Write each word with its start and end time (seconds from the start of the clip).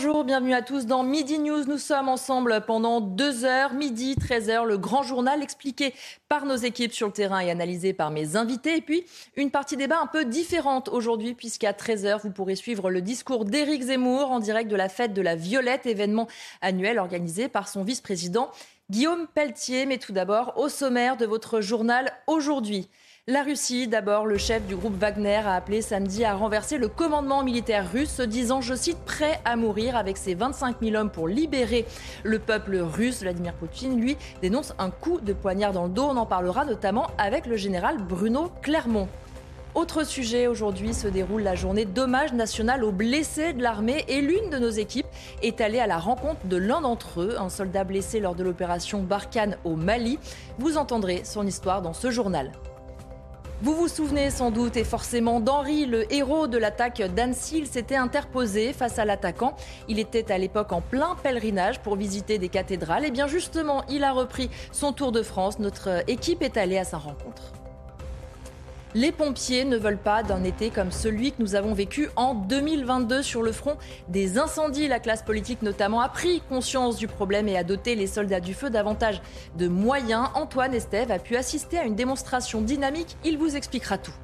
Bonjour, 0.00 0.22
bienvenue 0.22 0.54
à 0.54 0.62
tous 0.62 0.86
dans 0.86 1.02
Midi 1.02 1.40
News. 1.40 1.64
Nous 1.64 1.76
sommes 1.76 2.08
ensemble 2.08 2.62
pendant 2.64 3.00
deux 3.00 3.44
heures, 3.44 3.72
midi, 3.72 4.14
13 4.14 4.48
heures, 4.48 4.64
le 4.64 4.78
grand 4.78 5.02
journal 5.02 5.42
expliqué 5.42 5.92
par 6.28 6.46
nos 6.46 6.54
équipes 6.54 6.92
sur 6.92 7.08
le 7.08 7.12
terrain 7.12 7.40
et 7.40 7.50
analysé 7.50 7.92
par 7.92 8.12
mes 8.12 8.36
invités. 8.36 8.76
Et 8.76 8.80
puis, 8.80 9.04
une 9.34 9.50
partie 9.50 9.76
débat 9.76 9.98
un 10.00 10.06
peu 10.06 10.24
différente 10.24 10.88
aujourd'hui, 10.88 11.34
puisqu'à 11.34 11.72
13 11.72 12.06
heures, 12.06 12.20
vous 12.20 12.30
pourrez 12.30 12.54
suivre 12.54 12.92
le 12.92 13.02
discours 13.02 13.44
d'Éric 13.44 13.82
Zemmour 13.82 14.30
en 14.30 14.38
direct 14.38 14.70
de 14.70 14.76
la 14.76 14.88
fête 14.88 15.14
de 15.14 15.20
la 15.20 15.34
Violette, 15.34 15.84
événement 15.84 16.28
annuel 16.60 17.00
organisé 17.00 17.48
par 17.48 17.66
son 17.66 17.82
vice-président 17.82 18.52
Guillaume 18.90 19.26
Pelletier. 19.26 19.84
Mais 19.84 19.98
tout 19.98 20.12
d'abord, 20.12 20.52
au 20.58 20.68
sommaire 20.68 21.16
de 21.16 21.26
votre 21.26 21.60
journal 21.60 22.12
aujourd'hui. 22.28 22.88
La 23.30 23.42
Russie, 23.42 23.88
d'abord, 23.88 24.24
le 24.24 24.38
chef 24.38 24.66
du 24.66 24.74
groupe 24.74 24.98
Wagner 24.98 25.42
a 25.44 25.52
appelé 25.52 25.82
samedi 25.82 26.24
à 26.24 26.34
renverser 26.34 26.78
le 26.78 26.88
commandement 26.88 27.44
militaire 27.44 27.92
russe, 27.92 28.08
se 28.08 28.22
disant, 28.22 28.62
je 28.62 28.74
cite, 28.74 28.96
prêt 29.04 29.38
à 29.44 29.54
mourir 29.54 29.96
avec 29.96 30.16
ses 30.16 30.32
25 30.32 30.76
000 30.80 30.96
hommes 30.96 31.10
pour 31.10 31.28
libérer 31.28 31.84
le 32.22 32.38
peuple 32.38 32.78
russe. 32.78 33.20
Vladimir 33.20 33.52
Poutine, 33.52 34.00
lui, 34.00 34.16
dénonce 34.40 34.72
un 34.78 34.88
coup 34.88 35.20
de 35.20 35.34
poignard 35.34 35.74
dans 35.74 35.84
le 35.84 35.90
dos. 35.90 36.04
On 36.04 36.16
en 36.16 36.24
parlera 36.24 36.64
notamment 36.64 37.08
avec 37.18 37.44
le 37.44 37.58
général 37.58 37.98
Bruno 37.98 38.50
Clermont. 38.62 39.08
Autre 39.74 40.04
sujet, 40.04 40.46
aujourd'hui 40.46 40.94
se 40.94 41.06
déroule 41.06 41.42
la 41.42 41.54
journée 41.54 41.84
d'hommage 41.84 42.32
national 42.32 42.82
aux 42.82 42.92
blessés 42.92 43.52
de 43.52 43.62
l'armée 43.62 44.06
et 44.08 44.22
l'une 44.22 44.48
de 44.48 44.56
nos 44.56 44.70
équipes 44.70 45.06
est 45.42 45.60
allée 45.60 45.80
à 45.80 45.86
la 45.86 45.98
rencontre 45.98 46.46
de 46.46 46.56
l'un 46.56 46.80
d'entre 46.80 47.20
eux, 47.20 47.36
un 47.38 47.50
soldat 47.50 47.84
blessé 47.84 48.20
lors 48.20 48.34
de 48.34 48.42
l'opération 48.42 49.02
Barkhane 49.02 49.58
au 49.64 49.76
Mali. 49.76 50.18
Vous 50.58 50.78
entendrez 50.78 51.24
son 51.24 51.46
histoire 51.46 51.82
dans 51.82 51.92
ce 51.92 52.10
journal. 52.10 52.52
Vous 53.60 53.74
vous 53.74 53.88
souvenez 53.88 54.30
sans 54.30 54.52
doute 54.52 54.76
et 54.76 54.84
forcément 54.84 55.40
d'Henri, 55.40 55.84
le 55.84 56.12
héros 56.14 56.46
de 56.46 56.56
l'attaque 56.58 57.02
d'Annecy. 57.02 57.58
Il 57.58 57.66
s'était 57.66 57.96
interposé 57.96 58.72
face 58.72 59.00
à 59.00 59.04
l'attaquant. 59.04 59.56
Il 59.88 59.98
était 59.98 60.30
à 60.30 60.38
l'époque 60.38 60.70
en 60.72 60.80
plein 60.80 61.16
pèlerinage 61.24 61.80
pour 61.80 61.96
visiter 61.96 62.38
des 62.38 62.50
cathédrales. 62.50 63.04
Et 63.04 63.10
bien 63.10 63.26
justement, 63.26 63.82
il 63.88 64.04
a 64.04 64.12
repris 64.12 64.48
son 64.70 64.92
tour 64.92 65.10
de 65.10 65.22
France. 65.22 65.58
Notre 65.58 66.08
équipe 66.08 66.42
est 66.42 66.56
allée 66.56 66.78
à 66.78 66.84
sa 66.84 66.98
rencontre. 66.98 67.52
Les 68.94 69.12
pompiers 69.12 69.66
ne 69.66 69.76
veulent 69.76 69.98
pas 69.98 70.22
d'un 70.22 70.44
été 70.44 70.70
comme 70.70 70.90
celui 70.90 71.32
que 71.32 71.42
nous 71.42 71.54
avons 71.54 71.74
vécu 71.74 72.08
en 72.16 72.34
2022 72.34 73.22
sur 73.22 73.42
le 73.42 73.52
front 73.52 73.76
des 74.08 74.38
incendies. 74.38 74.88
La 74.88 74.98
classe 74.98 75.22
politique 75.22 75.60
notamment 75.60 76.00
a 76.00 76.08
pris 76.08 76.40
conscience 76.48 76.96
du 76.96 77.06
problème 77.06 77.48
et 77.48 77.58
a 77.58 77.64
doté 77.64 77.94
les 77.94 78.06
soldats 78.06 78.40
du 78.40 78.54
feu 78.54 78.70
davantage 78.70 79.20
de 79.58 79.68
moyens. 79.68 80.28
Antoine 80.34 80.72
Estève 80.72 81.10
a 81.10 81.18
pu 81.18 81.36
assister 81.36 81.78
à 81.78 81.84
une 81.84 81.96
démonstration 81.96 82.62
dynamique. 82.62 83.18
Il 83.24 83.36
vous 83.36 83.56
expliquera 83.56 83.98
tout. 83.98 84.14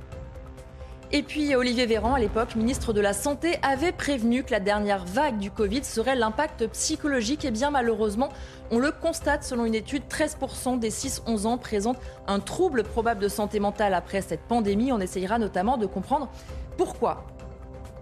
Et 1.17 1.23
puis 1.23 1.55
Olivier 1.55 1.87
Véran, 1.87 2.15
à 2.15 2.19
l'époque 2.19 2.57
ministre 2.57 2.93
de 2.93 3.01
la 3.01 3.13
Santé, 3.13 3.57
avait 3.63 3.93
prévenu 3.93 4.43
que 4.43 4.51
la 4.51 4.59
dernière 4.59 5.05
vague 5.05 5.39
du 5.39 5.49
Covid 5.49 5.85
serait 5.85 6.17
l'impact 6.17 6.67
psychologique. 6.73 7.45
Et 7.45 7.53
bien 7.53 7.71
malheureusement, 7.71 8.31
on 8.73 8.81
le 8.81 8.91
constate 8.91 9.45
selon 9.45 9.65
une 9.65 9.77
étude, 9.77 10.03
13% 10.11 10.81
des 10.81 10.91
6-11 10.91 11.47
ans 11.47 11.57
présentent 11.57 12.01
un 12.27 12.41
trouble 12.41 12.83
probable 12.83 13.21
de 13.21 13.29
santé 13.29 13.61
mentale 13.61 13.95
après 13.95 14.23
cette 14.23 14.41
pandémie. 14.41 14.91
On 14.91 14.99
essayera 14.99 15.39
notamment 15.39 15.77
de 15.77 15.87
comprendre 15.87 16.29
pourquoi. 16.77 17.25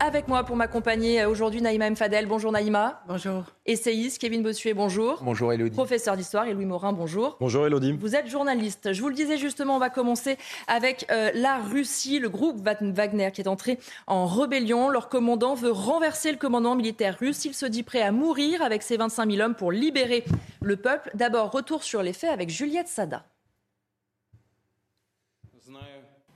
Avec 0.01 0.27
moi 0.29 0.45
pour 0.45 0.57
m'accompagner 0.57 1.25
aujourd'hui 1.25 1.63
Naïma 1.63 1.89
Mfadel. 1.91 2.27
Bonjour 2.27 2.51
Naïma. 2.51 3.03
Bonjour. 3.07 3.45
Essayiste 3.67 4.21
Kevin 4.21 4.43
Bossuet, 4.43 4.75
bonjour. 4.75 5.21
Bonjour 5.23 5.53
Elodie. 5.53 5.75
Professeur 5.75 6.17
d'histoire 6.17 6.47
et 6.47 6.55
Louis 6.55 6.67
Morin, 6.67 6.93
bonjour. 6.93 7.37
Bonjour 7.41 7.67
Elodie. 7.67 7.93
Vous 7.93 8.17
êtes 8.17 8.27
journaliste. 8.27 8.93
Je 8.93 9.01
vous 9.01 9.09
le 9.09 9.15
disais 9.15 9.39
justement, 9.39 9.77
on 9.77 9.79
va 9.79 9.91
commencer 9.91 10.39
avec 10.67 11.07
euh, 11.11 11.31
la 11.35 11.59
Russie, 11.59 12.19
le 12.19 12.29
groupe 12.29 12.61
Wagner 12.61 13.31
qui 13.33 13.41
est 13.41 13.49
entré 13.49 13.79
en 14.07 14.27
rébellion. 14.27 14.89
Leur 14.89 15.09
commandant 15.09 15.55
veut 15.55 15.71
renverser 15.71 16.33
le 16.33 16.39
commandement 16.39 16.75
militaire 16.75 17.17
russe. 17.19 17.45
Il 17.45 17.55
se 17.55 17.67
dit 17.67 17.83
prêt 17.83 18.03
à 18.03 18.11
mourir 18.11 18.63
avec 18.63 18.83
ses 18.83 18.97
25 18.97 19.31
000 19.31 19.43
hommes 19.43 19.55
pour 19.55 19.71
libérer 19.71 20.25
le 20.61 20.77
peuple. 20.77 21.11
D'abord, 21.15 21.53
retour 21.53 21.85
sur 21.85 22.03
les 22.03 22.13
faits 22.13 22.31
avec 22.31 22.51
Juliette 22.51 22.89
Sada. 22.89 23.25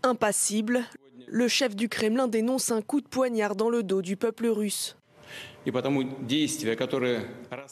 Impassible, 0.02 0.84
le 1.26 1.48
chef 1.48 1.74
du 1.74 1.88
Kremlin 1.88 2.28
dénonce 2.28 2.70
un 2.70 2.82
coup 2.82 3.00
de 3.00 3.08
poignard 3.08 3.56
dans 3.56 3.70
le 3.70 3.82
dos 3.82 4.02
du 4.02 4.16
peuple 4.16 4.46
russe. 4.46 4.96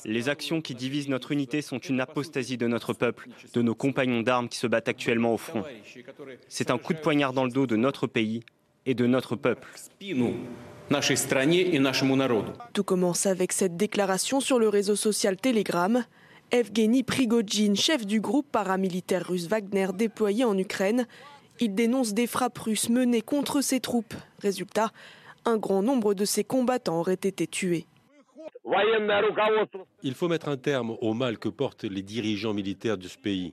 Les 0.04 0.28
actions 0.28 0.60
qui 0.60 0.74
divisent 0.74 1.08
notre 1.08 1.30
unité 1.30 1.62
sont 1.62 1.78
une 1.78 2.00
apostasie 2.00 2.56
de 2.56 2.66
notre 2.66 2.92
peuple, 2.92 3.28
de 3.52 3.62
nos 3.62 3.74
compagnons 3.74 4.22
d'armes 4.22 4.48
qui 4.48 4.58
se 4.58 4.66
battent 4.66 4.88
actuellement 4.88 5.34
au 5.34 5.38
front. 5.38 5.62
C'est 6.48 6.70
un 6.70 6.78
coup 6.78 6.92
de 6.92 6.98
poignard 6.98 7.32
dans 7.32 7.44
le 7.44 7.50
dos 7.50 7.66
de 7.66 7.76
notre 7.76 8.08
pays 8.08 8.42
et 8.86 8.94
de 8.94 9.06
notre 9.06 9.36
peuple. 9.36 9.68
Tout 12.72 12.84
commence 12.84 13.26
avec 13.26 13.52
cette 13.52 13.76
déclaration 13.76 14.40
sur 14.40 14.58
le 14.58 14.68
réseau 14.68 14.96
social 14.96 15.36
Telegram. 15.36 16.04
Evgeny 16.50 17.02
Prigogine, 17.02 17.74
chef 17.74 18.04
du 18.04 18.20
groupe 18.20 18.46
paramilitaire 18.50 19.26
russe 19.26 19.46
Wagner 19.46 19.88
déployé 19.94 20.44
en 20.44 20.56
Ukraine, 20.58 21.06
il 21.60 21.74
dénonce 21.74 22.14
des 22.14 22.26
frappes 22.26 22.58
russes 22.58 22.88
menées 22.88 23.22
contre 23.22 23.60
ses 23.60 23.80
troupes. 23.80 24.14
Résultat, 24.40 24.90
un 25.44 25.56
grand 25.56 25.82
nombre 25.82 26.14
de 26.14 26.24
ses 26.24 26.44
combattants 26.44 27.00
auraient 27.00 27.14
été 27.14 27.46
tués. 27.46 27.86
Il 30.02 30.14
faut 30.14 30.28
mettre 30.28 30.48
un 30.48 30.56
terme 30.56 30.96
au 31.00 31.14
mal 31.14 31.38
que 31.38 31.48
portent 31.48 31.84
les 31.84 32.02
dirigeants 32.02 32.54
militaires 32.54 32.98
de 32.98 33.08
ce 33.08 33.18
pays. 33.18 33.52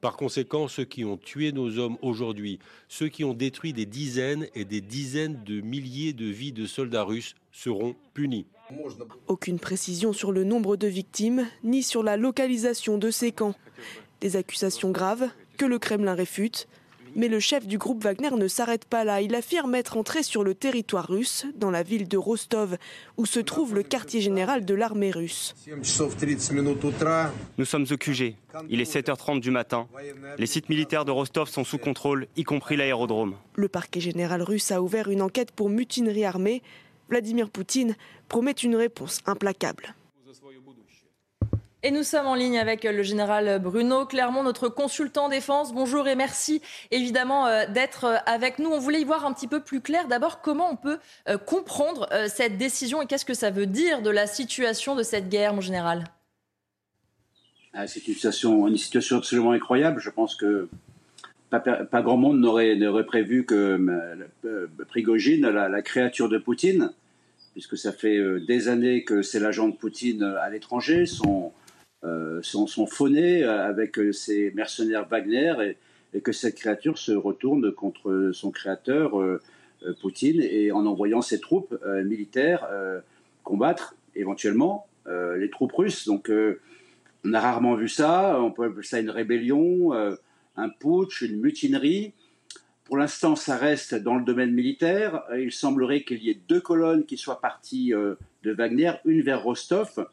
Par 0.00 0.16
conséquent, 0.16 0.66
ceux 0.66 0.84
qui 0.84 1.04
ont 1.04 1.18
tué 1.18 1.52
nos 1.52 1.78
hommes 1.78 1.98
aujourd'hui, 2.00 2.58
ceux 2.88 3.08
qui 3.08 3.22
ont 3.22 3.34
détruit 3.34 3.74
des 3.74 3.84
dizaines 3.84 4.46
et 4.54 4.64
des 4.64 4.80
dizaines 4.80 5.42
de 5.44 5.60
milliers 5.60 6.14
de 6.14 6.24
vies 6.24 6.52
de 6.52 6.66
soldats 6.66 7.02
russes 7.02 7.34
seront 7.52 7.96
punis. 8.14 8.46
Aucune 9.26 9.58
précision 9.58 10.12
sur 10.12 10.32
le 10.32 10.44
nombre 10.44 10.76
de 10.76 10.86
victimes, 10.86 11.46
ni 11.64 11.82
sur 11.82 12.02
la 12.02 12.16
localisation 12.16 12.96
de 12.96 13.10
ces 13.10 13.32
camps. 13.32 13.54
Des 14.20 14.36
accusations 14.36 14.90
graves 14.90 15.28
que 15.56 15.64
le 15.64 15.78
Kremlin 15.78 16.14
réfute. 16.14 16.66
Mais 17.14 17.28
le 17.28 17.40
chef 17.40 17.66
du 17.66 17.78
groupe 17.78 18.04
Wagner 18.04 18.30
ne 18.30 18.48
s'arrête 18.48 18.84
pas 18.84 19.02
là. 19.02 19.20
Il 19.20 19.34
affirme 19.34 19.74
être 19.74 19.96
entré 19.96 20.22
sur 20.22 20.44
le 20.44 20.54
territoire 20.54 21.08
russe, 21.08 21.46
dans 21.56 21.70
la 21.70 21.82
ville 21.82 22.06
de 22.06 22.16
Rostov, 22.16 22.76
où 23.16 23.26
se 23.26 23.40
trouve 23.40 23.74
le 23.74 23.82
quartier 23.82 24.20
général 24.20 24.64
de 24.64 24.74
l'armée 24.74 25.10
russe. 25.10 25.54
Nous 25.66 25.84
sommes 27.64 27.86
au 27.90 27.96
QG. 27.96 28.34
Il 28.68 28.80
est 28.80 28.92
7h30 28.94 29.40
du 29.40 29.50
matin. 29.50 29.88
Les 30.36 30.46
sites 30.46 30.68
militaires 30.68 31.04
de 31.04 31.10
Rostov 31.10 31.48
sont 31.48 31.64
sous 31.64 31.78
contrôle, 31.78 32.26
y 32.36 32.44
compris 32.44 32.76
l'aérodrome. 32.76 33.34
Le 33.54 33.68
parquet 33.68 34.00
général 34.00 34.42
russe 34.42 34.70
a 34.70 34.82
ouvert 34.82 35.08
une 35.08 35.22
enquête 35.22 35.50
pour 35.52 35.70
mutinerie 35.70 36.24
armée. 36.24 36.62
Vladimir 37.08 37.48
Poutine 37.50 37.96
promet 38.28 38.52
une 38.52 38.76
réponse 38.76 39.20
implacable. 39.26 39.94
Et 41.84 41.92
nous 41.92 42.02
sommes 42.02 42.26
en 42.26 42.34
ligne 42.34 42.58
avec 42.58 42.82
le 42.82 43.04
général 43.04 43.60
Bruno 43.62 44.04
Clermont, 44.04 44.42
notre 44.42 44.68
consultant 44.68 45.28
défense. 45.28 45.72
Bonjour 45.72 46.08
et 46.08 46.16
merci 46.16 46.60
évidemment 46.90 47.46
euh, 47.46 47.66
d'être 47.66 48.04
euh, 48.04 48.16
avec 48.26 48.58
nous. 48.58 48.68
On 48.68 48.80
voulait 48.80 49.00
y 49.00 49.04
voir 49.04 49.24
un 49.24 49.32
petit 49.32 49.46
peu 49.46 49.60
plus 49.60 49.80
clair. 49.80 50.08
D'abord, 50.08 50.40
comment 50.40 50.72
on 50.72 50.74
peut 50.74 50.98
euh, 51.28 51.38
comprendre 51.38 52.08
cette 52.26 52.58
décision 52.58 53.00
et 53.00 53.06
qu'est-ce 53.06 53.24
que 53.24 53.32
ça 53.32 53.50
veut 53.50 53.66
dire 53.66 54.02
de 54.02 54.10
la 54.10 54.26
situation 54.26 54.96
de 54.96 55.04
cette 55.04 55.28
guerre, 55.28 55.54
mon 55.54 55.60
général? 55.60 56.02
Ah, 57.72 57.86
C'est 57.86 58.04
une 58.08 58.76
situation, 58.76 59.16
absolument 59.16 59.52
incroyable. 59.52 60.00
Je 60.00 60.10
pense 60.10 60.34
que 60.34 60.68
pas, 61.50 62.02
grand 62.02 62.16
monde 62.16 62.40
n'aurait 62.40 63.06
prévu 63.06 63.46
que 63.46 64.26
Prigogine, 64.88 65.48
la, 65.48 65.68
la, 65.68 65.82
créature 65.82 66.28
de 66.28 66.38
Poutine, 66.38 66.90
puisque 67.52 67.78
ça 67.78 67.92
fait 67.92 68.18
des 68.40 68.66
années 68.66 69.04
que 69.04 69.22
c'est 69.22 69.38
l'agent 69.38 69.68
de 69.68 69.76
Poutine 69.76 70.24
à 70.24 70.50
l'étranger, 70.50 71.06
son 71.06 71.52
sont, 72.42 72.66
sont 72.66 72.86
faunés 72.86 73.42
euh, 73.42 73.66
avec 73.66 73.98
euh, 73.98 74.12
ces 74.12 74.50
mercenaires 74.52 75.06
Wagner 75.08 75.54
et, 76.14 76.20
que 76.20 76.32
cette 76.32 76.54
créature 76.54 76.96
se 76.96 77.12
retourne 77.12 77.70
contre 77.70 78.30
son 78.32 78.50
créateur 78.50 79.12
Poutine 80.00 80.40
et 80.40 80.72
en 80.72 80.86
envoyant 80.86 81.20
ses 81.20 81.38
troupes 81.38 81.78
militaires 82.02 82.66
combattre 83.44 83.94
éventuellement 84.16 84.86
les 85.06 85.50
troupes 85.50 85.72
russes. 85.72 86.06
Donc 86.06 86.32
On 87.24 87.34
a 87.34 87.40
rarement 87.40 87.74
vu 87.74 87.88
ça. 87.88 88.40
On 88.40 88.50
peut 88.50 88.64
appeler 88.64 88.86
ça 88.86 89.00
une 89.00 89.10
rébellion, 89.10 89.92
un 90.56 90.68
putsch, 90.80 91.20
une 91.20 91.40
mutinerie. 91.40 92.14
Pour 92.84 92.96
l'instant, 92.96 93.36
ça 93.36 93.58
reste 93.58 93.94
dans 93.94 94.16
le 94.16 94.24
domaine 94.24 94.52
militaire. 94.52 95.22
Il 95.38 95.52
semblerait 95.52 96.04
qu'il 96.04 96.22
y 96.24 96.30
ait 96.30 96.40
deux 96.48 96.60
colonnes 96.60 97.04
qui 97.04 97.18
soient 97.18 97.42
parties 97.42 97.90
de 97.90 98.52
Wagner, 98.52 98.92
une 99.04 99.20
vers 99.20 99.42
Rostov, 99.42 100.08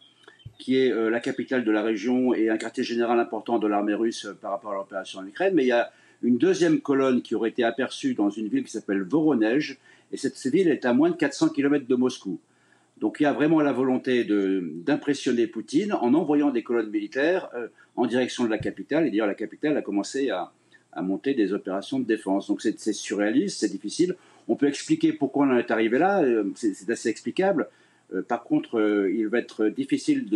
qui 0.58 0.78
est 0.78 0.90
la 1.10 1.20
capitale 1.20 1.64
de 1.64 1.72
la 1.72 1.84
région 1.84 2.34
et 2.34 2.50
un 2.50 2.58
quartier 2.58 2.84
général 2.84 3.20
important 3.20 3.60
de 3.60 3.68
l'armée 3.68 3.94
russe 3.94 4.28
par 4.42 4.52
rapport 4.52 4.72
à 4.72 4.76
l'opération 4.76 5.20
en 5.20 5.28
Ukraine. 5.28 5.54
Mais 5.54 5.64
il 5.64 5.68
y 5.68 5.72
a 5.72 5.92
une 6.24 6.38
deuxième 6.38 6.82
colonne 6.82 7.22
qui 7.22 7.36
aurait 7.36 7.50
été 7.50 7.64
aperçue 7.64 8.14
dans 8.14 8.30
une 8.30 8.48
ville 8.48 8.64
qui 8.64 8.72
s'appelle 8.72 9.04
Voronezh, 9.04 9.78
et 10.12 10.18
cette, 10.18 10.38
ville 10.48 10.70
est 10.70 10.86
à 10.86 10.94
moins 10.94 11.10
de 11.10 11.16
400 11.16 11.50
km 11.50 11.88
de 11.88 11.96
Moscou. 11.96 12.40
Donc 13.00 13.18
il 13.20 13.24
y 13.24 13.26
a 13.26 13.34
vraiment 13.34 13.60
la 13.60 13.74
volonté 13.74 14.24
d'impressionner 14.24 15.48
Poutine 15.48 15.94
en 15.94 16.14
envoyant 16.14 16.52
des 16.52 16.64
colonnes 16.64 16.90
militaires 16.90 17.50
euh, 17.56 17.68
en 17.96 18.06
direction 18.06 18.46
de 18.46 18.50
la 18.50 18.58
capitale. 18.58 19.08
Et 19.08 19.10
d'ailleurs, 19.10 19.28
la 19.28 19.36
capitale 19.36 19.76
a 19.78 19.82
commencé 19.82 20.30
à, 20.30 20.52
monter 21.02 21.34
des 21.34 21.52
opérations 21.52 22.00
de 22.00 22.06
défense. 22.06 22.48
Donc 22.48 22.62
c'est 22.62 22.94
surréaliste, 22.94 23.60
c'est 23.60 23.70
difficile. 23.70 24.16
On 24.48 24.56
peut 24.56 24.68
expliquer 24.68 25.12
pourquoi 25.12 25.46
on 25.46 25.50
en 25.52 25.58
est 25.58 25.70
arrivé 25.70 25.98
là, 25.98 26.24
euh, 26.24 26.50
c'est 26.56 26.90
assez 26.90 27.10
explicable. 27.10 27.68
Euh, 28.14 28.22
par 28.22 28.44
contre, 28.44 29.10
il 29.12 29.28
va 29.28 29.40
être 29.40 29.68
difficile 29.68 30.28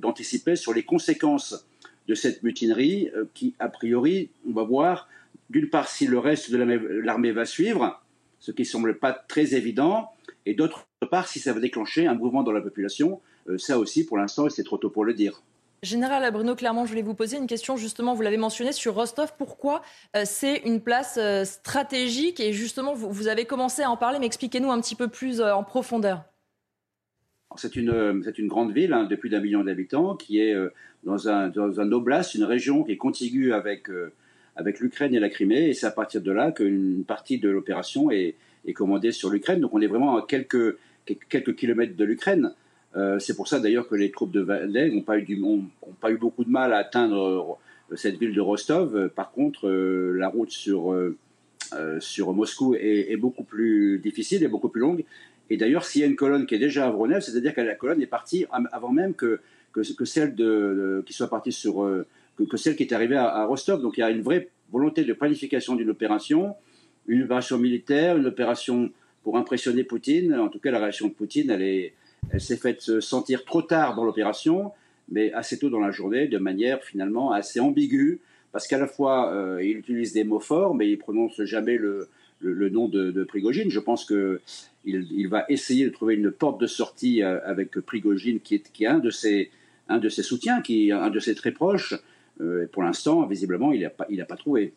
d'anticiper 0.00 0.56
sur 0.56 0.72
les 0.72 0.82
conséquences 0.82 1.66
de 2.08 2.14
cette 2.14 2.42
mutinerie 2.42 3.10
qui, 3.34 3.54
a 3.58 3.68
priori, 3.68 4.30
on 4.48 4.52
va 4.52 4.64
voir, 4.64 5.08
d'une 5.48 5.68
part, 5.68 5.88
si 5.88 6.06
le 6.06 6.18
reste 6.18 6.50
de 6.50 6.56
l'armée 6.56 7.32
va 7.32 7.44
suivre, 7.44 8.00
ce 8.40 8.52
qui 8.52 8.62
ne 8.62 8.66
semble 8.66 8.98
pas 8.98 9.12
très 9.12 9.54
évident, 9.54 10.10
et 10.46 10.54
d'autre 10.54 10.86
part, 11.10 11.28
si 11.28 11.38
ça 11.38 11.52
va 11.52 11.60
déclencher 11.60 12.06
un 12.06 12.14
mouvement 12.14 12.42
dans 12.42 12.52
la 12.52 12.60
population, 12.60 13.20
euh, 13.48 13.58
ça 13.58 13.78
aussi, 13.78 14.04
pour 14.04 14.18
l'instant, 14.18 14.48
c'est 14.48 14.64
trop 14.64 14.78
tôt 14.78 14.90
pour 14.90 15.04
le 15.04 15.14
dire. 15.14 15.42
Général 15.82 16.30
Bruno 16.30 16.54
Clermont, 16.54 16.84
je 16.84 16.90
voulais 16.90 17.02
vous 17.02 17.14
poser 17.14 17.38
une 17.38 17.46
question 17.46 17.78
justement, 17.78 18.14
vous 18.14 18.20
l'avez 18.20 18.36
mentionné 18.36 18.70
sur 18.70 18.94
Rostov, 18.94 19.32
pourquoi 19.38 19.80
euh, 20.14 20.24
c'est 20.26 20.58
une 20.66 20.82
place 20.82 21.16
euh, 21.18 21.46
stratégique 21.46 22.38
et 22.38 22.52
justement 22.52 22.92
vous, 22.92 23.28
avez 23.28 23.46
commencé 23.46 23.82
à 23.82 23.90
en 23.90 23.96
parler, 23.96 24.18
mais 24.18 24.26
expliquez-nous 24.26 24.70
un 24.70 24.80
petit 24.82 24.94
peu 24.94 25.08
plus 25.08 25.40
en 25.40 25.64
profondeur. 25.64 26.24
C'est 27.56 27.76
une, 27.76 28.22
grande 28.46 28.72
ville 28.72 28.92
hein, 28.92 29.04
de 29.04 29.16
plus 29.16 29.28
d'un 29.28 29.40
million 29.40 29.64
d'habitants 29.64 30.14
qui 30.14 30.40
est 30.40 30.54
dans, 31.04 31.28
un, 31.28 31.48
dans 31.48 31.80
un 31.80 31.92
oblast, 31.92 32.34
une 32.34 32.44
région 32.44 32.84
qui 32.84 32.92
est 32.92 32.96
contiguë 32.96 33.52
avec 33.52 33.88
avec 34.56 34.80
l'Ukraine 34.80 35.14
et 35.14 35.20
la 35.20 35.28
Crimée, 35.28 35.68
et 35.68 35.74
c'est 35.74 35.86
à 35.86 35.90
partir 35.90 36.20
de 36.20 36.30
là 36.30 36.52
qu'une 36.52 37.04
partie 37.04 37.38
de 37.38 37.48
l'opération 37.48 38.10
est, 38.10 38.36
commandée 38.74 39.10
sur 39.10 39.30
l'Ukraine. 39.30 39.60
Donc 39.60 39.74
on 39.74 39.80
est 39.80 39.86
vraiment 39.86 40.16
à 40.16 40.26
quelques, 40.26 40.76
quelques 41.28 41.56
kilomètres 41.56 41.96
de 41.96 42.04
l'Ukraine. 42.04 42.52
Euh, 42.96 43.18
c'est 43.18 43.34
pour 43.34 43.48
ça 43.48 43.58
d'ailleurs 43.58 43.88
que 43.88 43.94
les 43.94 44.10
troupes 44.10 44.30
de 44.30 44.40
Wagner 44.40 44.90
n'ont 44.90 45.02
pas, 45.02 45.18
eu 45.18 45.26
pas 46.00 46.10
eu 46.10 46.16
beaucoup 46.16 46.44
de 46.44 46.50
mal 46.50 46.72
à 46.72 46.78
atteindre 46.78 47.58
euh, 47.90 47.96
cette 47.96 48.18
ville 48.18 48.34
de 48.34 48.40
Rostov. 48.40 49.08
Par 49.08 49.32
contre, 49.32 49.66
euh, 49.68 50.14
la 50.18 50.28
route 50.28 50.50
sur, 50.50 50.94
sur 52.00 52.32
Moscou 52.32 52.74
est, 52.74 53.16
beaucoup 53.16 53.44
plus 53.44 53.98
difficile 53.98 54.42
et 54.44 54.48
beaucoup 54.48 54.68
plus 54.68 54.80
longue. 54.80 55.04
Et 55.50 55.56
d'ailleurs, 55.56 55.84
s'il 55.84 56.00
y 56.00 56.04
a 56.04 56.06
une 56.06 56.16
colonne 56.16 56.46
qui 56.46 56.54
est 56.54 56.58
déjà 56.58 56.86
à 56.86 56.90
Voronezh, 56.90 57.20
c'est-à-dire 57.20 57.54
que 57.54 57.60
la 57.60 57.74
colonne 57.74 58.00
est 58.00 58.06
partie 58.06 58.46
avant 58.72 58.92
même 58.92 59.14
que, 59.14 59.40
celle 60.04 60.34
qui 61.04 61.12
soit 61.12 61.28
partie 61.28 61.52
sur 61.52 62.04
que, 62.36 62.56
celle 62.56 62.76
qui 62.76 62.84
est 62.84 62.92
arrivée 62.92 63.16
à, 63.16 63.44
Rostov. 63.44 63.82
Donc 63.82 63.98
il 63.98 64.00
y 64.00 64.04
a 64.04 64.10
une 64.10 64.22
vraie 64.22 64.48
volonté 64.70 65.04
de 65.04 65.12
planification 65.12 65.74
d'une 65.74 65.90
opération, 65.90 66.54
une 67.08 67.24
opération 67.24 67.58
militaire, 67.58 68.16
une 68.16 68.26
opération 68.26 68.90
pour 69.24 69.36
impressionner 69.36 69.82
Poutine. 69.82 70.34
En 70.34 70.48
tout 70.48 70.60
cas, 70.60 70.70
la 70.70 70.78
réaction 70.78 71.08
de 71.08 71.12
Poutine, 71.12 71.50
elle, 71.50 71.90
elle 72.30 72.40
s'est 72.40 72.56
faite 72.56 73.00
sentir 73.00 73.44
trop 73.44 73.62
tard 73.62 73.96
dans 73.96 74.04
l'opération, 74.04 74.72
mais 75.10 75.32
assez 75.32 75.58
tôt 75.58 75.68
dans 75.68 75.80
la 75.80 75.90
journée, 75.90 76.28
de 76.28 76.38
manière 76.38 76.82
finalement 76.84 77.32
assez 77.32 77.60
ambiguë, 77.60 78.20
parce 78.52 78.66
qu'à 78.66 78.78
la 78.78 78.86
fois, 78.86 79.32
euh, 79.32 79.62
il 79.62 79.78
utilise 79.78 80.12
des 80.12 80.24
mots 80.24 80.40
forts, 80.40 80.74
mais 80.74 80.88
il 80.88 80.96
prononce 80.96 81.42
jamais 81.42 81.76
le, 81.76 82.08
le, 82.40 82.68
nom 82.70 82.88
de, 82.88 83.10
de, 83.10 83.24
Prigogine. 83.24 83.70
Je 83.70 83.80
pense 83.80 84.04
qu'il 84.04 84.40
il 84.84 85.28
va 85.28 85.44
essayer 85.48 85.84
de 85.84 85.90
trouver 85.90 86.14
une 86.14 86.30
porte 86.30 86.60
de 86.60 86.66
sortie 86.66 87.22
euh, 87.22 87.38
avec 87.44 87.78
Prigogine, 87.80 88.40
qui 88.40 88.56
est, 88.56 88.72
qui 88.72 88.84
est 88.84 88.88
un, 88.88 88.98
de 88.98 89.10
ses, 89.10 89.50
un 89.88 89.98
de 89.98 90.08
ses 90.08 90.22
soutiens, 90.22 90.62
qui 90.62 90.88
est 90.88 90.92
un 90.92 91.10
de 91.10 91.20
ses 91.20 91.34
très 91.34 91.52
proches, 91.52 91.94
euh, 92.40 92.66
pour 92.72 92.82
l'instant, 92.82 93.26
visiblement, 93.26 93.72
il 93.72 93.82
n'a 93.82 93.90
pas, 93.90 94.06
pas 94.28 94.36
trouvé. 94.36 94.72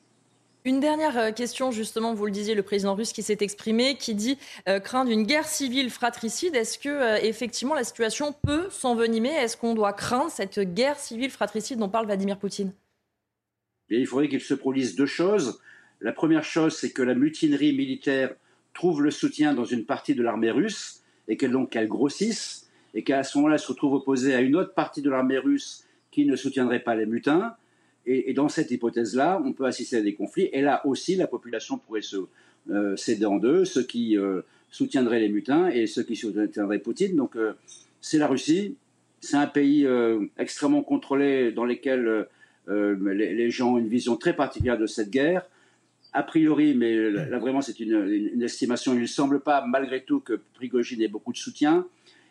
Une 0.66 0.80
dernière 0.80 1.18
euh, 1.18 1.32
question, 1.32 1.72
justement, 1.72 2.14
vous 2.14 2.26
le 2.26 2.32
disiez, 2.32 2.56
le 2.56 2.64
président 2.64 2.96
russe 2.96 3.12
qui 3.12 3.22
s'est 3.22 3.38
exprimé, 3.42 3.96
qui 3.96 4.16
dit 4.16 4.38
euh, 4.68 4.80
craindre 4.80 5.12
une 5.12 5.24
guerre 5.24 5.48
civile 5.48 5.90
fratricide. 5.90 6.56
Est-ce 6.56 6.80
que, 6.80 7.24
effectivement, 7.26 7.76
la 7.76 7.84
situation 7.84 8.34
peut 8.44 8.68
s'envenimer? 8.70 9.30
Est-ce 9.30 9.58
qu'on 9.58 9.76
doit 9.76 9.94
craindre 9.94 10.32
cette 10.32 10.60
guerre 10.60 11.00
civile 11.00 11.32
fratricide 11.32 11.80
dont 11.80 11.90
parle 11.90 12.06
Vladimir 12.06 12.38
Poutine? 12.38 12.72
Il 13.90 14.08
faudrait 14.08 14.30
qu'il 14.30 14.42
se 14.42 14.54
produise 14.54 14.96
deux 14.96 15.06
choses. 15.06 15.60
La 16.04 16.12
première 16.12 16.44
chose, 16.44 16.76
c'est 16.76 16.92
que 16.92 17.02
la 17.02 17.16
mutinerie 17.16 17.74
militaire 17.74 18.36
trouve 18.74 19.02
le 19.02 19.10
soutien 19.10 19.54
dans 19.54 19.64
une 19.64 19.86
partie 19.86 20.14
de 20.14 20.22
l'armée 20.22 20.52
russe 20.52 21.02
et 21.30 21.38
qu'elle 21.38 21.52
donc 21.52 21.72
qu'elle 21.72 21.88
grossisse 21.88 22.70
et 22.94 23.04
qu'à 23.04 23.24
ce 23.24 23.38
moment-là, 23.38 23.56
elle 23.56 23.62
se 23.62 23.70
retrouve 23.70 23.94
opposée 23.94 24.36
à 24.36 24.42
une 24.42 24.58
autre 24.58 24.74
partie 24.74 25.02
de 25.02 25.10
l'armée 25.10 25.38
russe 25.38 25.86
qui 26.12 26.26
ne 26.26 26.36
soutiendrait 26.36 26.82
pas 26.82 26.96
les 26.96 27.06
mutins. 27.06 27.56
Et, 28.06 28.34
dans 28.34 28.50
cette 28.50 28.70
hypothèse-là, 28.70 29.42
on 29.46 29.54
peut 29.54 29.66
assister 29.66 29.96
à 29.96 30.02
des 30.02 30.14
conflits. 30.14 30.50
Et 30.52 30.62
là 30.62 30.86
aussi, 30.86 31.16
la 31.16 31.26
population 31.26 31.78
pourrait 31.78 32.02
se 32.02 32.18
euh, 32.70 32.96
en 33.26 33.38
deux, 33.38 33.64
ceux 33.64 33.84
qui 33.84 34.18
euh, 34.18 34.42
soutiendraient 34.72 35.22
les 35.22 35.30
mutins 35.30 35.70
et 35.70 35.88
ceux 35.88 36.04
qui 36.04 36.18
soutiendraient 36.18 36.80
Poutine. 36.80 37.16
Donc 37.16 37.38
euh, 37.38 37.54
c'est 38.02 38.18
la 38.18 38.28
Russie. 38.28 38.76
C'est 39.22 39.38
un 39.38 39.48
pays 39.48 39.88
extrêmement 40.38 40.82
contrôlé 40.82 41.54
dans 41.54 41.64
lequel 41.64 42.28
les, 42.68 43.50
gens 43.52 43.76
ont 43.76 43.78
une 43.78 43.88
vision 43.88 44.18
très 44.18 44.36
particulière 44.36 44.78
de 44.78 44.86
cette 44.86 45.12
guerre. 45.12 45.46
A 46.14 46.24
priori, 46.24 46.76
mais 46.76 47.10
là 47.10 47.40
vraiment 47.40 47.62
c'est 47.62 47.80
une, 47.80 48.42
estimation, 48.42 48.94
il 48.94 49.02
ne 49.02 49.06
semble 49.08 49.40
pas 49.40 49.66
malgré 49.66 50.04
tout 50.04 50.20
que 50.20 50.40
Prigogine 50.54 51.02
ait 51.02 51.08
beaucoup 51.08 51.34
de 51.34 51.38
soutien. 51.38 51.88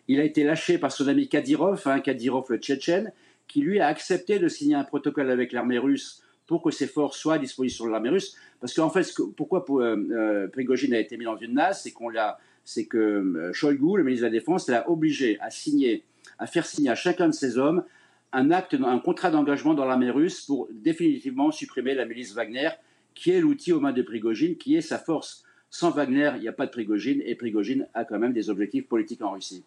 Il 0.08 0.20
a 0.20 0.24
été 0.24 0.44
lâché 0.44 0.78
par 0.78 0.92
son 0.92 1.08
ami 1.08 1.28
Kadyrov, 1.28 1.82
hein, 1.86 2.00
Kadyrov 2.00 2.46
le 2.50 2.58
Tchétchène, 2.58 3.12
qui 3.48 3.60
lui 3.60 3.80
a 3.80 3.88
accepté 3.88 4.38
de 4.38 4.48
signer 4.48 4.76
un 4.76 4.84
protocole 4.84 5.30
avec 5.30 5.52
l'armée 5.52 5.78
russe 5.78 6.22
pour 6.46 6.62
que 6.62 6.70
ses 6.70 6.86
forces 6.86 7.18
soient 7.18 7.34
à 7.34 7.38
disposition 7.38 7.86
de 7.86 7.90
l'armée 7.90 8.10
russe. 8.10 8.36
Parce 8.60 8.74
qu'en 8.74 8.90
fait, 8.90 9.10
pourquoi 9.36 9.64
euh, 9.70 9.96
euh, 10.10 10.48
Prigogine 10.48 10.94
a 10.94 10.98
été 10.98 11.16
mis 11.16 11.24
dans 11.24 11.36
une 11.36 11.54
nasse, 11.54 11.82
c'est 11.82 11.92
qu'on 11.92 12.08
l'a, 12.08 12.38
c'est 12.64 12.86
que 12.86 12.98
euh, 12.98 13.52
Shoigu, 13.52 13.96
le 13.96 14.04
ministre 14.04 14.26
de 14.26 14.32
la 14.32 14.38
Défense, 14.38 14.68
l'a 14.68 14.88
obligé 14.88 15.38
à 15.40 15.50
signer, 15.50 16.04
à 16.38 16.46
faire 16.46 16.66
signer 16.66 16.90
à 16.90 16.94
chacun 16.94 17.28
de 17.28 17.34
ses 17.34 17.58
hommes 17.58 17.84
un 18.32 18.50
acte, 18.50 18.74
un 18.74 18.98
contrat 18.98 19.30
d'engagement 19.30 19.74
dans 19.74 19.84
l'armée 19.84 20.10
russe 20.10 20.42
pour 20.42 20.68
définitivement 20.70 21.50
supprimer 21.50 21.94
la 21.94 22.06
milice 22.06 22.34
Wagner, 22.34 22.70
qui 23.14 23.30
est 23.30 23.40
l'outil 23.40 23.72
aux 23.72 23.80
mains 23.80 23.92
de 23.92 24.02
Prigogine, 24.02 24.56
qui 24.56 24.76
est 24.76 24.80
sa 24.80 24.98
force. 24.98 25.44
Sans 25.70 25.90
Wagner, 25.90 26.32
il 26.36 26.42
n'y 26.42 26.48
a 26.48 26.52
pas 26.52 26.66
de 26.66 26.70
Prigogine, 26.70 27.22
et 27.24 27.34
Prigogine 27.34 27.88
a 27.94 28.04
quand 28.04 28.18
même 28.18 28.32
des 28.32 28.50
objectifs 28.50 28.86
politiques 28.86 29.22
en 29.22 29.32
Russie. 29.32 29.64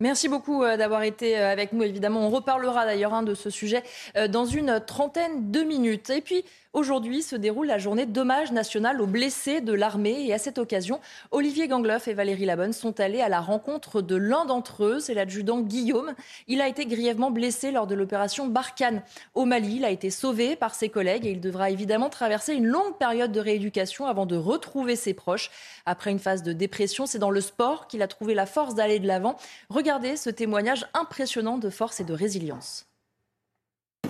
Merci 0.00 0.28
beaucoup 0.28 0.62
euh, 0.62 0.76
d'avoir 0.76 1.02
été 1.02 1.38
euh, 1.38 1.50
avec 1.50 1.72
nous. 1.72 1.82
Évidemment, 1.82 2.26
on 2.26 2.30
reparlera 2.30 2.84
d'ailleurs 2.84 3.14
hein, 3.14 3.22
de 3.22 3.34
ce 3.34 3.50
sujet 3.50 3.82
euh, 4.16 4.26
dans 4.26 4.44
une 4.44 4.80
trentaine 4.84 5.50
de 5.52 5.60
minutes. 5.60 6.10
Et 6.10 6.20
puis, 6.20 6.44
Aujourd'hui 6.74 7.22
se 7.22 7.36
déroule 7.36 7.68
la 7.68 7.78
journée 7.78 8.04
d'hommage 8.04 8.50
national 8.50 9.00
aux 9.00 9.06
blessés 9.06 9.60
de 9.60 9.72
l'armée. 9.72 10.26
Et 10.26 10.34
à 10.34 10.38
cette 10.38 10.58
occasion, 10.58 11.00
Olivier 11.30 11.68
Gangloff 11.68 12.08
et 12.08 12.14
Valérie 12.14 12.46
Labonne 12.46 12.72
sont 12.72 12.98
allés 12.98 13.20
à 13.20 13.28
la 13.28 13.40
rencontre 13.40 14.02
de 14.02 14.16
l'un 14.16 14.44
d'entre 14.44 14.82
eux, 14.82 14.98
c'est 14.98 15.14
l'adjudant 15.14 15.60
Guillaume. 15.60 16.14
Il 16.48 16.60
a 16.60 16.66
été 16.66 16.84
grièvement 16.84 17.30
blessé 17.30 17.70
lors 17.70 17.86
de 17.86 17.94
l'opération 17.94 18.48
Barkhane 18.48 19.02
au 19.34 19.44
Mali. 19.44 19.76
Il 19.76 19.84
a 19.84 19.90
été 19.90 20.10
sauvé 20.10 20.56
par 20.56 20.74
ses 20.74 20.88
collègues 20.88 21.26
et 21.26 21.30
il 21.30 21.40
devra 21.40 21.70
évidemment 21.70 22.10
traverser 22.10 22.54
une 22.54 22.66
longue 22.66 22.98
période 22.98 23.30
de 23.30 23.38
rééducation 23.38 24.06
avant 24.06 24.26
de 24.26 24.34
retrouver 24.34 24.96
ses 24.96 25.14
proches. 25.14 25.52
Après 25.86 26.10
une 26.10 26.18
phase 26.18 26.42
de 26.42 26.52
dépression, 26.52 27.06
c'est 27.06 27.20
dans 27.20 27.30
le 27.30 27.40
sport 27.40 27.86
qu'il 27.86 28.02
a 28.02 28.08
trouvé 28.08 28.34
la 28.34 28.46
force 28.46 28.74
d'aller 28.74 28.98
de 28.98 29.06
l'avant. 29.06 29.36
Regardez 29.70 30.16
ce 30.16 30.28
témoignage 30.28 30.88
impressionnant 30.92 31.56
de 31.56 31.70
force 31.70 32.00
et 32.00 32.04
de 32.04 32.14
résilience. 32.14 32.88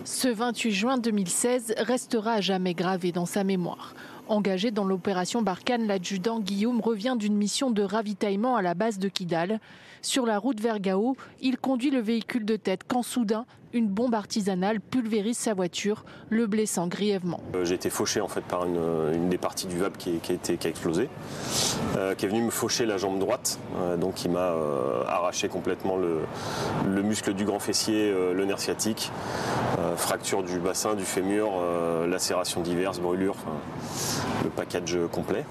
Ce 0.04 0.28
28 0.28 0.70
juin 0.70 0.98
2016 0.98 1.76
restera 1.78 2.34
à 2.34 2.40
jamais 2.42 2.74
gravé 2.74 3.10
dans 3.10 3.24
sa 3.24 3.42
mémoire. 3.42 3.94
Engagé 4.28 4.70
dans 4.70 4.84
l'opération 4.84 5.40
Barkhane, 5.40 5.86
l'adjudant 5.86 6.40
Guillaume 6.40 6.82
revient 6.82 7.16
d'une 7.18 7.34
mission 7.34 7.70
de 7.70 7.82
ravitaillement 7.82 8.54
à 8.54 8.60
la 8.60 8.74
base 8.74 8.98
de 8.98 9.08
Kidal. 9.08 9.60
Sur 10.04 10.26
la 10.26 10.38
route 10.38 10.60
vers 10.60 10.80
Gao, 10.80 11.16
il 11.40 11.56
conduit 11.56 11.88
le 11.88 11.98
véhicule 11.98 12.44
de 12.44 12.56
tête 12.56 12.82
quand 12.86 13.02
soudain, 13.02 13.46
une 13.72 13.88
bombe 13.88 14.14
artisanale 14.14 14.78
pulvérise 14.78 15.38
sa 15.38 15.54
voiture, 15.54 16.04
le 16.28 16.46
blessant 16.46 16.88
grièvement. 16.88 17.40
Euh, 17.54 17.64
j'ai 17.64 17.76
été 17.76 17.88
fauché 17.88 18.20
en 18.20 18.28
fait 18.28 18.42
par 18.42 18.66
une, 18.66 19.30
des 19.30 19.38
parties 19.38 19.66
du 19.66 19.78
VAP 19.78 19.96
qui, 19.96 20.10
a, 20.10 20.68
explosé, 20.68 21.08
euh, 21.96 22.14
qui 22.14 22.26
est 22.26 22.28
venu 22.28 22.42
me 22.42 22.50
faucher 22.50 22.84
la 22.84 22.98
jambe 22.98 23.18
droite, 23.18 23.58
euh, 23.78 23.96
donc 23.96 24.16
qui 24.16 24.28
m'a 24.28 24.52
arraché 25.08 25.48
complètement 25.48 25.96
le, 25.96 27.02
muscle 27.02 27.32
du 27.32 27.46
grand 27.46 27.58
fessier, 27.58 28.12
le 28.12 28.44
nerf 28.44 28.60
sciatique, 28.60 29.10
fracture 29.96 30.42
du 30.42 30.58
bassin, 30.58 30.94
du 30.94 31.04
fémur, 31.04 31.52
lacération 32.06 32.60
diverses, 32.60 33.00
brûlures, 33.00 33.36
le 34.44 34.50
package 34.50 34.98
complet. 35.10 35.46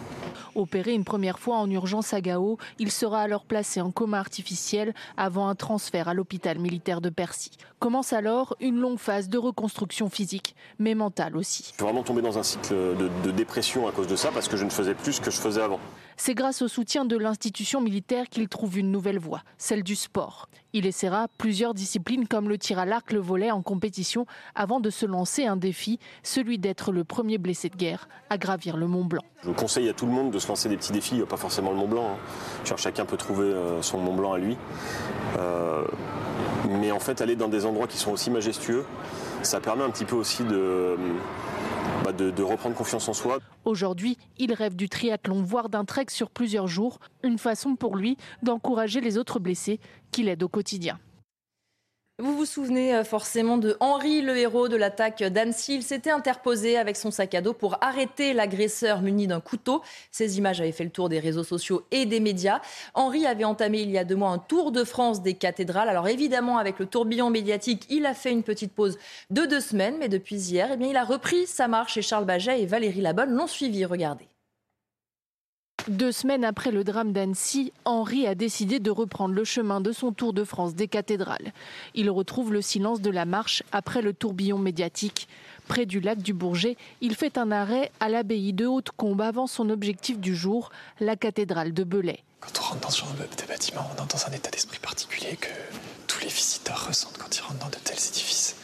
Opéré 0.56 0.94
une 0.94 1.04
première 1.04 1.40
fois 1.40 1.58
en 1.58 1.70
urgence 1.70 2.14
à 2.14 2.22
Gao, 2.22 2.58
il 2.80 2.92
sera 2.92 3.22
alors 3.22 3.46
placé 3.46 3.82
en 3.82 3.92
coma 3.92 4.20
artificiel 4.20 4.94
avant 5.18 5.48
un 5.48 5.56
transfert 5.56 6.08
à 6.08 6.14
l'hôpital 6.14 6.60
militaire 6.60 7.02
de 7.02 7.10
Percy. 7.10 7.52
Commence 7.80 8.14
alors 8.14 8.56
une 8.60 8.80
longue 8.80 9.00
phase 9.00 9.30
de 9.30 9.38
reconstruction 9.38 10.10
physique, 10.10 10.56
mais 10.80 10.96
mentale 10.96 11.36
aussi. 11.36 11.64
Je 11.64 11.68
suis 11.70 11.84
vraiment 11.84 12.04
tombé 12.04 12.22
dans 12.22 12.38
un 12.38 12.44
cycle 12.44 12.74
de, 12.74 13.10
de 13.24 13.32
dépression 13.32 13.88
à 13.88 13.92
cause 13.92 14.08
de 14.08 14.16
ça 14.16 14.30
parce 14.32 14.48
que 14.48 14.58
je 14.58 14.64
ne 14.64 14.70
faisais 14.70 14.94
plus 14.94 15.14
ce 15.14 15.22
que 15.22 15.32
je 15.32 15.38
faisais 15.40 15.62
avant. 15.62 15.80
C'est 16.18 16.36
grâce 16.36 16.62
au 16.62 16.68
soutien 16.68 17.06
de 17.06 17.18
l'institution 17.18 17.82
militaire 17.82 18.30
qu'il 18.30 18.48
trouve 18.48 18.78
une 18.78 18.92
nouvelle 18.92 19.20
voie, 19.20 19.42
celle 19.58 19.84
du 19.84 19.96
sport. 19.96 20.48
Il 20.76 20.88
essaiera 20.88 21.28
plusieurs 21.38 21.76
disciplines 21.76 22.28
comme 22.28 22.50
le 22.50 22.58
tir 22.58 22.80
à 22.80 22.86
l'arc, 22.86 23.12
le 23.12 23.20
volet 23.20 23.52
en 23.52 23.62
compétition 23.62 24.26
avant 24.56 24.80
de 24.80 24.90
se 24.90 25.06
lancer 25.06 25.46
un 25.46 25.56
défi, 25.56 26.00
celui 26.24 26.58
d'être 26.58 26.92
le 26.92 27.04
premier 27.04 27.38
blessé 27.38 27.70
de 27.70 27.76
guerre 27.76 28.08
à 28.32 28.40
gravir 28.40 28.76
le 28.76 28.88
Mont 28.88 29.06
Blanc. 29.06 29.22
Je 29.44 29.52
conseille 29.52 29.88
à 29.88 29.94
tout 29.94 30.08
le 30.08 30.12
monde 30.12 30.32
de 30.32 30.40
se 30.40 30.48
lancer 30.48 30.70
des 30.70 30.78
petits 30.78 30.92
défis, 30.92 31.22
pas 31.30 31.38
forcément 31.38 31.70
le 31.70 31.78
Mont 31.78 31.88
Blanc. 31.88 32.18
Hein. 32.18 32.76
chacun 32.76 33.06
peut 33.06 33.18
trouver 33.18 33.46
euh, 33.46 33.84
son 33.84 34.00
Mont 34.00 34.16
Blanc 34.16 34.34
à 34.34 34.40
lui. 34.40 34.58
Euh, 35.38 35.84
mais 36.80 36.92
en 36.92 37.00
fait, 37.00 37.22
aller 37.22 37.36
dans 37.36 37.50
des 37.50 37.68
endroits 37.68 37.88
qui 37.88 37.98
sont 37.98 38.12
aussi 38.12 38.32
majestueux, 38.32 38.84
ça 39.44 39.60
permet 39.60 39.84
un 39.84 39.90
petit 39.90 40.06
peu 40.06 40.16
aussi 40.16 40.44
de 40.44 40.98
bah, 42.04 42.12
de, 42.12 42.44
reprendre 42.44 42.76
confiance 42.76 43.08
en 43.08 43.14
soi. 43.14 43.40
Aujourd'hui, 43.64 44.18
il 44.38 44.54
rêve 44.54 44.76
du 44.76 44.90
triathlon, 44.90 45.42
voire 45.42 45.70
d'un 45.70 45.86
trek 45.86 46.08
sur 46.10 46.30
plusieurs 46.30 46.68
jours, 46.68 47.00
une 47.24 47.38
façon 47.38 47.76
pour 47.76 47.96
lui 47.96 48.18
d'encourager 48.42 49.00
les 49.00 49.18
autres 49.18 49.40
blessés 49.40 49.80
qu'il 50.12 50.28
aide 50.28 50.44
au 50.44 50.50
quotidien. 50.50 51.00
Vous 52.20 52.38
vous 52.38 52.46
souvenez 52.46 52.94
euh, 52.94 53.04
forcément 53.04 53.58
de 53.58 53.76
Henri, 53.80 54.22
le 54.22 54.38
héros 54.38 54.68
de 54.68 54.76
l'attaque 54.76 55.24
d'Annecy. 55.24 55.74
Il 55.74 55.82
s'était 55.82 56.12
interposé 56.12 56.78
avec 56.78 56.96
son 56.96 57.10
sac 57.10 57.34
à 57.34 57.42
dos 57.42 57.54
pour 57.54 57.80
arrêter 57.82 58.34
l'agresseur 58.34 59.02
muni 59.02 59.26
d'un 59.26 59.40
couteau. 59.40 59.82
Ces 60.12 60.38
images 60.38 60.62
avaient 60.62 60.72
fait 60.72 60.84
le 60.84 60.92
tour 60.92 61.10
des 61.10 61.18
réseaux 61.18 61.44
sociaux 61.44 61.88
et 61.90 62.06
des 62.06 62.20
médias. 62.20 62.62
Henri 62.94 63.26
avait 63.26 63.46
entamé 63.46 63.82
il 63.82 63.90
y 63.90 63.98
a 63.98 64.04
deux 64.04 64.16
mois 64.16 64.30
un 64.30 64.38
tour 64.38 64.72
de 64.72 64.84
France 64.84 65.24
des 65.24 65.34
cathédrales. 65.34 65.90
Alors 65.90 66.08
évidemment, 66.08 66.60
avec 66.60 66.78
le 66.78 66.86
tourbillon 66.86 67.32
médiatique, 67.32 67.88
il 67.90 68.06
a 68.06 68.14
fait 68.14 68.32
une 68.32 68.44
petite 68.44 68.74
pause 68.74 69.00
de 69.32 69.48
deux 69.48 69.60
semaines. 69.60 69.98
Mais 69.98 70.08
depuis 70.08 70.36
hier, 70.36 70.70
eh 70.72 70.78
bien, 70.78 70.90
il 70.90 70.98
a 70.98 71.06
repris 71.06 71.48
sa 71.48 71.68
marche 71.68 71.98
et 71.98 72.04
Charles 72.04 72.26
Baget 72.26 72.62
et 72.62 72.68
Valérie 72.68 73.02
Labonne 73.02 73.32
l'ont 73.32 73.48
suivi. 73.48 73.86
Regardez. 73.86 74.33
Deux 75.90 76.14
semaines 76.14 76.46
après 76.46 76.72
le 76.72 76.86
drame 76.86 77.12
d'Annecy, 77.12 77.74
Henri 77.84 78.26
a 78.26 78.36
décidé 78.36 78.80
de 78.80 78.90
reprendre 78.90 79.36
le 79.36 79.44
chemin 79.44 79.82
de 79.82 79.92
son 79.92 80.14
tour 80.14 80.32
de 80.32 80.46
France 80.46 80.76
des 80.76 80.88
cathédrales. 80.88 81.52
Il 81.94 82.10
retrouve 82.10 82.54
le 82.54 82.62
silence 82.62 83.02
de 83.02 83.10
la 83.10 83.26
marche 83.26 83.64
après 83.74 84.02
le 84.02 84.14
tourbillon 84.14 84.58
médiatique. 84.58 85.28
Près 85.68 85.86
du 85.86 86.00
lac 86.00 86.20
du 86.20 86.32
Bourget, 86.34 86.78
il 87.02 87.16
fait 87.16 87.38
un 87.38 87.52
arrêt 87.52 87.92
à 88.00 88.08
l'abbaye 88.08 88.54
de 88.54 88.66
Haute-Combe 88.66 89.20
avant 89.20 89.46
son 89.46 89.70
objectif 89.70 90.20
du 90.20 90.38
jour, 90.38 90.72
la 91.02 91.18
cathédrale 91.18 91.74
de 91.74 91.84
Belay. 91.84 92.24
Quand 92.40 92.62
on 92.62 92.64
rentre 92.64 92.80
dans 92.80 92.90
ce 92.90 93.00
genre 93.02 93.14
de 93.14 93.48
bâtiment, 93.48 93.86
on 93.92 94.04
est 94.04 94.08
dans 94.08 94.28
un 94.28 94.32
état 94.32 94.52
d'esprit 94.52 94.80
particulier 94.80 95.36
que 95.36 95.50
tous 96.08 96.22
les 96.22 96.28
visiteurs 96.28 96.88
ressentent 96.88 97.18
quand 97.18 97.38
ils 97.38 97.42
rentrent 97.42 97.60
dans 97.60 97.70
de 97.70 97.84
tels 97.84 97.98
édifices. 97.98 98.56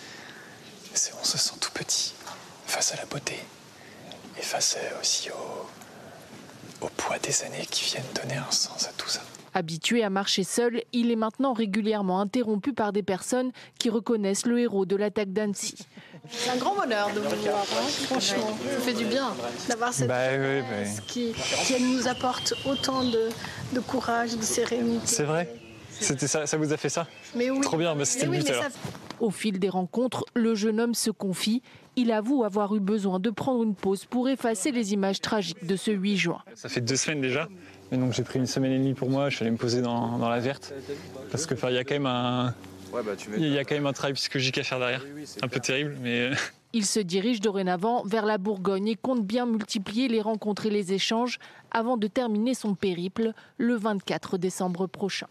On 1.21 1.25
se 1.25 1.37
sent 1.37 1.55
tout 1.59 1.71
petit 1.73 2.13
face 2.65 2.93
à 2.93 2.95
la 2.95 3.05
beauté 3.05 3.35
et 4.37 4.41
face 4.41 4.77
aussi 5.01 5.29
au, 5.31 5.67
au 6.81 6.89
poids 6.95 7.19
des 7.19 7.43
années 7.43 7.65
qui 7.69 7.85
viennent 7.85 8.03
donner 8.15 8.37
un 8.37 8.51
sens 8.51 8.87
à 8.87 8.91
tout 8.97 9.09
ça. 9.09 9.21
Habitué 9.53 10.03
à 10.03 10.09
marcher 10.09 10.43
seul, 10.43 10.83
il 10.93 11.11
est 11.11 11.15
maintenant 11.15 11.53
régulièrement 11.53 12.21
interrompu 12.21 12.73
par 12.73 12.93
des 12.93 13.01
personnes 13.01 13.51
qui 13.79 13.89
reconnaissent 13.89 14.45
le 14.45 14.59
héros 14.59 14.85
de 14.85 14.95
l'attaque 14.95 15.33
d'Annecy. 15.33 15.75
C'est 16.29 16.51
un 16.51 16.57
grand 16.57 16.75
bonheur 16.75 17.09
de 17.13 17.19
vous 17.19 17.35
voir, 17.41 17.61
hein, 17.61 17.87
franchement. 18.05 18.55
Ça 18.71 18.79
fait 18.79 18.93
du 18.93 19.05
bien 19.05 19.33
d'avoir 19.67 19.91
cette 19.91 20.07
bah, 20.07 20.27
Qui, 21.07 21.33
nous 21.79 22.07
apporte 22.07 22.53
autant 22.65 23.03
de, 23.03 23.79
courage, 23.79 24.35
de 24.35 24.43
sérénité. 24.43 25.05
C'est 25.05 25.23
vrai? 25.23 25.49
C'était 25.99 26.27
ça, 26.27 26.45
ça 26.45 26.57
vous 26.57 26.71
a 26.71 26.77
fait 26.77 26.89
ça? 26.89 27.07
Mais 27.35 27.49
oui. 27.49 27.61
Trop 27.61 27.77
bien, 27.77 27.95
bah, 27.95 28.05
c'était 28.05 28.27
le 28.27 28.37
but 28.37 28.53
Au 29.19 29.31
fil 29.31 29.59
des 29.59 29.69
rencontres, 29.69 30.25
le 30.35 30.53
jeune 30.55 30.79
homme 30.79 30.93
se 30.93 31.09
confie 31.09 31.61
il 31.99 32.11
avoue 32.11 32.43
avoir 32.43 32.75
eu 32.75 32.79
besoin 32.79 33.19
de 33.19 33.29
prendre 33.29 33.63
une 33.63 33.75
pause 33.75 34.05
pour 34.05 34.29
effacer 34.29 34.71
les 34.71 34.93
images 34.93 35.19
tragiques 35.19 35.65
de 35.65 35.75
ce 35.75 35.91
8 35.91 36.17
juin. 36.17 36.41
Ça 36.55 36.69
fait 36.69 36.81
deux 36.81 36.95
semaines 36.95 37.21
déjà. 37.21 37.47
Et 37.91 37.97
donc 37.97 38.13
j'ai 38.13 38.23
pris 38.23 38.39
une 38.39 38.45
semaine 38.45 38.71
et 38.71 38.77
demie 38.77 38.93
pour 38.93 39.09
moi, 39.09 39.29
je 39.29 39.35
suis 39.35 39.43
allé 39.43 39.51
me 39.51 39.57
poser 39.57 39.81
dans, 39.81 40.17
la 40.17 40.39
verte. 40.39 40.73
Parce 41.31 41.45
que 41.45 41.55
il 41.69 41.75
y 41.75 41.77
a 41.77 41.83
quand 41.83 41.95
même 41.95 42.05
un. 42.05 42.53
il 43.37 43.47
y 43.47 43.57
a 43.57 43.65
quand 43.65 43.75
même 43.75 43.87
un 43.87 43.93
travail 43.93 44.13
psychologique 44.13 44.57
à 44.57 44.63
faire 44.63 44.79
derrière. 44.79 45.05
un 45.41 45.47
peu 45.47 45.59
terrible, 45.59 45.97
mais. 46.01 46.31
Il 46.71 46.85
se 46.85 46.99
dirige 46.99 47.41
dorénavant 47.41 48.03
vers 48.03 48.27
la 48.27 48.37
Bourgogne 48.37 48.89
et 48.89 48.95
compte 48.95 49.25
bien 49.25 49.47
multiplier 49.47 50.07
les 50.07 50.21
rencontres 50.21 50.67
et 50.67 50.69
les 50.69 50.93
échanges 50.93 51.39
avant 51.71 51.97
de 51.97 52.05
terminer 52.05 52.53
son 52.53 52.75
périple 52.75 53.33
le 53.57 53.75
24 53.75 54.37
décembre 54.37 54.85
prochain. 54.85 55.25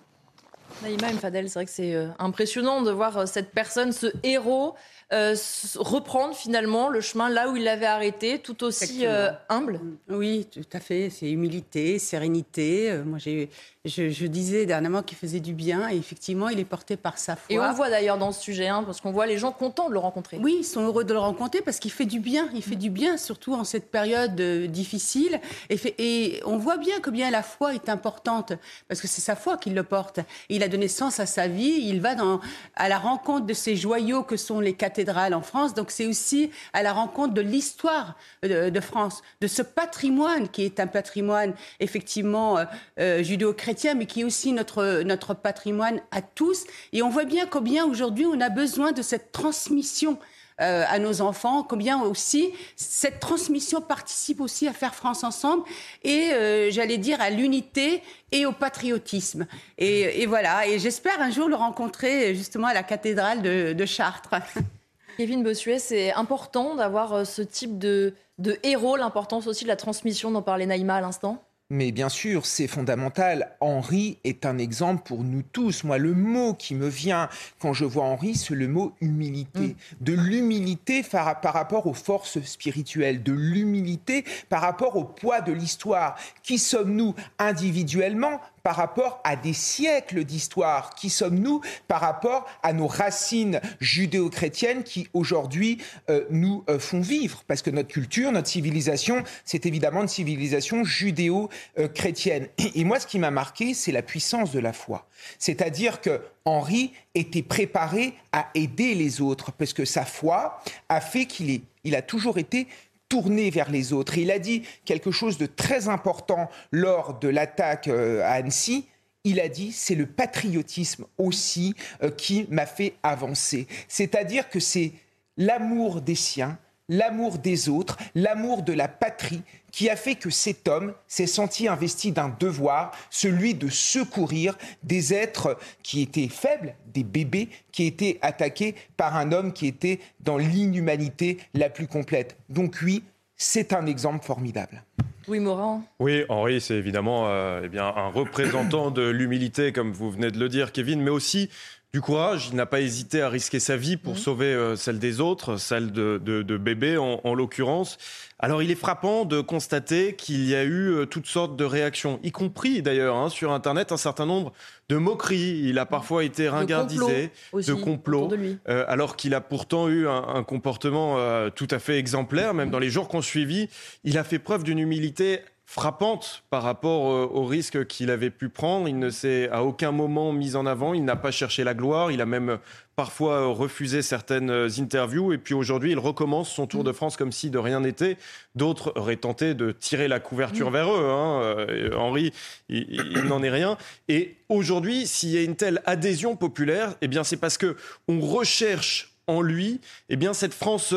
Naïma 0.82 1.12
Mfadel, 1.12 1.48
c'est 1.48 1.58
vrai 1.58 1.64
que 1.64 1.70
c'est 1.70 1.94
euh, 1.94 2.08
impressionnant 2.18 2.82
de 2.82 2.90
voir 2.90 3.18
euh, 3.18 3.26
cette 3.26 3.50
personne, 3.52 3.92
ce 3.92 4.08
héros, 4.22 4.74
euh, 5.12 5.34
reprendre 5.76 6.34
finalement 6.34 6.88
le 6.88 7.00
chemin 7.00 7.28
là 7.28 7.48
où 7.48 7.56
il 7.56 7.64
l'avait 7.64 7.86
arrêté, 7.86 8.38
tout 8.38 8.64
aussi 8.64 9.04
humble? 9.48 9.80
Oui, 10.08 10.46
tout 10.50 10.60
à 10.72 10.80
fait. 10.80 11.10
C'est 11.10 11.30
humilité, 11.30 11.98
sérénité. 11.98 13.00
moi, 13.04 13.18
j'ai 13.18 13.48
je, 13.88 14.26
disais 14.26 14.66
dernièrement 14.66 15.02
qu'il 15.02 15.16
faisait 15.16 15.40
du 15.40 15.54
bien 15.54 15.88
et 15.88 15.96
effectivement, 15.96 16.48
il 16.48 16.58
est 16.58 16.64
porté 16.64 16.96
par 16.96 17.18
sa 17.18 17.36
foi. 17.36 17.46
Et 17.48 17.58
on 17.58 17.72
voit 17.72 17.90
d'ailleurs 17.90 18.18
dans 18.18 18.32
ce 18.32 18.40
sujet, 18.40 18.68
hein, 18.68 18.82
parce 18.84 19.00
qu'on 19.00 19.12
voit 19.12 19.26
les 19.26 19.38
gens 19.38 19.52
contents 19.52 19.88
de 19.88 19.94
le 19.94 19.98
rencontrer. 19.98 20.38
Oui, 20.38 20.56
ils 20.60 20.64
sont 20.64 20.82
heureux 20.82 21.04
de 21.04 21.12
le 21.12 21.18
rencontrer 21.18 21.62
parce 21.62 21.78
qu'il 21.78 21.90
fait 21.90 22.04
du 22.04 22.20
bien. 22.20 22.48
Il 22.54 22.62
fait 22.62 22.76
du 22.76 22.90
bien, 22.90 23.16
surtout 23.16 23.54
en 23.54 23.64
cette 23.64 23.90
période 23.90 24.38
euh, 24.40 24.66
difficile. 24.66 25.40
Et, 25.70 25.78
et, 25.98 26.42
on 26.44 26.58
voit 26.58 26.76
bien 26.76 27.00
combien 27.02 27.30
la 27.30 27.42
foi 27.42 27.74
est 27.74 27.88
importante 27.88 28.52
parce 28.88 29.00
que 29.00 29.08
c'est 29.08 29.20
sa 29.20 29.36
foi 29.36 29.56
qui 29.56 29.70
le 29.70 29.82
porte. 29.82 30.20
il 30.48 30.62
a 30.62 30.68
donné 30.68 30.88
sens 30.88 31.20
à 31.20 31.26
sa 31.26 31.48
vie. 31.48 31.80
Il 31.84 32.00
va 32.00 32.14
dans, 32.14 32.40
à 32.74 32.88
la 32.88 32.98
rencontre 32.98 33.46
de 33.46 33.54
ces 33.54 33.76
joyaux 33.76 34.22
que 34.22 34.36
sont 34.36 34.60
les 34.60 34.74
cathédrales 34.74 34.97
en 35.06 35.42
France. 35.42 35.74
Donc 35.74 35.90
c'est 35.90 36.06
aussi 36.06 36.50
à 36.72 36.82
la 36.82 36.92
rencontre 36.92 37.34
de 37.34 37.40
l'histoire 37.40 38.16
de, 38.42 38.80
France, 38.80 39.22
de 39.40 39.46
ce 39.46 39.62
patrimoine 39.62 40.48
qui 40.48 40.62
est 40.62 40.80
un 40.80 40.86
patrimoine 40.86 41.54
effectivement 41.80 42.58
euh, 42.58 42.64
euh 42.98 43.22
judéo-chrétien 43.22 43.94
mais 43.94 44.06
qui 44.06 44.20
est 44.20 44.24
aussi 44.24 44.52
notre, 44.52 45.02
notre 45.02 45.34
patrimoine 45.34 46.00
à 46.10 46.22
tous. 46.22 46.64
Et 46.92 47.02
on 47.02 47.10
voit 47.10 47.24
bien 47.24 47.46
combien 47.46 47.84
aujourd'hui 47.86 48.26
on 48.26 48.40
a 48.40 48.48
besoin 48.48 48.92
de 48.92 49.02
cette 49.02 49.32
transmission. 49.32 50.18
Euh, 50.60 50.84
à 50.88 50.98
nos 50.98 51.20
enfants, 51.20 51.62
combien 51.62 52.02
aussi 52.02 52.50
cette 52.74 53.20
transmission 53.20 53.80
participe 53.80 54.40
aussi 54.40 54.66
à 54.66 54.72
faire 54.72 54.92
France 54.92 55.22
ensemble 55.22 55.62
et 56.02 56.32
j'allais 56.72 56.98
dire 56.98 57.20
à 57.20 57.30
l'unité 57.30 58.02
et 58.32 58.44
au 58.44 58.50
patriotisme. 58.50 59.46
Et, 59.78 60.26
voilà, 60.26 60.66
et 60.66 60.80
j'espère 60.80 61.20
un 61.20 61.30
jour 61.30 61.48
le 61.48 61.54
rencontrer 61.54 62.34
justement 62.34 62.66
à 62.66 62.74
la 62.74 62.82
cathédrale 62.82 63.40
de, 63.40 63.86
Chartres. 63.86 64.34
Kevin 65.18 65.42
Bossuet, 65.42 65.80
c'est 65.80 66.12
important 66.12 66.76
d'avoir 66.76 67.12
euh, 67.12 67.24
ce 67.24 67.42
type 67.42 67.76
de, 67.76 68.14
de 68.38 68.56
héros, 68.62 68.96
l'importance 68.96 69.48
aussi 69.48 69.64
de 69.64 69.68
la 69.68 69.74
transmission 69.74 70.30
dont 70.30 70.42
parlait 70.42 70.64
Naïma 70.64 70.94
à 70.94 71.00
l'instant 71.00 71.42
mais 71.70 71.92
bien 71.92 72.08
sûr, 72.08 72.46
c'est 72.46 72.66
fondamental. 72.66 73.54
Henri 73.60 74.16
est 74.24 74.46
un 74.46 74.56
exemple 74.56 75.02
pour 75.02 75.22
nous 75.22 75.42
tous. 75.42 75.84
Moi, 75.84 75.98
le 75.98 76.14
mot 76.14 76.54
qui 76.54 76.74
me 76.74 76.88
vient 76.88 77.28
quand 77.58 77.74
je 77.74 77.84
vois 77.84 78.04
Henri, 78.04 78.36
c'est 78.36 78.54
le 78.54 78.68
mot 78.68 78.94
humilité. 79.02 79.60
Mm. 79.60 79.74
De 80.00 80.12
l'humilité 80.14 81.02
par, 81.02 81.26
rapport 81.42 81.86
aux 81.86 81.92
forces 81.92 82.40
spirituelles, 82.40 83.22
de 83.22 83.34
l'humilité 83.34 84.24
par 84.48 84.62
rapport 84.62 84.96
au 84.96 85.04
poids 85.04 85.42
de 85.42 85.52
l'histoire. 85.52 86.16
Qui 86.42 86.56
sommes-nous 86.56 87.14
individuellement 87.38 88.40
par 88.68 88.76
rapport 88.76 89.18
à 89.24 89.34
des 89.34 89.54
siècles 89.54 90.24
d'histoire 90.24 90.94
Qui 90.94 91.08
sommes-nous 91.08 91.62
par 91.86 92.02
rapport 92.02 92.44
à 92.62 92.74
nos 92.74 92.86
racines 92.86 93.62
judéo-chrétiennes 93.80 94.82
qui 94.82 95.08
aujourd'hui 95.14 95.78
euh, 96.10 96.26
nous 96.28 96.64
euh, 96.68 96.78
font 96.78 97.00
vivre? 97.00 97.44
Parce 97.46 97.62
que 97.62 97.70
notre 97.70 97.88
culture, 97.88 98.30
notre 98.30 98.48
civilisation, 98.48 99.24
c'est 99.46 99.64
évidemment 99.64 100.02
une 100.02 100.08
civilisation 100.08 100.84
judéo-chrétienne. 100.84 102.48
Et 102.74 102.84
moi, 102.84 103.00
ce 103.00 103.06
qui 103.06 103.18
m'a 103.18 103.30
marqué, 103.30 103.72
c'est 103.72 103.90
la 103.90 104.02
puissance 104.02 104.52
de 104.52 104.58
la 104.58 104.74
foi. 104.74 105.08
C'est-à-dire 105.38 106.02
que 106.02 106.20
Henri 106.44 106.92
était 107.14 107.42
préparé 107.42 108.12
à 108.32 108.50
aider 108.54 108.94
les 108.94 109.22
autres, 109.22 109.50
parce 109.52 109.72
que 109.72 109.86
sa 109.86 110.04
foi 110.04 110.62
a 110.90 111.00
fait 111.00 111.24
qu'il 111.24 111.62
il 111.84 111.96
a 111.96 112.02
toujours 112.02 112.36
été 112.36 112.66
tourné 113.08 113.50
vers 113.50 113.70
les 113.70 113.92
autres. 113.92 114.18
il 114.18 114.30
a 114.30 114.38
dit 114.38 114.62
quelque 114.84 115.10
chose 115.10 115.38
de 115.38 115.46
très 115.46 115.88
important 115.88 116.50
lors 116.72 117.18
de 117.18 117.28
l'attaque 117.28 117.88
euh, 117.88 118.22
à 118.22 118.32
Annecy. 118.32 118.86
Il 119.24 119.40
a 119.40 119.48
dit, 119.48 119.72
c'est 119.72 119.94
le 119.94 120.06
patriotisme 120.06 121.06
aussi 121.18 121.74
euh, 122.02 122.10
qui 122.10 122.46
m'a 122.50 122.66
fait 122.66 122.94
avancer. 123.02 123.66
C'est-à-dire 123.88 124.48
que 124.48 124.60
c'est 124.60 124.92
l'amour 125.36 126.00
des 126.00 126.14
siens, 126.14 126.58
l'amour 126.88 127.38
des 127.38 127.68
autres, 127.68 127.96
l'amour 128.14 128.62
de 128.62 128.72
la 128.72 128.88
patrie 128.88 129.42
qui 129.72 129.90
a 129.90 129.96
fait 129.96 130.14
que 130.14 130.30
cet 130.30 130.68
homme 130.68 130.94
s'est 131.06 131.26
senti 131.26 131.68
investi 131.68 132.12
d'un 132.12 132.34
devoir, 132.40 132.92
celui 133.10 133.54
de 133.54 133.68
secourir 133.68 134.56
des 134.82 135.14
êtres 135.14 135.58
qui 135.82 136.02
étaient 136.02 136.28
faibles, 136.28 136.74
des 136.86 137.04
bébés 137.04 137.48
qui 137.72 137.84
étaient 137.84 138.18
attaqués 138.22 138.74
par 138.96 139.16
un 139.16 139.32
homme 139.32 139.52
qui 139.52 139.66
était 139.66 140.00
dans 140.20 140.38
l'inhumanité 140.38 141.38
la 141.54 141.70
plus 141.70 141.86
complète. 141.86 142.36
Donc 142.48 142.78
oui, 142.82 143.02
c'est 143.36 143.72
un 143.72 143.86
exemple 143.86 144.24
formidable. 144.24 144.82
Oui, 145.28 145.40
Morin. 145.40 145.82
Oui, 145.98 146.24
Henri, 146.30 146.60
c'est 146.60 146.74
évidemment 146.74 147.28
euh, 147.28 147.60
eh 147.62 147.68
bien, 147.68 147.84
un 147.84 148.08
représentant 148.08 148.90
de 148.90 149.02
l'humilité, 149.02 149.72
comme 149.72 149.92
vous 149.92 150.10
venez 150.10 150.30
de 150.30 150.38
le 150.38 150.48
dire, 150.48 150.72
Kevin, 150.72 151.02
mais 151.02 151.10
aussi 151.10 151.50
du 151.94 152.02
courage. 152.02 152.48
Il 152.50 152.56
n'a 152.56 152.66
pas 152.66 152.80
hésité 152.80 153.22
à 153.22 153.28
risquer 153.28 153.60
sa 153.60 153.76
vie 153.76 153.96
pour 153.96 154.18
sauver 154.18 154.46
euh, 154.46 154.76
celle 154.76 154.98
des 154.98 155.20
autres, 155.20 155.56
celle 155.56 155.90
de, 155.90 156.18
de, 156.18 156.56
bébés 156.56 156.98
en, 156.98 157.34
l'occurrence. 157.34 157.96
Alors 158.38 158.62
il 158.62 158.70
est 158.70 158.76
frappant 158.76 159.24
de 159.24 159.40
constater 159.40 160.14
qu'il 160.14 160.46
y 160.46 160.54
a 160.54 160.64
eu 160.64 160.90
euh, 160.90 161.06
toutes 161.06 161.26
sortes 161.26 161.56
de 161.56 161.64
réactions, 161.64 162.20
y 162.22 162.30
compris 162.30 162.82
d'ailleurs 162.82 163.16
hein, 163.16 163.30
sur 163.30 163.52
Internet 163.52 163.90
un 163.90 163.96
certain 163.96 164.26
nombre 164.26 164.52
de 164.88 164.96
moqueries. 164.96 165.62
Il 165.64 165.78
a 165.78 165.86
parfois 165.86 166.24
été 166.24 166.48
ringardisé, 166.48 167.30
de 167.54 167.74
complots, 167.74 168.30
euh, 168.68 168.84
alors 168.86 169.16
qu'il 169.16 169.34
a 169.34 169.40
pourtant 169.40 169.88
eu 169.88 170.06
un, 170.08 170.24
un 170.34 170.42
comportement 170.42 171.16
tout 171.50 171.68
à 171.70 171.78
fait 171.78 171.98
exemplaire, 171.98 172.54
même 172.54 172.70
dans 172.70 172.78
les 172.78 172.90
jours 172.90 173.08
qu'on 173.08 173.22
suivit. 173.22 173.68
Il 174.04 174.18
a 174.18 174.24
fait 174.24 174.38
preuve 174.38 174.62
d'une 174.62 174.78
humilité 174.78 175.40
frappante 175.68 176.44
par 176.48 176.62
rapport 176.62 177.12
euh, 177.12 177.28
au 177.30 177.44
risque 177.44 177.86
qu'il 177.86 178.10
avait 178.10 178.30
pu 178.30 178.48
prendre. 178.48 178.88
Il 178.88 178.98
ne 178.98 179.10
s'est 179.10 179.50
à 179.50 179.62
aucun 179.62 179.92
moment 179.92 180.32
mis 180.32 180.56
en 180.56 180.64
avant, 180.64 180.94
il 180.94 181.04
n'a 181.04 181.14
pas 181.14 181.30
cherché 181.30 181.62
la 181.62 181.74
gloire, 181.74 182.10
il 182.10 182.22
a 182.22 182.26
même 182.26 182.58
parfois 182.96 183.34
euh, 183.34 183.46
refusé 183.48 184.00
certaines 184.00 184.48
euh, 184.48 184.68
interviews 184.78 185.30
et 185.34 185.36
puis 185.36 185.52
aujourd'hui 185.52 185.92
il 185.92 185.98
recommence 185.98 186.50
son 186.50 186.66
Tour 186.66 186.84
de 186.84 186.92
France 186.92 187.18
comme 187.18 187.32
si 187.32 187.50
de 187.50 187.58
rien 187.58 187.80
n'était. 187.80 188.16
D'autres 188.54 188.94
auraient 188.96 189.16
tenté 189.16 189.52
de 189.52 189.70
tirer 189.70 190.08
la 190.08 190.20
couverture 190.20 190.70
vers 190.70 190.90
eux. 190.90 191.10
Hein. 191.10 191.66
Henri, 191.98 192.32
il, 192.70 193.24
n'en 193.26 193.42
est 193.42 193.50
rien. 193.50 193.76
Et 194.08 194.36
aujourd'hui, 194.48 195.06
s'il 195.06 195.28
y 195.28 195.36
a 195.36 195.42
une 195.42 195.56
telle 195.56 195.82
adhésion 195.84 196.34
populaire, 196.34 196.94
eh 197.02 197.08
bien 197.08 197.24
c'est 197.24 197.36
parce 197.36 197.58
que 197.58 197.76
on 198.08 198.20
recherche 198.20 199.18
en 199.26 199.42
lui, 199.42 199.82
eh 200.08 200.16
bien 200.16 200.32
cette 200.32 200.54
France 200.54 200.94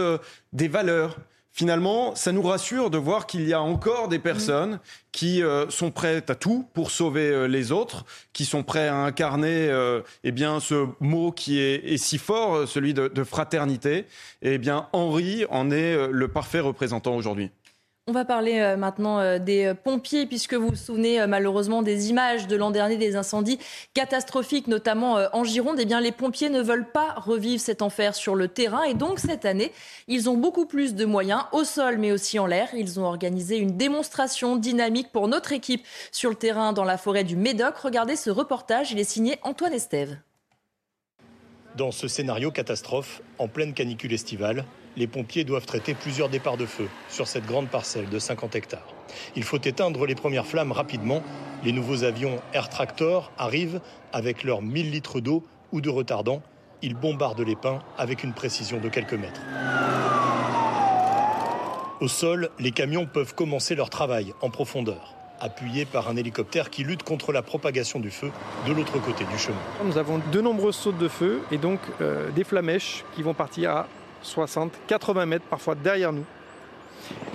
des 0.54 0.70
valeurs, 0.70 1.18
finalement, 1.52 2.16
ça 2.16 2.32
nous 2.32 2.42
rassure 2.42 2.90
de 2.90 2.98
voir 2.98 3.28
qu'il 3.28 3.48
y 3.48 3.54
a 3.54 3.62
encore 3.62 4.08
des 4.08 4.20
personnes 4.20 4.80
qui 5.12 5.44
euh, 5.44 5.70
sont 5.70 5.92
prêtes 5.92 6.30
à 6.30 6.36
tout 6.36 6.68
pour 6.74 6.92
sauver 6.92 7.30
euh, 7.30 7.48
les 7.48 7.72
autres, 7.72 8.06
qui 8.34 8.46
sont 8.46 8.64
prêts 8.64 8.88
à 8.88 8.98
incarner 8.98 9.70
euh, 9.70 10.02
eh 10.24 10.32
bien, 10.32 10.60
ce 10.60 10.88
mot 11.00 11.32
qui 11.32 11.60
est, 11.60 11.98
si 11.98 12.18
fort, 12.18 12.68
celui 12.68 12.94
de, 12.94 13.08
de 13.08 13.24
fraternité. 13.24 14.06
Et 14.42 14.54
eh 14.54 14.58
bien, 14.58 14.88
Henri 14.94 15.46
en 15.50 15.72
est 15.72 16.08
le 16.08 16.28
parfait 16.28 16.62
représentant 16.62 17.16
aujourd'hui. 17.16 17.52
On 18.12 18.14
va 18.14 18.26
parler 18.26 18.60
euh, 18.60 18.76
maintenant 18.76 19.20
euh, 19.20 19.40
des 19.40 19.68
euh, 19.68 19.74
pompiers, 19.74 20.26
puisque 20.26 20.54
vous 20.54 20.68
vous 20.68 20.76
souvenez 20.76 21.26
malheureusement 21.28 21.82
des 21.82 22.10
images 22.10 22.46
de 22.46 22.58
l'an 22.58 22.70
dernier 22.70 22.98
des 22.98 23.16
incendies 23.16 23.58
catastrophiques, 23.94 24.68
notamment 24.68 25.18
en 25.32 25.46
Gironde. 25.46 25.80
Eh 25.80 25.86
les 26.02 26.12
pompiers 26.12 26.50
ne 26.50 26.62
veulent 26.62 26.92
pas 26.92 27.14
revivre 27.14 27.62
cet 27.62 27.82
enfer 27.82 28.14
sur 28.14 28.36
le 28.36 28.50
terrain. 28.50 28.84
Et 28.84 28.96
donc, 28.96 29.20
cette 29.20 29.46
année, 29.46 29.72
ils 30.10 30.30
ont 30.30 30.36
beaucoup 30.36 30.66
plus 30.66 30.94
de 30.94 31.06
moyens, 31.06 31.44
au 31.54 31.64
sol, 31.64 32.00
mais 32.00 32.12
aussi 32.12 32.38
en 32.38 32.48
l'air. 32.48 32.68
Ils 32.74 33.00
ont 33.00 33.06
organisé 33.06 33.56
une 33.56 33.78
démonstration 33.78 34.58
dynamique 34.58 35.14
pour 35.14 35.30
notre 35.30 35.54
équipe 35.54 35.86
sur 36.12 36.30
le 36.32 36.36
terrain 36.36 36.74
dans 36.74 36.84
la 36.84 36.98
forêt 36.98 37.24
du 37.24 37.38
Médoc. 37.38 37.78
Regardez 37.78 38.18
ce 38.18 38.30
reportage, 38.30 38.92
il 38.92 39.00
est 39.00 39.10
signé 39.10 39.40
Antoine 39.44 39.72
Estève. 39.72 40.18
Dans 41.78 41.92
ce 41.92 42.10
scénario 42.10 42.52
catastrophe, 42.52 43.22
en 43.40 43.48
pleine 43.48 43.74
canicule 43.74 44.12
estivale, 44.12 44.66
les 44.98 45.08
pompiers 45.08 45.44
doivent 45.44 45.66
traiter 45.66 45.94
plusieurs 45.94 46.30
départs 46.30 46.58
de 46.58 46.66
feu 46.66 46.88
sur 47.10 47.28
cette 47.28 47.46
grande 47.46 47.68
parcelle 47.68 48.10
de 48.10 48.20
50 48.20 48.56
hectares. 48.56 48.88
Il 49.36 49.44
faut 49.44 49.60
éteindre 49.60 50.06
les 50.06 50.16
premières 50.16 50.46
flammes 50.46 50.72
rapidement. 50.72 51.24
Les 51.64 51.72
nouveaux 51.72 52.04
avions 52.04 52.42
Air 52.54 52.70
Tractor 52.70 53.32
arrivent 53.38 53.82
avec 54.14 54.44
leurs 54.44 54.62
1000 54.62 54.92
litres 54.92 55.20
d'eau 55.20 55.46
ou 55.72 55.82
de 55.82 55.90
retardant. 55.90 56.42
Ils 56.82 56.96
bombardent 56.96 57.42
les 57.42 57.56
pins 57.56 57.80
avec 57.98 58.24
une 58.24 58.34
précision 58.34 58.80
de 58.80 58.90
quelques 58.90 59.14
mètres. 59.14 59.42
Au 62.00 62.08
sol, 62.08 62.50
les 62.60 62.72
camions 62.72 63.06
peuvent 63.06 63.36
commencer 63.36 63.76
leur 63.76 63.90
travail 63.90 64.34
en 64.42 64.50
profondeur 64.50 65.16
appuyés 65.42 65.86
par 65.86 66.08
un 66.08 66.16
hélicoptère 66.16 66.70
qui 66.70 66.84
lutte 66.84 67.04
contre 67.04 67.32
la 67.32 67.42
propagation 67.42 68.00
du 68.00 68.12
feu 68.12 68.32
de 68.68 68.74
l'autre 68.74 69.00
côté 69.00 69.26
du 69.26 69.38
chemin. 69.38 69.58
Nous 69.84 69.98
avons 69.98 70.22
de 70.32 70.42
nombreuses 70.42 70.76
sautes 70.76 71.00
de 71.00 71.08
feu 71.08 71.42
et 71.52 71.58
donc 71.58 71.80
euh, 72.00 72.30
des 72.32 72.44
flamèches 72.44 73.04
qui 73.16 73.24
vont 73.24 73.34
partir 73.34 73.72
à 73.72 73.88
60, 74.22 74.72
80 74.88 75.26
mètres 75.26 75.46
parfois 75.50 75.76
derrière 75.76 76.14
nous 76.14 76.26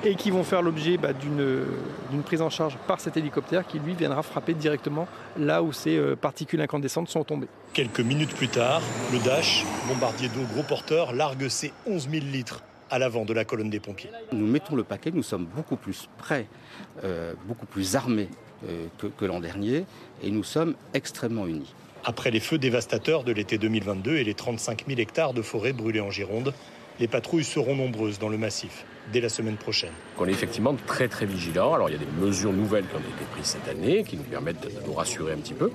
et 0.04 0.14
qui 0.14 0.30
vont 0.30 0.44
faire 0.44 0.62
l'objet 0.62 0.96
bah, 0.96 1.12
d'une 1.12 2.22
prise 2.24 2.42
en 2.42 2.50
charge 2.50 2.76
par 2.86 3.00
cet 3.00 3.16
hélicoptère 3.16 3.66
qui 3.66 3.78
lui 3.78 3.94
viendra 3.94 4.22
frapper 4.22 4.54
directement 4.54 5.08
là 5.38 5.62
où 5.62 5.72
ces 5.72 5.96
euh, 5.96 6.16
particules 6.16 6.60
incandescentes 6.60 7.08
sont 7.08 7.24
tombées. 7.24 7.48
Quelques 7.72 8.00
minutes 8.00 8.34
plus 8.34 8.48
tard, 8.48 8.80
le 9.12 9.18
Dash, 9.18 9.64
bombardier 9.88 10.28
d'eau 10.28 10.42
gros 10.52 10.62
porteur, 10.62 11.12
largue 11.12 11.48
ses 11.48 11.72
11 11.86 12.08
000 12.10 12.24
litres 12.26 12.62
à 12.90 12.98
l'avant 12.98 13.24
de 13.24 13.32
la 13.32 13.44
colonne 13.44 13.70
des 13.70 13.80
pompiers. 13.80 14.10
Nous 14.32 14.46
mettons 14.46 14.76
le 14.76 14.84
paquet, 14.84 15.10
nous 15.12 15.24
sommes 15.24 15.44
beaucoup 15.44 15.76
plus 15.76 16.08
prêts, 16.18 16.46
euh, 17.04 17.34
beaucoup 17.46 17.66
plus 17.66 17.96
armés 17.96 18.28
euh, 18.68 18.86
que, 18.98 19.08
que 19.08 19.24
l'an 19.24 19.40
dernier 19.40 19.84
et 20.22 20.30
nous 20.30 20.44
sommes 20.44 20.74
extrêmement 20.94 21.46
unis. 21.46 21.74
Après 22.08 22.30
les 22.30 22.38
feux 22.38 22.56
dévastateurs 22.56 23.24
de 23.24 23.32
l'été 23.32 23.58
2022 23.58 24.14
et 24.14 24.22
les 24.22 24.34
35 24.34 24.84
000 24.86 25.00
hectares 25.00 25.34
de 25.34 25.42
forêt 25.42 25.72
brûlés 25.72 25.98
en 25.98 26.12
Gironde, 26.12 26.54
les 27.00 27.08
patrouilles 27.08 27.42
seront 27.42 27.74
nombreuses 27.74 28.20
dans 28.20 28.28
le 28.28 28.38
massif 28.38 28.84
dès 29.12 29.20
la 29.20 29.28
semaine 29.28 29.56
prochaine. 29.56 29.90
On 30.16 30.24
est 30.24 30.30
effectivement 30.30 30.76
très 30.86 31.08
très 31.08 31.26
vigilant. 31.26 31.74
Alors 31.74 31.88
il 31.88 31.94
y 31.94 31.96
a 31.96 31.98
des 31.98 32.24
mesures 32.24 32.52
nouvelles 32.52 32.86
qui 32.86 32.94
ont 32.94 33.00
été 33.00 33.24
prises 33.32 33.46
cette 33.46 33.66
année 33.66 34.04
qui 34.04 34.16
nous 34.16 34.22
permettent 34.22 34.62
de 34.62 34.86
nous 34.86 34.92
rassurer 34.92 35.32
un 35.32 35.38
petit 35.38 35.54
peu. 35.54 35.72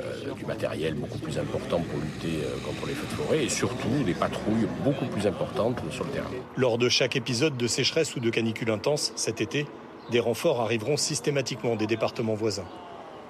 Euh, 0.00 0.34
du 0.34 0.44
matériel 0.46 0.94
beaucoup 0.94 1.18
plus 1.18 1.36
important 1.36 1.80
pour 1.80 1.98
lutter 1.98 2.44
euh, 2.44 2.56
contre 2.64 2.86
les 2.86 2.94
feux 2.94 3.06
de 3.08 3.22
forêt 3.22 3.44
et 3.44 3.48
surtout 3.48 4.04
des 4.04 4.14
patrouilles 4.14 4.68
beaucoup 4.84 5.06
plus 5.06 5.26
importantes 5.26 5.80
sur 5.90 6.04
le 6.04 6.10
terrain. 6.10 6.30
Lors 6.56 6.78
de 6.78 6.88
chaque 6.88 7.16
épisode 7.16 7.56
de 7.56 7.66
sécheresse 7.66 8.14
ou 8.14 8.20
de 8.20 8.30
canicule 8.30 8.70
intense 8.70 9.12
cet 9.16 9.40
été, 9.40 9.66
des 10.12 10.20
renforts 10.20 10.60
arriveront 10.60 10.96
systématiquement 10.96 11.74
des 11.74 11.88
départements 11.88 12.34
voisins. 12.34 12.66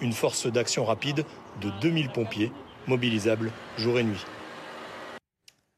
Une 0.00 0.12
force 0.12 0.46
d'action 0.46 0.85
rapide 0.85 1.24
de 1.61 1.70
2000 1.80 2.11
pompiers 2.11 2.52
mobilisables 2.87 3.50
jour 3.78 3.98
et 3.98 4.04
nuit. 4.04 4.24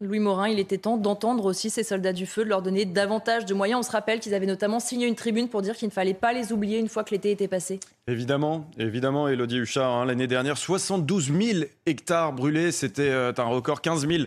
Louis 0.00 0.20
Morin, 0.20 0.48
il 0.48 0.60
était 0.60 0.78
temps 0.78 0.96
d'entendre 0.96 1.44
aussi 1.44 1.70
ces 1.70 1.82
soldats 1.82 2.12
du 2.12 2.24
feu, 2.24 2.44
de 2.44 2.48
leur 2.48 2.62
donner 2.62 2.84
davantage 2.84 3.46
de 3.46 3.54
moyens. 3.54 3.80
On 3.80 3.82
se 3.82 3.90
rappelle 3.90 4.20
qu'ils 4.20 4.32
avaient 4.32 4.46
notamment 4.46 4.78
signé 4.78 5.08
une 5.08 5.16
tribune 5.16 5.48
pour 5.48 5.60
dire 5.60 5.74
qu'il 5.74 5.88
ne 5.88 5.92
fallait 5.92 6.14
pas 6.14 6.32
les 6.32 6.52
oublier 6.52 6.78
une 6.78 6.88
fois 6.88 7.02
que 7.02 7.10
l'été 7.10 7.32
était 7.32 7.48
passé. 7.48 7.80
Évidemment, 8.06 8.70
évidemment, 8.78 9.26
Elodie 9.26 9.56
Huchard, 9.56 9.92
hein, 9.92 10.04
l'année 10.04 10.28
dernière, 10.28 10.56
72 10.56 11.32
000 11.32 11.64
hectares 11.84 12.32
brûlés, 12.32 12.70
c'était 12.70 13.10
euh, 13.10 13.32
un 13.36 13.42
record, 13.44 13.82
15 13.82 14.06
000 14.06 14.24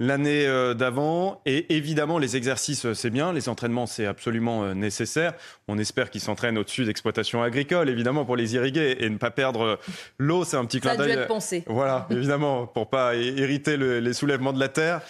l'année 0.00 0.46
euh, 0.46 0.74
d'avant. 0.74 1.40
Et 1.46 1.74
évidemment, 1.74 2.18
les 2.18 2.36
exercices, 2.36 2.86
euh, 2.86 2.94
c'est 2.94 3.10
bien. 3.10 3.32
Les 3.32 3.48
entraînements, 3.48 3.86
c'est 3.86 4.06
absolument 4.06 4.64
euh, 4.64 4.74
nécessaire. 4.74 5.34
On 5.68 5.78
espère 5.78 6.10
qu'ils 6.10 6.20
s'entraînent 6.20 6.58
au-dessus 6.58 6.84
d'exploitations 6.84 7.42
agricoles, 7.42 7.88
évidemment, 7.88 8.24
pour 8.24 8.36
les 8.36 8.54
irriguer 8.54 8.96
et 9.00 9.08
ne 9.08 9.16
pas 9.16 9.30
perdre 9.30 9.78
l'eau. 10.18 10.44
C'est 10.44 10.56
un 10.56 10.64
petit 10.64 10.80
clin 10.80 10.96
d'œil. 10.96 11.12
Voilà, 11.66 12.06
évidemment, 12.10 12.66
pour 12.66 12.90
pas 12.90 13.14
hériter 13.14 13.76
les 13.76 14.12
soulèvements 14.12 14.52
de 14.52 14.60
la 14.60 14.68
terre. 14.68 15.00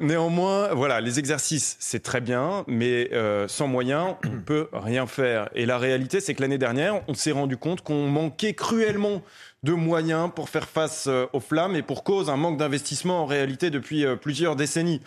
néanmoins, 0.00 0.68
voilà, 0.74 1.00
les 1.00 1.18
exercices, 1.18 1.76
c'est 1.80 2.02
très 2.02 2.20
bien, 2.20 2.64
mais 2.66 3.10
sans 3.48 3.66
moyens, 3.66 4.14
on 4.24 4.30
ne 4.30 4.40
peut 4.40 4.68
rien 4.72 5.06
faire. 5.06 5.48
Et 5.54 5.66
la 5.66 5.78
réalité, 5.78 6.20
c'est 6.20 6.34
que 6.34 6.42
l'année 6.42 6.58
dernière, 6.58 7.02
on 7.08 7.14
s'est 7.14 7.32
rendu 7.32 7.56
compte 7.56 7.82
qu'on 7.82 8.06
manquait 8.06 8.54
cruellement 8.54 9.22
de 9.62 9.72
moyens 9.72 10.30
pour 10.34 10.48
faire 10.48 10.68
face 10.68 11.06
euh, 11.06 11.26
aux 11.32 11.40
flammes 11.40 11.76
et 11.76 11.82
pour 11.82 12.02
cause 12.04 12.30
un 12.30 12.36
manque 12.36 12.56
d'investissement 12.56 13.22
en 13.22 13.26
réalité 13.26 13.70
depuis 13.70 14.06
euh, 14.06 14.16
plusieurs 14.16 14.56
décennies 14.56 15.00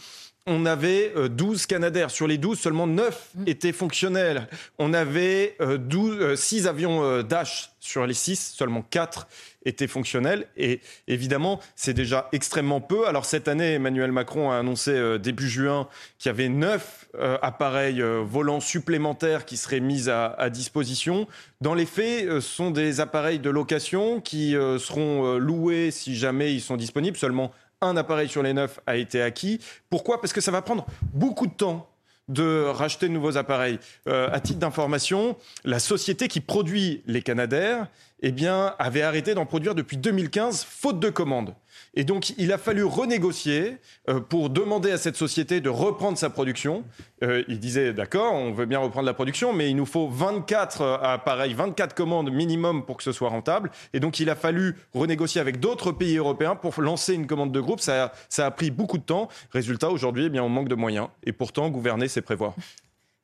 on 0.45 0.65
avait 0.65 1.13
12 1.29 1.61
euh, 1.61 1.65
Canadair. 1.69 2.11
Sur 2.11 2.27
les 2.27 2.37
12, 2.37 2.59
seulement 2.59 2.85
9 2.85 3.29
mmh. 3.33 3.43
étaient 3.47 3.71
fonctionnels. 3.71 4.49
On 4.77 4.93
avait 4.93 5.55
12, 5.61 6.37
6 6.37 6.67
avions 6.67 7.23
Dash. 7.23 7.71
Sur 7.79 8.05
les 8.05 8.13
6, 8.13 8.51
seulement 8.53 8.81
4 8.81 9.25
étaient 9.63 9.87
fonctionnels. 9.87 10.49
Et 10.57 10.81
évidemment, 11.07 11.61
c'est 11.77 11.93
déjà 11.93 12.27
extrêmement 12.33 12.81
peu. 12.81 13.07
Alors 13.07 13.23
cette 13.23 13.47
année, 13.47 13.75
Emmanuel 13.75 14.11
Macron 14.11 14.51
a 14.51 14.57
annoncé 14.57 15.17
début 15.17 15.47
juin 15.47 15.87
qu'il 16.19 16.27
y 16.27 16.31
avait 16.31 16.49
9 16.49 17.02
appareils 17.41 18.01
volants 18.01 18.59
supplémentaires 18.59 19.45
qui 19.45 19.57
seraient 19.57 19.79
mis 19.79 20.09
à, 20.09 20.49
disposition. 20.49 21.27
Dans 21.61 21.73
les 21.73 21.85
faits, 21.85 22.25
ce 22.27 22.39
sont 22.39 22.71
des 22.71 22.99
appareils 22.99 23.39
de 23.39 23.49
location 23.49 24.19
qui 24.19 24.53
seront 24.79 25.37
loués 25.37 25.91
si 25.91 26.15
jamais 26.15 26.53
ils 26.53 26.61
sont 26.61 26.77
disponibles. 26.77 27.17
Seulement 27.17 27.51
un 27.81 27.97
appareil 27.97 28.29
sur 28.29 28.43
les 28.43 28.53
neuf 28.53 28.79
a 28.87 28.95
été 28.95 29.21
acquis. 29.21 29.59
Pourquoi? 29.89 30.21
Parce 30.21 30.33
que 30.33 30.41
ça 30.41 30.51
va 30.51 30.61
prendre 30.61 30.85
beaucoup 31.13 31.47
de 31.47 31.53
temps 31.53 31.89
de 32.29 32.63
racheter 32.63 33.07
de 33.07 33.13
nouveaux 33.13 33.37
appareils. 33.37 33.79
Euh, 34.07 34.29
à 34.31 34.39
titre 34.39 34.59
d'information, 34.59 35.35
la 35.65 35.79
société 35.79 36.27
qui 36.27 36.39
produit 36.39 37.03
les 37.05 37.21
Canadair 37.21 37.87
eh 38.21 38.31
bien, 38.31 38.75
avait 38.79 39.01
arrêté 39.01 39.35
d'en 39.35 39.45
produire 39.45 39.75
depuis 39.75 39.97
2015, 39.97 40.63
faute 40.63 40.99
de 40.99 41.09
commandes. 41.09 41.53
Et 41.95 42.03
donc, 42.03 42.33
il 42.37 42.51
a 42.51 42.57
fallu 42.57 42.83
renégocier 42.83 43.77
euh, 44.09 44.19
pour 44.19 44.49
demander 44.49 44.91
à 44.91 44.97
cette 44.97 45.15
société 45.15 45.61
de 45.61 45.69
reprendre 45.69 46.17
sa 46.17 46.29
production. 46.29 46.83
Euh, 47.23 47.43
il 47.47 47.59
disait, 47.59 47.93
d'accord, 47.93 48.33
on 48.33 48.51
veut 48.51 48.65
bien 48.65 48.79
reprendre 48.79 49.05
la 49.05 49.13
production, 49.13 49.53
mais 49.53 49.69
il 49.69 49.75
nous 49.75 49.85
faut 49.85 50.07
24 50.07 50.81
euh, 50.81 50.97
appareils, 51.01 51.53
24 51.53 51.93
commandes 51.93 52.31
minimum 52.31 52.85
pour 52.85 52.97
que 52.97 53.03
ce 53.03 53.11
soit 53.11 53.29
rentable. 53.29 53.69
Et 53.93 53.99
donc, 53.99 54.19
il 54.19 54.29
a 54.31 54.35
fallu 54.35 54.75
renégocier 54.93 55.39
avec 55.39 55.59
d'autres 55.59 55.91
pays 55.91 56.17
européens 56.17 56.55
pour 56.55 56.81
lancer 56.81 57.13
une 57.13 57.27
commande 57.27 57.51
de 57.51 57.61
groupe. 57.61 57.79
Ça, 57.79 58.11
ça 58.27 58.47
a 58.47 58.51
pris 58.51 58.71
beaucoup 58.71 58.97
de 58.97 59.03
temps. 59.03 59.29
Résultat, 59.51 59.89
aujourd'hui, 59.91 60.25
eh 60.25 60.29
bien, 60.29 60.43
on 60.43 60.49
manque 60.49 60.69
de 60.69 60.75
moyens. 60.75 61.09
Et 61.23 61.31
pourtant, 61.31 61.69
gouverner, 61.69 62.07
c'est 62.07 62.21
prévoir. 62.21 62.55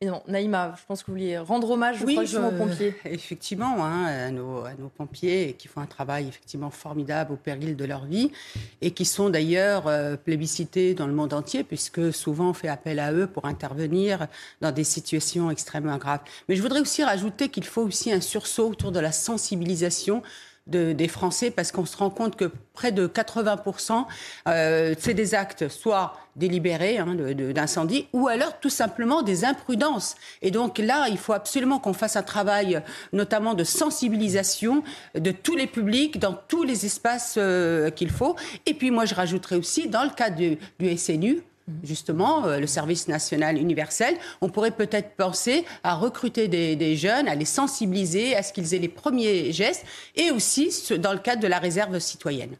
Non, 0.02 0.22
Naïma, 0.26 0.74
je 0.80 0.86
pense 0.88 1.02
que 1.02 1.08
vous 1.08 1.12
vouliez 1.12 1.36
rendre 1.36 1.68
hommage, 1.70 1.98
je 1.98 2.06
crois, 2.06 2.48
aux 2.48 2.52
pompiers. 2.52 2.94
Effectivement, 3.04 3.84
hein, 3.84 4.06
à, 4.06 4.30
nos, 4.30 4.64
pompiers 4.96 5.54
qui 5.58 5.68
font 5.68 5.82
un 5.82 5.86
travail 5.86 6.26
effectivement 6.26 6.70
formidable 6.70 7.34
au 7.34 7.36
péril 7.36 7.76
de 7.76 7.84
leur 7.84 8.06
vie 8.06 8.32
et 8.80 8.92
qui 8.92 9.04
sont 9.04 9.28
d'ailleurs 9.28 9.88
euh, 9.88 10.16
plébiscités 10.16 10.94
dans 10.94 11.06
le 11.06 11.12
monde 11.12 11.34
entier 11.34 11.64
puisque 11.64 12.14
souvent 12.14 12.48
on 12.48 12.54
fait 12.54 12.68
appel 12.68 12.98
à 12.98 13.12
eux 13.12 13.26
pour 13.26 13.44
intervenir 13.44 14.26
dans 14.62 14.72
des 14.72 14.84
situations 14.84 15.50
extrêmement 15.50 15.98
graves. 15.98 16.20
Mais 16.48 16.56
je 16.56 16.62
voudrais 16.62 16.80
aussi 16.80 17.04
rajouter 17.04 17.50
qu'il 17.50 17.64
faut 17.64 17.82
aussi 17.82 18.10
un 18.10 18.22
sursaut 18.22 18.70
autour 18.70 18.92
de 18.92 19.00
la 19.00 19.12
sensibilisation 19.12 20.22
des 20.70 21.08
Français 21.08 21.50
parce 21.50 21.72
qu'on 21.72 21.86
se 21.86 21.96
rend 21.96 22.10
compte 22.10 22.36
que 22.36 22.50
près 22.74 22.92
de 22.92 23.06
80%, 23.06 24.04
euh, 24.48 24.94
c'est 24.98 25.14
des 25.14 25.34
actes 25.34 25.68
soit 25.68 26.16
délibérés 26.36 26.98
hein, 26.98 27.16
d'incendie 27.54 28.06
ou 28.12 28.28
alors 28.28 28.58
tout 28.60 28.70
simplement 28.70 29.22
des 29.22 29.44
imprudences. 29.44 30.16
Et 30.42 30.50
donc 30.50 30.78
là, 30.78 31.08
il 31.08 31.18
faut 31.18 31.32
absolument 31.32 31.78
qu'on 31.78 31.92
fasse 31.92 32.16
un 32.16 32.22
travail 32.22 32.82
notamment 33.12 33.54
de 33.54 33.64
sensibilisation 33.64 34.82
de 35.14 35.30
tous 35.30 35.56
les 35.56 35.66
publics 35.66 36.18
dans 36.18 36.32
tous 36.32 36.62
les 36.62 36.86
espaces 36.86 37.34
euh, 37.36 37.90
qu'il 37.90 38.10
faut. 38.10 38.36
Et 38.66 38.74
puis 38.74 38.90
moi, 38.90 39.04
je 39.04 39.14
rajouterais 39.14 39.56
aussi, 39.56 39.88
dans 39.88 40.04
le 40.04 40.10
cas 40.10 40.30
du 40.30 40.58
SNU, 40.96 41.42
justement, 41.82 42.46
euh, 42.46 42.58
le 42.58 42.66
service 42.66 43.08
national 43.08 43.58
universel, 43.58 44.16
on 44.40 44.48
pourrait 44.48 44.70
peut-être 44.70 45.16
penser 45.16 45.64
à 45.82 45.94
recruter 45.94 46.48
des, 46.48 46.96
jeunes, 46.96 47.28
à 47.28 47.34
les 47.34 47.44
sensibiliser, 47.44 48.36
à 48.36 48.42
ce 48.42 48.52
qu'ils 48.52 48.74
aient 48.74 48.78
les 48.78 48.88
premiers 48.88 49.52
gestes, 49.52 49.84
et 50.16 50.30
aussi 50.30 50.74
dans 50.98 51.12
le 51.12 51.18
cadre 51.18 51.42
de 51.42 51.48
la 51.48 51.58
réserve 51.58 51.98
citoyenne. 51.98 52.56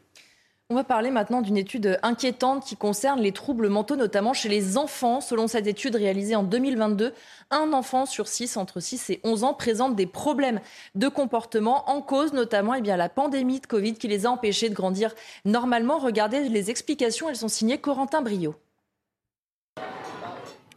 On 0.71 0.75
va 0.75 0.85
parler 0.85 1.11
maintenant 1.11 1.41
d'une 1.41 1.57
étude 1.57 1.99
inquiétante 2.01 2.63
qui 2.63 2.77
concerne 2.77 3.19
les 3.19 3.33
troubles 3.33 3.67
mentaux, 3.67 3.97
notamment 3.97 4.31
chez 4.31 4.47
les 4.47 4.77
enfants. 4.77 5.19
Selon 5.19 5.49
cette 5.49 5.67
étude 5.67 5.97
réalisée 5.97 6.33
en 6.33 6.43
2022, 6.43 7.13
un 7.49 7.73
enfant 7.73 8.05
sur 8.05 8.29
six, 8.29 8.55
entre 8.55 8.79
6 8.79 9.09
et 9.09 9.19
11 9.25 9.43
ans, 9.43 9.53
présente 9.53 9.97
des 9.97 10.05
problèmes 10.05 10.61
de 10.95 11.09
comportement 11.09 11.89
en 11.89 12.01
cause 12.01 12.31
notamment 12.31 12.73
eh 12.73 12.79
bien, 12.79 12.95
la 12.95 13.09
pandémie 13.09 13.59
de 13.59 13.67
Covid 13.67 13.95
qui 13.95 14.07
les 14.07 14.25
a 14.25 14.31
empêchés 14.31 14.69
de 14.69 14.73
grandir 14.73 15.13
normalement. 15.43 15.99
Regardez 15.99 16.47
les 16.47 16.69
explications, 16.69 17.27
elles 17.27 17.35
sont 17.35 17.49
signées 17.49 17.77
Corentin 17.77 18.21
Brio. 18.21 18.55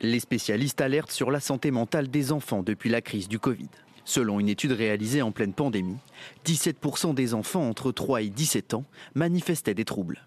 Les 0.05 0.21
spécialistes 0.21 0.83
alertent 0.83 1.13
sur 1.13 1.31
la 1.31 1.41
santé 1.41 1.71
mentale 1.71 2.09
des 2.09 2.31
enfants 2.31 2.63
depuis 2.63 2.91
la 2.91 3.01
crise 3.01 3.27
du 3.27 3.39
Covid. 3.39 3.71
Selon 4.05 4.39
une 4.39 4.51
étude 4.51 4.73
réalisée 4.73 5.23
en 5.23 5.33
pleine 5.33 5.55
pandémie, 5.55 5.97
17% 6.45 7.15
des 7.15 7.33
enfants 7.33 7.67
entre 7.67 7.91
3 7.91 8.21
et 8.21 8.29
17 8.29 8.75
ans 8.75 8.85
manifestaient 9.15 9.73
des 9.73 9.87
troubles. 9.87 10.27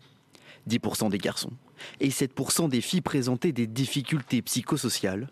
10% 0.68 1.12
des 1.12 1.20
garçons 1.20 1.52
et 2.00 2.10
7% 2.10 2.70
des 2.70 2.82
filles 2.82 3.02
présentaient 3.02 3.52
des 3.52 3.68
difficultés 3.68 4.42
psychosociales. 4.42 5.30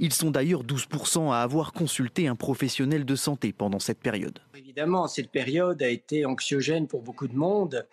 Ils 0.00 0.12
sont 0.12 0.32
d'ailleurs 0.32 0.64
12% 0.64 1.32
à 1.32 1.36
avoir 1.36 1.72
consulté 1.72 2.26
un 2.26 2.34
professionnel 2.34 3.04
de 3.04 3.14
santé 3.14 3.52
pendant 3.52 3.78
cette 3.78 4.00
période. 4.00 4.40
Évidemment, 4.56 5.06
cette 5.06 5.30
période 5.30 5.80
a 5.84 5.88
été 5.88 6.26
anxiogène 6.26 6.88
pour 6.88 7.02
beaucoup 7.02 7.28
de 7.28 7.36
monde 7.36 7.86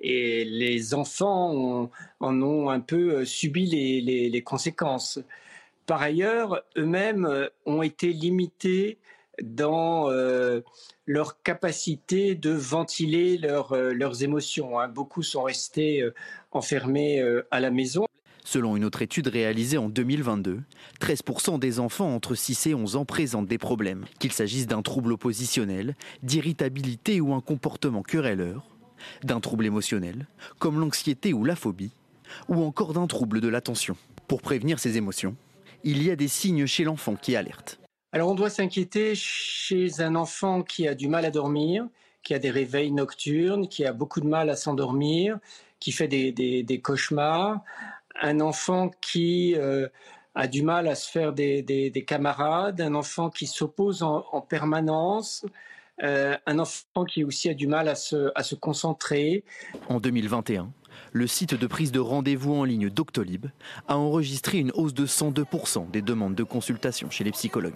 et 0.00 0.44
les 0.44 0.94
enfants 0.94 1.90
en 2.20 2.42
ont 2.42 2.70
un 2.70 2.78
peu 2.78 3.24
subi 3.24 3.66
les 3.66 4.42
conséquences. 4.42 5.18
Par 5.88 6.02
ailleurs, 6.02 6.64
eux-mêmes 6.76 7.24
euh, 7.24 7.48
ont 7.64 7.80
été 7.80 8.12
limités 8.12 8.98
dans 9.42 10.10
euh, 10.10 10.60
leur 11.06 11.42
capacité 11.42 12.34
de 12.34 12.50
ventiler 12.50 13.40
euh, 13.42 13.94
leurs 13.94 14.22
émotions. 14.22 14.78
Hein. 14.78 14.88
Beaucoup 14.88 15.22
sont 15.22 15.44
restés 15.44 16.06
enfermés 16.52 17.24
à 17.50 17.60
la 17.60 17.70
maison. 17.70 18.04
Selon 18.44 18.76
une 18.76 18.84
autre 18.84 19.00
étude 19.00 19.28
réalisée 19.28 19.78
en 19.78 19.88
2022, 19.88 20.60
13% 21.00 21.58
des 21.58 21.80
enfants 21.80 22.14
entre 22.14 22.34
6 22.34 22.66
et 22.66 22.74
11 22.74 22.96
ans 22.96 23.04
présentent 23.06 23.46
des 23.46 23.56
problèmes, 23.56 24.04
qu'il 24.18 24.32
s'agisse 24.32 24.66
d'un 24.66 24.82
trouble 24.82 25.12
oppositionnel, 25.12 25.96
d'irritabilité 26.22 27.22
ou 27.22 27.32
un 27.32 27.40
comportement 27.40 28.02
querelleur, 28.02 28.66
d'un 29.24 29.40
trouble 29.40 29.64
émotionnel, 29.64 30.26
comme 30.58 30.80
l'anxiété 30.80 31.32
ou 31.32 31.44
la 31.44 31.56
phobie, 31.56 31.92
ou 32.48 32.62
encore 32.62 32.92
d'un 32.92 33.06
trouble 33.06 33.40
de 33.40 33.48
l'attention. 33.48 33.96
Pour 34.26 34.42
prévenir 34.42 34.78
ces 34.78 34.98
émotions, 34.98 35.34
il 35.84 36.02
y 36.02 36.10
a 36.10 36.16
des 36.16 36.28
signes 36.28 36.66
chez 36.66 36.84
l'enfant 36.84 37.14
qui 37.16 37.36
alertent. 37.36 37.78
Alors 38.12 38.30
on 38.30 38.34
doit 38.34 38.50
s'inquiéter 38.50 39.14
chez 39.14 40.00
un 40.00 40.14
enfant 40.14 40.62
qui 40.62 40.88
a 40.88 40.94
du 40.94 41.08
mal 41.08 41.24
à 41.24 41.30
dormir, 41.30 41.86
qui 42.22 42.34
a 42.34 42.38
des 42.38 42.50
réveils 42.50 42.90
nocturnes, 42.90 43.68
qui 43.68 43.84
a 43.84 43.92
beaucoup 43.92 44.20
de 44.20 44.26
mal 44.26 44.50
à 44.50 44.56
s'endormir, 44.56 45.38
qui 45.78 45.92
fait 45.92 46.08
des, 46.08 46.80
cauchemars, 46.82 47.60
un 48.20 48.40
enfant 48.40 48.90
qui 49.00 49.54
euh, 49.56 49.88
a 50.34 50.46
du 50.46 50.62
mal 50.62 50.88
à 50.88 50.94
se 50.94 51.10
faire 51.10 51.32
des, 51.32 52.04
camarades, 52.06 52.80
un 52.80 52.94
enfant 52.94 53.30
qui 53.30 53.46
s'oppose 53.46 54.02
en, 54.02 54.40
permanence, 54.40 55.44
euh, 56.02 56.36
un 56.46 56.58
enfant 56.58 57.04
qui 57.06 57.24
aussi 57.24 57.48
a 57.48 57.54
du 57.54 57.66
mal 57.66 57.88
à 57.88 57.94
se, 57.94 58.30
à 58.34 58.42
se 58.42 58.54
concentrer. 58.54 59.44
En 59.88 60.00
2021, 60.00 60.70
le 61.12 61.26
site 61.26 61.54
de 61.54 61.66
prise 61.66 61.92
de 61.92 62.00
rendez-vous 62.00 62.54
en 62.54 62.64
ligne 62.64 62.90
Doctolib 62.90 63.46
a 63.86 63.96
enregistré 63.96 64.58
une 64.58 64.72
hausse 64.72 64.94
de 64.94 65.06
102% 65.06 65.90
des 65.90 66.02
demandes 66.02 66.34
de 66.34 66.44
consultation 66.44 67.10
chez 67.10 67.24
les 67.24 67.32
psychologues. 67.32 67.74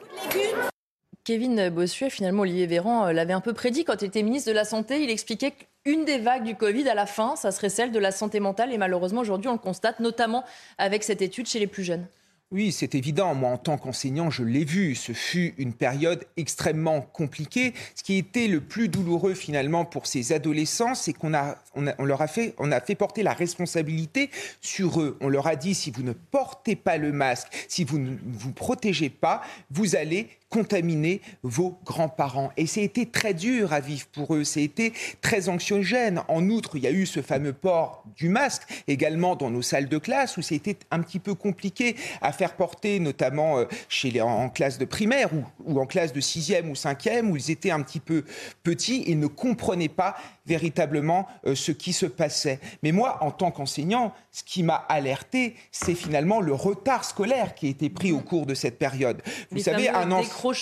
Kevin 1.25 1.69
Bossuet, 1.69 2.11
finalement, 2.11 2.43
Olivier 2.43 2.67
Véran 2.67 3.07
euh, 3.07 3.13
l'avait 3.13 3.33
un 3.33 3.41
peu 3.41 3.53
prédit 3.53 3.85
quand 3.85 4.03
il 4.03 4.07
était 4.07 4.25
ministre 4.25 4.51
de 4.51 4.55
la 4.55 4.65
Santé. 4.65 5.05
Il 5.05 5.11
expliquait 5.11 5.55
qu'une 5.85 6.05
des 6.05 6.19
vagues 6.19 6.43
du 6.43 6.57
Covid, 6.57 6.89
à 6.89 6.95
la 6.95 7.07
fin, 7.07 7.37
ça 7.37 7.53
serait 7.53 7.69
celle 7.69 7.93
de 7.93 7.99
la 8.01 8.11
santé 8.11 8.41
mentale. 8.41 8.73
Et 8.73 8.79
malheureusement, 8.79 9.21
aujourd'hui, 9.21 9.49
on 9.49 9.53
le 9.53 9.59
constate, 9.59 10.01
notamment 10.01 10.43
avec 10.79 11.05
cette 11.05 11.23
étude 11.23 11.47
chez 11.47 11.61
les 11.61 11.69
plus 11.69 11.85
jeunes. 11.85 12.07
Oui, 12.53 12.71
c'est 12.71 12.95
évident. 12.95 13.35
Moi, 13.35 13.49
en 13.49 13.57
tant 13.57 13.79
qu'enseignant, 13.79 14.29
je 14.29 14.45
l'ai 14.45 14.67
vu. 14.67 14.95
Ce 14.95 15.12
fut 15.12 15.55
une 15.57 15.73
période 15.73 16.27
extrêmement 16.37 17.01
compliquée. 17.01 17.73
Ce 17.95 18.03
qui 18.03 18.19
était 18.19 18.47
le 18.47 18.61
plus 18.61 18.88
douloureux 18.88 19.33
finalement 19.33 19.87
pour 19.87 20.07
ces 20.07 20.35
adolescents, 20.35 20.95
c'est 20.95 21.15
qu'on 21.15 21.33
a, 21.33 21.57
on 21.75 22.05
leur 22.05 22.21
a 22.21 22.27
fait, 22.27 22.55
on 22.59 22.71
a 22.71 22.81
fait 22.83 22.95
porter 22.95 23.23
la 23.23 23.33
responsabilité 23.33 24.29
sur 24.61 25.01
eux. 25.01 25.17
On 25.23 25.31
leur 25.31 25.47
a 25.47 25.57
dit 25.57 25.75
si 25.75 25.91
vous 25.91 26.03
ne 26.03 26.12
portez 26.12 26.77
pas 26.77 26.99
le 26.99 27.11
masque, 27.11 27.49
si 27.69 27.85
vous 27.85 27.99
ne 27.99 28.17
vous 28.23 28.53
protégez 28.53 29.09
pas, 29.09 29.41
vous 29.71 29.97
allez 29.97 30.29
contaminer 30.53 31.23
vos 31.43 31.79
grands-parents. 31.85 32.53
Et 32.59 32.67
été 32.77 33.07
très 33.07 33.33
dur 33.33 33.73
à 33.73 33.81
vivre 33.81 34.07
pour 34.12 34.35
eux, 34.35 34.43
été 34.57 34.93
très 35.23 35.49
anxiogène. 35.49 36.23
En 36.29 36.49
outre, 36.51 36.77
il 36.77 36.83
y 36.83 36.87
a 36.87 36.91
eu 36.91 37.07
ce 37.07 37.23
fameux 37.23 37.55
port 37.55 38.05
du 38.17 38.29
masque 38.29 38.62
également 38.87 39.35
dans 39.35 39.51
nos 39.51 39.62
salles 39.62 39.88
de 39.88 39.99
classe 39.99 40.37
où 40.37 40.43
c'était 40.43 40.77
un 40.91 41.01
petit 41.01 41.19
peu 41.19 41.35
compliqué 41.35 41.97
à 42.21 42.33
faire 42.33 42.55
porter, 42.55 43.01
notamment 43.01 43.59
euh, 43.59 43.65
chez 43.88 44.11
les, 44.11 44.21
en, 44.21 44.51
classe 44.51 44.79
de 44.79 44.85
primaire 44.85 45.31
ou 45.65 45.81
en 45.81 45.87
classe 45.87 46.12
de 46.12 46.21
sixième 46.21 46.71
ou 46.71 46.75
cinquième 46.75 47.31
où 47.31 47.37
ils 47.37 47.51
étaient 47.51 47.71
un 47.71 47.81
petit 47.81 48.01
peu 48.01 48.25
petits 48.62 49.05
et 49.07 49.15
ne 49.15 49.27
comprenaient 49.27 49.88
pas 49.88 50.17
véritablement 50.46 51.26
euh, 51.46 51.55
ce 51.55 51.72
qui 51.72 51.92
se 51.92 52.07
passait. 52.07 52.59
Mais 52.83 52.92
moi, 52.92 53.18
en 53.20 53.31
tant 53.31 53.50
qu'enseignant, 53.50 54.12
ce 54.31 54.42
qui 54.42 54.62
m'a 54.62 54.74
alerté, 54.88 55.57
c'est 55.70 55.94
finalement 55.94 56.40
le 56.40 56.55
retard 56.55 57.05
scolaire 57.05 57.55
qui 57.55 57.66
a 57.66 57.70
été 57.70 57.90
pris 57.90 58.12
au 58.12 58.20
cours 58.20 58.46
de 58.46 58.55
cette 58.55 58.78
période. 58.78 59.22
Vous 59.50 59.59
savez, 59.59 59.88
un 59.88 60.11
enfant 60.11 60.52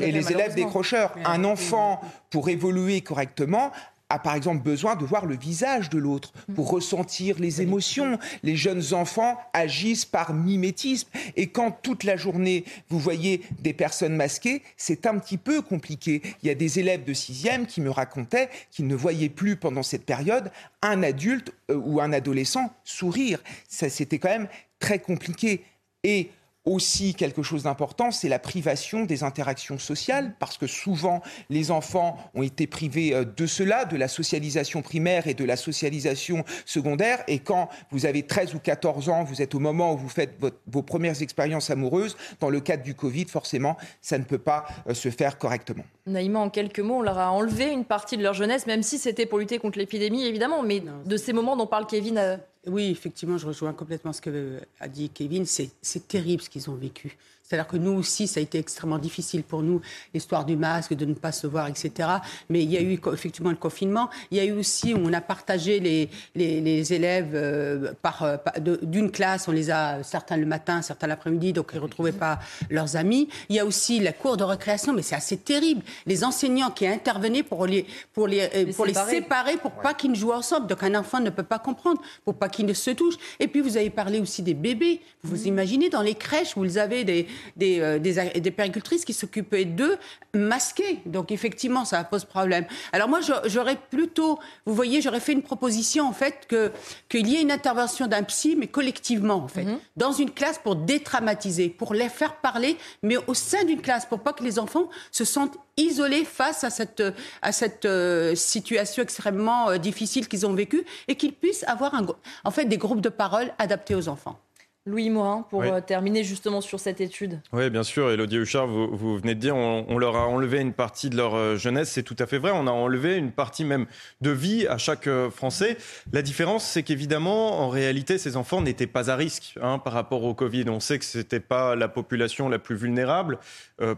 et 0.00 0.12
les 0.12 0.32
élèves 0.32 0.54
décrocheurs, 0.54 1.14
un 1.24 1.44
enfant 1.44 2.00
pour 2.30 2.48
évoluer 2.48 3.00
correctement 3.00 3.72
a 4.08 4.18
par 4.18 4.34
exemple 4.34 4.62
besoin 4.62 4.94
de 4.96 5.04
voir 5.04 5.26
le 5.26 5.36
visage 5.36 5.90
de 5.90 5.98
l'autre 5.98 6.32
pour 6.54 6.70
ressentir 6.70 7.38
les 7.38 7.62
émotions. 7.62 8.18
Les 8.42 8.56
jeunes 8.56 8.94
enfants 8.94 9.38
agissent 9.52 10.04
par 10.04 10.32
mimétisme. 10.32 11.08
Et 11.36 11.48
quand 11.48 11.70
toute 11.82 12.04
la 12.04 12.16
journée, 12.16 12.64
vous 12.88 12.98
voyez 12.98 13.42
des 13.60 13.72
personnes 13.72 14.14
masquées, 14.14 14.62
c'est 14.76 15.06
un 15.06 15.18
petit 15.18 15.38
peu 15.38 15.60
compliqué. 15.60 16.22
Il 16.42 16.46
y 16.46 16.50
a 16.50 16.54
des 16.54 16.78
élèves 16.78 17.04
de 17.04 17.12
sixième 17.12 17.66
qui 17.66 17.80
me 17.80 17.90
racontaient 17.90 18.48
qu'ils 18.70 18.86
ne 18.86 18.94
voyaient 18.94 19.28
plus 19.28 19.56
pendant 19.56 19.82
cette 19.82 20.04
période 20.04 20.50
un 20.82 21.02
adulte 21.02 21.52
euh, 21.70 21.76
ou 21.76 22.00
un 22.00 22.12
adolescent 22.12 22.72
sourire. 22.84 23.42
Ça, 23.68 23.88
c'était 23.88 24.18
quand 24.18 24.28
même 24.28 24.48
très 24.78 24.98
compliqué. 24.98 25.64
Et 26.04 26.30
aussi 26.66 27.14
quelque 27.14 27.42
chose 27.42 27.62
d'important, 27.62 28.10
c'est 28.10 28.28
la 28.28 28.38
privation 28.38 29.04
des 29.04 29.22
interactions 29.22 29.78
sociales, 29.78 30.34
parce 30.38 30.58
que 30.58 30.66
souvent 30.66 31.22
les 31.48 31.70
enfants 31.70 32.18
ont 32.34 32.42
été 32.42 32.66
privés 32.66 33.14
euh, 33.14 33.24
de 33.24 33.46
cela, 33.46 33.84
de 33.84 33.96
la 33.96 34.08
socialisation 34.08 34.82
primaire 34.82 35.26
et 35.26 35.34
de 35.34 35.44
la 35.44 35.56
socialisation 35.56 36.44
secondaire. 36.64 37.22
Et 37.28 37.38
quand 37.38 37.68
vous 37.90 38.04
avez 38.04 38.24
13 38.24 38.54
ou 38.54 38.58
14 38.58 39.08
ans, 39.08 39.24
vous 39.24 39.40
êtes 39.40 39.54
au 39.54 39.60
moment 39.60 39.94
où 39.94 39.96
vous 39.96 40.08
faites 40.08 40.38
vos 40.66 40.82
premières 40.82 41.22
expériences 41.22 41.70
amoureuses, 41.70 42.16
dans 42.40 42.50
le 42.50 42.60
cadre 42.60 42.82
du 42.82 42.94
Covid, 42.94 43.26
forcément, 43.26 43.76
ça 44.00 44.18
ne 44.18 44.24
peut 44.24 44.38
pas 44.38 44.66
euh, 44.88 44.94
se 44.94 45.10
faire 45.10 45.38
correctement. 45.38 45.84
Naïma, 46.06 46.40
en 46.40 46.50
quelques 46.50 46.80
mots, 46.80 46.96
on 46.96 47.02
leur 47.02 47.18
a 47.18 47.30
enlevé 47.30 47.72
une 47.72 47.84
partie 47.84 48.16
de 48.16 48.22
leur 48.22 48.34
jeunesse, 48.34 48.66
même 48.66 48.82
si 48.82 48.98
c'était 48.98 49.26
pour 49.26 49.38
lutter 49.38 49.58
contre 49.58 49.78
l'épidémie, 49.78 50.24
évidemment, 50.24 50.62
mais 50.62 50.82
de 51.04 51.16
ces 51.16 51.32
moments 51.32 51.56
dont 51.56 51.66
parle 51.66 51.86
Kevin 51.86 52.18
euh, 52.18 52.36
Oui, 52.66 52.90
effectivement, 52.90 53.38
je 53.38 53.46
rejoins 53.46 53.72
complètement 53.72 54.12
ce 54.12 54.20
que 54.20 54.60
a 54.80 54.88
dit 54.88 55.10
Kevin. 55.10 55.46
C'est 55.46 56.08
terrible 56.08 56.42
ce 56.42 56.50
qu'ils 56.50 56.68
ont 56.68 56.74
vécu. 56.74 57.16
C'est-à-dire 57.46 57.68
que 57.68 57.76
nous 57.76 57.92
aussi, 57.92 58.26
ça 58.26 58.40
a 58.40 58.42
été 58.42 58.58
extrêmement 58.58 58.98
difficile 58.98 59.44
pour 59.44 59.62
nous, 59.62 59.80
l'histoire 60.12 60.44
du 60.44 60.56
masque, 60.56 60.94
de 60.94 61.04
ne 61.04 61.14
pas 61.14 61.30
se 61.30 61.46
voir, 61.46 61.68
etc. 61.68 62.08
Mais 62.48 62.64
il 62.64 62.70
y 62.70 62.76
a 62.76 62.80
eu 62.80 62.98
effectivement 63.12 63.50
le 63.50 63.56
confinement. 63.56 64.10
Il 64.32 64.38
y 64.38 64.40
a 64.40 64.44
eu 64.44 64.52
aussi, 64.52 64.94
on 64.96 65.12
a 65.12 65.20
partagé 65.20 65.78
les, 65.78 66.10
les, 66.34 66.92
élèves 66.92 67.30
euh, 67.34 67.92
par, 68.02 68.38
d'une 68.82 69.12
classe. 69.12 69.46
On 69.46 69.52
les 69.52 69.70
a, 69.70 70.02
certains 70.02 70.36
le 70.36 70.46
matin, 70.46 70.82
certains 70.82 71.06
l'après-midi, 71.06 71.52
donc 71.52 71.70
ils 71.72 71.76
ne 71.76 71.82
retrouvaient 71.82 72.10
pas 72.10 72.40
leurs 72.68 72.96
amis. 72.96 73.28
Il 73.48 73.54
y 73.54 73.60
a 73.60 73.64
aussi 73.64 74.00
la 74.00 74.12
cour 74.12 74.36
de 74.36 74.42
récréation, 74.42 74.92
mais 74.92 75.02
c'est 75.02 75.14
assez 75.14 75.36
terrible. 75.36 75.82
Les 76.04 76.24
enseignants 76.24 76.72
qui 76.72 76.86
intervenaient 76.86 77.44
pour 77.44 77.66
les, 77.66 77.86
pour 78.12 78.26
les, 78.26 78.40
euh, 78.40 78.72
pour 78.72 78.86
séparer. 78.86 79.12
les 79.12 79.18
séparer, 79.18 79.56
pour 79.56 79.70
pas 79.70 79.94
qu'ils 79.94 80.10
ne 80.10 80.16
jouent 80.16 80.32
ensemble. 80.32 80.66
Donc 80.66 80.82
un 80.82 80.96
enfant 80.96 81.20
ne 81.20 81.30
peut 81.30 81.44
pas 81.44 81.60
comprendre, 81.60 82.00
pour 82.24 82.34
pas 82.34 82.48
qu'ils 82.56 82.66
ne 82.66 82.72
se 82.72 82.90
touchent. 82.90 83.18
Et 83.38 83.48
puis 83.48 83.60
vous 83.60 83.76
avez 83.76 83.90
parlé 83.90 84.18
aussi 84.20 84.42
des 84.42 84.54
bébés. 84.54 85.00
Vous 85.22 85.44
mmh. 85.44 85.48
imaginez 85.48 85.88
dans 85.90 86.02
les 86.02 86.14
crèches 86.14 86.56
où 86.56 86.60
vous 86.60 86.78
avez 86.78 87.04
des, 87.04 87.26
des, 87.56 87.80
euh, 87.80 87.98
des, 87.98 88.40
des 88.40 88.50
péricultrices 88.50 89.04
qui 89.04 89.12
s'occupaient 89.12 89.64
d'eux 89.64 89.96
masqués. 90.34 91.00
Donc 91.06 91.30
effectivement, 91.30 91.84
ça 91.84 92.02
pose 92.04 92.24
problème. 92.24 92.66
Alors 92.92 93.08
moi, 93.08 93.20
j'aurais 93.46 93.76
plutôt, 93.90 94.38
vous 94.64 94.74
voyez, 94.74 95.00
j'aurais 95.00 95.20
fait 95.20 95.32
une 95.32 95.42
proposition 95.42 96.08
en 96.08 96.12
fait 96.12 96.46
que 96.48 96.72
qu'il 97.08 97.28
y 97.28 97.36
ait 97.36 97.42
une 97.42 97.52
intervention 97.52 98.06
d'un 98.06 98.22
psy, 98.22 98.56
mais 98.56 98.66
collectivement 98.66 99.36
en 99.36 99.48
fait, 99.48 99.64
mhm. 99.64 99.78
dans 99.96 100.12
une 100.12 100.30
classe 100.30 100.58
pour 100.58 100.76
détraumatiser, 100.76 101.68
pour 101.68 101.94
les 101.94 102.08
faire 102.08 102.36
parler, 102.36 102.76
mais 103.02 103.16
au 103.26 103.34
sein 103.34 103.64
d'une 103.64 103.80
classe, 103.80 104.06
pour 104.06 104.20
pas 104.20 104.32
que 104.32 104.42
les 104.42 104.58
enfants 104.58 104.88
se 105.10 105.24
sentent 105.24 105.58
isolés 105.76 106.24
face 106.24 106.64
à 106.64 106.70
cette, 106.70 107.02
à 107.42 107.52
cette 107.52 107.84
euh, 107.84 108.34
situation 108.34 109.02
extrêmement 109.02 109.70
euh, 109.70 109.78
difficile 109.78 110.28
qu'ils 110.28 110.46
ont 110.46 110.54
vécue 110.54 110.84
et 111.08 111.16
qu'ils 111.16 111.34
puissent 111.34 111.64
avoir 111.64 111.94
un, 111.94 112.06
en 112.44 112.50
fait 112.50 112.64
des 112.64 112.78
groupes 112.78 113.00
de 113.00 113.08
parole 113.08 113.52
adaptés 113.58 113.94
aux 113.94 114.08
enfants. 114.08 114.40
Louis 114.86 115.10
Morin, 115.10 115.44
pour 115.50 115.64
euh, 115.64 115.80
terminer 115.80 116.22
justement 116.22 116.60
sur 116.60 116.78
cette 116.78 117.00
étude. 117.00 117.40
Oui, 117.52 117.70
bien 117.70 117.82
sûr. 117.82 118.08
Elodie 118.12 118.36
Huchard, 118.36 118.68
vous, 118.68 118.96
vous 118.96 119.18
venez 119.18 119.34
de 119.34 119.40
dire, 119.40 119.56
on, 119.56 119.98
leur 119.98 120.14
a 120.14 120.28
enlevé 120.28 120.60
une 120.60 120.72
partie 120.72 121.10
de 121.10 121.16
leur 121.16 121.34
euh, 121.34 121.56
jeunesse. 121.56 121.90
C'est 121.90 122.04
tout 122.04 122.14
à 122.20 122.26
fait 122.26 122.38
vrai. 122.38 122.52
On 122.54 122.68
a 122.68 122.70
enlevé 122.70 123.16
une 123.16 123.32
partie 123.32 123.64
même 123.64 123.86
de 124.20 124.30
vie 124.30 124.64
à 124.68 124.78
chaque 124.78 125.08
euh, 125.08 125.28
Français. 125.28 125.76
La 126.12 126.22
différence, 126.22 126.64
c'est 126.64 126.84
qu'évidemment, 126.84 127.62
en 127.62 127.68
réalité, 127.68 128.16
ces 128.16 128.36
enfants 128.36 128.62
n'étaient 128.62 128.86
pas 128.86 129.10
à 129.10 129.16
risque 129.16 129.54
hein, 129.60 129.80
par 129.80 129.92
rapport 129.92 130.22
au 130.22 130.34
Covid. 130.34 130.66
On 130.68 130.78
sait 130.78 131.00
que 131.00 131.04
ce 131.04 131.18
n'était 131.18 131.40
pas 131.40 131.74
la 131.74 131.88
population 131.88 132.48
la 132.48 132.60
plus 132.60 132.76
vulnérable 132.76 133.38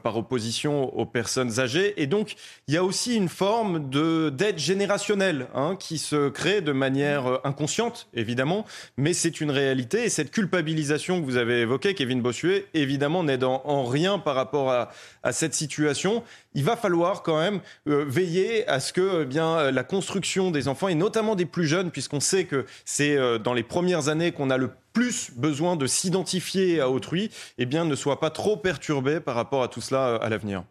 par 0.03 0.17
opposition 0.17 0.93
aux 0.99 1.07
personnes 1.07 1.61
âgées. 1.61 2.01
Et 2.03 2.07
donc, 2.07 2.35
il 2.67 2.75
y 2.75 2.77
a 2.77 2.83
aussi 2.83 3.15
une 3.15 3.29
forme 3.29 3.91
d'aide 3.91 4.59
générationnelle 4.59 5.47
hein, 5.55 5.77
qui 5.79 5.99
se 5.99 6.31
crée 6.31 6.63
de 6.63 6.73
manière 6.73 7.41
inconsciente, 7.45 8.09
évidemment. 8.13 8.65
Mais 8.97 9.13
c'est 9.13 9.41
une 9.41 9.53
réalité. 9.53 10.05
Et 10.05 10.09
cette 10.09 10.33
culpabilité 10.33 10.78
que 10.87 11.25
vous 11.25 11.37
avez 11.37 11.61
évoquée, 11.61 11.95
Kevin 11.95 12.23
Bossuet, 12.23 12.67
évidemment 12.75 13.25
n'aide 13.25 13.45
en, 13.45 13.85
rien 13.85 14.19
par 14.19 14.35
rapport 14.35 14.71
à, 14.71 14.91
cette 15.33 15.55
situation. 15.55 16.23
Il 16.55 16.65
va 16.65 16.77
falloir 16.77 17.23
quand 17.23 17.39
même 17.39 17.61
euh, 17.89 18.05
veiller 18.07 18.67
à 18.69 18.81
ce 18.81 18.93
que 18.93 19.23
eh 19.23 19.25
bien 19.25 19.71
la 19.71 19.85
construction 19.85 20.51
des 20.51 20.69
enfants, 20.69 20.89
et 20.89 20.95
notamment 20.95 21.35
des 21.35 21.47
plus 21.47 21.67
jeunes, 21.67 21.91
puisqu'on 21.91 22.21
sait 22.21 22.45
que 22.45 22.65
c'est 22.85 23.17
euh, 23.17 23.39
dans 23.39 23.55
les 23.55 23.63
premières 23.63 24.09
années 24.09 24.33
qu'on 24.33 24.51
a 24.51 24.57
le 24.57 24.71
plus 24.93 25.31
besoin 25.37 25.77
de 25.77 25.87
s'identifier 25.87 26.81
à 26.81 26.91
autrui, 26.91 27.31
eh 27.59 27.67
bien, 27.67 27.85
ne 27.85 27.95
soit 27.95 28.21
pas 28.21 28.31
trop 28.31 28.57
perturbé 28.57 29.21
par 29.21 29.35
rapport 29.35 29.63
à 29.63 29.69
tout 29.69 29.81
cela 29.81 30.09
euh, 30.09 30.19
à 30.21 30.29
l'avenir. 30.29 30.65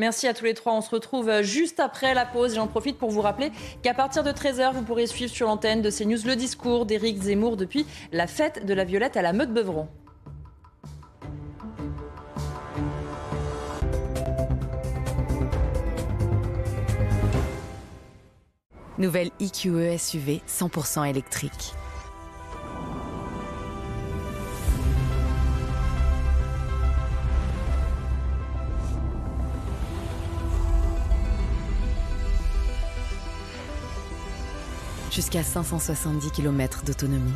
Merci 0.00 0.26
à 0.26 0.34
tous 0.34 0.44
les 0.44 0.54
trois. 0.54 0.72
On 0.72 0.80
se 0.80 0.90
retrouve 0.90 1.28
euh, 1.28 1.44
juste 1.44 1.78
après 1.78 2.14
la 2.14 2.26
pause. 2.26 2.56
J'en 2.56 2.66
profite 2.66 2.98
pour 2.98 3.10
vous 3.10 3.20
rappeler 3.20 3.52
qu'à 3.84 3.94
partir 3.94 4.24
de 4.24 4.32
13h, 4.32 4.72
vous 4.72 4.82
pourrez 4.82 5.06
suivre 5.06 5.30
sur 5.30 5.46
l'antenne 5.46 5.82
de 5.82 5.90
CNews 5.90 6.26
le 6.26 6.34
discours 6.34 6.84
d'Éric 6.84 7.22
Zemmour 7.22 7.56
depuis 7.56 7.86
la 8.10 8.26
fête 8.26 8.66
de 8.66 8.74
la 8.74 8.82
Violette 8.82 9.16
à 9.16 9.22
la 9.22 9.32
Meute-Beuvron. 9.32 9.86
Nouvelle 18.98 19.30
IQE 19.38 19.96
SUV 19.96 20.42
100% 20.48 21.08
électrique. 21.08 21.74
Jusqu'à 35.14 35.44
570 35.44 36.32
km 36.32 36.84
d'autonomie. 36.84 37.32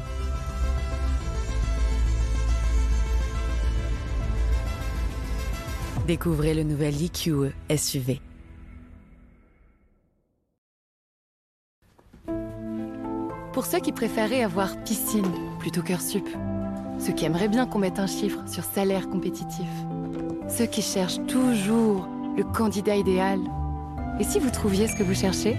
Découvrez 6.07 6.55
le 6.55 6.65
nouvel 6.65 6.95
EQE 6.95 7.53
SUV. 7.77 8.21
Pour 13.53 13.67
ceux 13.67 13.81
qui 13.81 13.93
préféraient 13.93 14.43
avoir 14.43 14.83
piscine 14.85 15.31
plutôt 15.59 15.83
qu'heure 15.83 16.01
sup, 16.01 16.27
ceux 16.99 17.13
qui 17.13 17.27
aimeraient 17.27 17.49
bien 17.49 17.67
qu'on 17.67 17.79
mette 17.79 17.99
un 17.99 18.07
chiffre 18.07 18.41
sur 18.49 18.65
salaire 18.65 19.09
compétitif, 19.09 19.69
ceux 20.49 20.67
qui 20.67 20.83
cherchent 20.83 21.25
toujours 21.27 22.09
le 22.37 22.45
candidat 22.45 22.97
idéal. 22.97 23.41
Et 24.19 24.25
si 24.25 24.39
vous 24.39 24.51
trouviez 24.51 24.89
ce 24.89 24.97
que 24.97 25.03
vous 25.03 25.15
cherchez 25.15 25.57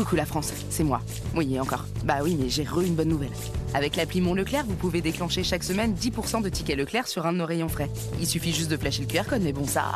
Coucou 0.00 0.16
la 0.16 0.24
France, 0.24 0.54
c'est 0.70 0.82
moi. 0.82 1.02
Oui, 1.36 1.60
encore. 1.60 1.84
Bah 2.04 2.20
oui, 2.22 2.34
mais 2.40 2.48
j'ai 2.48 2.64
re 2.64 2.80
une 2.80 2.94
bonne 2.94 3.10
nouvelle. 3.10 3.28
Avec 3.74 3.96
l'appli 3.96 4.22
Mon 4.22 4.32
Leclerc, 4.32 4.64
vous 4.66 4.74
pouvez 4.74 5.02
déclencher 5.02 5.44
chaque 5.44 5.62
semaine 5.62 5.94
10% 5.94 6.40
de 6.40 6.48
tickets 6.48 6.78
Leclerc 6.78 7.06
sur 7.06 7.26
un 7.26 7.34
de 7.34 7.36
nos 7.36 7.44
rayons 7.44 7.68
frais. 7.68 7.90
Il 8.18 8.26
suffit 8.26 8.54
juste 8.54 8.70
de 8.70 8.78
flasher 8.78 9.02
le 9.02 9.08
QR 9.08 9.28
code, 9.28 9.42
mais 9.42 9.52
bon, 9.52 9.66
ça, 9.66 9.92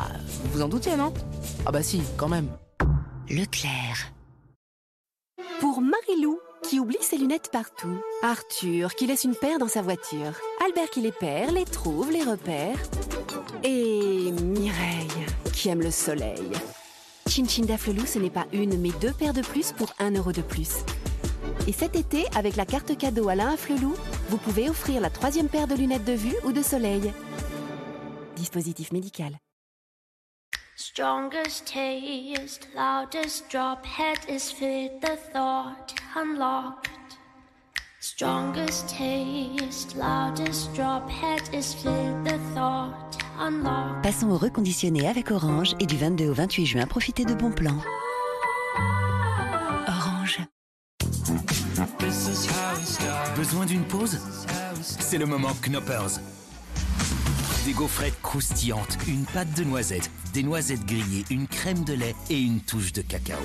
vous 0.52 0.60
en 0.60 0.68
doutiez, 0.68 0.94
non? 0.96 1.14
Ah 1.64 1.72
bah 1.72 1.82
si, 1.82 2.02
quand 2.18 2.28
même. 2.28 2.48
Leclerc. 3.30 4.12
Pour 5.60 5.80
Marilou, 5.80 6.38
qui 6.68 6.80
oublie 6.80 6.98
ses 7.00 7.16
lunettes 7.16 7.48
partout. 7.50 7.98
Arthur, 8.22 8.94
qui 8.96 9.06
laisse 9.06 9.24
une 9.24 9.34
paire 9.34 9.58
dans 9.58 9.68
sa 9.68 9.80
voiture. 9.80 10.34
Albert 10.66 10.90
qui 10.90 11.00
les 11.00 11.12
perd, 11.12 11.54
les 11.54 11.64
trouve, 11.64 12.12
les 12.12 12.24
repère. 12.24 12.76
Et 13.62 14.32
Mireille, 14.32 15.08
qui 15.54 15.70
aime 15.70 15.80
le 15.80 15.90
soleil. 15.90 16.50
Chin 17.28 17.46
Chin 17.48 17.64
d'Afflelou, 17.64 18.06
ce 18.06 18.18
n'est 18.18 18.30
pas 18.30 18.46
une, 18.52 18.78
mais 18.80 18.92
deux 19.00 19.12
paires 19.12 19.32
de 19.32 19.40
plus 19.40 19.72
pour 19.72 19.92
un 19.98 20.12
euro 20.12 20.32
de 20.32 20.42
plus. 20.42 20.84
Et 21.66 21.72
cet 21.72 21.96
été, 21.96 22.26
avec 22.36 22.56
la 22.56 22.66
carte 22.66 22.96
cadeau 22.96 23.28
Alain 23.28 23.54
Afflelou, 23.54 23.94
vous 24.28 24.36
pouvez 24.36 24.68
offrir 24.68 25.00
la 25.00 25.10
troisième 25.10 25.48
paire 25.48 25.66
de 25.66 25.74
lunettes 25.74 26.04
de 26.04 26.12
vue 26.12 26.36
ou 26.44 26.52
de 26.52 26.62
soleil. 26.62 27.12
Dispositif 28.36 28.92
médical. 28.92 29.38
Strongest 30.76 31.72
taste, 31.72 32.68
loudest 32.74 33.50
drop, 33.50 33.86
head 33.86 34.18
is 34.28 34.50
fit, 34.50 34.90
the 35.00 35.16
thought. 35.32 35.94
Strongest 38.06 38.86
taste, 38.90 39.96
loudest 39.96 40.74
drop, 40.74 41.08
head 41.08 41.40
is 41.54 41.72
fit, 41.72 42.12
the 42.22 42.38
thought 42.54 43.16
Passons 44.02 44.28
au 44.28 44.36
reconditionné 44.36 45.08
avec 45.08 45.30
Orange 45.30 45.74
et 45.80 45.86
du 45.86 45.96
22 45.96 46.28
au 46.28 46.34
28 46.34 46.66
juin, 46.66 46.86
profitez 46.86 47.24
de 47.24 47.32
bons 47.32 47.50
plans. 47.50 47.78
Orange. 49.88 50.40
Besoin 53.36 53.64
d'une 53.64 53.84
pause? 53.84 54.18
C'est 54.82 55.16
le 55.16 55.24
moment 55.24 55.54
Knoppers. 55.62 56.20
Des 57.64 57.72
gaufrettes 57.72 58.20
croustillantes, 58.20 58.98
une 59.08 59.24
pâte 59.24 59.54
de 59.56 59.64
noisettes, 59.64 60.10
des 60.34 60.42
noisettes 60.42 60.84
grillées, 60.84 61.24
une 61.30 61.46
crème 61.48 61.84
de 61.84 61.94
lait 61.94 62.14
et 62.28 62.38
une 62.38 62.60
touche 62.60 62.92
de 62.92 63.00
cacao. 63.00 63.40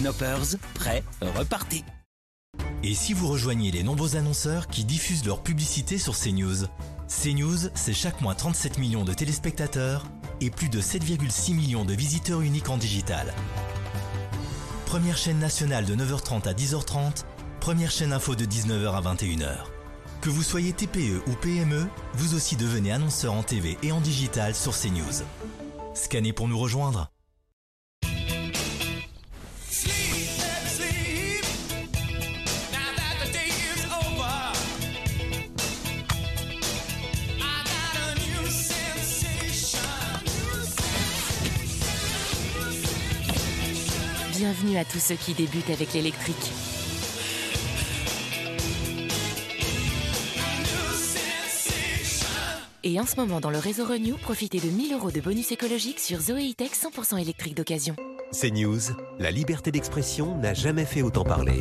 Knoppers, 0.00 0.56
prêt, 0.74 1.04
repartez. 1.22 1.84
Et 2.82 2.94
si 2.94 3.12
vous 3.12 3.28
rejoignez 3.28 3.70
les 3.70 3.82
nombreux 3.82 4.16
annonceurs 4.16 4.66
qui 4.66 4.84
diffusent 4.84 5.26
leur 5.26 5.42
publicité 5.42 5.98
sur 5.98 6.16
CNews? 6.18 6.66
CNews, 7.08 7.68
c'est 7.74 7.92
chaque 7.92 8.22
mois 8.22 8.34
37 8.34 8.78
millions 8.78 9.04
de 9.04 9.12
téléspectateurs 9.12 10.06
et 10.40 10.48
plus 10.48 10.70
de 10.70 10.80
7,6 10.80 11.54
millions 11.54 11.84
de 11.84 11.92
visiteurs 11.92 12.40
uniques 12.40 12.70
en 12.70 12.78
digital. 12.78 13.34
Première 14.86 15.18
chaîne 15.18 15.38
nationale 15.38 15.84
de 15.84 15.94
9h30 15.94 16.48
à 16.48 16.54
10h30, 16.54 17.24
première 17.60 17.90
chaîne 17.90 18.14
info 18.14 18.34
de 18.34 18.46
19h 18.46 18.94
à 18.94 19.14
21h. 19.14 19.56
Que 20.22 20.30
vous 20.30 20.42
soyez 20.42 20.72
TPE 20.72 21.22
ou 21.26 21.32
PME, 21.34 21.86
vous 22.14 22.34
aussi 22.34 22.56
devenez 22.56 22.92
annonceur 22.92 23.34
en 23.34 23.42
TV 23.42 23.76
et 23.82 23.92
en 23.92 24.00
digital 24.00 24.54
sur 24.54 24.72
CNews. 24.74 25.22
Scannez 25.94 26.32
pour 26.32 26.48
nous 26.48 26.58
rejoindre. 26.58 27.10
Bienvenue 44.40 44.78
à 44.78 44.86
tous 44.86 45.00
ceux 45.00 45.16
qui 45.16 45.34
débutent 45.34 45.68
avec 45.68 45.92
l'électrique. 45.92 46.50
Et 52.82 52.98
en 52.98 53.04
ce 53.04 53.16
moment, 53.16 53.40
dans 53.40 53.50
le 53.50 53.58
réseau 53.58 53.84
Renew, 53.84 54.16
profitez 54.16 54.58
de 54.58 54.70
1000 54.70 54.94
euros 54.94 55.10
de 55.10 55.20
bonus 55.20 55.52
écologique 55.52 56.00
sur 56.00 56.22
Zoé 56.22 56.52
E-Tech 56.52 56.70
100% 56.70 57.20
électrique 57.20 57.54
d'occasion. 57.54 57.94
C'est 58.32 58.50
News, 58.50 58.80
la 59.18 59.30
liberté 59.30 59.70
d'expression 59.72 60.38
n'a 60.38 60.54
jamais 60.54 60.86
fait 60.86 61.02
autant 61.02 61.24
parler. 61.24 61.58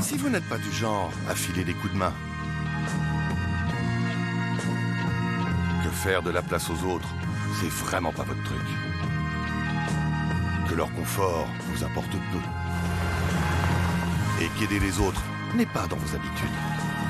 Si 0.00 0.16
vous 0.16 0.30
n'êtes 0.30 0.48
pas 0.48 0.56
du 0.56 0.72
genre 0.72 1.10
à 1.28 1.34
filer 1.34 1.64
des 1.64 1.74
coups 1.74 1.92
de 1.92 1.98
main, 1.98 2.14
que 5.84 5.90
faire 5.90 6.22
de 6.22 6.30
la 6.30 6.40
place 6.40 6.70
aux 6.70 6.88
autres, 6.88 7.08
c'est 7.60 7.68
vraiment 7.68 8.14
pas 8.14 8.22
votre 8.22 8.42
truc. 8.44 8.93
Que 10.74 10.78
leur 10.78 10.92
confort 10.92 11.46
vous 11.68 11.84
importe 11.84 12.10
peu. 12.10 12.38
Et 14.42 14.48
qu'aider 14.58 14.80
les 14.80 14.98
autres 14.98 15.22
n'est 15.54 15.66
pas 15.66 15.86
dans 15.86 15.94
vos 15.94 16.16
habitudes. 16.16 16.48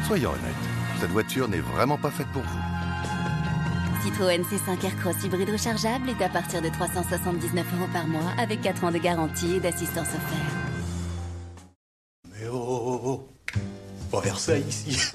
Soyons 0.07 0.33
honnêtes, 0.33 1.01
cette 1.01 1.09
voiture 1.09 1.49
n'est 1.49 1.61
vraiment 1.61 1.97
pas 1.97 2.11
faite 2.11 2.27
pour 2.35 2.43
vous. 2.43 4.03
Citroën 4.03 4.43
C5 4.43 4.85
Aircross 4.85 5.25
hybride 5.25 5.49
rechargeable 5.49 6.11
est 6.11 6.23
à 6.23 6.29
partir 6.29 6.61
de 6.61 6.69
379 6.69 7.65
euros 7.79 7.89
par 7.91 8.07
mois 8.07 8.33
avec 8.39 8.61
4 8.61 8.85
ans 8.85 8.93
de 8.93 8.99
garantie 8.99 9.55
et 9.55 9.61
d'assistance 9.61 10.09
offerte. 10.09 10.55
Mais 12.35 12.47
oh, 12.53 12.67
oh, 12.69 13.01
oh. 13.03 13.29
C'est 13.55 14.11
pas 14.11 14.21
Versailles 14.21 14.65
ici. 14.69 15.11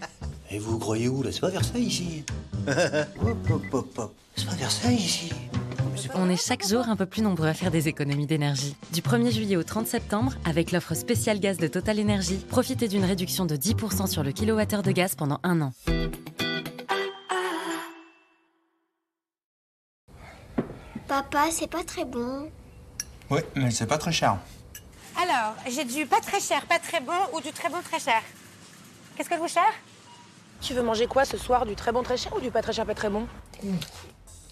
Et 0.50 0.58
vous 0.58 0.78
croyez 0.78 1.08
où 1.08 1.22
là? 1.22 1.32
C'est 1.32 1.40
pas 1.40 1.50
Versailles 1.50 1.82
ici. 1.82 2.24
hop, 2.66 3.50
hop, 3.50 3.74
hop, 3.74 3.98
hop. 3.98 4.14
C'est 4.36 4.46
pas 4.46 4.54
Versailles 4.54 4.94
ici. 4.94 5.30
On 6.14 6.28
est 6.28 6.36
chaque 6.36 6.66
jour 6.66 6.88
un 6.88 6.96
peu 6.96 7.06
plus 7.06 7.22
nombreux 7.22 7.48
à 7.48 7.54
faire 7.54 7.70
des 7.70 7.88
économies 7.88 8.26
d'énergie. 8.26 8.76
Du 8.92 9.00
1er 9.00 9.32
juillet 9.32 9.56
au 9.56 9.62
30 9.62 9.86
septembre, 9.86 10.34
avec 10.44 10.72
l'offre 10.72 10.94
spéciale 10.94 11.40
gaz 11.40 11.58
de 11.58 11.66
Total 11.66 12.00
Energy, 12.00 12.36
profitez 12.48 12.88
d'une 12.88 13.04
réduction 13.04 13.46
de 13.46 13.56
10% 13.56 14.06
sur 14.06 14.22
le 14.22 14.32
kilowattheure 14.32 14.82
de 14.82 14.92
gaz 14.92 15.14
pendant 15.14 15.40
un 15.42 15.60
an. 15.60 15.72
Papa, 21.08 21.46
c'est 21.50 21.70
pas 21.70 21.82
très 21.84 22.04
bon. 22.04 22.50
Oui, 23.30 23.40
mais 23.56 23.70
c'est 23.70 23.86
pas 23.86 23.98
très 23.98 24.12
cher. 24.12 24.38
Alors, 25.16 25.54
j'ai 25.68 25.84
du 25.84 26.06
pas 26.06 26.20
très 26.20 26.40
cher, 26.40 26.64
pas 26.66 26.78
très 26.78 27.00
bon 27.00 27.12
ou 27.34 27.40
du 27.40 27.50
très 27.52 27.68
bon 27.68 27.80
très 27.82 27.98
cher. 27.98 28.22
Qu'est-ce 29.16 29.28
que 29.28 29.38
vous 29.38 29.48
cher? 29.48 29.66
Tu 30.60 30.74
veux 30.74 30.82
manger 30.82 31.06
quoi 31.06 31.24
ce 31.24 31.36
soir? 31.36 31.66
Du 31.66 31.74
très 31.74 31.92
bon 31.92 32.02
très 32.02 32.16
cher 32.16 32.34
ou 32.36 32.40
du 32.40 32.50
pas 32.50 32.62
très 32.62 32.72
cher 32.72 32.86
pas 32.86 32.94
très 32.94 33.10
bon? 33.10 33.26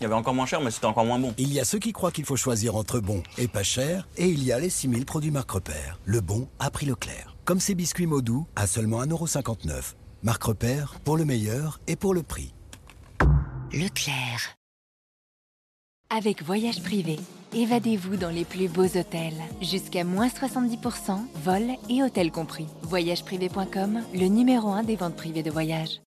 Il 0.00 0.04
y 0.04 0.06
avait 0.06 0.14
encore 0.14 0.34
moins 0.34 0.46
cher, 0.46 0.60
mais 0.60 0.70
c'était 0.70 0.86
encore 0.86 1.04
moins 1.04 1.18
bon. 1.18 1.34
Il 1.38 1.52
y 1.52 1.58
a 1.58 1.64
ceux 1.64 1.78
qui 1.78 1.92
croient 1.92 2.12
qu'il 2.12 2.24
faut 2.24 2.36
choisir 2.36 2.76
entre 2.76 3.00
bon 3.00 3.22
et 3.36 3.48
pas 3.48 3.64
cher, 3.64 4.06
et 4.16 4.28
il 4.28 4.44
y 4.44 4.52
a 4.52 4.58
les 4.60 4.70
6000 4.70 5.04
produits 5.04 5.30
Marque 5.30 5.50
Repère. 5.50 5.98
Le 6.04 6.20
bon 6.20 6.48
a 6.60 6.70
pris 6.70 6.86
le 6.86 6.94
clair. 6.94 7.36
Comme 7.44 7.60
ces 7.60 7.74
biscuits 7.74 8.06
Modou 8.06 8.46
à 8.54 8.66
seulement 8.66 9.02
1,59€. 9.04 9.94
Marque 10.22 10.42
Repère, 10.44 11.00
pour 11.04 11.16
le 11.16 11.24
meilleur 11.24 11.80
et 11.86 11.96
pour 11.96 12.14
le 12.14 12.22
prix. 12.22 12.54
Leclerc. 13.72 14.54
Avec 16.10 16.42
Voyage 16.42 16.80
Privé, 16.82 17.18
évadez-vous 17.52 18.16
dans 18.16 18.30
les 18.30 18.46
plus 18.46 18.68
beaux 18.68 18.84
hôtels. 18.84 19.42
Jusqu'à 19.60 20.04
moins 20.04 20.28
70%, 20.28 21.18
vol 21.44 21.64
et 21.90 22.02
hôtel 22.02 22.30
compris. 22.30 22.66
Voyageprivé.com, 22.82 24.02
le 24.14 24.26
numéro 24.28 24.70
1 24.70 24.84
des 24.84 24.96
ventes 24.96 25.16
privées 25.16 25.42
de 25.42 25.50
voyage. 25.50 26.00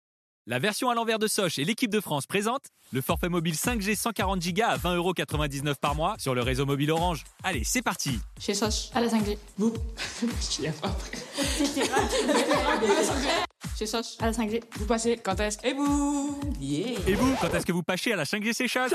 La 0.48 0.58
version 0.58 0.90
à 0.90 0.96
l'envers 0.96 1.20
de 1.20 1.28
Soch 1.28 1.60
et 1.60 1.64
l'équipe 1.64 1.92
de 1.92 2.00
France 2.00 2.26
présente 2.26 2.64
le 2.92 3.02
forfait 3.02 3.30
mobile 3.30 3.54
5G 3.54 3.96
140 3.96 4.40
Go 4.40 4.64
à 4.64 4.76
20,99€ 4.76 5.76
par 5.76 5.94
mois 5.94 6.16
sur 6.18 6.34
le 6.34 6.42
réseau 6.42 6.66
mobile 6.66 6.90
Orange. 6.90 7.24
Allez, 7.44 7.64
c'est 7.64 7.84
parti 7.84 8.20
Chez 8.40 8.56
Soch, 8.56 8.90
à 8.96 9.02
la 9.02 9.08
5G. 9.08 9.38
Vous 9.60 9.72
Je 10.24 10.72
pas 10.72 10.98
Chez 13.78 13.86
Soch, 13.86 14.18
à 14.20 14.26
la 14.26 14.32
5G. 14.32 14.64
Vous 14.78 14.86
passez 14.88 15.20
quand 15.24 15.40
est-ce 15.40 15.60
Et 15.64 15.74
vous 15.74 16.40
Et 17.06 17.14
vous, 17.14 17.36
quand 17.40 17.54
est-ce 17.54 17.66
que 17.66 17.72
vous 17.72 17.84
pâchez 17.84 18.14
à 18.14 18.16
la 18.16 18.24
5G 18.24 18.52
C'est 18.54 18.68
chasse? 18.68 18.94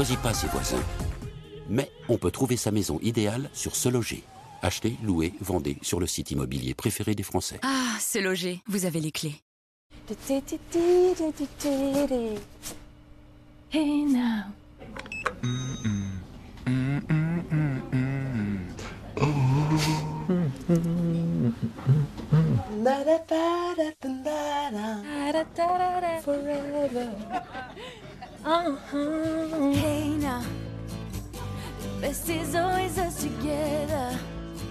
Choisit 0.00 0.22
pas 0.22 0.32
ses 0.32 0.46
voisins, 0.46 0.82
mais 1.68 1.92
on 2.08 2.16
peut 2.16 2.30
trouver 2.30 2.56
sa 2.56 2.70
maison 2.70 2.98
idéale 3.02 3.50
sur 3.52 3.76
Se 3.76 3.86
Loger. 3.90 4.24
Achetez, 4.62 4.96
louez, 5.02 5.34
vendez 5.42 5.76
sur 5.82 6.00
le 6.00 6.06
site 6.06 6.30
immobilier 6.30 6.72
préféré 6.72 7.14
des 7.14 7.22
Français. 7.22 7.60
Ah, 7.62 7.96
c'est 7.98 8.22
logé, 8.22 8.62
vous 8.66 8.86
avez 8.86 8.98
les 8.98 9.12
clés. 9.12 9.34
Hey 13.72 14.06
now. 14.06 14.44
Forever. 26.24 27.10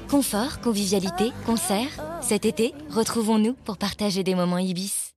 Confort, 0.09 0.59
convivialité, 0.61 1.31
concert. 1.45 1.89
Cet 2.21 2.45
été, 2.45 2.73
retrouvons-nous 2.89 3.53
pour 3.53 3.77
partager 3.77 4.23
des 4.23 4.33
moments 4.33 4.57
Ibis. 4.57 5.13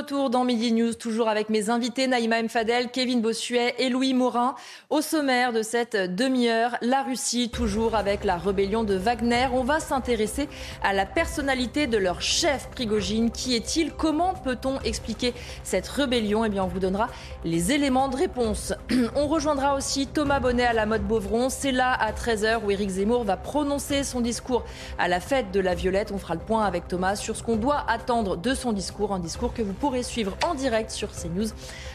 Retour 0.00 0.30
dans 0.30 0.44
Midi 0.44 0.72
News, 0.72 0.94
toujours 0.94 1.28
avec 1.28 1.50
mes 1.50 1.68
invités 1.68 2.06
Naïma 2.06 2.42
Mfadel, 2.42 2.88
Kevin 2.90 3.20
Bossuet 3.20 3.74
et 3.76 3.90
Louis 3.90 4.14
Morin. 4.14 4.54
Au 4.88 5.02
sommaire 5.02 5.52
de 5.52 5.60
cette 5.60 5.94
demi-heure, 5.94 6.78
la 6.80 7.02
Russie, 7.02 7.50
toujours 7.50 7.94
avec 7.94 8.24
la 8.24 8.38
rébellion 8.38 8.82
de 8.82 8.94
Wagner. 8.94 9.48
On 9.52 9.62
va 9.62 9.78
s'intéresser 9.78 10.48
à 10.82 10.94
la 10.94 11.04
personnalité 11.04 11.86
de 11.86 11.98
leur 11.98 12.22
chef 12.22 12.70
Prigogine. 12.70 13.30
Qui 13.30 13.54
est-il? 13.54 13.92
Comment 13.92 14.32
peut-on 14.32 14.80
expliquer 14.80 15.34
cette 15.64 15.86
rébellion? 15.86 16.46
Eh 16.46 16.48
bien, 16.48 16.64
on 16.64 16.68
vous 16.68 16.80
donnera 16.80 17.08
les 17.44 17.72
éléments 17.72 18.08
de 18.08 18.16
réponse. 18.16 18.72
On 19.16 19.26
rejoindra 19.26 19.74
aussi 19.74 20.06
Thomas 20.06 20.40
Bonnet 20.40 20.64
à 20.64 20.72
la 20.72 20.86
mode 20.86 21.06
Beauvron. 21.06 21.50
C'est 21.50 21.72
là 21.72 21.92
à 21.92 22.12
13h 22.12 22.64
où 22.64 22.70
Éric 22.70 22.88
Zemmour 22.88 23.24
va 23.24 23.36
prononcer 23.36 24.02
son 24.02 24.22
discours 24.22 24.64
à 24.98 25.08
la 25.08 25.20
fête 25.20 25.50
de 25.50 25.60
la 25.60 25.74
Violette. 25.74 26.10
On 26.10 26.18
fera 26.18 26.34
le 26.34 26.40
point 26.40 26.64
avec 26.64 26.88
Thomas 26.88 27.16
sur 27.16 27.36
ce 27.36 27.42
qu'on 27.42 27.56
doit 27.56 27.84
attendre 27.86 28.38
de 28.38 28.54
son 28.54 28.72
discours. 28.72 29.12
Un 29.12 29.18
discours 29.18 29.52
que 29.52 29.60
vous 29.60 29.74
pourrez 29.90 30.02
suivre 30.04 30.36
en 30.46 30.54
direct 30.54 30.88
sur 30.92 31.08
CNews 31.10 31.48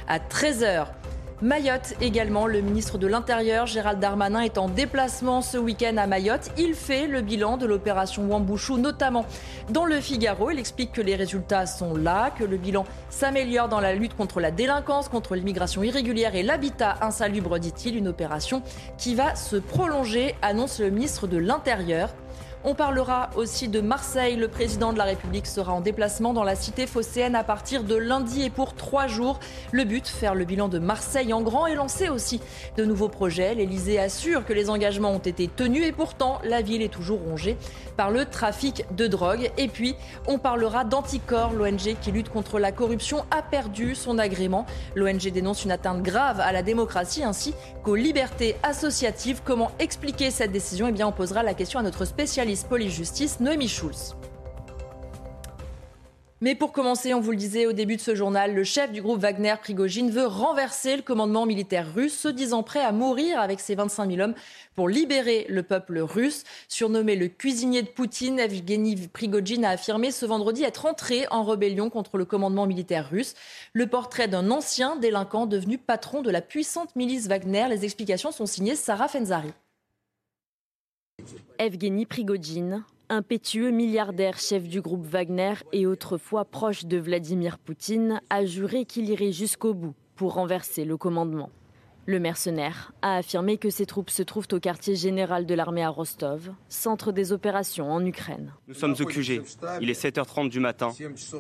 à 0.10 0.20
13h. 0.20 0.88
Mayotte 1.42 1.94
également, 2.02 2.46
le 2.46 2.60
ministre 2.60 2.98
de 2.98 3.08
l'Intérieur 3.08 3.68
Gérald 3.68 4.02
Darmanin 4.02 4.42
est 4.42 4.58
en 4.58 4.68
déplacement 4.68 5.42
ce 5.42 5.58
week-end 5.58 5.96
à 5.96 6.06
Mayotte. 6.06 6.52
Il 6.58 6.74
fait 6.76 7.08
le 7.08 7.22
bilan 7.22 7.56
de 7.56 7.66
l'opération 7.66 8.26
Wambouchou, 8.26 8.78
notamment 8.78 9.26
dans 9.70 9.86
le 9.86 10.02
Figaro. 10.02 10.52
Il 10.52 10.60
explique 10.60 10.92
que 10.92 11.00
les 11.00 11.16
résultats 11.16 11.66
sont 11.68 11.96
là, 11.96 12.32
que 12.38 12.44
le 12.44 12.58
bilan 12.58 12.84
s'améliore 13.10 13.70
dans 13.70 13.80
la 13.80 13.96
lutte 13.96 14.18
contre 14.18 14.42
la 14.42 14.52
délinquance, 14.52 15.08
contre 15.08 15.36
l'immigration 15.36 15.82
irrégulière 15.82 16.36
et 16.36 16.44
l'habitat 16.44 16.98
insalubre, 17.00 17.60
dit-il. 17.60 17.96
Une 17.96 18.10
opération 18.10 18.62
qui 18.98 19.16
va 19.16 19.36
se 19.36 19.56
prolonger, 19.56 20.36
annonce 20.42 20.82
le 20.82 20.90
ministre 20.90 21.28
de 21.28 21.38
l'Intérieur. 21.38 22.10
On 22.68 22.74
parlera 22.74 23.30
aussi 23.36 23.68
de 23.68 23.80
Marseille. 23.80 24.38
Le 24.38 24.48
président 24.48 24.92
de 24.92 24.98
la 24.98 25.04
République 25.04 25.46
sera 25.46 25.72
en 25.72 25.82
déplacement 25.82 26.34
dans 26.34 26.44
la 26.44 26.56
cité 26.56 26.88
phocéenne 26.88 27.36
à 27.36 27.44
partir 27.44 27.84
de 27.84 27.94
lundi 27.94 28.42
et 28.42 28.50
pour 28.50 28.74
trois 28.74 29.06
jours. 29.06 29.40
Le 29.72 29.84
but, 29.84 30.08
faire 30.08 30.34
le 30.34 30.46
bilan 30.46 30.68
de 30.68 30.80
Marseille 30.80 31.32
en 31.32 31.44
grand 31.44 31.68
et 31.68 31.76
lancer 31.76 32.10
aussi 32.10 32.42
de 32.76 32.84
nouveaux 32.84 33.08
projets. 33.08 33.54
L'Elysée 33.54 34.00
assure 34.00 34.46
que 34.46 34.54
les 34.54 34.72
engagements 34.72 35.12
ont 35.12 35.20
été 35.20 35.48
tenus 35.48 35.86
et 35.86 35.92
pourtant 35.92 36.40
la 36.44 36.64
ville 36.64 36.82
est 36.82 36.92
toujours 36.92 37.20
rongée 37.20 37.56
par 37.96 38.12
le 38.12 38.26
trafic 38.26 38.86
de 38.96 39.08
drogue. 39.08 39.52
Et 39.58 39.68
puis, 39.68 39.96
on 40.28 40.38
parlera 40.38 40.84
d'Anticor. 40.84 41.54
L'ONG 41.54 41.96
qui 42.02 42.12
lutte 42.12 42.30
contre 42.30 42.60
la 42.60 42.72
corruption 42.72 43.26
a 43.32 43.42
perdu 43.42 43.96
son 43.96 44.18
agrément. 44.20 44.66
L'ONG 44.96 45.32
dénonce 45.32 45.66
une 45.66 45.72
atteinte 45.72 46.02
grave 46.02 46.40
à 46.40 46.52
la 46.52 46.64
démocratie 46.64 47.24
ainsi 47.24 47.54
qu'aux 47.84 47.96
libertés 47.96 48.56
associatives. 48.64 49.42
Comment 49.44 49.72
expliquer 49.80 50.32
cette 50.32 50.52
décision? 50.52 50.88
Eh 50.88 50.92
bien, 50.92 51.08
on 51.08 51.12
posera 51.12 51.44
la 51.44 51.54
question 51.54 51.80
à 51.80 51.84
notre 51.84 52.06
spécialiste 52.06 52.68
police-justice, 52.68 53.40
Noémie 53.40 53.70
Schulz. 53.70 54.16
Mais 56.42 56.54
pour 56.54 56.74
commencer, 56.74 57.14
on 57.14 57.22
vous 57.22 57.32
le 57.32 57.38
disait 57.38 57.66
au 57.66 57.72
début 57.72 57.96
de 57.96 58.02
ce 58.02 58.14
journal, 58.14 58.54
le 58.54 58.66
chef 58.66 58.92
du 58.92 59.02
groupe 59.02 59.22
Wagner, 59.22 59.56
Prigogine, 59.62 60.12
veut 60.12 60.26
renverser 60.26 60.98
le 60.98 61.02
commandement 61.02 61.46
militaire 61.46 61.94
russe, 61.94 62.14
se 62.14 62.28
disant 62.28 62.62
prêt 62.62 62.82
à 62.82 62.92
mourir 62.92 63.40
avec 63.40 63.62
ses 63.62 63.74
25 63.74 64.12
000 64.12 64.22
hommes 64.22 64.36
pour 64.76 64.90
libérer 64.90 65.46
le 65.48 65.64
peuple 65.64 66.00
russe. 66.00 66.44
Surnommé 66.68 67.16
le 67.16 67.30
cuisinier 67.30 67.84
de 67.84 67.88
Poutine, 67.88 68.38
Evgeny 68.38 69.08
Prigogine 69.08 69.64
a 69.64 69.70
affirmé 69.70 70.12
ce 70.12 70.26
vendredi 70.26 70.64
être 70.64 70.86
entré 70.86 71.26
en 71.32 71.46
rébellion 71.46 71.90
contre 71.90 72.18
le 72.18 72.26
commandement 72.26 72.68
militaire 72.68 73.10
russe. 73.10 73.34
Le 73.72 73.88
portrait 73.88 74.28
d'un 74.28 74.52
ancien 74.52 74.98
délinquant 74.98 75.46
devenu 75.46 75.78
patron 75.78 76.22
de 76.22 76.32
la 76.32 76.42
puissante 76.42 76.98
milice 76.98 77.28
Wagner. 77.28 77.68
Les 77.70 77.86
explications 77.86 78.34
sont 78.34 78.46
signées 78.46 78.76
Sarah 78.76 79.08
Fenzari. 79.08 79.54
Evgeny 81.60 82.06
Prigogine, 82.06 82.84
impétueux 83.10 83.72
milliardaire 83.72 84.38
chef 84.38 84.68
du 84.68 84.82
groupe 84.82 85.06
Wagner 85.06 85.54
et 85.72 85.86
autrefois 85.86 86.46
proche 86.46 86.86
de 86.86 86.98
Vladimir 86.98 87.58
Poutine, 87.58 88.22
a 88.30 88.46
juré 88.46 88.86
qu'il 88.86 89.10
irait 89.10 89.32
jusqu'au 89.32 89.74
bout 89.74 89.94
pour 90.16 90.34
renverser 90.34 90.86
le 90.86 90.98
commandement. 90.98 91.50
Le 92.08 92.20
mercenaire 92.20 92.92
a 93.02 93.18
affirmé 93.18 93.58
que 93.58 93.72
ses 93.72 93.88
troupes 93.88 94.12
se 94.12 94.22
trouvent 94.22 94.48
au 94.52 94.60
quartier 94.60 94.96
général 94.96 95.48
de 95.48 95.56
l'armée 95.56 95.84
à 95.84 95.90
Rostov, 95.90 96.52
centre 96.70 97.12
des 97.12 97.32
opérations 97.32 97.92
en 97.92 98.06
Ukraine. 98.06 98.54
Nous 98.68 98.76
sommes 98.76 98.96
au 99.00 99.06
QG. 99.06 99.42
Il 99.82 99.90
est 99.90 100.00
7h30 100.00 100.50
du 100.50 100.60
matin. 100.60 100.92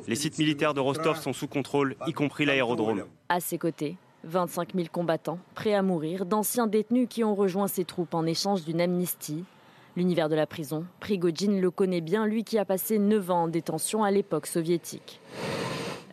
Les 0.08 0.16
sites 0.16 0.40
militaires 0.40 0.74
de 0.74 0.80
Rostov 0.80 1.22
sont 1.22 1.34
sous 1.34 1.48
contrôle, 1.48 1.96
y 2.08 2.14
compris 2.14 2.46
l'aérodrome. 2.46 3.04
À 3.30 3.40
ses 3.40 3.60
côtés, 3.60 3.98
25 4.24 4.74
000 4.74 4.88
combattants, 4.92 5.38
prêts 5.54 5.76
à 5.76 5.84
mourir, 5.84 6.26
d'anciens 6.26 6.66
détenus 6.66 7.08
qui 7.08 7.24
ont 7.24 7.36
rejoint 7.36 7.68
ses 7.68 7.86
troupes 7.86 8.16
en 8.16 8.26
échange 8.26 8.66
d'une 8.66 8.82
amnistie 8.82 9.46
L'univers 9.98 10.28
de 10.28 10.36
la 10.36 10.46
prison, 10.46 10.86
Prigogine 11.00 11.62
le 11.62 11.72
connaît 11.72 12.02
bien, 12.02 12.28
lui 12.28 12.44
qui 12.44 12.58
a 12.58 12.66
passé 12.66 13.00
9 13.00 13.32
ans 13.32 13.44
en 13.44 13.48
détention 13.48 14.04
à 14.04 14.12
l'époque 14.12 14.46
soviétique. 14.46 15.22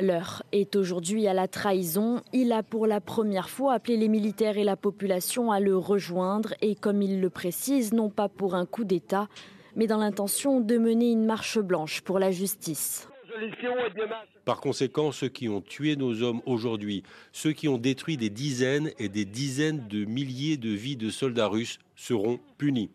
L'heure 0.01 0.43
est 0.53 0.77
aujourd'hui 0.77 1.27
à 1.27 1.35
la 1.35 1.49
trahison. 1.49 2.23
Il 2.33 2.53
a 2.53 2.63
pour 2.63 2.87
la 2.87 3.01
première 3.01 3.51
fois 3.51 3.75
appelé 3.75 3.97
les 3.97 4.09
militaires 4.09 4.57
et 4.57 4.65
la 4.65 4.77
population 4.77 5.51
à 5.51 5.59
le 5.59 5.77
rejoindre 5.77 6.55
et 6.61 6.77
comme 6.77 7.03
il 7.03 7.21
le 7.21 7.29
précise, 7.29 7.93
non 7.93 8.09
pas 8.09 8.29
pour 8.29 8.55
un 8.55 8.67
coup 8.67 8.85
d'État, 8.85 9.29
mais 9.75 9.87
dans 9.87 9.99
l'intention 9.99 10.61
de 10.61 10.79
mener 10.79 11.11
une 11.11 11.25
marche 11.25 11.59
blanche 11.59 12.03
pour 12.03 12.19
la 12.19 12.31
justice. 12.31 13.09
Par 14.45 14.61
conséquent, 14.61 15.11
ceux 15.11 15.29
qui 15.29 15.49
ont 15.49 15.61
tué 15.61 15.97
nos 15.97 16.23
hommes 16.23 16.41
aujourd'hui, 16.47 17.03
ceux 17.33 17.53
qui 17.53 17.69
ont 17.69 17.79
détruit 17.79 18.17
des 18.17 18.31
dizaines 18.31 18.93
et 18.99 19.09
des 19.09 19.25
dizaines 19.25 19.89
de 19.89 20.05
milliers 20.05 20.57
de 20.57 20.71
vies 20.71 20.97
de 20.97 21.11
soldats 21.11 21.49
russes 21.49 21.79
seront 21.97 22.39
punis. 22.59 22.91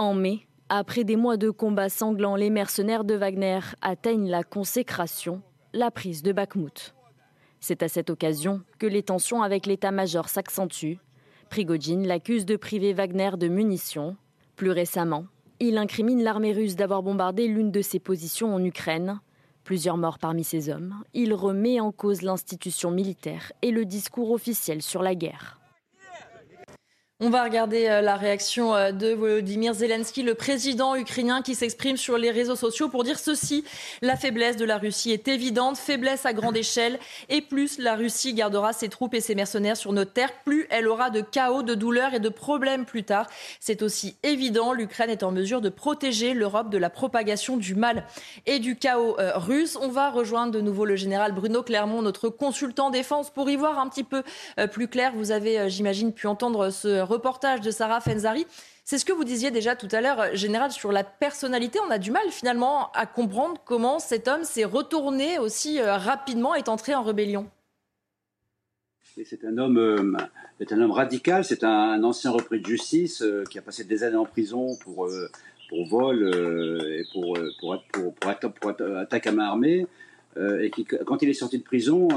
En 0.00 0.14
mai, 0.14 0.46
après 0.70 1.04
des 1.04 1.16
mois 1.16 1.36
de 1.36 1.50
combats 1.50 1.90
sanglants, 1.90 2.34
les 2.34 2.48
mercenaires 2.48 3.04
de 3.04 3.12
Wagner 3.12 3.60
atteignent 3.82 4.30
la 4.30 4.42
consécration, 4.42 5.42
la 5.74 5.90
prise 5.90 6.22
de 6.22 6.32
Bakhmut. 6.32 6.94
C'est 7.60 7.82
à 7.82 7.88
cette 7.88 8.08
occasion 8.08 8.62
que 8.78 8.86
les 8.86 9.02
tensions 9.02 9.42
avec 9.42 9.66
l'état-major 9.66 10.30
s'accentuent. 10.30 11.00
Prigogine 11.50 12.06
l'accuse 12.06 12.46
de 12.46 12.56
priver 12.56 12.94
Wagner 12.94 13.32
de 13.38 13.48
munitions. 13.48 14.16
Plus 14.56 14.70
récemment, 14.70 15.26
il 15.58 15.76
incrimine 15.76 16.22
l'armée 16.22 16.54
russe 16.54 16.76
d'avoir 16.76 17.02
bombardé 17.02 17.46
l'une 17.46 17.70
de 17.70 17.82
ses 17.82 17.98
positions 17.98 18.54
en 18.54 18.64
Ukraine. 18.64 19.20
Plusieurs 19.64 19.98
morts 19.98 20.18
parmi 20.18 20.44
ses 20.44 20.70
hommes. 20.70 20.94
Il 21.12 21.34
remet 21.34 21.78
en 21.78 21.92
cause 21.92 22.22
l'institution 22.22 22.90
militaire 22.90 23.52
et 23.60 23.70
le 23.70 23.84
discours 23.84 24.30
officiel 24.30 24.80
sur 24.80 25.02
la 25.02 25.14
guerre. 25.14 25.59
On 27.22 27.28
va 27.28 27.44
regarder 27.44 27.86
euh, 27.86 28.00
la 28.00 28.16
réaction 28.16 28.74
euh, 28.74 28.92
de 28.92 29.12
Volodymyr 29.12 29.74
Zelensky, 29.74 30.22
le 30.22 30.34
président 30.34 30.96
ukrainien 30.96 31.42
qui 31.42 31.54
s'exprime 31.54 31.98
sur 31.98 32.16
les 32.16 32.30
réseaux 32.30 32.56
sociaux 32.56 32.88
pour 32.88 33.04
dire 33.04 33.18
ceci. 33.18 33.62
La 34.00 34.16
faiblesse 34.16 34.56
de 34.56 34.64
la 34.64 34.78
Russie 34.78 35.10
est 35.10 35.28
évidente, 35.28 35.76
faiblesse 35.76 36.24
à 36.24 36.32
grande 36.32 36.56
échelle. 36.56 36.98
Et 37.28 37.42
plus 37.42 37.78
la 37.78 37.94
Russie 37.94 38.32
gardera 38.32 38.72
ses 38.72 38.88
troupes 38.88 39.12
et 39.12 39.20
ses 39.20 39.34
mercenaires 39.34 39.76
sur 39.76 39.92
nos 39.92 40.06
terres, 40.06 40.32
plus 40.46 40.66
elle 40.70 40.88
aura 40.88 41.10
de 41.10 41.20
chaos, 41.20 41.62
de 41.62 41.74
douleurs 41.74 42.14
et 42.14 42.20
de 42.20 42.30
problèmes 42.30 42.86
plus 42.86 43.04
tard. 43.04 43.26
C'est 43.60 43.82
aussi 43.82 44.16
évident, 44.22 44.72
l'Ukraine 44.72 45.10
est 45.10 45.22
en 45.22 45.30
mesure 45.30 45.60
de 45.60 45.68
protéger 45.68 46.32
l'Europe 46.32 46.70
de 46.70 46.78
la 46.78 46.88
propagation 46.88 47.58
du 47.58 47.74
mal 47.74 48.06
et 48.46 48.60
du 48.60 48.76
chaos 48.76 49.20
euh, 49.20 49.32
russe. 49.34 49.76
On 49.78 49.88
va 49.88 50.08
rejoindre 50.08 50.52
de 50.52 50.62
nouveau 50.62 50.86
le 50.86 50.96
général 50.96 51.32
Bruno 51.32 51.62
Clermont, 51.62 52.00
notre 52.00 52.30
consultant 52.30 52.88
défense, 52.88 53.28
pour 53.28 53.50
y 53.50 53.56
voir 53.56 53.78
un 53.78 53.90
petit 53.90 54.04
peu 54.04 54.22
plus 54.72 54.88
clair. 54.88 55.12
Vous 55.14 55.32
avez, 55.32 55.68
j'imagine, 55.68 56.14
pu 56.14 56.26
entendre 56.26 56.70
ce 56.70 57.09
reportage 57.10 57.60
de 57.60 57.70
Sarah 57.70 58.00
Fenzari. 58.00 58.46
C'est 58.84 58.98
ce 58.98 59.04
que 59.04 59.12
vous 59.12 59.24
disiez 59.24 59.50
déjà 59.50 59.76
tout 59.76 59.88
à 59.92 60.00
l'heure, 60.00 60.34
Général, 60.34 60.70
sur 60.70 60.90
la 60.90 61.04
personnalité. 61.04 61.78
On 61.86 61.90
a 61.90 61.98
du 61.98 62.10
mal 62.10 62.28
finalement 62.30 62.90
à 62.92 63.06
comprendre 63.06 63.60
comment 63.64 63.98
cet 63.98 64.26
homme 64.26 64.44
s'est 64.44 64.64
retourné 64.64 65.38
aussi 65.38 65.80
euh, 65.80 65.96
rapidement 65.96 66.54
et 66.54 66.58
est 66.58 66.68
entré 66.68 66.94
en 66.94 67.02
rébellion. 67.02 67.48
C'est 69.24 69.44
un 69.44 69.58
homme, 69.58 69.78
euh, 69.78 70.16
un 70.70 70.80
homme 70.80 70.92
radical. 70.92 71.44
C'est 71.44 71.62
un, 71.64 72.02
ancien 72.02 72.30
repris 72.30 72.60
de 72.60 72.66
justice 72.66 73.22
euh, 73.22 73.44
qui 73.50 73.58
a 73.58 73.62
passé 73.62 73.84
des 73.84 74.02
années 74.02 74.16
en 74.16 74.24
prison 74.24 74.76
pour 74.82 75.08
pour 75.68 75.86
vol 75.86 76.18
et 76.98 77.04
pour 77.12 77.38
pour, 77.60 77.80
pour, 77.92 78.52
pour, 78.52 78.70
attaque 78.96 79.28
à 79.28 79.32
main 79.32 79.44
armée. 79.44 79.86
et 80.36 80.70
qui, 80.70 80.84
quand 80.84 81.22
il 81.22 81.28
est 81.28 81.34
sorti 81.44 81.58
de 81.58 81.62
prison, 81.62 82.08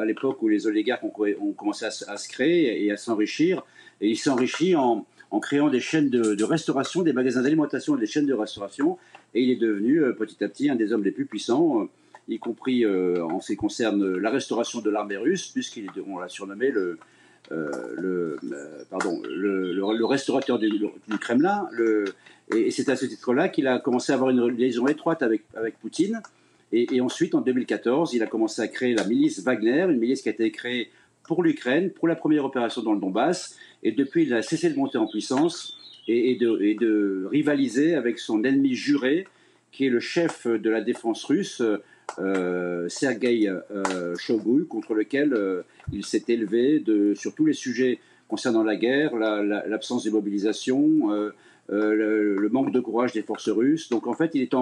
à 0.00 0.04
l'époque 0.04 0.42
où 0.42 0.48
les 0.48 0.66
oligarques 0.66 1.04
ont, 1.04 1.12
ont 1.40 1.52
commencé 1.52 1.84
à, 1.84 1.90
à, 2.08 2.16
se 2.16 2.28
créer 2.28 2.84
et 2.84 2.90
à 2.90 2.96
s'enrichir, 2.96 3.62
et 4.00 4.10
il 4.10 4.16
s'enrichit 4.16 4.76
en, 4.76 5.06
créant 5.40 5.68
des 5.68 5.80
chaînes 5.80 6.08
de, 6.08 6.44
restauration, 6.44 7.02
des 7.02 7.12
magasins 7.12 7.42
d'alimentation 7.42 7.96
et 7.96 8.00
des 8.00 8.06
chaînes 8.06 8.26
de 8.26 8.34
restauration. 8.34 8.98
Et 9.34 9.42
il 9.42 9.50
est 9.50 9.56
devenu 9.56 10.02
euh, 10.02 10.12
petit 10.12 10.42
à 10.42 10.48
petit 10.48 10.70
un 10.70 10.76
des 10.76 10.92
hommes 10.92 11.04
les 11.04 11.10
plus 11.10 11.26
puissants, 11.26 11.82
euh, 11.82 11.88
y 12.28 12.38
compris 12.38 12.84
euh, 12.84 13.22
en 13.22 13.40
ce 13.40 13.52
qui 13.52 13.56
concerne 13.56 14.16
la 14.16 14.30
restauration 14.30 14.80
de 14.80 14.88
l'armée 14.88 15.18
russe, 15.18 15.48
puisqu'il 15.48 15.90
on 16.06 16.18
l'a 16.18 16.28
surnommé 16.28 16.70
le, 16.70 16.98
pardon, 18.90 19.20
le, 19.28 20.04
restaurateur 20.04 20.58
du, 20.58 20.70
Kremlin. 21.20 21.68
et, 22.54 22.70
c'est 22.70 22.88
à 22.88 22.96
ce 22.96 23.04
titre-là 23.04 23.50
qu'il 23.50 23.68
a 23.68 23.78
commencé 23.78 24.12
à 24.12 24.14
avoir 24.14 24.30
une 24.30 24.48
liaison 24.48 24.86
étroite 24.86 25.22
avec, 25.22 25.42
avec 25.54 25.78
Poutine. 25.78 26.22
Et, 26.72 27.00
ensuite, 27.00 27.34
en 27.34 27.40
2014, 27.40 28.14
il 28.14 28.22
a 28.22 28.26
commencé 28.26 28.60
à 28.60 28.68
créer 28.68 28.94
la 28.94 29.04
milice 29.04 29.40
Wagner, 29.40 29.86
une 29.88 29.98
milice 29.98 30.22
qui 30.22 30.28
a 30.28 30.32
été 30.32 30.50
créée 30.50 30.90
pour 31.26 31.42
l'Ukraine, 31.42 31.90
pour 31.90 32.08
la 32.08 32.16
première 32.16 32.44
opération 32.44 32.82
dans 32.82 32.92
le 32.92 33.00
Donbass, 33.00 33.56
et 33.82 33.92
depuis, 33.92 34.24
il 34.24 34.34
a 34.34 34.42
cessé 34.42 34.70
de 34.70 34.76
monter 34.76 34.98
en 34.98 35.06
puissance 35.06 35.76
et, 36.08 36.36
de, 36.36 37.26
rivaliser 37.26 37.94
avec 37.94 38.18
son 38.18 38.44
ennemi 38.44 38.74
juré, 38.74 39.26
qui 39.72 39.86
est 39.86 39.90
le 39.90 40.00
chef 40.00 40.46
de 40.46 40.70
la 40.70 40.80
défense 40.80 41.24
russe, 41.24 41.62
euh, 42.18 42.88
Sergei 42.88 43.48
euh, 43.48 44.14
contre 44.68 44.94
lequel 44.94 45.34
euh, 45.34 45.62
il 45.92 46.04
s'est 46.04 46.24
élevé 46.28 46.82
sur 47.14 47.34
tous 47.34 47.46
les 47.46 47.52
sujets 47.52 47.98
concernant 48.28 48.62
la 48.62 48.76
guerre, 48.76 49.16
l'absence 49.16 50.04
de 50.04 50.10
mobilisation, 50.10 51.32
euh, 51.70 52.36
le, 52.38 52.48
manque 52.48 52.70
de 52.70 52.80
courage 52.80 53.12
des 53.12 53.22
forces 53.22 53.48
russes. 53.48 53.88
Donc 53.88 54.06
en 54.06 54.14
fait, 54.14 54.30
il 54.34 54.42
était 54.42 54.54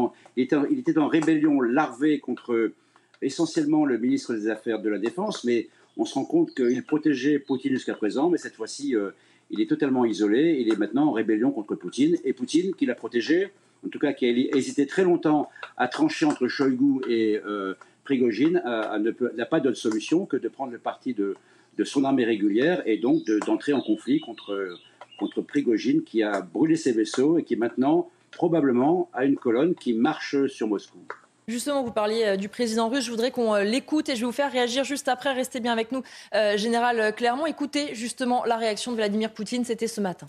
en 0.99 1.09
rébellion 1.09 1.61
larvée 1.61 2.19
contre 2.19 2.73
essentiellement 3.21 3.85
le 3.85 3.99
ministre 3.99 4.35
des 4.35 4.49
Affaires 4.49 4.81
de 4.81 4.89
la 4.89 4.99
Défense, 4.99 5.45
mais 5.45 5.69
on 5.97 6.05
se 6.05 6.15
rend 6.15 6.25
compte 6.25 6.55
qu'il 6.55 6.83
protégeait 6.83 7.39
Poutine 7.39 7.73
jusqu'à 7.73 7.95
présent, 7.95 8.31
mais 8.31 8.39
cette 8.39 8.55
fois-ci, 8.55 8.97
euh, 8.97 9.11
il 9.51 9.61
est 9.61 9.69
totalement 9.69 10.05
isolé. 10.05 10.57
Il 10.61 10.73
est 10.73 10.77
maintenant 10.77 11.07
en 11.07 11.13
rébellion 11.13 11.51
contre 11.51 11.75
Poutine. 11.75 12.17
Et 12.25 12.33
Poutine, 12.33 12.75
qui 12.75 12.87
l'a 12.87 12.95
protégé, 12.95 13.51
en 13.85 13.89
tout 13.89 13.99
cas 13.99 14.13
qui 14.13 14.27
a 14.27 14.57
hésité 14.57 14.87
très 14.87 15.05
longtemps 15.05 15.51
à 15.77 15.89
trancher 15.89 16.27
entre 16.27 16.49
Shoigu 16.49 17.01
et 17.09 17.41
euh, 17.47 17.75
Prigogine, 18.05 18.63
n'a 18.65 19.47
pas 19.47 19.61
d'autre 19.61 19.77
solution 19.77 20.27
que 20.27 20.37
de 20.37 20.49
prendre 20.49 20.73
le 20.73 20.79
parti 20.79 21.15
de, 21.15 21.37
son 21.85 22.05
armée 22.05 22.25
régulière 22.25 22.83
et 22.87 22.99
donc 22.99 23.25
d'entrer 23.47 23.73
en 23.73 23.81
conflit 23.81 24.21
contre, 24.21 24.77
contre 25.19 25.43
Prigogine, 25.43 26.03
qui 26.03 26.23
a 26.23 26.41
brûlé 26.41 26.77
ses 26.77 26.93
vaisseaux 26.93 27.39
et 27.39 27.45
qui 27.45 27.57
maintenant, 27.57 28.11
probablement, 28.31 29.11
a 29.13 29.25
une 29.25 29.37
colonne 29.37 29.75
qui 29.75 29.95
marche 29.95 30.47
sur 30.49 30.69
Moscou. 30.69 30.99
Justement, 31.47 31.83
vous 31.83 31.93
parliez 31.93 32.25
euh, 32.25 32.37
du 32.37 32.49
président 32.49 32.89
russe. 32.89 33.05
Je 33.05 33.11
voudrais 33.11 33.31
qu'on 33.31 33.55
euh, 33.55 33.65
l'écoute 33.65 34.09
et 34.09 34.17
je 34.17 34.21
vais 34.21 34.27
vous 34.27 34.33
faire 34.33 34.51
réagir 34.51 34.85
juste 34.85 35.09
après. 35.09 35.33
Restez 35.33 35.61
bien 35.61 35.73
avec 35.73 35.93
nous, 35.93 36.03
euh, 36.35 36.57
Général 36.57 37.15
Clermont. 37.15 37.47
Écoutez 37.47 37.95
justement 37.95 38.45
la 38.45 38.57
réaction 38.57 38.93
de 38.93 38.97
Vladimir 38.97 39.33
Poutine. 39.33 39.65
C'était 39.65 39.89
ce 39.89 40.01
matin. 40.01 40.27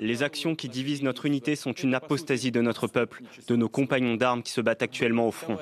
Les 0.00 0.22
actions 0.24 0.56
qui 0.56 0.68
divisent 0.68 1.02
notre 1.02 1.26
unité 1.26 1.54
sont 1.54 1.72
une 1.72 1.94
apostasie 1.94 2.50
de 2.50 2.60
notre 2.60 2.88
peuple, 2.88 3.22
de 3.46 3.54
nos 3.54 3.68
compagnons 3.68 4.16
d'armes 4.16 4.42
qui 4.42 4.50
se 4.50 4.60
battent 4.60 4.82
actuellement 4.82 5.28
au 5.28 5.30
front. 5.30 5.56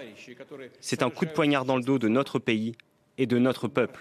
C'est 0.80 1.02
un 1.02 1.10
coup 1.10 1.26
de 1.26 1.32
poignard 1.32 1.66
dans 1.66 1.76
le 1.76 1.82
dos 1.82 1.98
de 1.98 2.08
notre 2.08 2.38
pays 2.38 2.76
et 3.18 3.26
de 3.26 3.38
notre 3.38 3.68
peuple. 3.68 4.00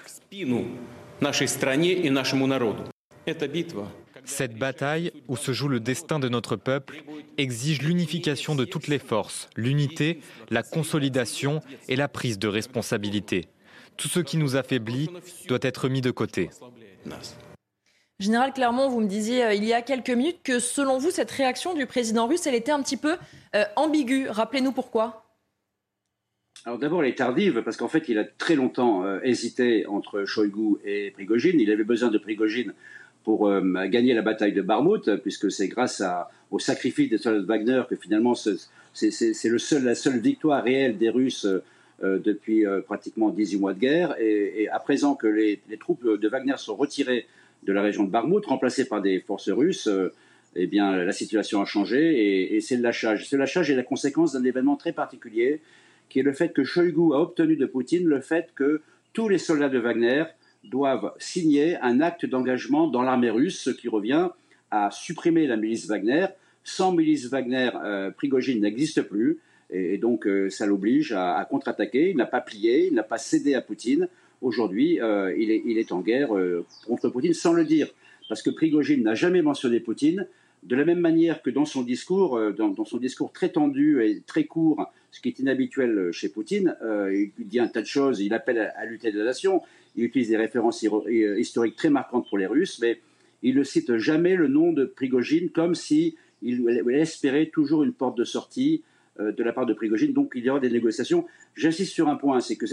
Cette 4.25 4.57
bataille, 4.57 5.11
où 5.27 5.35
se 5.35 5.51
joue 5.51 5.67
le 5.67 5.79
destin 5.79 6.19
de 6.19 6.29
notre 6.29 6.55
peuple, 6.55 7.03
exige 7.37 7.81
l'unification 7.81 8.55
de 8.55 8.65
toutes 8.65 8.87
les 8.87 8.99
forces, 8.99 9.49
l'unité, 9.55 10.19
la 10.49 10.63
consolidation 10.63 11.61
et 11.89 11.95
la 11.95 12.07
prise 12.07 12.39
de 12.39 12.47
responsabilité. 12.47 13.47
Tout 13.97 14.07
ce 14.07 14.19
qui 14.19 14.37
nous 14.37 14.55
affaiblit 14.55 15.09
doit 15.47 15.59
être 15.61 15.89
mis 15.89 16.01
de 16.01 16.11
côté. 16.11 16.49
Général 18.19 18.53
Clermont, 18.53 18.89
vous 18.89 19.01
me 19.01 19.07
disiez 19.07 19.43
euh, 19.43 19.53
il 19.53 19.65
y 19.65 19.73
a 19.73 19.81
quelques 19.81 20.09
minutes 20.09 20.39
que 20.43 20.59
selon 20.59 20.97
vous, 20.97 21.11
cette 21.11 21.31
réaction 21.31 21.73
du 21.73 21.85
président 21.85 22.27
russe, 22.27 22.47
elle 22.47 22.55
était 22.55 22.71
un 22.71 22.81
petit 22.81 22.95
peu 22.95 23.17
euh, 23.55 23.65
ambiguë. 23.75 24.29
Rappelez-nous 24.29 24.71
pourquoi. 24.71 25.25
Alors 26.65 26.79
d'abord, 26.79 27.03
elle 27.03 27.09
est 27.09 27.17
tardive 27.17 27.63
parce 27.63 27.75
qu'en 27.75 27.89
fait, 27.89 28.07
il 28.07 28.17
a 28.17 28.23
très 28.23 28.55
longtemps 28.55 29.03
euh, 29.03 29.19
hésité 29.23 29.85
entre 29.87 30.23
Shoigu 30.23 30.77
et 30.85 31.11
Prigogine. 31.11 31.59
Il 31.59 31.69
avait 31.71 31.83
besoin 31.83 32.09
de 32.09 32.17
Prigogine 32.17 32.73
pour 33.23 33.49
gagner 33.87 34.13
la 34.13 34.21
bataille 34.21 34.53
de 34.53 34.61
Barmouth, 34.61 35.09
puisque 35.17 35.51
c'est 35.51 35.67
grâce 35.67 36.03
au 36.51 36.59
sacrifice 36.59 37.09
des 37.09 37.17
soldats 37.17 37.39
de 37.39 37.45
Wagner 37.45 37.83
que 37.89 37.95
finalement 37.95 38.35
c'est 38.35 39.11
seul, 39.11 39.83
la 39.83 39.95
seule 39.95 40.19
victoire 40.19 40.63
réelle 40.63 40.97
des 40.97 41.09
Russes 41.09 41.47
depuis 42.01 42.65
pratiquement 42.85 43.29
18 43.29 43.57
mois 43.59 43.73
de 43.73 43.79
guerre. 43.79 44.15
Et, 44.19 44.67
à 44.69 44.79
présent 44.79 45.15
que 45.15 45.27
les, 45.27 45.59
troupes 45.79 46.05
de 46.05 46.27
Wagner 46.27 46.55
sont 46.57 46.75
retirées 46.75 47.27
de 47.65 47.73
la 47.73 47.81
région 47.81 48.03
de 48.03 48.09
Barmouth, 48.09 48.45
remplacé 48.45 48.85
par 48.85 49.01
des 49.01 49.19
forces 49.19 49.49
russes, 49.49 49.87
euh, 49.87 50.13
eh 50.55 50.67
bien, 50.67 50.95
la 50.95 51.11
situation 51.11 51.61
a 51.61 51.65
changé 51.65 52.55
et, 52.55 52.61
c'est 52.61 52.75
le 52.75 52.83
lâchage. 52.83 53.27
Ce 53.27 53.35
lâchage 53.35 53.71
est 53.71 53.75
la 53.75 53.83
conséquence 53.83 54.33
d'un 54.33 54.43
événement 54.43 54.75
très 54.75 54.91
particulier, 54.91 55.61
qui 56.09 56.19
est 56.19 56.23
le 56.23 56.33
fait 56.33 56.49
que 56.49 56.63
Shoigu 56.63 57.13
a 57.13 57.19
obtenu 57.19 57.55
de 57.55 57.65
Poutine 57.65 58.05
le 58.05 58.21
fait 58.21 58.49
que 58.55 58.81
tous 59.13 59.29
les 59.29 59.39
soldats 59.39 59.69
de 59.69 59.79
Wagner 59.79 60.25
doivent 60.63 61.13
signer 61.17 61.77
un 61.77 62.01
acte 62.01 62.25
d'engagement 62.25 62.87
dans 62.87 63.01
l'armée 63.01 63.29
russe, 63.29 63.59
ce 63.59 63.69
qui 63.69 63.89
revient 63.89 64.29
à 64.71 64.89
supprimer 64.91 65.47
la 65.47 65.57
milice 65.57 65.87
Wagner. 65.87 66.27
Sans 66.63 66.91
milice 66.91 67.27
Wagner, 67.27 67.71
euh, 67.83 68.11
Prigogine 68.11 68.61
n'existe 68.61 69.01
plus, 69.01 69.39
et, 69.73 69.97
donc 69.97 70.27
euh, 70.27 70.49
ça 70.49 70.65
l'oblige 70.65 71.11
à 71.11 71.45
contre-attaquer. 71.49 72.11
Il 72.11 72.17
n'a 72.17 72.25
pas 72.25 72.41
plié, 72.41 72.87
il 72.87 72.93
n'a 72.93 73.03
pas 73.03 73.17
cédé 73.17 73.55
à 73.55 73.61
Poutine 73.61 74.07
aujourd'hui, 74.41 75.01
euh, 75.01 75.33
il, 75.37 75.77
est, 75.77 75.91
en 75.93 76.01
guerre 76.01 76.35
euh, 76.35 76.65
contre 76.85 77.09
Poutine 77.09 77.33
sans 77.33 77.53
le 77.53 77.63
dire. 77.63 77.87
Parce 78.29 78.41
que 78.41 78.49
Prigogine 78.49 79.03
n'a 79.03 79.15
jamais 79.15 79.41
mentionné 79.41 79.79
Poutine, 79.79 80.27
de 80.63 80.75
la 80.75 80.85
même 80.85 80.99
manière 80.99 81.41
que 81.41 81.49
dans 81.49 81.65
son 81.65 81.81
discours, 81.81 82.39
dans, 82.57 82.85
son 82.85 82.97
discours 82.97 83.33
très 83.33 83.49
tendu 83.49 84.01
et 84.01 84.21
très 84.25 84.45
court, 84.45 84.89
ce 85.11 85.19
qui 85.19 85.27
est 85.27 85.39
inhabituel 85.39 86.11
chez 86.13 86.29
Poutine, 86.29 86.77
il 87.11 87.31
dit 87.37 87.59
un 87.59 87.67
tas 87.67 87.81
de 87.81 87.85
choses, 87.85 88.21
il 88.21 88.33
appelle 88.33 88.71
à, 88.77 88.85
lutter 88.85 89.11
de 89.11 89.19
la 89.19 89.25
nation, 89.25 89.61
il 89.95 90.05
utilise 90.05 90.29
des 90.29 90.37
références 90.37 90.83
historiques 91.37 91.75
très 91.75 91.89
marquantes 91.89 92.27
pour 92.27 92.37
les 92.37 92.47
Russes, 92.47 92.79
mais 92.81 92.99
il 93.41 93.55
ne 93.55 93.63
cite 93.63 93.97
jamais 93.97 94.35
le 94.35 94.47
nom 94.47 94.71
de 94.71 94.85
Prigogine 94.85 95.49
comme 95.49 95.75
si 95.75 96.15
il 96.41 96.67
espérait 96.89 97.47
toujours 97.47 97.83
une 97.83 97.93
porte 97.93 98.17
de 98.17 98.23
sortie 98.23 98.83
euh, 99.19 99.31
de 99.31 99.43
la 99.43 99.53
part 99.53 99.65
de 99.65 99.73
Prigogine. 99.73 100.11
Donc 100.11 100.31
il 100.35 100.43
y 100.43 100.49
aura 100.49 100.59
des 100.59 100.69
négociations. 100.69 101.25
J'insiste 101.55 101.93
sur 101.93 102.09
un 102.09 102.15
point, 102.15 102.39
c'est 102.39 102.55
que 102.55 102.65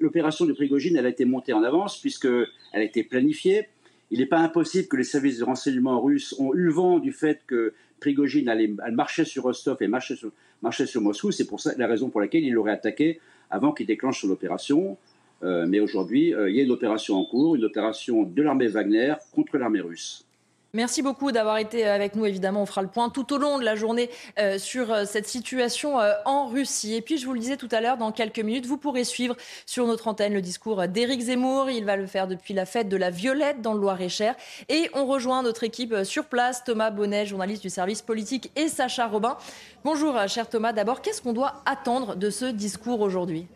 l'opération 0.00 0.44
de 0.44 0.52
Prigogine, 0.52 0.96
elle 0.96 1.06
a 1.06 1.08
été 1.08 1.24
montée 1.24 1.52
en 1.52 1.62
avance 1.62 2.00
puisqu'elle 2.00 2.48
a 2.72 2.82
été 2.82 3.04
planifiée. 3.04 3.68
Il 4.10 4.18
n'est 4.18 4.26
pas 4.26 4.38
impossible 4.38 4.88
que 4.88 4.96
les 4.96 5.04
services 5.04 5.38
de 5.38 5.44
renseignement 5.44 6.00
russes 6.00 6.34
ont 6.38 6.54
eu 6.54 6.68
vent 6.68 6.98
du 6.98 7.12
fait 7.12 7.42
que 7.46 7.74
Prigogine 8.00 8.48
allait, 8.48 8.74
marchait 8.92 9.24
sur 9.24 9.44
Rostov 9.44 9.78
et 9.80 9.88
marchait 9.88 10.16
sur, 10.16 10.32
marchait 10.62 10.86
sur 10.86 11.00
Moscou. 11.00 11.30
C'est 11.30 11.46
pour 11.46 11.60
ça 11.60 11.72
la 11.78 11.86
raison 11.86 12.10
pour 12.10 12.20
laquelle 12.20 12.44
il 12.44 12.52
l'aurait 12.52 12.72
attaqué 12.72 13.20
avant 13.50 13.72
qu'il 13.72 13.86
déclenche 13.86 14.20
son 14.20 14.30
opération. 14.30 14.98
Euh, 15.44 15.66
mais 15.68 15.80
aujourd'hui, 15.80 16.34
euh, 16.34 16.48
il 16.48 16.56
y 16.56 16.60
a 16.60 16.62
une 16.62 16.70
opération 16.70 17.16
en 17.16 17.24
cours, 17.24 17.54
une 17.54 17.64
opération 17.64 18.22
de 18.22 18.42
l'armée 18.42 18.66
Wagner 18.66 19.14
contre 19.34 19.58
l'armée 19.58 19.80
russe. 19.80 20.24
Merci 20.72 21.02
beaucoup 21.02 21.30
d'avoir 21.30 21.58
été 21.58 21.84
avec 21.84 22.16
nous. 22.16 22.26
Évidemment, 22.26 22.62
on 22.62 22.66
fera 22.66 22.82
le 22.82 22.88
point 22.88 23.08
tout 23.08 23.32
au 23.32 23.38
long 23.38 23.60
de 23.60 23.64
la 23.64 23.76
journée 23.76 24.10
euh, 24.40 24.58
sur 24.58 25.06
cette 25.06 25.28
situation 25.28 25.98
en 26.24 26.48
Russie. 26.48 26.94
Et 26.94 27.00
puis, 27.00 27.16
je 27.16 27.26
vous 27.26 27.32
le 27.32 27.38
disais 27.38 27.56
tout 27.56 27.68
à 27.70 27.80
l'heure, 27.80 27.96
dans 27.96 28.10
quelques 28.10 28.40
minutes, 28.40 28.66
vous 28.66 28.76
pourrez 28.76 29.04
suivre 29.04 29.36
sur 29.66 29.86
notre 29.86 30.08
antenne 30.08 30.34
le 30.34 30.42
discours 30.42 30.88
d'Éric 30.88 31.20
Zemmour. 31.20 31.70
Il 31.70 31.84
va 31.84 31.94
le 31.94 32.06
faire 32.06 32.26
depuis 32.26 32.54
la 32.54 32.66
fête 32.66 32.88
de 32.88 32.96
la 32.96 33.10
Violette 33.10 33.62
dans 33.62 33.72
le 33.74 33.78
Loir-et-Cher. 33.78 34.34
Et 34.68 34.90
on 34.94 35.06
rejoint 35.06 35.44
notre 35.44 35.62
équipe 35.62 35.94
sur 36.02 36.24
place, 36.24 36.64
Thomas 36.64 36.90
Bonnet, 36.90 37.24
journaliste 37.24 37.62
du 37.62 37.70
service 37.70 38.02
politique, 38.02 38.50
et 38.56 38.66
Sacha 38.66 39.06
Robin. 39.06 39.36
Bonjour, 39.84 40.18
cher 40.26 40.48
Thomas. 40.48 40.72
D'abord, 40.72 41.02
qu'est-ce 41.02 41.22
qu'on 41.22 41.34
doit 41.34 41.62
attendre 41.66 42.16
de 42.16 42.30
ce 42.30 42.46
discours 42.46 43.00
aujourd'hui? 43.00 43.46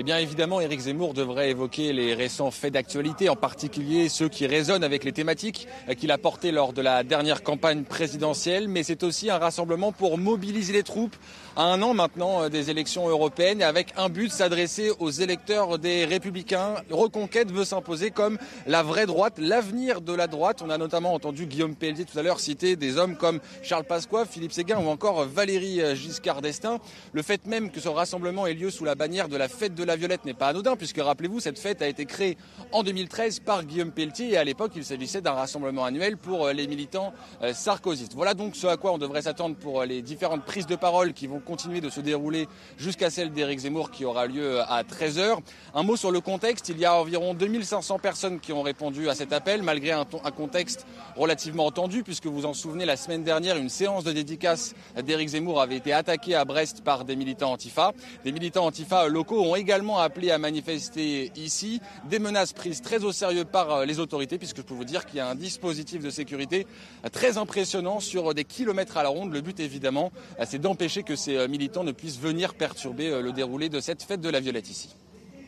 Eh 0.00 0.02
bien 0.02 0.16
évidemment, 0.16 0.62
Éric 0.62 0.80
Zemmour 0.80 1.12
devrait 1.12 1.50
évoquer 1.50 1.92
les 1.92 2.14
récents 2.14 2.50
faits 2.50 2.72
d'actualité, 2.72 3.28
en 3.28 3.36
particulier 3.36 4.08
ceux 4.08 4.30
qui 4.30 4.46
résonnent 4.46 4.82
avec 4.82 5.04
les 5.04 5.12
thématiques 5.12 5.68
qu'il 5.98 6.10
a 6.10 6.16
portées 6.16 6.52
lors 6.52 6.72
de 6.72 6.80
la 6.80 7.02
dernière 7.04 7.42
campagne 7.42 7.82
présidentielle. 7.82 8.66
Mais 8.66 8.82
c'est 8.82 9.02
aussi 9.02 9.28
un 9.28 9.36
rassemblement 9.36 9.92
pour 9.92 10.16
mobiliser 10.16 10.72
les 10.72 10.84
troupes 10.84 11.16
à 11.56 11.64
un 11.64 11.82
an 11.82 11.94
maintenant 11.94 12.42
euh, 12.42 12.48
des 12.48 12.70
élections 12.70 13.08
européennes 13.08 13.62
avec 13.62 13.92
un 13.96 14.08
but, 14.08 14.30
s'adresser 14.30 14.90
aux 14.98 15.10
électeurs 15.10 15.78
des 15.78 16.04
Républicains. 16.04 16.76
Reconquête 16.90 17.50
veut 17.50 17.64
s'imposer 17.64 18.10
comme 18.10 18.38
la 18.66 18.82
vraie 18.82 19.06
droite, 19.06 19.34
l'avenir 19.38 20.00
de 20.00 20.12
la 20.12 20.26
droite. 20.26 20.62
On 20.64 20.70
a 20.70 20.78
notamment 20.78 21.14
entendu 21.14 21.46
Guillaume 21.46 21.74
Pelletier 21.74 22.04
tout 22.04 22.18
à 22.18 22.22
l'heure 22.22 22.40
citer 22.40 22.76
des 22.76 22.96
hommes 22.96 23.16
comme 23.16 23.40
Charles 23.62 23.84
Pasqua, 23.84 24.24
Philippe 24.24 24.52
Séguin 24.52 24.78
ou 24.78 24.88
encore 24.88 25.24
Valérie 25.24 25.80
Giscard 25.96 26.42
d'Estaing. 26.42 26.78
Le 27.12 27.22
fait 27.22 27.46
même 27.46 27.70
que 27.70 27.80
ce 27.80 27.88
rassemblement 27.88 28.46
ait 28.46 28.54
lieu 28.54 28.70
sous 28.70 28.84
la 28.84 28.94
bannière 28.94 29.28
de 29.28 29.36
la 29.36 29.48
fête 29.48 29.74
de 29.74 29.84
la 29.84 29.96
Violette 29.96 30.24
n'est 30.24 30.34
pas 30.34 30.48
anodin, 30.48 30.76
puisque 30.76 30.98
rappelez-vous, 31.00 31.40
cette 31.40 31.58
fête 31.58 31.82
a 31.82 31.88
été 31.88 32.06
créée 32.06 32.36
en 32.72 32.82
2013 32.82 33.40
par 33.40 33.64
Guillaume 33.64 33.90
Pelletier 33.90 34.30
et 34.30 34.36
à 34.36 34.44
l'époque, 34.44 34.72
il 34.76 34.84
s'agissait 34.84 35.20
d'un 35.20 35.32
rassemblement 35.32 35.84
annuel 35.84 36.16
pour 36.16 36.46
euh, 36.46 36.52
les 36.52 36.66
militants 36.66 37.12
euh, 37.42 37.52
sarkozystes. 37.52 38.14
Voilà 38.14 38.34
donc 38.34 38.56
ce 38.56 38.66
à 38.66 38.76
quoi 38.76 38.92
on 38.92 38.98
devrait 38.98 39.22
s'attendre 39.22 39.56
pour 39.56 39.80
euh, 39.80 39.86
les 39.86 40.02
différentes 40.02 40.44
prises 40.44 40.66
de 40.66 40.76
parole 40.76 41.12
qui 41.12 41.26
vont 41.26 41.39
continuer 41.40 41.80
de 41.80 41.90
se 41.90 42.00
dérouler 42.00 42.48
jusqu'à 42.78 43.10
celle 43.10 43.32
d'Éric 43.32 43.60
Zemmour 43.60 43.90
qui 43.90 44.04
aura 44.04 44.26
lieu 44.26 44.60
à 44.60 44.82
13h. 44.82 45.38
Un 45.74 45.82
mot 45.82 45.96
sur 45.96 46.10
le 46.10 46.20
contexte, 46.20 46.68
il 46.68 46.78
y 46.78 46.84
a 46.84 46.94
environ 46.94 47.34
2500 47.34 47.98
personnes 47.98 48.40
qui 48.40 48.52
ont 48.52 48.62
répondu 48.62 49.08
à 49.08 49.14
cet 49.14 49.32
appel, 49.32 49.62
malgré 49.62 49.92
un, 49.92 50.04
contexte 50.04 50.86
relativement 51.16 51.70
tendu, 51.70 52.02
puisque 52.02 52.26
vous 52.26 52.46
en 52.46 52.54
souvenez, 52.54 52.84
la 52.84 52.96
semaine 52.96 53.24
dernière, 53.24 53.56
une 53.56 53.68
séance 53.68 54.04
de 54.04 54.12
dédicace 54.12 54.74
d'Éric 55.02 55.30
Zemmour 55.30 55.60
avait 55.60 55.76
été 55.76 55.92
attaquée 55.92 56.34
à 56.34 56.44
Brest 56.44 56.82
par 56.82 57.04
des 57.04 57.16
militants 57.16 57.52
antifa. 57.52 57.92
Des 58.24 58.32
militants 58.32 58.66
antifa 58.66 59.08
locaux 59.08 59.42
ont 59.42 59.56
également 59.56 59.98
appelé 59.98 60.30
à 60.30 60.38
manifester 60.38 61.32
ici. 61.36 61.80
Des 62.08 62.18
menaces 62.18 62.52
prises 62.52 62.82
très 62.82 63.04
au 63.04 63.12
sérieux 63.12 63.44
par 63.44 63.70
euh, 63.70 63.84
les 63.84 63.98
autorités, 63.98 64.38
puisque 64.38 64.58
je 64.58 64.62
peux 64.62 64.74
vous 64.74 64.84
dire 64.84 65.06
qu'il 65.06 65.16
y 65.16 65.20
a 65.20 65.28
un 65.28 65.34
dispositif 65.34 66.02
de 66.02 66.10
sécurité 66.10 66.66
très 67.12 67.38
impressionnant 67.38 68.00
sur 68.00 68.34
des 68.34 68.44
kilomètres 68.44 68.96
à 68.96 69.02
la 69.02 69.08
ronde. 69.08 69.32
Le 69.32 69.40
but, 69.40 69.60
évidemment, 69.60 70.12
euh, 70.38 70.44
c'est 70.46 70.58
d'empêcher 70.58 71.02
que 71.02 71.16
ces 71.16 71.29
euh, 71.36 71.48
militants 71.48 71.84
ne 71.84 71.92
puissent 71.92 72.18
venir 72.18 72.54
perturber 72.54 73.22
le 73.22 73.32
déroulé 73.32 73.68
de 73.68 73.80
cette 73.80 74.02
fête 74.02 74.20
de 74.20 74.28
la 74.28 74.40
Violette 74.40 74.70
ici. 74.70 74.94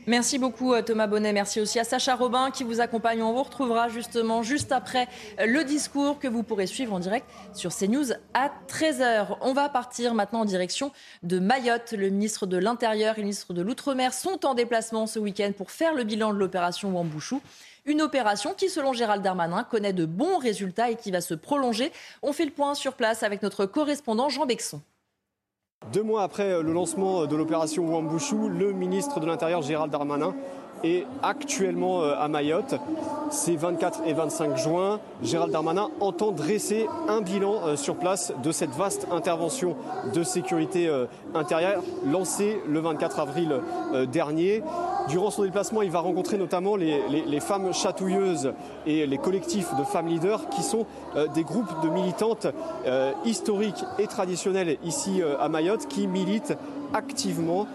Merci 0.08 0.40
beaucoup 0.40 0.74
euh, 0.74 0.82
Thomas 0.82 1.06
Bonnet. 1.06 1.32
Merci 1.32 1.60
aussi 1.60 1.78
à 1.78 1.84
Sacha 1.84 2.16
Robin 2.16 2.50
qui 2.50 2.64
vous 2.64 2.80
accompagne. 2.80 3.22
On 3.22 3.32
vous 3.32 3.44
retrouvera 3.44 3.88
justement 3.88 4.42
juste 4.42 4.72
après 4.72 5.06
euh, 5.38 5.46
le 5.46 5.62
discours 5.62 6.18
que 6.18 6.26
vous 6.26 6.42
pourrez 6.42 6.66
suivre 6.66 6.92
en 6.92 6.98
direct 6.98 7.24
sur 7.54 7.72
CNews 7.72 8.12
à 8.34 8.50
13h. 8.66 9.36
On 9.42 9.52
va 9.52 9.68
partir 9.68 10.14
maintenant 10.14 10.40
en 10.40 10.44
direction 10.44 10.90
de 11.22 11.38
Mayotte. 11.38 11.92
Le 11.92 12.10
ministre 12.10 12.46
de 12.46 12.56
l'Intérieur 12.56 13.14
et 13.14 13.18
le 13.18 13.26
ministre 13.26 13.52
de 13.52 13.62
l'Outre-mer 13.62 14.12
sont 14.12 14.44
en 14.44 14.54
déplacement 14.54 15.06
ce 15.06 15.20
week-end 15.20 15.52
pour 15.56 15.70
faire 15.70 15.94
le 15.94 16.02
bilan 16.02 16.32
de 16.32 16.38
l'opération 16.38 16.90
Wambouchou. 16.90 17.40
Une 17.86 18.02
opération 18.02 18.54
qui, 18.54 18.70
selon 18.70 18.92
Gérald 18.92 19.22
Darmanin, 19.22 19.62
connaît 19.62 19.92
de 19.92 20.04
bons 20.04 20.38
résultats 20.38 20.90
et 20.90 20.96
qui 20.96 21.12
va 21.12 21.20
se 21.20 21.34
prolonger. 21.34 21.92
On 22.22 22.32
fait 22.32 22.44
le 22.44 22.50
point 22.50 22.74
sur 22.74 22.94
place 22.94 23.22
avec 23.22 23.40
notre 23.40 23.66
correspondant 23.66 24.28
Jean 24.28 24.46
Bexon. 24.46 24.80
Deux 25.90 26.02
mois 26.02 26.22
après 26.22 26.62
le 26.62 26.72
lancement 26.72 27.26
de 27.26 27.34
l'opération 27.34 27.84
Wambouchou, 27.92 28.48
le 28.48 28.72
ministre 28.72 29.18
de 29.18 29.26
l'Intérieur 29.26 29.62
Gérald 29.62 29.90
Darmanin 29.90 30.34
est 30.84 31.06
actuellement 31.22 32.02
euh, 32.02 32.14
à 32.18 32.28
Mayotte. 32.28 32.74
C'est 33.30 33.56
24 33.56 34.02
et 34.06 34.12
25 34.12 34.56
juin. 34.56 35.00
Gérald 35.22 35.52
Darmanin 35.52 35.88
entend 36.00 36.32
dresser 36.32 36.86
un 37.08 37.20
bilan 37.20 37.60
euh, 37.64 37.76
sur 37.76 37.96
place 37.96 38.32
de 38.42 38.52
cette 38.52 38.74
vaste 38.74 39.06
intervention 39.10 39.76
de 40.12 40.22
sécurité 40.22 40.88
euh, 40.88 41.06
intérieure 41.34 41.82
lancée 42.06 42.60
le 42.68 42.80
24 42.80 43.20
avril 43.20 43.60
dernier. 44.10 44.62
Durant 45.08 45.30
son 45.30 45.42
déplacement, 45.42 45.82
il 45.82 45.90
va 45.90 46.00
rencontrer 46.00 46.38
notamment 46.38 46.76
les, 46.76 47.40
femmes 47.40 47.72
chatouilleuses 47.72 48.52
et 48.86 49.06
les 49.06 49.18
collectifs 49.18 49.74
de 49.76 49.84
femmes 49.84 50.08
leaders 50.08 50.48
qui 50.48 50.62
sont 50.62 50.86
des 51.34 51.42
groupes 51.42 51.82
de 51.82 51.88
militantes 51.88 52.46
historiques 53.24 53.84
et 53.98 54.06
traditionnelles 54.06 54.78
ici 54.84 55.20
à 55.40 55.48
Mayotte 55.48 55.86
qui 55.86 56.06
militent 56.06 56.56
activement 56.94 57.66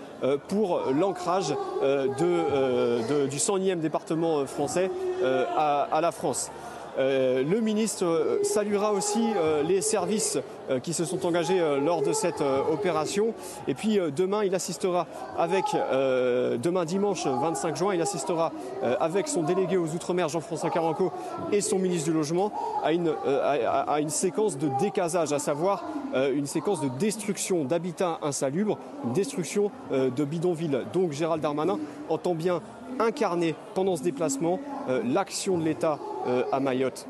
pour 0.48 0.82
l'ancrage 0.94 1.54
euh, 1.82 2.08
euh, 2.22 3.28
du 3.28 3.38
101e 3.38 3.80
département 3.80 4.46
français 4.46 4.90
à, 5.24 6.00
la 6.02 6.12
France. 6.12 6.52
Le 6.98 7.60
ministre 7.60 8.40
saluera 8.44 8.92
aussi 8.92 9.22
les 9.68 9.82
services 9.82 10.40
qui 10.84 10.94
se 10.94 11.06
sont 11.06 11.26
engagés 11.26 11.60
lors 11.84 12.02
de 12.02 12.12
cette 12.12 12.42
opération. 12.72 13.34
Et 13.68 13.74
puis 13.74 14.00
demain, 14.16 14.44
il 14.44 14.54
assistera 14.56 15.08
avec, 15.38 15.66
demain 15.74 16.86
dimanche 16.86 17.26
25 17.28 17.76
juin, 17.76 17.94
il 17.94 18.02
assistera 18.02 18.52
avec 19.00 19.28
son 19.28 19.44
délégué 19.44 19.78
aux 19.78 19.88
Outre-mer, 19.88 20.28
Jean-François 20.28 20.70
Caranco, 20.70 21.12
et 21.52 21.62
son 21.62 21.80
ministre 21.80 22.10
du 22.10 22.14
Logement 22.16 22.52
à 22.84 22.94
une, 22.94 23.14
à 23.26 24.00
une 24.02 24.10
séquence 24.10 24.58
de 24.58 24.70
décasage, 24.80 25.34
à 25.34 25.40
savoir 25.40 25.84
une 26.14 26.48
séquence 26.48 26.82
de 26.82 26.90
destruction 27.00 27.64
d'habitats 27.64 28.18
insalubres, 28.22 28.78
une 29.06 29.14
destruction 29.14 29.72
de 29.92 30.24
bidonvilles. 30.26 30.80
Donc 30.94 31.12
Gérald 31.12 31.42
Darmanin 31.42 31.78
entend 32.10 32.34
bien 32.34 32.62
incarner 33.00 33.56
pendant 33.74 33.96
ce 33.96 34.04
déplacement 34.04 34.60
euh, 34.90 35.02
l'action 35.04 35.58
de 35.58 35.64
l'État 35.64 36.00
euh, 36.28 36.44
à 36.52 36.60
Mayotte. 36.60 37.08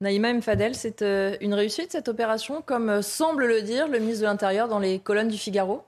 Naïma 0.00 0.32
Mfadel, 0.32 0.74
c'est 0.74 1.02
euh, 1.02 1.36
une 1.40 1.54
réussite 1.54 1.92
cette 1.92 2.08
opération, 2.08 2.62
comme 2.62 3.02
semble 3.02 3.46
le 3.46 3.62
dire 3.62 3.88
le 3.88 3.98
ministre 3.98 4.22
de 4.22 4.26
l'Intérieur 4.26 4.68
dans 4.68 4.78
les 4.78 4.98
colonnes 4.98 5.28
du 5.28 5.38
Figaro? 5.38 5.82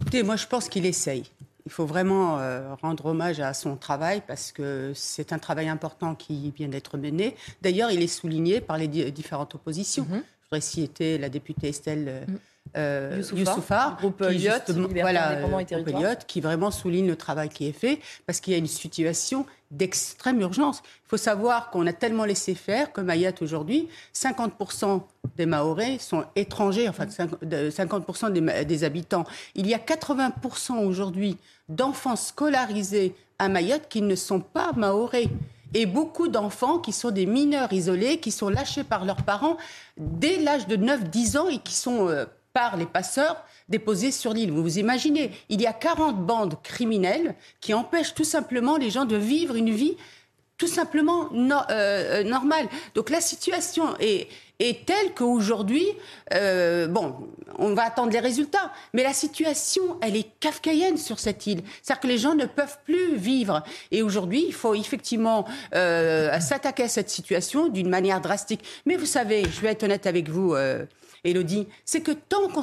Écoutez, 0.00 0.22
moi 0.22 0.36
je 0.36 0.46
pense 0.46 0.68
qu'il 0.68 0.86
essaye. 0.86 1.24
Il 1.64 1.70
faut 1.70 1.86
vraiment 1.86 2.40
rendre 2.82 3.06
hommage 3.06 3.38
à 3.38 3.54
son 3.54 3.76
travail 3.76 4.20
parce 4.26 4.50
que 4.50 4.90
c'est 4.96 5.32
un 5.32 5.38
travail 5.38 5.68
important 5.68 6.16
qui 6.16 6.50
vient 6.50 6.66
d'être 6.66 6.98
mené. 6.98 7.36
D'ailleurs, 7.62 7.92
il 7.92 8.02
est 8.02 8.08
souligné 8.08 8.60
par 8.60 8.78
les 8.78 8.88
différentes 8.88 9.54
oppositions. 9.54 10.02
Mm-hmm. 10.02 10.22
Je 10.40 10.46
voudrais 10.50 10.60
citer 10.60 11.18
la 11.18 11.28
députée 11.28 11.68
Estelle. 11.68 12.26
Mm 12.26 12.34
euh, 12.76 13.22
Youssoufa, 13.34 13.96
groupe 13.98 14.26
qui, 14.30 14.48
voilà, 15.00 15.32
euh, 15.32 16.14
qui 16.26 16.40
vraiment 16.40 16.70
souligne 16.70 17.06
le 17.06 17.16
travail 17.16 17.48
qui 17.48 17.66
est 17.66 17.72
fait, 17.72 18.00
parce 18.26 18.40
qu'il 18.40 18.52
y 18.52 18.56
a 18.56 18.58
une 18.58 18.66
situation 18.66 19.44
d'extrême 19.70 20.40
urgence. 20.40 20.82
Il 21.06 21.08
faut 21.08 21.16
savoir 21.16 21.70
qu'on 21.70 21.86
a 21.86 21.92
tellement 21.92 22.24
laissé 22.24 22.54
faire 22.54 22.92
que 22.92 23.00
Mayotte 23.00 23.42
aujourd'hui, 23.42 23.88
50% 24.14 25.02
des 25.36 25.46
Maorais 25.46 25.98
sont 25.98 26.24
étrangers, 26.34 26.88
enfin 26.88 27.06
50% 27.06 28.32
des, 28.32 28.64
des 28.64 28.84
habitants. 28.84 29.24
Il 29.54 29.66
y 29.66 29.74
a 29.74 29.78
80% 29.78 30.84
aujourd'hui 30.84 31.36
d'enfants 31.68 32.16
scolarisés 32.16 33.14
à 33.38 33.48
Mayotte 33.48 33.88
qui 33.88 34.02
ne 34.02 34.14
sont 34.14 34.40
pas 34.40 34.72
Maorais 34.72 35.28
et 35.74 35.86
beaucoup 35.86 36.28
d'enfants 36.28 36.78
qui 36.78 36.92
sont 36.92 37.10
des 37.10 37.26
mineurs 37.26 37.72
isolés, 37.72 38.18
qui 38.18 38.30
sont 38.30 38.48
lâchés 38.48 38.84
par 38.84 39.04
leurs 39.04 39.22
parents 39.22 39.56
dès 39.96 40.38
l'âge 40.38 40.66
de 40.66 40.76
9-10 40.76 41.38
ans 41.38 41.48
et 41.48 41.58
qui 41.58 41.74
sont 41.74 42.08
euh, 42.08 42.26
par 42.52 42.76
les 42.76 42.86
passeurs 42.86 43.44
déposés 43.68 44.10
sur 44.10 44.32
l'île. 44.32 44.50
Vous 44.50 44.62
vous 44.62 44.78
imaginez, 44.78 45.32
il 45.48 45.60
y 45.60 45.66
a 45.66 45.72
40 45.72 46.24
bandes 46.24 46.60
criminelles 46.62 47.34
qui 47.60 47.74
empêchent 47.74 48.14
tout 48.14 48.24
simplement 48.24 48.76
les 48.76 48.90
gens 48.90 49.04
de 49.04 49.16
vivre 49.16 49.56
une 49.56 49.70
vie 49.70 49.96
tout 50.62 50.68
simplement 50.68 51.28
euh, 51.32 51.64
euh, 51.70 52.22
normale. 52.22 52.68
Donc 52.94 53.10
la 53.10 53.20
situation 53.20 53.96
est, 53.98 54.28
telle 54.86 55.12
qu'aujourd'hui, 55.16 55.84
euh, 56.32 56.86
bon, 56.86 57.16
on 57.58 57.74
va 57.74 57.82
attendre 57.82 58.12
les 58.12 58.20
résultats, 58.20 58.72
mais 58.92 59.02
la 59.02 59.12
situation, 59.12 59.98
elle 60.00 60.14
est 60.14 60.28
kafkaïenne 60.38 60.98
sur 60.98 61.18
cette 61.18 61.48
île. 61.48 61.62
C'est-à-dire 61.82 62.00
que 62.00 62.06
les 62.06 62.18
gens 62.18 62.36
ne 62.36 62.46
peuvent 62.46 62.78
plus 62.84 63.16
vivre. 63.16 63.64
Et 63.90 64.02
aujourd'hui, 64.02 64.44
il 64.46 64.54
faut 64.54 64.76
effectivement 64.76 65.46
s'attaquer 65.72 66.84
à 66.84 66.88
cette 66.88 67.10
situation 67.10 67.66
d'une 67.66 67.88
manière 67.88 68.20
drastique. 68.20 68.64
Mais 68.86 68.94
vous 68.94 69.06
savez, 69.06 69.42
je 69.42 69.60
vais 69.62 69.72
être 69.72 69.82
honnête 69.82 70.06
avec 70.06 70.28
vous. 70.28 70.54
Elodie, 71.24 71.68
c'est 71.84 72.00
que 72.00 72.10
tant 72.10 72.48
qu'on 72.48 72.62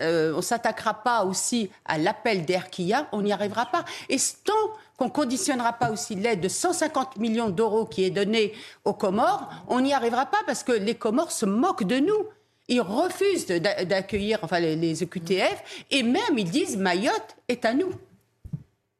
euh, 0.00 0.36
ne 0.36 0.40
s'attaquera 0.40 0.94
pas 0.94 1.24
aussi 1.24 1.70
à 1.84 1.96
l'appel 1.96 2.44
d'air 2.44 2.70
qu'il 2.70 2.86
y 2.86 2.92
a, 2.92 3.08
on 3.12 3.22
n'y 3.22 3.32
arrivera 3.32 3.66
pas. 3.66 3.84
Et 4.08 4.16
tant 4.44 4.52
qu'on 4.96 5.08
conditionnera 5.08 5.72
pas 5.72 5.90
aussi 5.90 6.14
l'aide 6.16 6.40
de 6.40 6.48
150 6.48 7.18
millions 7.18 7.50
d'euros 7.50 7.86
qui 7.86 8.04
est 8.04 8.10
donnée 8.10 8.52
aux 8.84 8.92
Comores, 8.92 9.48
on 9.68 9.80
n'y 9.80 9.94
arrivera 9.94 10.26
pas 10.26 10.40
parce 10.46 10.64
que 10.64 10.72
les 10.72 10.96
Comores 10.96 11.32
se 11.32 11.46
moquent 11.46 11.84
de 11.84 11.98
nous. 11.98 12.26
Ils 12.68 12.80
refusent 12.80 13.46
d'accueillir 13.46 14.38
enfin, 14.42 14.58
les, 14.60 15.02
EQTF 15.02 15.84
et 15.90 16.02
même 16.02 16.38
ils 16.38 16.50
disent 16.50 16.76
Mayotte 16.76 17.36
est 17.48 17.64
à 17.64 17.74
nous. 17.74 17.90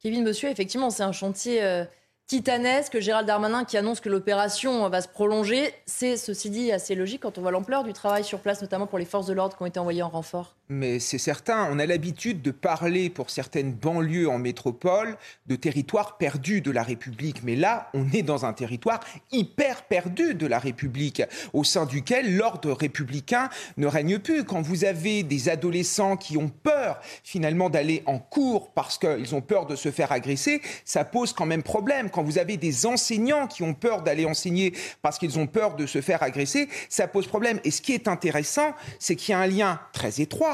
Kevin 0.01 0.23
Monsieur, 0.23 0.49
effectivement, 0.49 0.89
c'est 0.89 1.03
un 1.03 1.13
chantier. 1.13 1.63
Euh, 1.63 1.85
titanesque. 2.33 2.99
Gérald 2.99 3.27
Darmanin 3.27 3.63
qui 3.63 3.77
annonce 3.77 3.99
que 3.99 4.09
l'opération 4.09 4.89
va 4.89 5.01
se 5.01 5.07
prolonger. 5.07 5.71
C'est, 5.85 6.17
ceci 6.17 6.49
dit, 6.49 6.71
assez 6.71 6.95
logique 6.95 7.21
quand 7.21 7.37
on 7.37 7.41
voit 7.41 7.51
l'ampleur 7.51 7.83
du 7.83 7.93
travail 7.93 8.23
sur 8.23 8.39
place, 8.39 8.59
notamment 8.63 8.87
pour 8.87 8.97
les 8.97 9.05
forces 9.05 9.27
de 9.27 9.33
l'ordre 9.33 9.55
qui 9.55 9.61
ont 9.61 9.67
été 9.67 9.79
envoyées 9.79 10.01
en 10.01 10.09
renfort. 10.09 10.55
Mais 10.69 10.99
c'est 10.99 11.17
certain, 11.17 11.67
on 11.71 11.77
a 11.77 11.85
l'habitude 11.85 12.41
de 12.41 12.49
parler 12.49 13.09
pour 13.09 13.29
certaines 13.29 13.73
banlieues 13.73 14.29
en 14.29 14.39
métropole 14.39 15.17
de 15.45 15.57
territoires 15.57 16.17
perdus 16.17 16.61
de 16.61 16.71
la 16.71 16.83
République. 16.83 17.43
Mais 17.43 17.57
là, 17.57 17.89
on 17.93 18.09
est 18.13 18.21
dans 18.21 18.45
un 18.45 18.53
territoire 18.53 19.01
hyper 19.33 19.83
perdu 19.83 20.35
de 20.35 20.47
la 20.47 20.59
République, 20.59 21.21
au 21.51 21.65
sein 21.65 21.85
duquel 21.85 22.37
l'ordre 22.37 22.71
républicain 22.71 23.49
ne 23.75 23.87
règne 23.87 24.19
plus. 24.19 24.45
Quand 24.45 24.61
vous 24.61 24.85
avez 24.85 25.23
des 25.23 25.49
adolescents 25.49 26.15
qui 26.15 26.37
ont 26.37 26.49
peur 26.49 27.01
finalement 27.25 27.69
d'aller 27.69 28.01
en 28.05 28.17
cours 28.17 28.71
parce 28.71 28.97
qu'ils 28.97 29.35
ont 29.35 29.41
peur 29.41 29.65
de 29.65 29.75
se 29.75 29.91
faire 29.91 30.13
agresser, 30.13 30.61
ça 30.85 31.03
pose 31.03 31.33
quand 31.33 31.45
même 31.45 31.63
problème 31.63 32.09
quand 32.09 32.23
vous 32.23 32.37
avez 32.37 32.55
des 32.55 32.85
enseignants 32.85 33.47
qui 33.47 33.63
ont 33.63 33.73
peur 33.73 34.01
d'aller 34.01 34.25
enseigner 34.25 34.73
parce 35.01 35.19
qu'ils 35.19 35.37
ont 35.39 35.47
peur 35.47 35.75
de 35.75 35.85
se 35.85 35.99
faire 35.99 36.23
agresser, 36.23 36.69
ça 36.87 37.09
pose 37.09 37.27
problème. 37.27 37.59
Et 37.65 37.71
ce 37.71 37.81
qui 37.81 37.91
est 37.91 38.07
intéressant, 38.07 38.73
c'est 38.97 39.17
qu'il 39.17 39.33
y 39.33 39.35
a 39.35 39.39
un 39.39 39.47
lien 39.47 39.81
très 39.91 40.21
étroit 40.21 40.52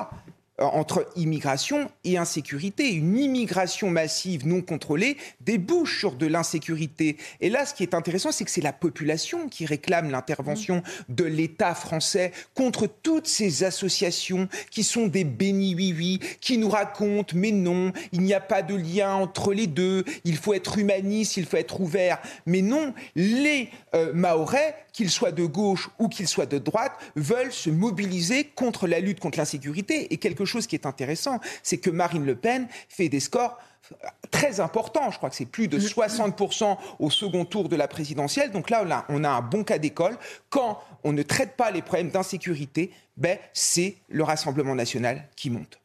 euh, 0.60 0.66
entre 0.66 1.08
immigration 1.16 1.90
et 2.04 2.18
insécurité. 2.18 2.92
Une 2.92 3.18
immigration 3.18 3.90
massive 3.90 4.46
non 4.48 4.62
contrôlée 4.62 5.18
débouche 5.42 6.00
sur 6.00 6.14
de 6.14 6.26
l'insécurité. 6.26 7.18
Et 7.42 7.50
là, 7.50 7.66
ce 7.66 7.74
qui 7.74 7.84
est 7.84 7.94
intéressant, 7.94 8.32
c'est 8.32 8.46
que 8.46 8.52
c'est 8.52 8.62
la 8.62 8.74
population 8.74 9.48
qui 9.48 9.66
réclame 9.66 10.12
l'intervention 10.12 10.84
de 11.08 11.24
l'État 11.24 11.76
français 11.76 12.32
contre 12.56 12.88
toutes 12.88 13.28
ces 13.28 13.64
associations 13.64 14.48
qui 14.70 14.84
sont 14.84 15.08
des 15.08 15.24
bénis 15.24 15.76
oui 15.76 16.20
qui 16.42 16.58
nous 16.58 16.70
racontent 16.70 17.34
mais 17.36 17.52
non, 17.52 17.92
il 18.12 18.22
n'y 18.22 18.34
a 18.34 18.40
pas 18.40 18.62
de 18.62 18.76
lien 18.76 19.14
entre 19.14 19.54
les 19.54 19.68
deux, 19.68 20.04
il 20.26 20.38
faut 20.38 20.54
être 20.54 20.78
humaniste, 20.78 21.38
il 21.38 21.46
faut 21.46 21.58
être 21.58 21.80
ouvert. 21.80 22.20
Mais 22.46 22.62
non, 22.62 22.94
les 23.16 23.70
euh, 23.96 24.12
Mahorais, 24.14 24.76
qu'ils 25.00 25.10
soient 25.10 25.32
de 25.32 25.46
gauche 25.46 25.90
ou 25.98 26.10
qu'ils 26.10 26.28
soient 26.28 26.46
de 26.46 26.58
droite, 26.58 26.92
veulent 27.16 27.54
se 27.54 27.70
mobiliser 27.70 28.44
contre 28.44 28.86
la 28.86 29.00
lutte 29.00 29.22
contre 29.22 29.38
l'insécurité. 29.38 30.14
Et 30.14 30.18
quelque 30.18 30.44
chose 30.44 30.68
qui 30.68 30.76
est 30.76 30.86
intéressant, 30.86 31.40
c'est 31.64 31.78
que 31.78 31.90
Marine 31.90 32.26
Le 32.26 32.36
Pen 32.36 32.68
fait 32.90 33.08
des 33.08 33.22
scores 33.22 33.58
très 34.30 34.60
importants. 34.60 35.10
Je 35.10 35.16
crois 35.16 35.30
que 35.30 35.38
c'est 35.38 35.46
plus 35.46 35.70
de 35.70 35.80
60% 35.80 36.78
au 37.00 37.10
second 37.10 37.46
tour 37.46 37.70
de 37.70 37.78
la 37.78 37.88
présidentielle. 37.88 38.52
Donc 38.52 38.70
là, 38.70 38.84
on 38.86 38.92
a, 38.92 39.06
on 39.08 39.24
a 39.24 39.30
un 39.30 39.42
bon 39.42 39.64
cas 39.64 39.78
d'école. 39.78 40.18
Quand 40.50 40.82
on 41.06 41.14
ne 41.14 41.24
traite 41.24 41.56
pas 41.56 41.72
les 41.72 41.82
problèmes 41.82 42.10
d'insécurité, 42.10 42.92
ben, 43.16 43.38
c'est 43.54 43.96
le 44.10 44.26
Rassemblement 44.26 44.76
national 44.76 45.30
qui 45.38 45.50
monte. 45.50 45.79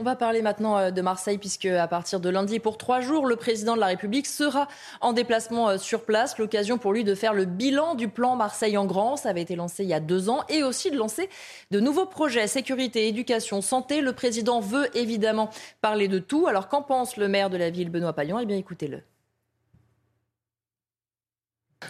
On 0.00 0.04
va 0.04 0.14
parler 0.14 0.42
maintenant 0.42 0.78
euh, 0.78 0.90
de 0.90 1.02
Marseille 1.02 1.38
puisque 1.38 1.66
à 1.66 1.88
partir 1.88 2.20
de 2.20 2.28
lundi 2.28 2.60
pour 2.60 2.78
trois 2.78 3.00
jours, 3.00 3.26
le 3.26 3.34
président 3.34 3.74
de 3.74 3.80
la 3.80 3.86
République 3.86 4.26
sera 4.26 4.68
en 5.00 5.12
déplacement 5.12 5.70
euh, 5.70 5.78
sur 5.78 6.04
place. 6.04 6.38
L'occasion 6.38 6.78
pour 6.78 6.92
lui 6.92 7.02
de 7.02 7.16
faire 7.16 7.34
le 7.34 7.44
bilan 7.44 7.96
du 7.96 8.08
plan 8.08 8.36
Marseille 8.36 8.76
en 8.76 8.86
grand. 8.86 9.16
Ça 9.16 9.30
avait 9.30 9.42
été 9.42 9.56
lancé 9.56 9.82
il 9.82 9.88
y 9.88 9.94
a 9.94 10.00
deux 10.00 10.28
ans 10.28 10.44
et 10.48 10.62
aussi 10.62 10.92
de 10.92 10.96
lancer 10.96 11.28
de 11.72 11.80
nouveaux 11.80 12.06
projets 12.06 12.46
sécurité, 12.46 13.08
éducation, 13.08 13.60
santé. 13.60 14.00
Le 14.00 14.12
président 14.12 14.60
veut 14.60 14.88
évidemment 14.96 15.50
parler 15.80 16.06
de 16.06 16.20
tout. 16.20 16.46
Alors 16.46 16.68
qu'en 16.68 16.82
pense 16.82 17.16
le 17.16 17.26
maire 17.26 17.50
de 17.50 17.56
la 17.56 17.70
ville, 17.70 17.90
Benoît 17.90 18.12
Payan 18.12 18.38
Eh 18.38 18.46
bien, 18.46 18.56
écoutez-le. 18.56 19.02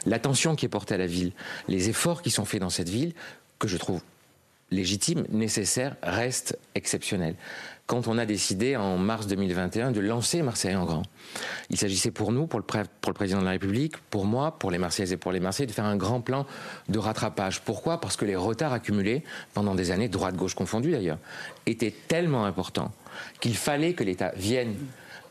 L'attention 0.07 0.57
qui 0.57 0.65
est 0.65 0.71
portée 0.71 0.95
à 0.95 0.99
la 0.99 1.07
ville, 1.07 1.33
les 1.67 1.89
efforts 1.91 2.23
qui 2.23 2.31
sont 2.31 2.45
faits 2.45 2.61
dans 2.61 2.71
cette 2.71 2.89
ville, 2.89 3.13
que 3.59 3.69
je 3.69 3.77
trouve 3.77 4.03
légitimes, 4.71 5.25
nécessaires, 5.31 5.97
restent 6.03 6.59
exceptionnels 6.75 7.35
quand 7.89 8.07
on 8.07 8.19
a 8.19 8.27
décidé 8.27 8.77
en 8.77 8.99
mars 8.99 9.27
2021 9.27 9.93
de 9.93 10.01
lancer 10.01 10.43
Marseille 10.43 10.77
en 10.77 10.85
grand. 10.85 11.03
Il 11.71 11.79
s'agissait 11.79 12.11
pour 12.11 12.33
nous, 12.33 12.47
pour 12.47 12.61
le, 12.61 13.13
président 13.15 13.41
de 13.41 13.47
la 13.47 13.53
République, 13.53 13.97
pour 14.11 14.27
moi, 14.27 14.59
pour 14.59 14.71
les 14.71 14.77
Marseillaises 14.77 15.15
et 15.15 15.17
pour 15.17 15.33
les 15.33 15.41
Marseillais, 15.41 15.67
de 15.67 15.73
faire 15.73 15.87
un 15.87 15.97
grand 15.97 16.21
plan 16.21 16.47
de 16.91 16.99
rattrapage. 16.99 17.63
Pourquoi? 17.63 17.99
Parce 17.99 18.19
que 18.19 18.27
les 18.27 18.37
retards 18.37 18.75
accumulés 18.75 19.25
pendant 19.55 19.75
des 19.75 19.91
années, 19.91 20.09
droite-gauche 20.09 20.55
confondus 20.55 20.91
d'ailleurs, 20.91 21.17
étaient 21.65 21.95
tellement 22.09 22.45
importants 22.45 22.93
qu'il 23.41 23.57
fallait 23.57 23.95
que 23.95 24.05
l'État 24.05 24.33
vienne, 24.37 24.77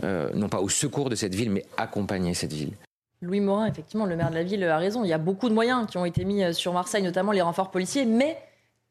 euh, 0.03 0.31
non 0.33 0.49
pas 0.49 0.59
au 0.59 0.67
secours 0.67 1.11
de 1.11 1.15
cette 1.15 1.35
ville, 1.35 1.51
mais 1.51 1.63
accompagner 1.77 2.33
cette 2.33 2.53
ville. 2.53 2.73
Louis 3.21 3.39
Morin, 3.39 3.67
effectivement, 3.67 4.07
le 4.07 4.15
maire 4.15 4.31
de 4.31 4.35
la 4.35 4.43
ville 4.43 4.63
a 4.63 4.79
raison. 4.79 5.03
Il 5.03 5.09
y 5.09 5.13
a 5.13 5.19
beaucoup 5.19 5.47
de 5.47 5.53
moyens 5.53 5.85
qui 5.87 5.97
ont 5.99 6.05
été 6.05 6.25
mis 6.25 6.53
sur 6.55 6.73
Marseille, 6.73 7.03
notamment 7.03 7.33
les 7.33 7.41
renforts 7.41 7.69
policiers, 7.69 8.05
mais 8.05 8.35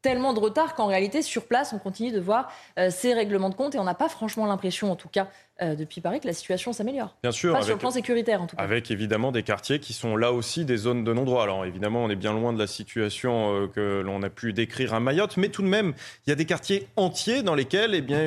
tellement 0.07 0.31
de 0.31 0.39
retard 0.39 0.73
qu'en 0.73 0.85
réalité, 0.85 1.21
sur 1.21 1.47
place, 1.47 1.73
on 1.73 1.79
continue 1.79 2.11
de 2.11 2.21
voir 2.21 2.49
ces 2.89 3.13
règlements 3.13 3.49
de 3.49 3.55
compte 3.55 3.75
et 3.75 3.79
on 3.79 3.83
n'a 3.83 3.93
pas 3.93 4.07
franchement 4.07 4.45
l'impression, 4.45 4.89
en 4.89 4.95
tout 4.95 5.09
cas, 5.09 5.27
euh, 5.61 5.73
depuis 5.73 6.01
Paris 6.01 6.19
que 6.19 6.27
la 6.27 6.33
situation 6.33 6.71
s'améliore. 6.71 7.15
Bien 7.23 7.31
sûr. 7.31 7.53
Pas 7.53 7.63
sur 7.63 7.73
le 7.73 7.79
plan 7.79 7.89
sécuritaire, 7.89 8.41
en 8.41 8.45
tout 8.47 8.55
cas. 8.55 8.61
Avec 8.61 8.91
évidemment 8.91 9.31
des 9.31 9.41
quartiers 9.41 9.79
qui 9.79 9.93
sont 9.93 10.15
là 10.15 10.31
aussi 10.31 10.65
des 10.65 10.77
zones 10.77 11.03
de 11.03 11.13
non-droit. 11.13 11.41
Alors 11.41 11.65
évidemment, 11.65 12.03
on 12.03 12.09
est 12.11 12.15
bien 12.15 12.33
loin 12.33 12.53
de 12.53 12.59
la 12.59 12.67
situation 12.67 13.63
euh, 13.63 13.67
que 13.67 14.01
l'on 14.05 14.21
a 14.21 14.29
pu 14.29 14.53
décrire 14.53 14.93
à 14.93 14.99
Mayotte, 14.99 15.35
mais 15.37 15.49
tout 15.49 15.63
de 15.63 15.67
même, 15.67 15.93
il 16.25 16.29
y 16.29 16.33
a 16.33 16.35
des 16.35 16.45
quartiers 16.45 16.87
entiers 16.95 17.41
dans 17.41 17.55
lesquels 17.55 17.95
eh 17.95 18.01
bien, 18.01 18.19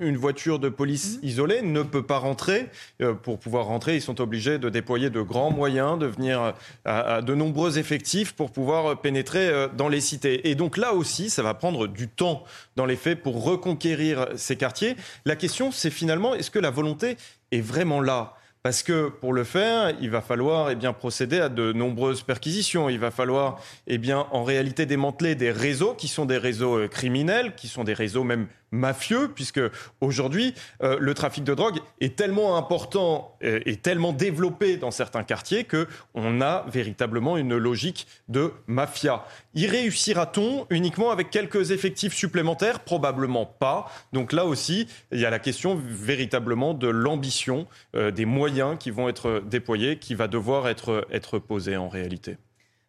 une 0.00 0.18
voiture 0.18 0.58
de 0.58 0.68
police 0.68 1.16
mhm. 1.16 1.28
isolée 1.28 1.62
ne 1.62 1.82
peut 1.82 2.04
pas 2.04 2.18
rentrer. 2.18 2.66
Euh, 3.00 3.14
pour 3.14 3.38
pouvoir 3.38 3.64
rentrer, 3.64 3.94
ils 3.94 4.02
sont 4.02 4.20
obligés 4.20 4.58
de 4.58 4.68
déployer 4.68 5.08
de 5.08 5.22
grands 5.22 5.50
moyens, 5.50 5.98
de 5.98 6.06
venir 6.06 6.52
à, 6.84 7.22
de 7.22 7.34
nombreux 7.34 7.78
effectifs 7.78 8.34
pour 8.34 8.50
pouvoir 8.50 9.00
pénétrer 9.00 9.68
dans 9.76 9.88
les 9.88 10.00
cités. 10.00 10.50
Et 10.50 10.54
donc 10.54 10.76
là 10.76 10.92
aussi, 10.92 11.30
ça 11.30 11.42
va 11.42 11.54
prendre 11.54 11.86
du 11.86 12.08
temps 12.08 12.44
dans 12.76 12.84
les 12.84 12.96
faits 12.96 13.22
pour 13.22 13.42
reconquérir 13.42 14.28
ces 14.36 14.56
quartiers. 14.56 14.96
La 15.24 15.36
question, 15.36 15.70
c'est 15.72 15.90
finalement, 15.90 16.34
est-ce 16.34 16.50
que 16.50 16.58
la 16.58 16.65
volonté 16.70 17.16
est 17.52 17.60
vraiment 17.60 18.00
là. 18.00 18.34
Parce 18.66 18.82
que 18.82 19.08
pour 19.08 19.32
le 19.32 19.44
faire, 19.44 19.94
il 20.00 20.10
va 20.10 20.20
falloir 20.20 20.70
eh 20.70 20.74
bien, 20.74 20.92
procéder 20.92 21.38
à 21.38 21.48
de 21.48 21.72
nombreuses 21.72 22.22
perquisitions. 22.22 22.88
Il 22.88 22.98
va 22.98 23.12
falloir 23.12 23.60
eh 23.86 23.96
bien, 23.96 24.26
en 24.32 24.42
réalité 24.42 24.86
démanteler 24.86 25.36
des 25.36 25.52
réseaux 25.52 25.94
qui 25.94 26.08
sont 26.08 26.24
des 26.24 26.36
réseaux 26.36 26.76
euh, 26.76 26.88
criminels, 26.88 27.54
qui 27.54 27.68
sont 27.68 27.84
des 27.84 27.94
réseaux 27.94 28.24
même 28.24 28.48
mafieux, 28.70 29.30
puisque 29.34 29.60
aujourd'hui, 30.00 30.54
euh, 30.82 30.96
le 31.00 31.14
trafic 31.14 31.44
de 31.44 31.54
drogue 31.54 31.78
est 32.00 32.16
tellement 32.16 32.56
important 32.56 33.36
euh, 33.42 33.60
et 33.66 33.76
tellement 33.76 34.12
développé 34.12 34.76
dans 34.76 34.90
certains 34.90 35.24
quartiers 35.24 35.64
que 35.64 35.86
on 36.14 36.40
a 36.40 36.64
véritablement 36.68 37.36
une 37.36 37.56
logique 37.56 38.06
de 38.28 38.52
mafia. 38.66 39.24
Y 39.54 39.66
réussira-t-on 39.66 40.66
uniquement 40.70 41.10
avec 41.10 41.30
quelques 41.30 41.70
effectifs 41.70 42.14
supplémentaires? 42.14 42.80
Probablement 42.80 43.46
pas. 43.46 43.90
Donc 44.12 44.32
là 44.32 44.44
aussi, 44.44 44.88
il 45.12 45.20
y 45.20 45.26
a 45.26 45.30
la 45.30 45.38
question 45.38 45.80
véritablement 45.80 46.74
de 46.74 46.88
l'ambition, 46.88 47.66
euh, 47.94 48.10
des 48.10 48.26
moyens 48.26 48.76
qui 48.78 48.90
vont 48.90 49.08
être 49.08 49.42
déployés, 49.44 49.98
qui 49.98 50.14
va 50.14 50.28
devoir 50.28 50.68
être, 50.68 51.06
être 51.10 51.38
posée 51.38 51.76
en 51.76 51.88
réalité. 51.88 52.36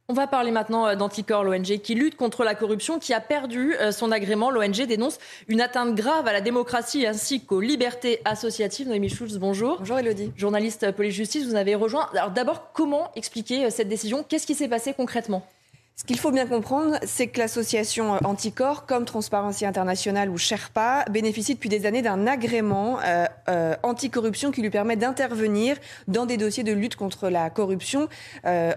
On 0.09 0.13
va 0.13 0.25
parler 0.25 0.51
maintenant 0.51 0.87
euh, 0.87 0.95
d'Anticor, 0.95 1.43
l'ONG 1.43 1.79
qui 1.79 1.93
lutte 1.93 2.15
contre 2.15 2.45
la 2.45 2.55
corruption, 2.55 2.97
qui 2.97 3.13
a 3.13 3.19
perdu 3.19 3.75
euh, 3.75 3.91
son 3.91 4.09
agrément. 4.13 4.49
L'ONG 4.51 4.85
dénonce 4.87 5.19
une 5.49 5.59
atteinte 5.59 5.95
grave 5.95 6.25
à 6.27 6.31
la 6.31 6.39
démocratie 6.39 7.05
ainsi 7.05 7.43
qu'aux 7.43 7.59
libertés 7.59 8.21
associatives. 8.23 8.87
Noémie 8.87 9.09
Schulz, 9.09 9.37
bonjour. 9.37 9.79
Bonjour 9.79 9.99
Elodie. 9.99 10.31
Journaliste 10.37 10.93
police-justice, 10.93 11.45
vous 11.45 11.55
avez 11.55 11.75
rejoint. 11.75 12.07
Alors 12.13 12.31
d'abord, 12.31 12.71
comment 12.71 13.11
expliquer 13.17 13.65
euh, 13.65 13.69
cette 13.69 13.89
décision? 13.89 14.23
Qu'est-ce 14.23 14.47
qui 14.47 14.55
s'est 14.55 14.69
passé 14.69 14.93
concrètement? 14.93 15.45
Ce 15.99 16.05
qu'il 16.05 16.19
faut 16.19 16.29
bien 16.29 16.45
comprendre, 16.45 16.99
c'est 17.01 17.25
que 17.25 17.39
l'association 17.39 18.13
euh, 18.13 18.19
Anticor, 18.23 18.85
comme 18.85 19.03
Transparency 19.03 19.65
International 19.65 20.29
ou 20.29 20.37
Sherpa, 20.37 21.03
bénéficie 21.09 21.55
depuis 21.55 21.69
des 21.69 21.87
années 21.87 22.03
d'un 22.03 22.27
agrément 22.27 22.99
euh, 23.03 23.25
euh, 23.49 23.75
anticorruption 23.81 24.51
qui 24.51 24.61
lui 24.61 24.69
permet 24.69 24.95
d'intervenir 24.95 25.75
dans 26.07 26.27
des 26.27 26.37
dossiers 26.37 26.63
de 26.63 26.71
lutte 26.71 26.95
contre 26.95 27.29
la 27.29 27.49
corruption. 27.49 28.09
Euh, 28.45 28.73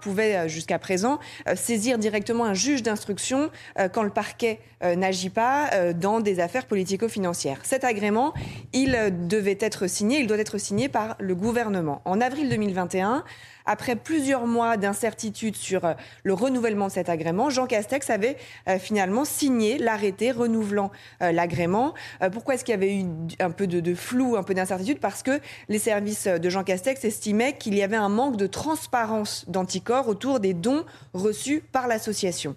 pouvait 0.00 0.48
jusqu'à 0.48 0.78
présent 0.78 1.18
saisir 1.54 1.98
directement 1.98 2.44
un 2.44 2.54
juge 2.54 2.82
d'instruction 2.82 3.50
quand 3.92 4.02
le 4.02 4.10
parquet 4.10 4.60
n'agit 4.82 5.30
pas 5.30 5.92
dans 5.94 6.20
des 6.20 6.40
affaires 6.40 6.66
politico-financières. 6.66 7.58
Cet 7.64 7.84
agrément, 7.84 8.32
il 8.72 8.96
devait 9.26 9.58
être 9.60 9.86
signé, 9.86 10.20
il 10.20 10.26
doit 10.26 10.38
être 10.38 10.58
signé 10.58 10.88
par 10.88 11.16
le 11.18 11.34
gouvernement. 11.34 12.00
En 12.04 12.20
avril 12.20 12.48
2021, 12.48 13.24
après 13.66 13.96
plusieurs 13.96 14.46
mois 14.46 14.76
d'incertitude 14.76 15.56
sur 15.56 15.84
euh, 15.84 15.94
le 16.22 16.34
renouvellement 16.34 16.88
de 16.88 16.92
cet 16.92 17.08
agrément, 17.08 17.50
Jean 17.50 17.66
Castex 17.66 18.10
avait 18.10 18.36
euh, 18.68 18.78
finalement 18.78 19.24
signé 19.24 19.78
l'arrêté 19.78 20.32
renouvelant 20.32 20.90
euh, 21.22 21.32
l'agrément. 21.32 21.94
pourquoi 22.32 22.54
est-ce 22.54 22.64
qu'il 22.64 22.72
y 22.72 22.76
avait 22.76 22.96
eu 22.96 23.04
un 23.38 23.50
peu 23.50 23.66
de, 23.66 23.94
flou, 23.94 24.36
un 24.36 24.42
peu 24.42 24.54
d'incertitude? 24.54 24.98
Parce 25.00 25.22
que 25.22 25.40
les 25.68 25.78
services 25.78 26.26
de 26.26 26.50
Jean 26.50 26.64
Castex 26.64 27.04
estimaient 27.04 27.56
qu'il 27.56 27.74
y 27.74 27.82
avait 27.82 27.96
un 27.96 28.08
manque 28.08 28.36
de 28.36 28.46
transparence 28.46 29.44
d'anticorps 29.48 30.08
autour 30.08 30.40
des 30.40 30.54
dons 30.54 30.84
reçus 31.14 31.62
par 31.72 31.88
l'association. 31.88 32.56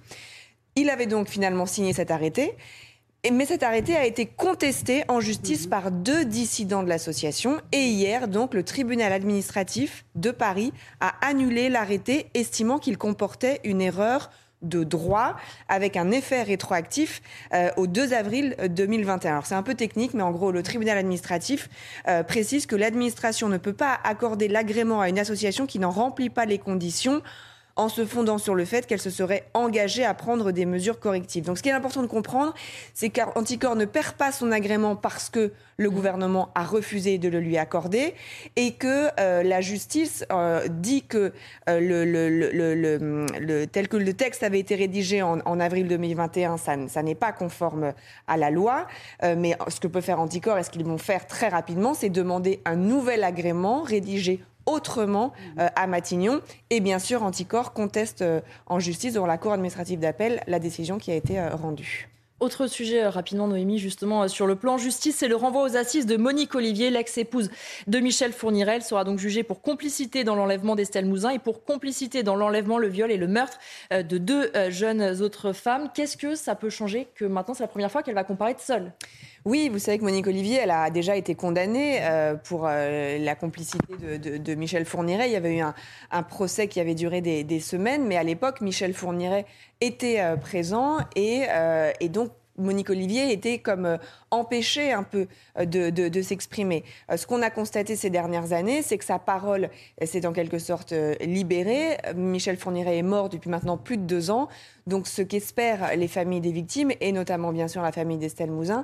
Il 0.76 0.90
avait 0.90 1.06
donc 1.06 1.28
finalement 1.28 1.66
signé 1.66 1.94
cet 1.94 2.12
arrêté. 2.12 2.56
Mais 3.32 3.46
cet 3.46 3.64
arrêté 3.64 3.96
a 3.96 4.06
été 4.06 4.26
contesté 4.26 5.06
en 5.08 5.22
justice 5.22 5.64
mhm. 5.64 5.70
par 5.70 5.92
deux 5.92 6.26
dissidents 6.26 6.84
de 6.84 6.90
l'association. 6.90 7.62
Et 7.72 7.86
hier, 7.86 8.28
donc, 8.28 8.54
le 8.54 8.64
tribunal 8.64 9.14
administratif 9.14 10.04
de 10.16 10.32
Paris 10.32 10.74
a 11.00 11.14
annulé 11.26 11.70
l'arrêté, 11.70 12.30
estimant 12.34 12.80
qu'il 12.80 12.98
comportait 12.98 13.62
une 13.64 13.82
erreur 13.82 14.30
de 14.62 14.84
droit 14.84 15.36
avec 15.68 15.98
un 15.98 16.12
effet 16.12 16.42
rétroactif 16.42 17.22
euh, 17.54 17.70
au 17.78 17.86
2 17.86 18.14
avril 18.14 18.56
2021. 18.70 19.32
Alors 19.32 19.46
c'est 19.46 19.56
un 19.56 19.64
peu 19.64 19.76
technique, 19.76 20.14
mais 20.14 20.24
en 20.24 20.32
gros, 20.32 20.52
le 20.52 20.64
tribunal 20.64 20.98
administratif 20.98 21.70
euh, 22.08 22.24
précise 22.24 22.66
que 22.66 22.76
l'administration 22.76 23.50
ne 23.50 23.58
peut 23.58 23.74
pas 23.74 24.00
accorder 24.04 24.48
l'agrément 24.48 25.02
à 25.02 25.10
une 25.10 25.20
association 25.20 25.66
qui 25.66 25.80
n'en 25.80 25.92
remplit 25.92 26.30
pas 26.30 26.46
les 26.46 26.60
conditions 26.60 27.22
en 27.76 27.90
se 27.90 28.06
fondant 28.06 28.38
sur 28.38 28.56
le 28.56 28.66
fait 28.66 28.86
qu'elle 28.86 29.02
se 29.02 29.10
serait 29.10 29.50
engagée 29.54 30.06
à 30.06 30.14
prendre 30.14 30.52
des 30.52 30.66
mesures 30.66 31.00
correctives. 31.00 31.46
Donc 31.46 31.58
ce 31.58 31.64
qui 31.64 31.70
est 31.70 31.74
important 31.74 32.02
de 32.02 32.08
comprendre, 32.08 32.54
c'est 32.94 33.10
qu'Anticor 33.10 33.76
ne 33.76 33.86
perd 33.86 34.14
pas 34.14 34.32
son 34.32 34.52
agrément 34.52 34.96
parce 34.96 35.30
que 35.30 35.52
le 35.78 35.90
gouvernement 35.90 36.50
a 36.54 36.64
refusé 36.64 37.18
de 37.18 37.30
le 37.30 37.40
lui 37.40 37.58
accorder 37.58 38.14
et 38.56 38.74
que 38.74 39.10
euh, 39.20 39.42
la 39.42 39.62
justice 39.62 40.24
euh, 40.32 40.68
dit 40.70 41.02
que 41.04 41.34
euh, 41.68 41.80
le, 41.80 43.66
tel 43.66 43.88
que 43.88 43.98
le 43.98 44.14
texte 44.14 44.44
avait 44.44 44.60
été 44.60 44.76
rédigé 44.76 45.24
en, 45.24 45.60
avril 45.60 45.88
2021, 45.88 46.58
ça, 46.58 46.76
ça 46.88 47.02
n'est 47.02 47.16
pas 47.16 47.32
conforme 47.32 47.94
à 48.28 48.38
la 48.38 48.52
loi. 48.52 48.88
mais 49.22 49.58
ce 49.68 49.80
que 49.80 49.88
peut 49.88 50.02
faire 50.02 50.20
Anticor 50.20 50.58
et 50.58 50.64
ce 50.64 50.70
qu'ils 50.70 50.86
vont 50.86 50.98
faire 50.98 51.26
très 51.26 51.48
rapidement, 51.48 51.94
c'est 51.94 52.10
demander 52.10 52.62
un 52.66 52.76
nouvel 52.76 53.24
agrément 53.24 53.82
rédigé 53.82 54.42
autrement 54.66 55.34
euh, 55.60 55.68
à 55.76 55.88
Matignon. 55.88 56.42
Et 56.70 56.80
bien 56.80 57.00
sûr, 57.00 57.24
Anticor 57.24 57.74
conteste 57.74 58.22
euh, 58.22 58.42
en 58.68 58.80
justice 58.80 59.14
devant 59.14 59.26
la 59.26 59.38
Cour 59.38 59.54
administrative 59.54 60.00
d'appel 60.00 60.42
la 60.48 60.60
décision 60.60 60.98
qui 60.98 61.12
a 61.12 61.16
été 61.16 61.40
euh, 61.40 61.50
rendue. 61.56 62.10
Autre 62.40 62.68
sujet 62.68 63.08
rapidement, 63.08 63.48
Noémie, 63.48 63.80
justement 63.80 64.28
sur 64.28 64.48
le 64.48 64.56
plan 64.58 64.78
justice, 64.78 65.16
c'est 65.18 65.30
le 65.30 65.36
renvoi 65.38 65.64
aux 65.64 65.78
assises 65.78 66.06
de 66.06 66.18
Monique 66.18 66.56
Olivier, 66.56 66.90
l'ex-épouse 66.90 67.50
de 67.88 68.00
Michel 68.00 68.34
Fournirel, 68.34 68.82
sera 68.82 69.06
donc 69.06 69.18
jugée 69.18 69.44
pour 69.44 69.62
complicité 69.62 70.26
dans 70.26 70.36
l'enlèvement 70.36 70.76
d'Estelle 70.76 71.06
Mouzin 71.06 71.30
et 71.30 71.40
pour 71.40 71.64
complicité 71.64 72.22
dans 72.22 72.36
l'enlèvement, 72.36 72.80
le 72.80 72.90
viol 72.90 73.12
et 73.12 73.18
le 73.18 73.28
meurtre 73.28 73.60
de 73.92 74.18
deux 74.18 74.52
jeunes 74.72 75.22
autres 75.22 75.54
femmes. 75.54 75.90
Qu'est-ce 75.94 76.18
que 76.18 76.36
ça 76.36 76.56
peut 76.56 76.70
changer 76.70 77.08
que 77.16 77.24
maintenant 77.24 77.54
c'est 77.54 77.64
la 77.64 77.70
première 77.70 77.92
fois 77.92 78.04
qu'elle 78.04 78.16
va 78.16 78.26
comparaître 78.26 78.60
seule? 78.62 78.92
Oui, 79.46 79.68
vous 79.68 79.80
savez 79.80 79.98
que 79.98 80.04
Monique 80.04 80.28
Olivier, 80.28 80.60
elle 80.64 80.72
a 80.72 80.90
déjà 80.90 81.18
été 81.18 81.36
condamnée 81.36 81.98
euh, 82.02 82.36
pour 82.36 82.66
euh, 82.66 83.18
la 83.18 83.36
complicité 83.36 83.94
de, 83.98 84.56
Michel 84.56 84.86
Fourniret. 84.86 85.28
Il 85.28 85.34
y 85.34 85.36
avait 85.36 85.58
eu 85.58 85.62
un, 85.62 86.24
procès 86.24 86.70
qui 86.70 86.80
avait 86.80 86.96
duré 86.96 87.20
des, 87.20 87.60
semaines, 87.60 88.06
mais 88.06 88.16
à 88.16 88.24
l'époque, 88.24 88.62
Michel 88.62 88.94
Fourniret 88.94 89.46
était 89.82 90.22
euh, 90.22 90.38
présent 90.38 91.00
et, 91.18 91.44
et 92.00 92.10
donc 92.10 92.32
Monique 92.58 92.90
Olivier 92.90 93.34
était 93.34 93.58
comme 93.58 93.98
euh, 94.34 94.44
empêchée 94.44 94.92
un 94.92 95.04
peu 95.04 95.28
euh, 95.60 95.66
de, 95.66 96.22
s'exprimer. 96.22 96.84
Euh, 97.12 97.18
ce 97.18 97.26
qu'on 97.26 97.42
a 97.42 97.50
constaté 97.50 97.96
ces 97.96 98.10
dernières 98.10 98.54
années, 98.54 98.82
c'est 98.82 98.98
que 98.98 99.06
sa 99.06 99.20
parole 99.20 99.70
s'est 100.04 100.26
en 100.26 100.34
quelque 100.34 100.60
sorte 100.60 100.94
libérée. 101.22 101.98
Michel 102.16 102.58
Fourniret 102.58 102.98
est 102.98 103.04
mort 103.04 103.30
depuis 103.30 103.50
maintenant 103.50 103.78
plus 103.78 103.98
de 103.98 104.04
deux 104.04 104.32
ans. 104.32 104.48
Donc 104.86 105.08
ce 105.08 105.22
qu'espèrent 105.22 105.96
les 105.96 106.10
familles 106.10 106.42
des 106.42 106.52
victimes, 106.52 106.92
et 107.00 107.14
notamment 107.14 107.54
bien 107.54 107.70
sûr 107.70 107.82
la 107.82 107.94
famille 107.94 108.18
d'Estelle 108.18 108.52
Mouzin, 108.52 108.84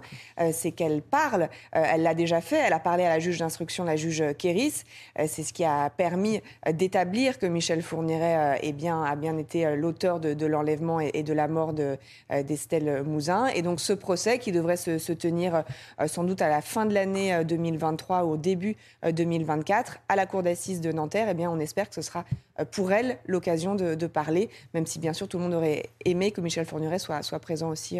c'est 0.53 0.71
qu'elle 0.71 1.01
parle. 1.01 1.49
elle 1.73 2.03
l'a 2.03 2.13
déjà 2.13 2.39
fait, 2.39 2.55
elle 2.55 2.71
a 2.71 2.79
parlé 2.79 3.03
à 3.03 3.09
la 3.09 3.19
juge 3.19 3.39
d'instruction, 3.39 3.83
la 3.83 3.97
juge 3.97 4.23
Kéris. 4.37 4.85
c'est 5.27 5.43
ce 5.43 5.51
qui 5.51 5.65
a 5.65 5.89
permis 5.89 6.39
d'établir 6.71 7.37
que 7.37 7.45
Michel 7.45 7.81
Fourniret 7.81 8.59
eh 8.63 8.73
a 8.87 9.15
bien 9.17 9.37
été 9.37 9.75
l'auteur 9.75 10.21
de, 10.21 10.45
l'enlèvement 10.45 11.01
et, 11.01 11.21
de 11.21 11.33
la 11.33 11.49
mort 11.49 11.73
d'Estelle 11.73 13.03
Mouzin. 13.03 13.47
Et 13.47 13.61
donc 13.61 13.81
ce 13.81 13.91
procès 13.91 14.39
qui 14.39 14.53
devrait 14.53 14.77
se, 14.77 15.11
tenir 15.11 15.38
euh, 15.47 16.07
sans 16.07 16.23
doute 16.23 16.41
à 16.41 16.49
la 16.49 16.61
fin 16.61 16.85
de 16.85 16.93
l'année 16.93 17.43
2023 17.43 18.23
ou 18.23 18.31
au 18.31 18.37
début 18.37 18.75
2024 19.09 19.91
euh, 19.91 19.95
à 20.09 20.15
la 20.15 20.25
cour 20.25 20.43
d'assises 20.43 20.81
de 20.81 20.91
Nanterre, 20.91 21.27
eh 21.29 21.33
bien 21.33 21.49
on 21.49 21.59
espère 21.59 21.89
que 21.89 21.95
ce 21.95 22.01
sera 22.01 22.25
euh, 22.59 22.65
pour 22.65 22.91
elle 22.91 23.17
l'occasion 23.27 23.75
de, 23.75 24.07
parler, 24.07 24.49
même 24.73 24.85
si 24.85 24.97
bien 24.99 25.13
sûr 25.13 25.27
tout 25.27 25.37
le 25.37 25.43
monde 25.43 25.53
aurait 25.53 25.89
aimé 26.03 26.31
que 26.31 26.41
Michel 26.41 26.65
Fourniret 26.65 26.99
soit, 26.99 27.21
soit 27.21 27.39
présent 27.39 27.69
aussi. 27.69 27.99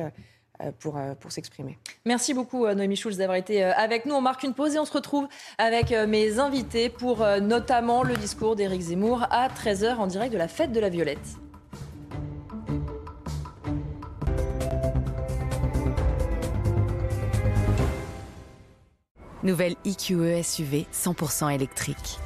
Pour, 0.82 1.00
pour 1.22 1.32
s'exprimer. 1.32 1.78
Merci 2.04 2.34
beaucoup 2.34 2.68
Noémie 2.68 2.98
Schulz 2.98 3.16
d'avoir 3.16 3.38
été 3.38 3.64
avec 3.64 4.06
nous. 4.06 4.14
On 4.14 4.20
marque 4.20 4.44
une 4.44 4.54
pause 4.54 4.76
et 4.76 4.80
on 4.80 4.84
se 4.84 4.92
retrouve 4.92 5.26
avec 5.58 5.92
mes 5.92 6.38
invités 6.38 6.90
pour 6.90 7.26
notamment 7.40 8.04
le 8.04 8.18
discours 8.18 8.58
d'Éric 8.58 8.82
Zemmour 8.82 9.26
à 9.32 9.48
13h 9.48 9.96
en 9.96 10.08
direct 10.08 10.34
de 10.34 10.38
la 10.38 10.50
fête 10.50 10.74
de 10.74 10.82
la 10.82 10.90
Violette. 10.90 11.40
Nouvelle 19.42 19.76
IQE 19.86 20.44
SUV 20.44 20.86
100% 20.94 21.54
électrique. 21.56 22.20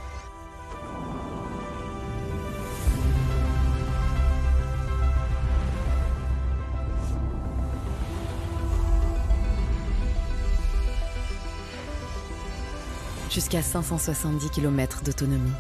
Jusqu'à 13.30 13.62
570 13.62 14.50
km 14.50 15.04
d'autonomie. 15.04 15.52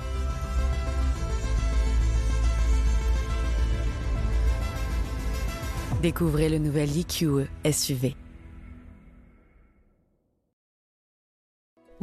Découvrez 6.01 6.49
le 6.49 6.57
nouvel 6.57 6.89
IQE 6.97 7.47
SUV. 7.71 8.15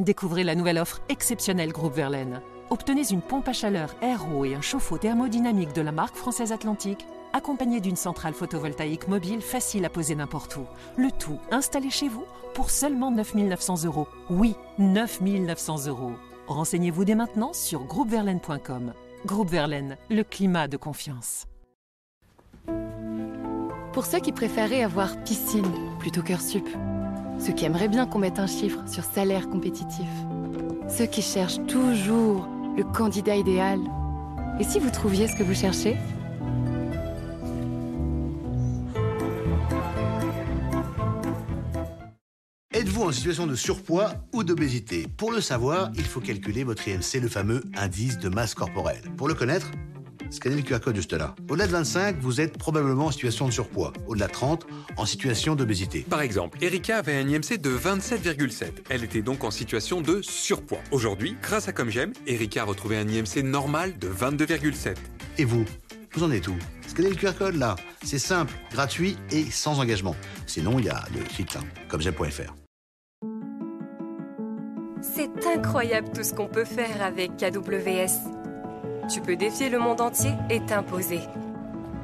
Découvrez 0.01 0.45
la 0.45 0.55
nouvelle 0.55 0.79
offre 0.79 1.03
exceptionnelle 1.11 1.73
Groupe 1.73 1.93
Verlaine. 1.93 2.41
Obtenez 2.71 3.13
une 3.13 3.21
pompe 3.21 3.49
à 3.49 3.53
chaleur 3.53 3.95
RO 4.01 4.47
et 4.47 4.55
un 4.55 4.63
chauffe-eau 4.63 4.97
thermodynamique 4.97 5.75
de 5.75 5.83
la 5.83 5.93
marque 5.93 6.17
française 6.17 6.53
Atlantique, 6.53 7.07
accompagné 7.35 7.81
d'une 7.81 7.97
centrale 7.97 8.33
photovoltaïque 8.33 9.09
mobile 9.09 9.43
facile 9.43 9.85
à 9.85 9.91
poser 9.91 10.15
n'importe 10.15 10.57
où. 10.57 10.65
Le 10.97 11.11
tout 11.11 11.39
installé 11.51 11.91
chez 11.91 12.09
vous 12.09 12.25
pour 12.55 12.71
seulement 12.71 13.11
9 13.11 13.35
900 13.35 13.85
euros. 13.85 14.09
Oui, 14.31 14.55
9 14.79 15.21
900 15.21 15.89
euros. 15.89 16.13
Renseignez-vous 16.47 17.05
dès 17.05 17.15
maintenant 17.15 17.53
sur 17.53 17.85
groupeverlaine.com. 17.85 18.95
Groupe 19.27 19.51
Verlaine, 19.51 19.99
le 20.09 20.23
climat 20.23 20.67
de 20.67 20.79
confiance. 20.79 21.47
Pour 23.93 24.07
ceux 24.07 24.21
qui 24.21 24.33
préféraient 24.33 24.83
avoir 24.83 25.23
piscine 25.25 25.71
plutôt 25.99 26.23
qu'heure 26.23 26.41
sup. 26.41 26.67
Ceux 27.41 27.55
qui 27.55 27.65
aimeraient 27.65 27.89
bien 27.89 28.07
qu'on 28.07 28.19
mette 28.19 28.39
un 28.39 28.47
chiffre 28.47 28.81
sur 28.87 29.03
salaire 29.03 29.49
compétitif. 29.49 30.07
Ceux 30.89 31.07
qui 31.07 31.23
cherchent 31.23 31.65
toujours 31.67 32.47
le 32.77 32.85
candidat 32.85 33.35
idéal. 33.35 33.81
Et 34.61 34.65
si 34.65 34.79
vous 34.79 34.91
trouviez 34.91 35.27
ce 35.27 35.37
que 35.37 35.43
vous 35.43 35.55
cherchez? 35.55 35.97
Êtes-vous 42.75 43.05
en 43.05 43.13
situation 43.13 43.47
de 43.47 43.55
surpoids 43.55 44.13
ou 44.35 44.45
d'obésité? 44.45 45.07
Pour 45.17 45.33
le 45.33 45.41
savoir, 45.41 45.91
il 45.95 46.05
faut 46.05 46.21
calculer 46.21 46.63
votre 46.63 46.87
IMC, 46.87 47.23
le 47.23 47.29
fameux 47.29 47.63
indice 47.75 48.19
de 48.19 48.29
masse 48.29 48.55
corporelle. 48.55 49.03
Pour 49.17 49.29
le 49.29 49.35
connaître, 49.35 49.71
Scannez 50.31 50.57
le 50.57 50.63
QR 50.63 50.81
code 50.81 50.97
juste 50.97 51.13
là. 51.13 51.35
Au-delà 51.49 51.67
de 51.67 51.73
25, 51.73 52.17
vous 52.21 52.41
êtes 52.41 52.57
probablement 52.57 53.07
en 53.07 53.11
situation 53.11 53.47
de 53.47 53.53
surpoids. 53.53 53.93
Au-delà 54.07 54.29
de 54.29 54.33
30, 54.33 54.67
en 54.97 55.05
situation 55.07 55.57
d'obésité. 55.57 56.07
Par 56.09 56.21
exemple, 56.21 56.59
Erika 56.63 56.99
avait 56.99 57.17
un 57.17 57.29
IMC 57.29 57.59
de 57.61 57.71
27,7. 57.71 58.67
Elle 58.89 59.03
était 59.05 59.23
donc 59.23 59.43
en 59.45 59.51
situation 59.51 60.01
de 60.01 60.23
surpoids. 60.23 60.81
Aujourd'hui, 60.93 61.37
grâce 61.43 61.69
à 61.69 61.73
Comme 61.73 61.91
J'aime, 61.91 62.13
Erika 62.27 62.63
a 62.63 62.65
retrouvé 62.65 62.97
un 62.97 63.09
IMC 63.09 63.43
normal 63.43 63.99
de 63.99 64.09
22,7. 64.09 64.97
Et 65.39 65.45
vous 65.45 65.65
Vous 66.15 66.23
en 66.23 66.31
êtes 66.31 66.49
où? 66.49 66.55
Scannez 66.87 67.11
le 67.11 67.17
QR 67.17 67.33
code 67.37 67.57
là. 67.57 67.77
C'est 68.05 68.19
simple, 68.19 68.55
gratuit 68.73 69.17
et 69.31 69.45
sans 69.51 69.79
engagement. 69.81 70.15
Sinon, 70.47 70.79
il 70.79 70.87
y 70.87 70.89
a 70.89 71.05
le 71.15 71.21
site 71.35 71.55
là, 71.55 71.61
commej'aime.fr. 71.89 72.55
C'est 75.03 75.47
incroyable 75.47 76.11
tout 76.15 76.23
ce 76.23 76.35
qu'on 76.35 76.49
peut 76.49 76.65
faire 76.65 77.03
avec 77.03 77.37
KWS. 77.37 78.40
Tu 79.13 79.21
peux 79.21 79.35
défier 79.35 79.71
le 79.71 79.81
monde 79.81 80.01
entier 80.01 80.31
et 80.51 80.61
t'imposer. 80.61 81.21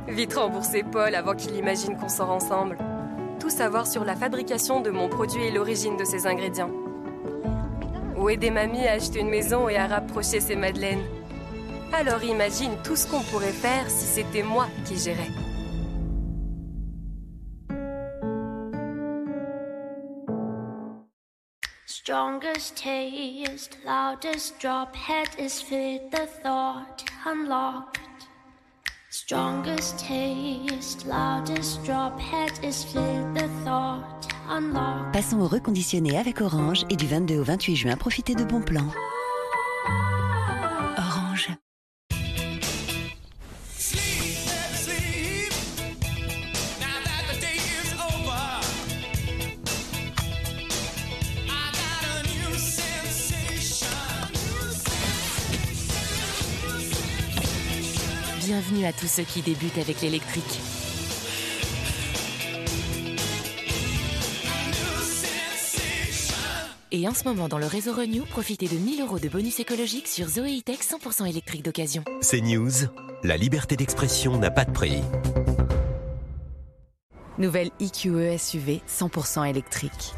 Vite 0.09 0.35
rembourser 0.35 0.83
Paul 0.83 1.15
avant 1.15 1.37
qu'il 1.37 1.55
imagine 1.55 1.97
qu'on 1.97 2.09
sort 2.09 2.31
ensemble. 2.31 2.77
Tout 3.39 3.49
savoir 3.49 3.87
sur 3.87 4.05
la 4.05 4.17
fabrication 4.17 4.81
de 4.81 4.91
mon 4.91 5.09
produit 5.09 5.45
et 5.45 5.53
l'origine 5.53 5.97
de 5.97 6.05
ses 6.05 6.27
ingrédients. 6.27 6.73
Ou 8.17 8.29
aider 8.29 8.51
mamie 8.51 8.89
à 8.89 8.93
acheter 8.93 9.21
une 9.21 9.31
maison 9.31 9.69
et 9.69 9.77
à 9.77 9.87
rapprocher 9.87 10.41
ses 10.41 10.57
madeleines. 10.57 11.05
Alors 11.93 12.25
imagine 12.25 12.73
tout 12.83 12.97
ce 12.97 13.07
qu'on 13.07 13.21
pourrait 13.21 13.53
faire 13.53 13.89
si 13.89 14.07
c'était 14.07 14.43
moi 14.43 14.67
qui 14.85 14.99
gérais. 14.99 15.31
Strongest 22.07 22.77
taste, 22.77 23.79
loudest 23.85 24.61
drop, 24.61 24.95
head 24.95 25.27
is 25.41 25.61
fit 25.61 26.09
the 26.13 26.29
thought 26.41 27.05
unlocked. 27.27 27.99
Strongest 29.11 29.99
taste, 29.99 31.05
loudest 31.05 31.83
drop, 31.85 32.17
head 32.21 32.53
is 32.63 32.85
fit 32.85 33.35
the 33.35 33.49
thought 33.65 34.29
unlocked. 34.49 35.13
Passons 35.13 35.41
au 35.41 35.49
reconditionné 35.49 36.17
avec 36.17 36.41
Orange 36.41 36.85
et 36.91 36.95
du 36.95 37.09
22 37.09 37.41
au 37.41 37.43
28 37.43 37.75
juin, 37.75 37.97
profitez 37.97 38.37
de 38.37 38.45
bons 38.45 38.63
plans. 38.63 38.93
Bienvenue 58.59 58.87
à 58.87 58.93
tous 58.95 59.07
ceux 59.07 59.23
qui 59.23 59.43
débutent 59.43 59.77
avec 59.77 60.01
l'électrique. 60.01 60.61
Et 66.91 67.07
en 67.07 67.13
ce 67.13 67.25
moment, 67.25 67.49
dans 67.49 67.59
le 67.59 67.67
réseau 67.67 67.93
Renew, 67.93 68.25
profitez 68.25 68.67
de 68.67 68.77
1000 68.77 69.03
euros 69.03 69.19
de 69.19 69.29
bonus 69.29 69.61
écologique 69.61 70.09
sur 70.09 70.27
Zoé 70.27 70.61
E-Tech 70.61 70.79
100% 70.79 71.29
électrique 71.29 71.67
d'occasion. 71.67 72.03
C'est 72.23 72.41
News. 72.41 72.71
La 73.23 73.37
liberté 73.37 73.77
d'expression 73.77 74.39
n'a 74.39 74.51
pas 74.51 74.65
de 74.65 74.73
prix. 74.73 75.03
Nouvelle 77.37 77.69
EQE 77.79 78.39
SUV 78.39 78.81
100% 78.89 79.51
électrique. 79.51 80.15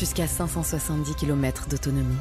Jusqu'à 0.00 0.26
570 0.26 1.14
km 1.14 1.68
d'autonomie. 1.68 2.16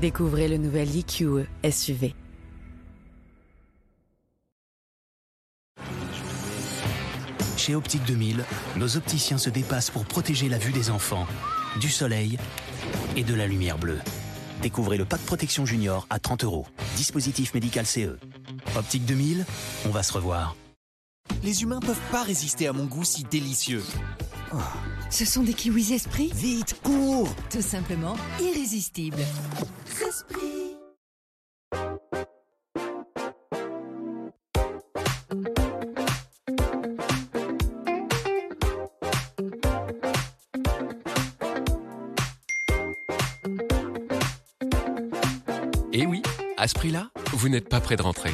Découvrez 0.00 0.46
le 0.46 0.56
nouvel 0.56 0.88
EQE 0.96 1.48
SUV. 1.68 2.14
Chez 7.56 7.74
Optique 7.74 8.04
2000, 8.04 8.44
nos 8.76 8.96
opticiens 8.96 9.38
se 9.38 9.50
dépassent 9.50 9.90
pour 9.90 10.04
protéger 10.04 10.48
la 10.48 10.58
vue 10.58 10.70
des 10.70 10.90
enfants, 10.90 11.26
du 11.80 11.88
soleil 11.88 12.38
et 13.16 13.24
de 13.24 13.34
la 13.34 13.48
lumière 13.48 13.78
bleue. 13.78 13.98
Découvrez 14.62 14.96
le 14.96 15.06
pack 15.06 15.22
protection 15.22 15.66
junior 15.66 16.06
à 16.08 16.20
30 16.20 16.44
euros. 16.44 16.68
Dispositif 16.94 17.52
médical 17.52 17.84
CE. 17.84 18.16
Optique 18.76 19.06
2000, 19.06 19.44
on 19.86 19.90
va 19.90 20.04
se 20.04 20.12
revoir. 20.12 20.54
Les 21.44 21.62
humains 21.62 21.80
peuvent 21.80 22.00
pas 22.10 22.22
résister 22.22 22.66
à 22.68 22.72
mon 22.72 22.86
goût 22.86 23.04
si 23.04 23.22
délicieux. 23.24 23.82
Ce 25.10 25.24
sont 25.24 25.42
des 25.42 25.52
kiwis 25.52 25.92
esprits 25.92 26.30
Vite, 26.34 26.76
cours 26.82 27.28
Tout 27.50 27.60
simplement 27.60 28.16
irrésistibles. 28.40 29.18
Esprit. 30.08 30.76
Et 45.92 46.06
oui, 46.06 46.22
à 46.56 46.66
ce 46.66 46.74
prix-là, 46.74 47.10
vous 47.34 47.48
n'êtes 47.48 47.68
pas 47.68 47.80
près 47.80 47.96
de 47.96 48.02
rentrer. 48.02 48.32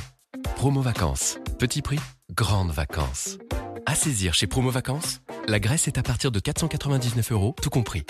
Promo 0.56 0.80
vacances. 0.80 1.38
Petit 1.58 1.82
prix, 1.82 1.98
grandes 2.32 2.70
vacances. 2.70 3.38
À 3.86 3.94
saisir 3.94 4.34
chez 4.34 4.46
Promo 4.46 4.70
Vacances, 4.70 5.20
la 5.48 5.58
Grèce 5.58 5.88
est 5.88 5.98
à 5.98 6.02
partir 6.02 6.30
de 6.30 6.38
499 6.38 7.32
euros, 7.32 7.54
tout 7.60 7.70
compris. 7.70 8.04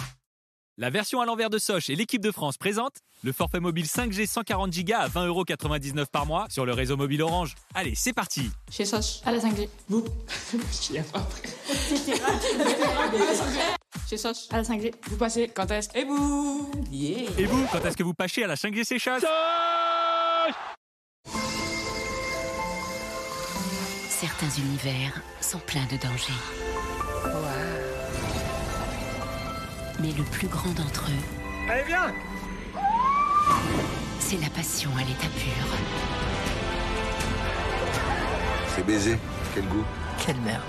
La 0.76 0.90
version 0.90 1.20
à 1.20 1.26
l'envers 1.26 1.50
de 1.50 1.58
Soch 1.58 1.90
et 1.90 1.94
l'équipe 1.94 2.22
de 2.22 2.30
France 2.30 2.56
présente 2.56 2.94
le 3.22 3.32
forfait 3.32 3.60
mobile 3.60 3.86
5G 3.86 4.26
140 4.26 4.70
Go 4.84 4.94
à 4.94 5.08
20,99€ 5.08 6.06
par 6.06 6.26
mois 6.26 6.46
sur 6.50 6.66
le 6.66 6.72
réseau 6.72 6.96
mobile 6.96 7.22
Orange. 7.22 7.54
Allez, 7.74 7.94
c'est 7.94 8.12
parti 8.12 8.50
Chez 8.70 8.84
Soch, 8.84 9.20
à 9.24 9.32
la 9.32 9.38
5G. 9.38 9.68
Vous 9.88 10.04
J'y 10.82 10.96
ai 10.96 11.02
pas 11.02 11.20
après. 11.20 11.48
Chez 14.08 14.16
Soch, 14.16 14.36
à 14.50 14.56
la 14.56 14.62
5G. 14.62 14.92
Vous 15.08 15.16
passez 15.16 15.50
quand 15.54 15.70
est-ce 15.70 15.96
Et 15.96 16.04
vous 16.04 16.70
Et 17.38 17.44
vous, 17.44 17.66
quand 17.70 17.84
est-ce 17.84 17.96
que 17.96 18.02
vous 18.02 18.14
pâchez 18.14 18.44
à 18.44 18.46
la 18.46 18.56
5G 18.56 18.84
Seychelles 18.84 19.22
certains 24.20 24.60
univers 24.60 25.22
sont 25.40 25.60
pleins 25.60 25.86
de 25.90 25.96
dangers. 25.96 26.32
Mais 29.98 30.12
le 30.12 30.24
plus 30.24 30.46
grand 30.46 30.68
d'entre 30.72 31.06
eux. 31.10 31.70
Allez, 31.70 31.84
viens 31.86 32.12
C'est 34.18 34.38
la 34.42 34.50
passion 34.50 34.90
à 34.98 35.00
l'état 35.00 35.28
pur. 35.38 35.64
C'est 38.74 38.84
baiser. 38.84 39.16
Quel 39.54 39.64
goût. 39.64 39.84
Quelle 40.18 40.40
merveille. 40.40 40.60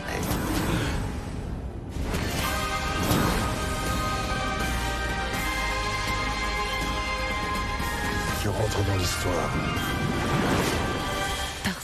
Tu 8.41 8.47
rentres 8.47 8.83
dans 8.87 8.95
l'histoire. 8.95 9.49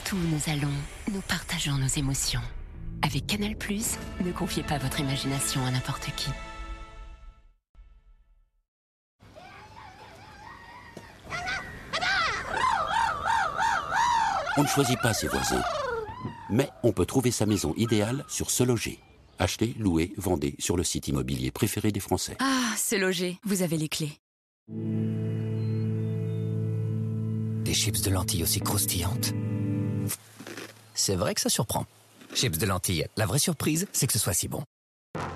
Partout 0.08 0.24
où 0.24 0.36
nous 0.36 0.54
allons, 0.54 0.74
nous 1.12 1.20
partageons 1.20 1.76
nos 1.76 1.88
émotions. 1.88 2.40
Avec 3.02 3.28
Canal+, 3.28 3.58
ne 4.24 4.32
confiez 4.32 4.64
pas 4.64 4.78
votre 4.78 5.02
imagination 5.02 5.66
à 5.66 5.72
n'importe 5.72 6.10
qui. 6.16 6.30
On 14.56 14.62
ne 14.62 14.68
choisit 14.68 14.98
pas 15.02 15.14
ses 15.14 15.28
voisins. 15.28 15.62
Mais 16.50 16.70
on 16.84 16.94
peut 16.94 17.06
trouver 17.06 17.32
sa 17.32 17.46
maison 17.46 17.74
idéale 17.76 18.24
sur 18.30 18.50
Se 18.50 18.64
Loger. 18.64 19.00
Achetez, 19.40 19.76
louez, 19.78 20.14
vendez 20.16 20.56
sur 20.58 20.78
le 20.78 20.86
site 20.86 21.10
immobilier 21.10 21.52
préféré 21.52 21.92
des 21.92 22.00
Français. 22.00 22.38
Ah, 22.40 22.76
Se 22.78 22.96
Loger, 22.96 23.40
vous 23.44 23.62
avez 23.62 23.76
les 23.76 23.90
clés. 23.90 24.14
Des 27.66 27.74
chips 27.74 28.02
de 28.04 28.10
lentilles 28.10 28.44
aussi 28.44 28.62
croustillantes. 28.62 29.34
C'est 30.98 31.16
vrai 31.16 31.36
que 31.36 31.42
ça 31.42 31.50
surprend. 31.50 31.86
Chips 32.34 32.58
de 32.58 32.66
lentilles, 32.66 33.06
la 33.16 33.26
vraie 33.26 33.40
surprise, 33.40 33.88
c'est 33.94 34.08
que 34.08 34.14
ce 34.14 34.20
soit 34.20 34.34
si 34.34 34.48
bon. 34.48 34.64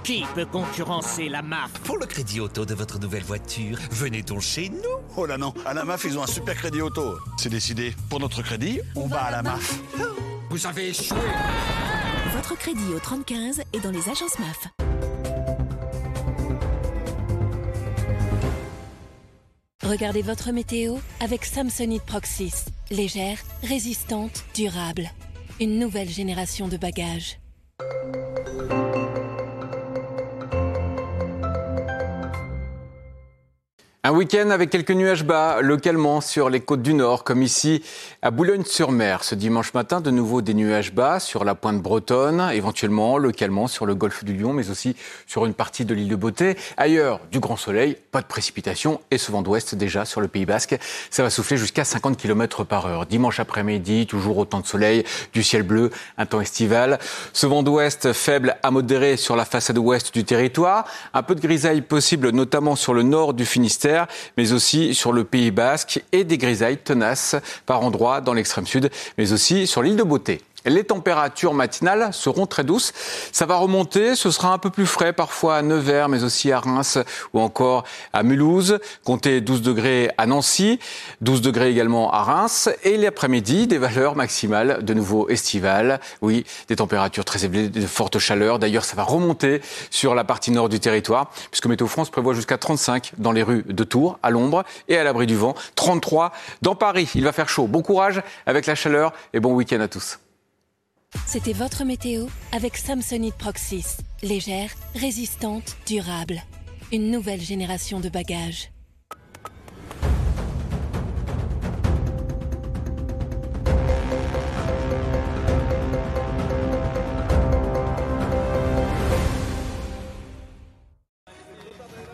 Qui 0.03 0.25
peut 0.33 0.45
concurrencer 0.45 1.29
la 1.29 1.43
MAF 1.43 1.71
Pour 1.83 1.97
le 1.97 2.07
crédit 2.07 2.39
auto 2.39 2.65
de 2.65 2.73
votre 2.73 2.99
nouvelle 2.99 3.23
voiture, 3.23 3.77
venez 3.91 4.23
donc 4.23 4.41
chez 4.41 4.69
nous. 4.69 4.97
Oh 5.15 5.25
là 5.27 5.37
non, 5.37 5.53
à 5.65 5.73
la 5.75 5.85
MAF, 5.85 6.03
ils 6.05 6.17
ont 6.17 6.23
un 6.23 6.27
super 6.27 6.55
crédit 6.55 6.81
auto. 6.81 7.15
C'est 7.37 7.49
décidé. 7.49 7.95
Pour 8.09 8.19
notre 8.19 8.41
crédit, 8.41 8.81
on 8.95 9.05
va 9.05 9.21
à 9.21 9.31
la 9.31 9.43
MAF. 9.43 9.79
Vous 10.49 10.65
avez 10.65 10.89
échoué. 10.89 11.17
Votre 12.35 12.57
crédit 12.57 12.93
au 12.95 12.99
3015 12.99 13.61
est 13.71 13.79
dans 13.79 13.91
les 13.91 14.09
agences 14.09 14.39
MAF. 14.39 14.67
Regardez 19.83 20.23
votre 20.23 20.51
météo 20.51 20.97
avec 21.19 21.45
Samsonite 21.45 22.03
Proxys. 22.03 22.65
Légère, 22.89 23.37
résistante, 23.63 24.43
durable. 24.55 25.11
Une 25.61 25.77
nouvelle 25.77 26.09
génération 26.09 26.67
de 26.67 26.75
bagages. 26.75 27.37
Un 34.03 34.13
week-end 34.13 34.49
avec 34.49 34.71
quelques 34.71 34.89
nuages 34.89 35.23
bas, 35.23 35.61
localement 35.61 36.21
sur 36.21 36.49
les 36.49 36.59
côtes 36.59 36.81
du 36.81 36.95
Nord, 36.95 37.23
comme 37.23 37.43
ici 37.43 37.83
à 38.23 38.31
Boulogne-sur-Mer. 38.31 39.23
Ce 39.23 39.35
dimanche 39.35 39.75
matin, 39.75 40.01
de 40.01 40.09
nouveau 40.09 40.41
des 40.41 40.55
nuages 40.55 40.91
bas 40.91 41.19
sur 41.19 41.43
la 41.43 41.53
pointe 41.53 41.79
bretonne, 41.83 42.49
éventuellement 42.51 43.19
localement 43.19 43.67
sur 43.67 43.85
le 43.85 43.93
golfe 43.93 44.23
du 44.23 44.35
Lion, 44.35 44.53
mais 44.53 44.71
aussi 44.71 44.95
sur 45.27 45.45
une 45.45 45.53
partie 45.53 45.85
de 45.85 45.93
l'île 45.93 46.07
de 46.07 46.15
Beauté. 46.15 46.57
Ailleurs, 46.77 47.19
du 47.31 47.39
grand 47.39 47.57
soleil, 47.57 47.95
pas 48.11 48.23
de 48.23 48.25
précipitation 48.25 49.01
et 49.11 49.19
ce 49.19 49.31
vent 49.31 49.43
d'ouest 49.43 49.75
déjà 49.75 50.03
sur 50.03 50.19
le 50.19 50.27
Pays 50.27 50.47
Basque. 50.47 50.79
Ça 51.11 51.21
va 51.21 51.29
souffler 51.29 51.57
jusqu'à 51.57 51.83
50 51.83 52.17
km 52.17 52.63
par 52.63 52.87
heure. 52.87 53.05
Dimanche 53.05 53.39
après-midi, 53.39 54.07
toujours 54.07 54.39
autant 54.39 54.61
de 54.61 54.65
soleil, 54.65 55.03
du 55.31 55.43
ciel 55.43 55.61
bleu, 55.61 55.91
un 56.17 56.25
temps 56.25 56.41
estival. 56.41 56.97
Ce 57.33 57.45
vent 57.45 57.61
d'ouest 57.61 58.13
faible 58.13 58.57
à 58.63 58.71
modéré 58.71 59.15
sur 59.15 59.35
la 59.35 59.45
façade 59.45 59.77
ouest 59.77 60.11
du 60.11 60.23
territoire. 60.23 60.85
Un 61.13 61.21
peu 61.21 61.35
de 61.35 61.39
grisaille 61.39 61.81
possible, 61.81 62.31
notamment 62.31 62.75
sur 62.75 62.95
le 62.95 63.03
nord 63.03 63.35
du 63.35 63.45
Finistère 63.45 63.90
mais 64.37 64.53
aussi 64.53 64.93
sur 64.93 65.11
le 65.11 65.23
Pays 65.23 65.51
Basque 65.51 66.03
et 66.11 66.23
des 66.23 66.37
grisailles 66.37 66.77
tenaces 66.77 67.35
par 67.65 67.81
endroits 67.81 68.21
dans 68.21 68.33
l'extrême 68.33 68.67
sud, 68.67 68.89
mais 69.17 69.33
aussi 69.33 69.67
sur 69.67 69.81
l'île 69.81 69.95
de 69.95 70.03
Beauté. 70.03 70.41
Les 70.65 70.83
températures 70.83 71.53
matinales 71.53 72.13
seront 72.13 72.45
très 72.45 72.63
douces. 72.63 72.93
Ça 73.31 73.45
va 73.45 73.55
remonter, 73.55 74.15
ce 74.15 74.29
sera 74.29 74.53
un 74.53 74.57
peu 74.57 74.69
plus 74.69 74.85
frais 74.85 75.11
parfois 75.11 75.57
à 75.57 75.61
Nevers, 75.61 76.07
mais 76.07 76.23
aussi 76.23 76.51
à 76.51 76.59
Reims 76.59 76.99
ou 77.33 77.39
encore 77.39 77.83
à 78.13 78.23
Mulhouse. 78.23 78.79
Comptez 79.03 79.41
12 79.41 79.61
degrés 79.63 80.11
à 80.17 80.27
Nancy, 80.27 80.79
12 81.21 81.41
degrés 81.41 81.71
également 81.71 82.11
à 82.11 82.23
Reims. 82.23 82.69
Et 82.83 82.97
l'après-midi, 82.97 83.65
des 83.65 83.79
valeurs 83.79 84.15
maximales 84.15 84.83
de 84.83 84.93
nouveau 84.93 85.29
estivales. 85.29 85.99
Oui, 86.21 86.45
des 86.67 86.75
températures 86.75 87.25
très 87.25 87.43
élevées, 87.45 87.69
de 87.69 87.87
fortes 87.87 88.19
chaleurs. 88.19 88.59
D'ailleurs, 88.59 88.85
ça 88.85 88.95
va 88.95 89.03
remonter 89.03 89.61
sur 89.89 90.15
la 90.15 90.23
partie 90.23 90.51
nord 90.51 90.69
du 90.69 90.79
territoire, 90.79 91.31
puisque 91.49 91.65
Météo 91.65 91.87
France 91.87 92.09
prévoit 92.09 92.33
jusqu'à 92.33 92.57
35 92.57 93.13
dans 93.17 93.31
les 93.31 93.43
rues 93.43 93.63
de 93.67 93.83
Tours, 93.83 94.19
à 94.21 94.29
l'ombre 94.29 94.63
et 94.87 94.97
à 94.97 95.03
l'abri 95.03 95.25
du 95.25 95.35
vent. 95.35 95.55
33 95.75 96.31
dans 96.61 96.75
Paris. 96.75 97.09
Il 97.15 97.23
va 97.23 97.31
faire 97.31 97.49
chaud. 97.49 97.67
Bon 97.67 97.81
courage 97.81 98.21
avec 98.45 98.67
la 98.67 98.75
chaleur 98.75 99.13
et 99.33 99.39
bon 99.39 99.53
week-end 99.53 99.79
à 99.79 99.87
tous. 99.87 100.20
C'était 101.31 101.53
votre 101.53 101.85
météo 101.85 102.27
avec 102.51 102.75
Samsonite 102.75 103.35
Proxys. 103.35 103.97
Légère, 104.21 104.69
résistante, 104.95 105.77
durable. 105.87 106.41
Une 106.91 107.09
nouvelle 107.09 107.39
génération 107.39 107.99
de 107.99 108.09
bagages. 108.09 108.69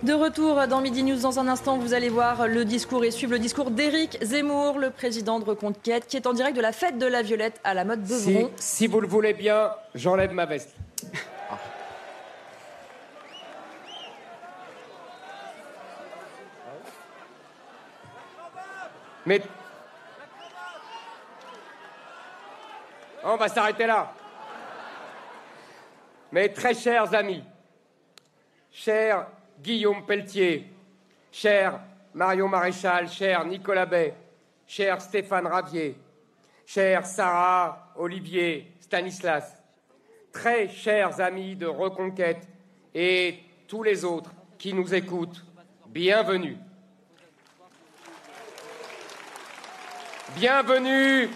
De 0.04 0.14
retour 0.14 0.68
dans 0.68 0.80
Midi 0.80 1.02
News 1.02 1.22
dans 1.22 1.40
un 1.40 1.48
instant, 1.48 1.80
vous 1.80 1.96
allez 1.96 2.10
voir 2.10 2.48
le 2.48 2.66
discours 2.66 3.04
et 3.04 3.10
suivre 3.10 3.32
le 3.32 3.40
discours 3.40 3.72
d'Éric 3.72 4.20
Zemmour, 4.22 4.78
le 4.78 4.92
président 4.92 5.40
de 5.40 5.46
Reconquête, 5.46 6.06
qui 6.06 6.16
est 6.16 6.28
en 6.28 6.34
direct 6.34 6.56
de 6.56 6.62
la 6.62 6.72
fête 6.72 7.00
de 7.00 7.08
la 7.08 7.24
Violette 7.24 7.60
à 7.64 7.74
la 7.74 7.84
mode 7.84 8.04
Beuvron. 8.04 8.52
Si, 8.58 8.84
si 8.84 8.88
vous 8.88 9.02
le 9.02 9.08
voulez 9.08 9.34
bien, 9.34 9.72
j'enlève 9.96 10.32
ma 10.34 10.46
veste. 10.46 10.76
Mais. 19.26 19.42
On 23.24 23.36
va 23.36 23.48
s'arrêter 23.48 23.88
là. 23.88 24.14
Mes 26.32 26.54
très 26.54 26.76
chers 26.76 27.14
amis, 27.16 27.44
chers 28.72 29.26
Guillaume 29.62 30.06
Pelletier, 30.06 30.68
cher 31.32 31.80
Marion 32.14 32.48
Maréchal, 32.48 33.10
cher 33.10 33.44
Nicolas 33.46 33.86
Bay, 33.86 34.14
cher 34.68 35.02
Stéphane 35.02 35.48
Ravier, 35.48 35.98
cher 36.66 37.06
Sarah 37.06 37.94
Olivier 37.96 38.72
Stanislas, 38.80 39.58
très 40.32 40.68
chers 40.68 41.20
amis 41.20 41.56
de 41.56 41.66
Reconquête 41.66 42.48
et 42.94 43.40
tous 43.68 43.82
les 43.82 44.06
autres 44.06 44.32
qui 44.58 44.74
nous 44.74 44.94
écoutent, 44.94 45.44
bienvenue. 45.88 46.58
Bienvenue, 50.36 51.30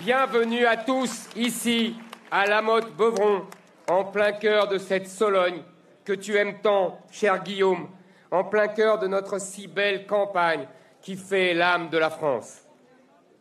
bienvenue 0.00 0.66
à 0.66 0.76
tous 0.76 1.28
ici 1.34 1.96
à 2.30 2.46
la 2.46 2.60
Motte 2.60 2.94
Beuvron, 2.94 3.46
en 3.88 4.04
plein 4.04 4.32
cœur 4.32 4.68
de 4.68 4.76
cette 4.76 5.08
Sologne 5.08 5.62
que 6.10 6.16
tu 6.16 6.36
aimes 6.36 6.58
tant, 6.60 6.98
cher 7.12 7.40
Guillaume, 7.40 7.88
en 8.32 8.42
plein 8.42 8.66
cœur 8.66 8.98
de 8.98 9.06
notre 9.06 9.40
si 9.40 9.68
belle 9.68 10.08
campagne 10.08 10.66
qui 11.00 11.14
fait 11.14 11.54
l'âme 11.54 11.88
de 11.88 11.98
la 11.98 12.10
France. 12.10 12.64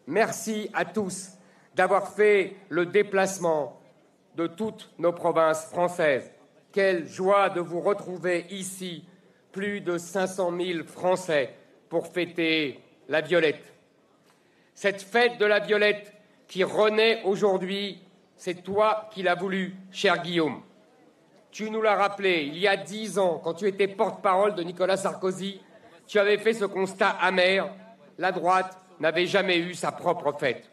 Merci 0.06 0.70
à 0.76 0.86
tous 0.86 1.32
d'avoir 1.74 2.10
fait 2.10 2.58
le 2.70 2.86
déplacement 2.86 3.82
de 4.36 4.46
toutes 4.46 4.92
nos 5.00 5.14
provinces 5.14 5.66
françaises. 5.66 6.32
Quelle 6.72 7.08
joie 7.08 7.50
de 7.50 7.60
vous 7.60 7.82
retrouver 7.82 8.46
ici, 8.52 9.04
plus 9.52 9.82
de 9.82 9.98
500 9.98 10.56
000 10.56 10.84
Français, 10.86 11.56
pour 11.90 12.06
fêter 12.06 12.84
la 13.08 13.22
Violette. 13.22 13.74
Cette 14.76 15.02
fête 15.02 15.40
de 15.40 15.46
la 15.46 15.58
Violette 15.58 16.14
qui 16.48 16.64
renaît 16.64 17.24
aujourd'hui, 17.24 18.00
c'est 18.38 18.62
toi 18.62 19.10
qui 19.12 19.24
l'as 19.24 19.34
voulu, 19.34 19.76
cher 19.92 20.22
Guillaume. 20.22 20.62
Tu 21.52 21.72
nous 21.72 21.82
l'as 21.82 21.96
rappelé, 21.96 22.44
il 22.44 22.58
y 22.58 22.68
a 22.68 22.78
dix 22.78 23.18
ans, 23.18 23.42
quand 23.44 23.56
tu 23.56 23.68
étais 23.68 23.88
porte-parole 23.88 24.54
de 24.54 24.62
Nicolas 24.62 24.98
Sarkozy, 24.98 25.60
tu 26.06 26.20
avais 26.20 26.38
fait 26.38 26.54
ce 26.54 26.66
constat 26.66 27.10
amer. 27.22 27.70
La 28.18 28.32
droite 28.32 28.78
n'avait 29.00 29.26
jamais 29.26 29.58
eu 29.58 29.74
sa 29.74 29.92
propre 29.92 30.32
fête. 30.34 30.70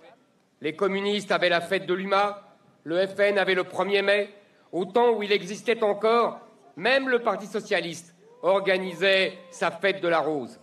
Les 0.60 0.74
communistes 0.74 1.32
avaient 1.32 1.48
la 1.48 1.60
fête 1.60 1.86
de 1.86 1.94
l'UMA, 1.94 2.42
le 2.84 3.06
FN 3.06 3.38
avait 3.38 3.54
le 3.54 3.64
1er 3.64 4.02
mai. 4.02 4.30
Au 4.72 4.84
temps 4.84 5.12
où 5.12 5.22
il 5.22 5.32
existait 5.32 5.82
encore, 5.82 6.40
même 6.76 7.08
le 7.08 7.20
Parti 7.20 7.46
socialiste 7.46 8.14
organisait 8.42 9.38
sa 9.50 9.70
fête 9.70 10.02
de 10.02 10.08
la 10.08 10.20
rose. 10.20 10.60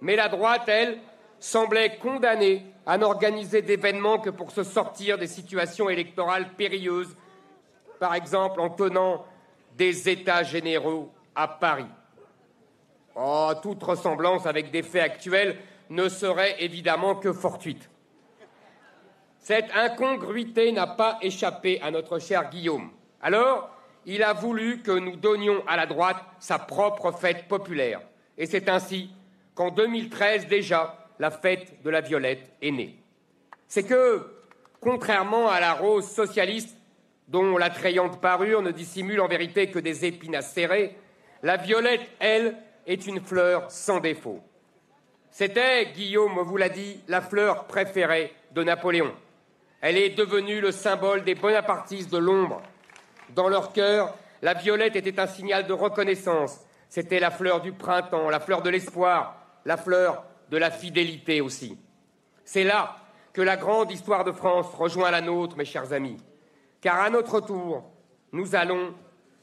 Mais 0.00 0.16
la 0.16 0.28
droite, 0.28 0.64
elle, 0.66 0.98
semblait 1.38 1.96
condamnée 1.98 2.64
à 2.86 2.98
n'organiser 2.98 3.62
d'événements 3.62 4.18
que 4.18 4.30
pour 4.30 4.50
se 4.50 4.62
sortir 4.62 5.18
des 5.18 5.26
situations 5.26 5.88
électorales 5.88 6.54
périlleuses, 6.56 7.16
par 8.00 8.14
exemple 8.14 8.60
en 8.60 8.70
tenant 8.70 9.24
des 9.76 10.08
États 10.08 10.42
généraux 10.42 11.12
à 11.34 11.48
Paris. 11.48 11.86
Oh, 13.16 13.52
toute 13.62 13.82
ressemblance 13.82 14.46
avec 14.46 14.70
des 14.70 14.82
faits 14.82 15.02
actuels 15.02 15.56
ne 15.90 16.08
serait 16.08 16.56
évidemment 16.62 17.14
que 17.14 17.32
fortuite. 17.32 17.88
Cette 19.38 19.70
incongruité 19.74 20.72
n'a 20.72 20.86
pas 20.86 21.18
échappé 21.20 21.80
à 21.82 21.90
notre 21.90 22.18
cher 22.18 22.48
Guillaume. 22.50 22.90
Alors, 23.20 23.70
il 24.06 24.22
a 24.22 24.32
voulu 24.32 24.82
que 24.82 24.90
nous 24.90 25.16
donnions 25.16 25.62
à 25.66 25.76
la 25.76 25.86
droite 25.86 26.16
sa 26.38 26.58
propre 26.58 27.12
fête 27.12 27.46
populaire. 27.46 28.00
Et 28.36 28.46
c'est 28.46 28.68
ainsi 28.68 29.10
qu'en 29.54 29.70
2013 29.70 30.46
déjà, 30.46 30.98
la 31.18 31.30
fête 31.30 31.82
de 31.82 31.90
la 31.90 32.00
violette 32.00 32.50
est 32.60 32.70
née. 32.70 32.98
C'est 33.68 33.84
que, 33.84 34.26
contrairement 34.80 35.48
à 35.48 35.60
la 35.60 35.74
rose 35.74 36.08
socialiste, 36.08 36.76
dont 37.28 37.56
l'attrayante 37.56 38.20
parure 38.20 38.62
ne 38.62 38.70
dissimule 38.70 39.20
en 39.20 39.28
vérité 39.28 39.70
que 39.70 39.78
des 39.78 40.04
épines 40.04 40.36
acérées, 40.36 40.96
la 41.42 41.56
violette, 41.56 42.06
elle, 42.20 42.56
est 42.86 43.06
une 43.06 43.20
fleur 43.20 43.70
sans 43.70 44.00
défaut. 44.00 44.40
C'était, 45.30 45.86
Guillaume 45.92 46.38
vous 46.40 46.56
l'a 46.56 46.68
dit, 46.68 47.00
la 47.08 47.20
fleur 47.20 47.64
préférée 47.64 48.32
de 48.52 48.62
Napoléon. 48.62 49.12
Elle 49.80 49.96
est 49.96 50.10
devenue 50.10 50.60
le 50.60 50.70
symbole 50.70 51.24
des 51.24 51.34
bonapartistes 51.34 52.12
de 52.12 52.18
l'ombre. 52.18 52.62
Dans 53.34 53.48
leur 53.48 53.72
cœur, 53.72 54.14
la 54.42 54.54
violette 54.54 54.96
était 54.96 55.18
un 55.18 55.26
signal 55.26 55.66
de 55.66 55.72
reconnaissance. 55.72 56.60
C'était 56.88 57.20
la 57.20 57.30
fleur 57.30 57.60
du 57.60 57.72
printemps, 57.72 58.30
la 58.30 58.40
fleur 58.40 58.62
de 58.62 58.70
l'espoir, 58.70 59.36
la 59.64 59.76
fleur 59.76 60.24
de 60.50 60.56
la 60.56 60.70
fidélité 60.70 61.40
aussi. 61.40 61.78
C'est 62.44 62.64
là 62.64 62.96
que 63.32 63.42
la 63.42 63.56
grande 63.56 63.90
histoire 63.90 64.24
de 64.24 64.32
France 64.32 64.72
rejoint 64.74 65.10
la 65.10 65.20
nôtre, 65.20 65.56
mes 65.56 65.64
chers 65.64 65.92
amis. 65.92 66.16
Car 66.84 67.00
à 67.00 67.08
notre 67.08 67.40
tour, 67.40 67.82
nous 68.32 68.54
allons 68.54 68.92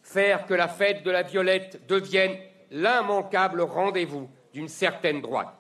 faire 0.04 0.46
que 0.46 0.54
la 0.54 0.68
fête 0.68 1.02
de 1.02 1.10
la 1.10 1.24
violette 1.24 1.88
devienne 1.88 2.38
l'immanquable 2.70 3.62
rendez-vous 3.62 4.30
d'une 4.54 4.68
certaine 4.68 5.22
droite. 5.22 5.52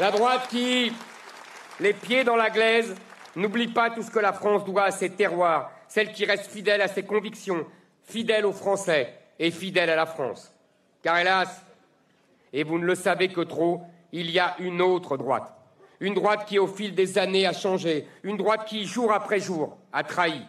La 0.00 0.10
droite 0.10 0.48
qui, 0.48 0.90
les 1.80 1.92
pieds 1.92 2.24
dans 2.24 2.34
la 2.34 2.48
glaise, 2.48 2.94
n'oublie 3.36 3.68
pas 3.68 3.90
tout 3.90 4.02
ce 4.02 4.10
que 4.10 4.18
la 4.18 4.32
France 4.32 4.64
doit 4.64 4.84
à 4.84 4.90
ses 4.90 5.10
terroirs, 5.10 5.70
celle 5.88 6.12
qui 6.12 6.24
reste 6.24 6.50
fidèle 6.50 6.80
à 6.80 6.88
ses 6.88 7.02
convictions, 7.02 7.66
fidèle 8.04 8.46
aux 8.46 8.54
Français 8.54 9.12
et 9.38 9.50
fidèle 9.50 9.90
à 9.90 9.96
la 9.96 10.06
France. 10.06 10.50
Car 11.02 11.18
hélas, 11.18 11.62
et 12.54 12.64
vous 12.64 12.78
ne 12.78 12.86
le 12.86 12.94
savez 12.94 13.28
que 13.28 13.42
trop, 13.42 13.82
il 14.12 14.30
y 14.30 14.38
a 14.38 14.56
une 14.60 14.80
autre 14.80 15.18
droite. 15.18 15.52
Une 16.02 16.14
droite 16.14 16.46
qui, 16.46 16.58
au 16.58 16.66
fil 16.66 16.96
des 16.96 17.16
années, 17.16 17.46
a 17.46 17.52
changé. 17.52 18.08
Une 18.24 18.36
droite 18.36 18.64
qui, 18.66 18.84
jour 18.86 19.12
après 19.12 19.38
jour, 19.38 19.78
a 19.92 20.02
trahi. 20.02 20.42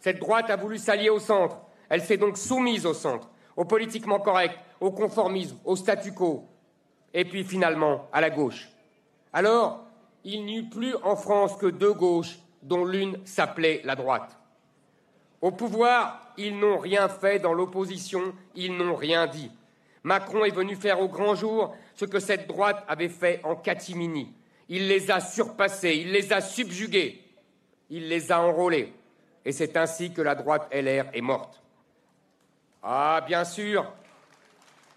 Cette 0.00 0.18
droite 0.18 0.48
a 0.48 0.56
voulu 0.56 0.78
s'allier 0.78 1.10
au 1.10 1.18
centre. 1.18 1.58
Elle 1.90 2.00
s'est 2.00 2.16
donc 2.16 2.38
soumise 2.38 2.86
au 2.86 2.94
centre, 2.94 3.28
au 3.54 3.66
politiquement 3.66 4.18
correct, 4.18 4.58
au 4.80 4.92
conformisme, 4.92 5.58
au 5.66 5.76
statu 5.76 6.14
quo. 6.14 6.48
Et 7.12 7.26
puis 7.26 7.44
finalement, 7.44 8.08
à 8.14 8.22
la 8.22 8.30
gauche. 8.30 8.70
Alors, 9.34 9.84
il 10.24 10.46
n'y 10.46 10.60
eut 10.60 10.70
plus 10.70 10.96
en 11.02 11.16
France 11.16 11.54
que 11.58 11.66
deux 11.66 11.92
gauches, 11.92 12.38
dont 12.62 12.86
l'une 12.86 13.18
s'appelait 13.26 13.82
la 13.84 13.96
droite. 13.96 14.38
Au 15.42 15.50
pouvoir, 15.50 16.32
ils 16.38 16.58
n'ont 16.58 16.78
rien 16.78 17.10
fait, 17.10 17.40
dans 17.40 17.52
l'opposition, 17.52 18.32
ils 18.54 18.74
n'ont 18.74 18.94
rien 18.96 19.26
dit. 19.26 19.50
Macron 20.02 20.46
est 20.46 20.54
venu 20.54 20.76
faire 20.76 21.02
au 21.02 21.08
grand 21.08 21.34
jour 21.34 21.76
ce 21.94 22.06
que 22.06 22.20
cette 22.20 22.48
droite 22.48 22.82
avait 22.88 23.10
fait 23.10 23.42
en 23.44 23.54
catimini. 23.54 24.32
Il 24.68 24.88
les 24.88 25.10
a 25.10 25.20
surpassés, 25.20 25.96
il 25.96 26.12
les 26.12 26.32
a 26.32 26.40
subjugués, 26.40 27.22
il 27.90 28.08
les 28.08 28.32
a 28.32 28.40
enrôlés. 28.40 28.92
Et 29.44 29.52
c'est 29.52 29.76
ainsi 29.76 30.12
que 30.12 30.22
la 30.22 30.34
droite 30.34 30.68
LR 30.72 31.06
est 31.12 31.20
morte. 31.20 31.62
Ah, 32.82 33.22
bien 33.26 33.44
sûr, 33.44 33.90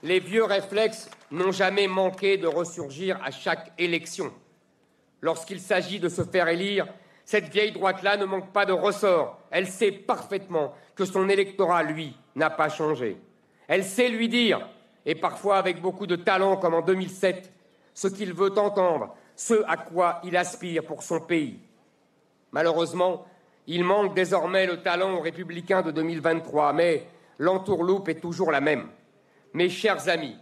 les 0.03 0.19
vieux 0.19 0.43
réflexes 0.43 1.09
n'ont 1.31 1.51
jamais 1.51 1.87
manqué 1.87 2.37
de 2.37 2.47
ressurgir 2.47 3.19
à 3.23 3.31
chaque 3.31 3.71
élection. 3.77 4.33
Lorsqu'il 5.21 5.59
s'agit 5.59 5.99
de 5.99 6.09
se 6.09 6.23
faire 6.23 6.47
élire, 6.47 6.87
cette 7.25 7.49
vieille 7.49 7.71
droite-là 7.71 8.15
ne 8.15 8.25
manque 8.25 8.53
pas 8.53 8.65
de 8.65 8.73
ressort. 8.73 9.39
Elle 9.51 9.67
sait 9.67 9.91
parfaitement 9.91 10.73
que 10.95 11.03
son 11.03 11.27
électorat, 11.27 11.83
lui, 11.83 12.15
n'a 12.35 12.49
pas 12.49 12.69
changé. 12.69 13.17
Elle 13.67 13.83
sait 13.83 14.09
lui 14.09 14.29
dire, 14.29 14.67
et 15.05 15.15
parfois 15.15 15.57
avec 15.57 15.81
beaucoup 15.81 16.07
de 16.07 16.15
talent 16.15 16.57
comme 16.57 16.73
en 16.73 16.81
2007, 16.81 17.51
ce 17.93 18.07
qu'il 18.07 18.33
veut 18.33 18.57
entendre, 18.57 19.15
ce 19.37 19.63
à 19.67 19.77
quoi 19.77 20.19
il 20.23 20.35
aspire 20.35 20.83
pour 20.83 21.03
son 21.03 21.21
pays. 21.21 21.59
Malheureusement, 22.51 23.25
il 23.67 23.83
manque 23.83 24.15
désormais 24.15 24.65
le 24.65 24.81
talent 24.81 25.13
aux 25.13 25.21
républicains 25.21 25.83
de 25.83 25.91
2023, 25.91 26.73
mais 26.73 27.07
l'entourloupe 27.37 28.09
est 28.09 28.19
toujours 28.19 28.51
la 28.51 28.61
même. 28.61 28.87
Mes 29.53 29.69
chers 29.69 30.09
amis, 30.09 30.35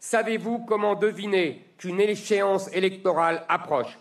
savez-vous 0.00 0.60
comment 0.60 0.94
deviner 0.94 1.66
qu'une 1.76 2.00
échéance 2.00 2.72
électorale 2.72 3.44
approche? 3.48 3.98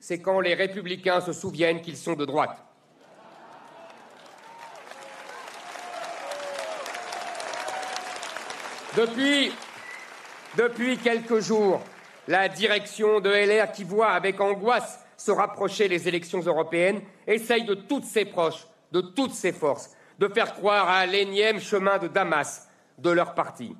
C'est 0.00 0.20
quand 0.20 0.40
les 0.40 0.54
républicains 0.54 1.20
se 1.20 1.32
souviennent 1.32 1.80
qu'ils 1.80 1.96
sont 1.96 2.14
de 2.14 2.24
droite. 2.24 2.60
Depuis, 8.96 9.52
depuis 10.56 10.98
quelques 10.98 11.38
jours, 11.38 11.80
la 12.28 12.48
direction 12.48 13.20
de 13.20 13.30
LR, 13.30 13.72
qui 13.72 13.84
voit 13.84 14.10
avec 14.10 14.40
angoisse 14.40 15.00
se 15.16 15.30
rapprocher 15.30 15.88
les 15.88 16.08
élections 16.08 16.40
européennes, 16.40 17.00
essaye 17.26 17.64
de 17.64 17.74
toutes 17.74 18.04
ses 18.04 18.24
proches, 18.24 18.66
de 18.90 19.00
toutes 19.00 19.34
ses 19.34 19.52
forces, 19.52 19.90
de 20.18 20.28
faire 20.28 20.54
croire 20.54 20.88
à 20.88 21.06
l'énième 21.06 21.60
chemin 21.60 21.98
de 21.98 22.08
Damas 22.08 22.68
de 22.98 23.10
leur 23.10 23.34
parti. 23.34 23.76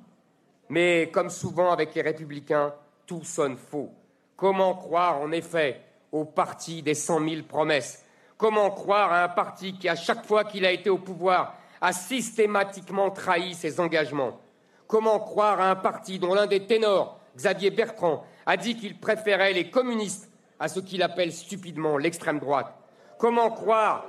Mais 0.69 1.09
comme 1.13 1.29
souvent 1.29 1.71
avec 1.71 1.93
les 1.95 2.01
républicains, 2.01 2.73
tout 3.05 3.23
sonne 3.23 3.57
faux. 3.57 3.91
Comment 4.35 4.75
croire 4.75 5.19
en 5.19 5.31
effet 5.31 5.81
au 6.11 6.25
parti 6.25 6.81
des 6.81 6.95
cent 6.95 7.19
mille 7.19 7.45
promesses? 7.45 8.03
Comment 8.37 8.71
croire 8.71 9.11
à 9.13 9.23
un 9.23 9.29
parti 9.29 9.77
qui, 9.77 9.87
à 9.87 9.95
chaque 9.95 10.25
fois 10.25 10.43
qu'il 10.43 10.65
a 10.65 10.71
été 10.71 10.89
au 10.89 10.97
pouvoir, 10.97 11.55
a 11.79 11.93
systématiquement 11.93 13.09
trahi 13.11 13.53
ses 13.53 13.79
engagements? 13.79 14.39
Comment 14.87 15.19
croire 15.19 15.59
à 15.59 15.69
un 15.69 15.75
parti 15.75 16.19
dont 16.19 16.33
l'un 16.33 16.47
des 16.47 16.65
ténors, 16.65 17.19
Xavier 17.35 17.71
Bertrand, 17.71 18.25
a 18.45 18.57
dit 18.57 18.75
qu'il 18.75 18.99
préférait 18.99 19.53
les 19.53 19.69
communistes 19.69 20.31
à 20.59 20.67
ce 20.67 20.79
qu'il 20.79 21.01
appelle 21.01 21.31
stupidement 21.31 21.97
l'extrême 21.97 22.39
droite 22.39 22.73
Comment 23.17 23.49
croire 23.49 24.05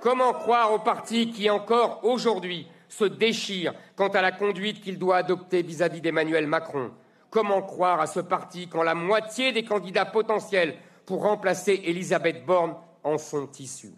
Comment 0.00 0.32
croire 0.32 0.72
au 0.72 0.78
parti 0.78 1.30
qui 1.30 1.48
encore 1.50 2.00
aujourd'hui 2.04 2.68
se 2.88 3.04
déchire 3.04 3.74
quant 3.96 4.08
à 4.08 4.22
la 4.22 4.32
conduite 4.32 4.80
qu'il 4.80 4.98
doit 4.98 5.16
adopter 5.16 5.62
vis-à-vis 5.62 6.00
d'Emmanuel 6.00 6.46
Macron? 6.46 6.92
Comment 7.30 7.62
croire 7.62 8.00
à 8.00 8.06
ce 8.06 8.20
parti 8.20 8.68
quand 8.68 8.82
la 8.82 8.94
moitié 8.94 9.52
des 9.52 9.64
candidats 9.64 10.04
potentiels 10.04 10.76
pour 11.06 11.22
remplacer 11.22 11.82
Elisabeth 11.84 12.44
Borne 12.44 12.76
en 13.02 13.18
sont 13.18 13.50
issus? 13.58 13.94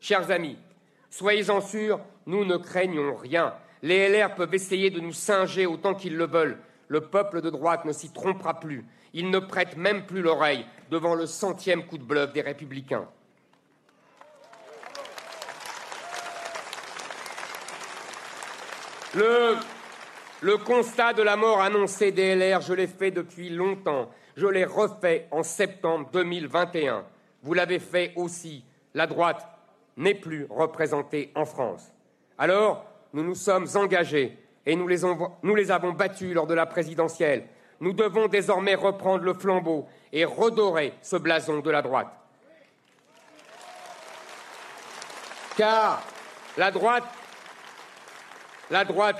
Chers 0.00 0.30
amis, 0.30 0.58
soyez-en 1.10 1.60
sûrs, 1.60 2.00
nous 2.26 2.44
ne 2.44 2.56
craignons 2.56 3.14
rien. 3.14 3.54
Les 3.82 4.08
LR 4.08 4.34
peuvent 4.34 4.54
essayer 4.54 4.90
de 4.90 5.00
nous 5.00 5.12
singer 5.12 5.66
autant 5.66 5.94
qu'ils 5.94 6.16
le 6.16 6.26
veulent. 6.26 6.58
Le 6.90 7.02
peuple 7.02 7.40
de 7.40 7.50
droite 7.50 7.84
ne 7.84 7.92
s'y 7.92 8.12
trompera 8.12 8.58
plus. 8.58 8.84
Il 9.12 9.30
ne 9.30 9.38
prête 9.38 9.76
même 9.76 10.06
plus 10.06 10.22
l'oreille 10.22 10.66
devant 10.90 11.14
le 11.14 11.24
centième 11.24 11.86
coup 11.86 11.98
de 11.98 12.02
bluff 12.02 12.32
des 12.32 12.40
républicains. 12.40 13.06
Le, 19.14 20.56
constat 20.64 21.12
de 21.12 21.22
la 21.22 21.36
mort 21.36 21.60
annoncée 21.60 22.10
des 22.10 22.34
LR, 22.34 22.60
je 22.60 22.74
l'ai 22.74 22.88
fait 22.88 23.12
depuis 23.12 23.50
longtemps. 23.50 24.10
Je 24.36 24.48
l'ai 24.48 24.64
refait 24.64 25.28
en 25.30 25.44
septembre 25.44 26.08
2021. 26.12 27.04
Vous 27.44 27.54
l'avez 27.54 27.78
fait 27.78 28.12
aussi. 28.16 28.64
La 28.94 29.06
droite 29.06 29.46
n'est 29.96 30.14
plus 30.14 30.48
représentée 30.50 31.30
en 31.36 31.44
France. 31.44 31.92
Alors, 32.36 32.84
nous 33.12 33.22
nous 33.22 33.36
sommes 33.36 33.68
engagés 33.76 34.36
et 34.66 34.76
nous 34.76 34.86
les, 34.86 35.04
avons 35.70 35.92
battus 35.92 36.34
lors 36.34 36.46
de 36.46 36.54
la 36.54 36.66
présidentielle. 36.66 37.46
Nous 37.80 37.92
devons 37.92 38.28
désormais 38.28 38.74
reprendre 38.74 39.24
le 39.24 39.34
flambeau 39.34 39.86
et 40.12 40.24
redorer 40.24 40.92
ce 41.02 41.16
blason 41.16 41.60
de 41.60 41.70
la 41.70 41.82
droite. 41.82 42.08
Car 45.56 46.02
la 46.56 46.70
droite 46.70 47.04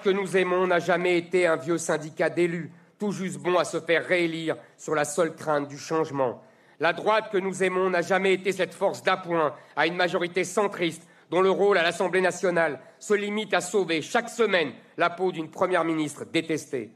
que 0.02 0.10
nous 0.10 0.36
aimons 0.36 0.66
n'a 0.66 0.78
jamais 0.78 1.16
été 1.18 1.46
un 1.46 1.56
vieux 1.56 1.78
syndicat 1.78 2.28
d'élus, 2.30 2.70
tout 2.98 3.12
juste 3.12 3.38
bon 3.38 3.58
à 3.58 3.64
se 3.64 3.80
faire 3.80 4.04
réélire 4.04 4.56
sur 4.76 4.94
la 4.94 5.04
seule 5.04 5.34
crainte 5.34 5.68
du 5.68 5.78
changement. 5.78 6.42
La 6.80 6.92
droite 6.92 7.30
que 7.30 7.38
nous 7.38 7.62
aimons 7.62 7.90
n'a 7.90 8.02
jamais 8.02 8.34
été 8.34 8.52
cette 8.52 8.74
force 8.74 9.02
d'appoint 9.02 9.54
à 9.76 9.86
une 9.86 9.96
majorité 9.96 10.44
centriste 10.44 11.06
dont 11.30 11.40
le 11.40 11.50
rôle 11.50 11.78
à 11.78 11.82
l'Assemblée 11.82 12.20
nationale 12.20 12.80
se 12.98 13.14
limite 13.14 13.54
à 13.54 13.60
sauver 13.60 14.02
chaque 14.02 14.28
semaine 14.28 14.72
la 14.96 15.10
peau 15.10 15.32
d'une 15.32 15.50
première 15.50 15.84
ministre 15.84 16.24
détestée. 16.24 16.90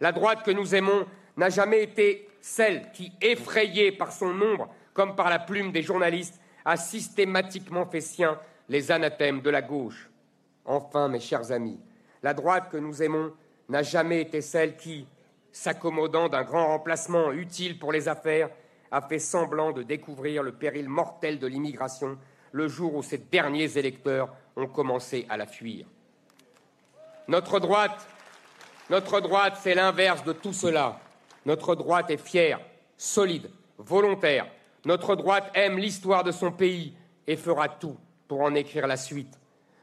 La 0.00 0.12
droite 0.12 0.44
que 0.44 0.50
nous 0.50 0.74
aimons 0.74 1.06
n'a 1.36 1.50
jamais 1.50 1.82
été 1.82 2.28
celle 2.40 2.90
qui, 2.92 3.12
effrayée 3.20 3.92
par 3.92 4.12
son 4.12 4.32
nombre, 4.32 4.68
comme 4.94 5.16
par 5.16 5.28
la 5.28 5.38
plume 5.38 5.72
des 5.72 5.82
journalistes, 5.82 6.40
a 6.64 6.76
systématiquement 6.76 7.86
fait 7.86 8.00
sien 8.00 8.38
les 8.68 8.92
anathèmes 8.92 9.40
de 9.40 9.50
la 9.50 9.62
gauche. 9.62 10.08
Enfin, 10.64 11.08
mes 11.08 11.20
chers 11.20 11.52
amis, 11.52 11.80
la 12.22 12.34
droite 12.34 12.68
que 12.70 12.76
nous 12.76 13.02
aimons 13.02 13.32
n'a 13.68 13.82
jamais 13.82 14.20
été 14.20 14.40
celle 14.40 14.76
qui, 14.76 15.06
s'accommodant 15.52 16.28
d'un 16.28 16.44
grand 16.44 16.68
remplacement 16.68 17.32
utile 17.32 17.78
pour 17.78 17.92
les 17.92 18.08
affaires, 18.08 18.50
a 18.90 19.00
fait 19.00 19.18
semblant 19.18 19.72
de 19.72 19.82
découvrir 19.82 20.42
le 20.42 20.52
péril 20.52 20.88
mortel 20.88 21.38
de 21.38 21.46
l'immigration 21.46 22.18
le 22.52 22.68
jour 22.68 22.94
où 22.94 23.02
ces 23.02 23.18
derniers 23.18 23.78
électeurs 23.78 24.30
ont 24.56 24.66
commencé 24.66 25.26
à 25.28 25.36
la 25.36 25.46
fuir. 25.46 25.86
Notre 27.28 27.60
droite, 27.60 28.06
Notre 28.90 29.20
droite, 29.20 29.56
c'est 29.60 29.74
l'inverse 29.74 30.24
de 30.24 30.32
tout 30.32 30.52
cela. 30.52 30.98
Notre 31.46 31.76
droite 31.76 32.10
est 32.10 32.20
fière, 32.20 32.58
solide, 32.96 33.48
volontaire. 33.78 34.46
Notre 34.84 35.14
droite 35.14 35.48
aime 35.54 35.78
l'histoire 35.78 36.24
de 36.24 36.32
son 36.32 36.50
pays 36.50 36.92
et 37.26 37.36
fera 37.36 37.68
tout 37.68 37.96
pour 38.26 38.40
en 38.40 38.52
écrire 38.56 38.88
la 38.88 38.96
suite. 38.96 39.38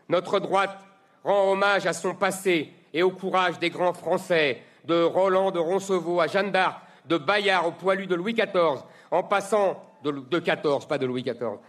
Notre 0.10 0.39
droite 0.39 0.77
rend 1.23 1.52
hommage 1.52 1.85
à 1.85 1.94
son 1.94 2.15
passé 2.15 2.73
et 2.94 3.02
au 3.02 3.11
courage 3.11 3.60
des 3.60 3.69
grands 3.69 3.94
Français, 3.94 4.61
de 4.84 5.03
Roland 5.03 5.52
de 5.52 5.60
Roncevaux 5.60 6.19
à 6.19 6.27
Jeanne 6.27 6.52
d'Arc, 6.52 6.81
de 7.06 7.18
Bayard 7.18 7.68
au 7.68 7.72
poilu 7.72 8.07
de 8.07 8.15
Louis 8.15 8.34
XIV, 8.34 8.84
en 9.11 9.23
passant 9.23 9.84
de, 10.03 10.11
de 10.11 10.39
XIV, 10.39 10.85
pas 10.88 10.98
de 10.98 11.06
Louis 11.06 11.23
XIV, 11.23 11.60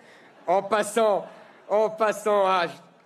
en 0.48 0.62
passant, 0.62 1.26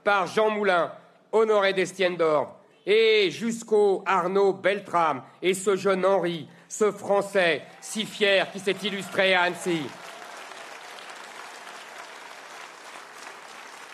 par 0.04 0.26
Jean 0.28 0.50
Moulin, 0.50 0.92
Honoré 1.32 1.72
d'Estienne 1.72 2.16
d'Or, 2.16 2.56
et 2.86 3.30
jusqu'au 3.30 4.02
Arnaud 4.06 4.52
Beltrame 4.52 5.22
et 5.40 5.54
ce 5.54 5.76
jeune 5.76 6.06
Henri, 6.06 6.48
ce 6.68 6.90
Français 6.90 7.62
si 7.80 8.06
fier 8.06 8.50
qui 8.50 8.58
s'est 8.58 8.76
illustré 8.82 9.34
à 9.34 9.42
Annecy. 9.42 9.82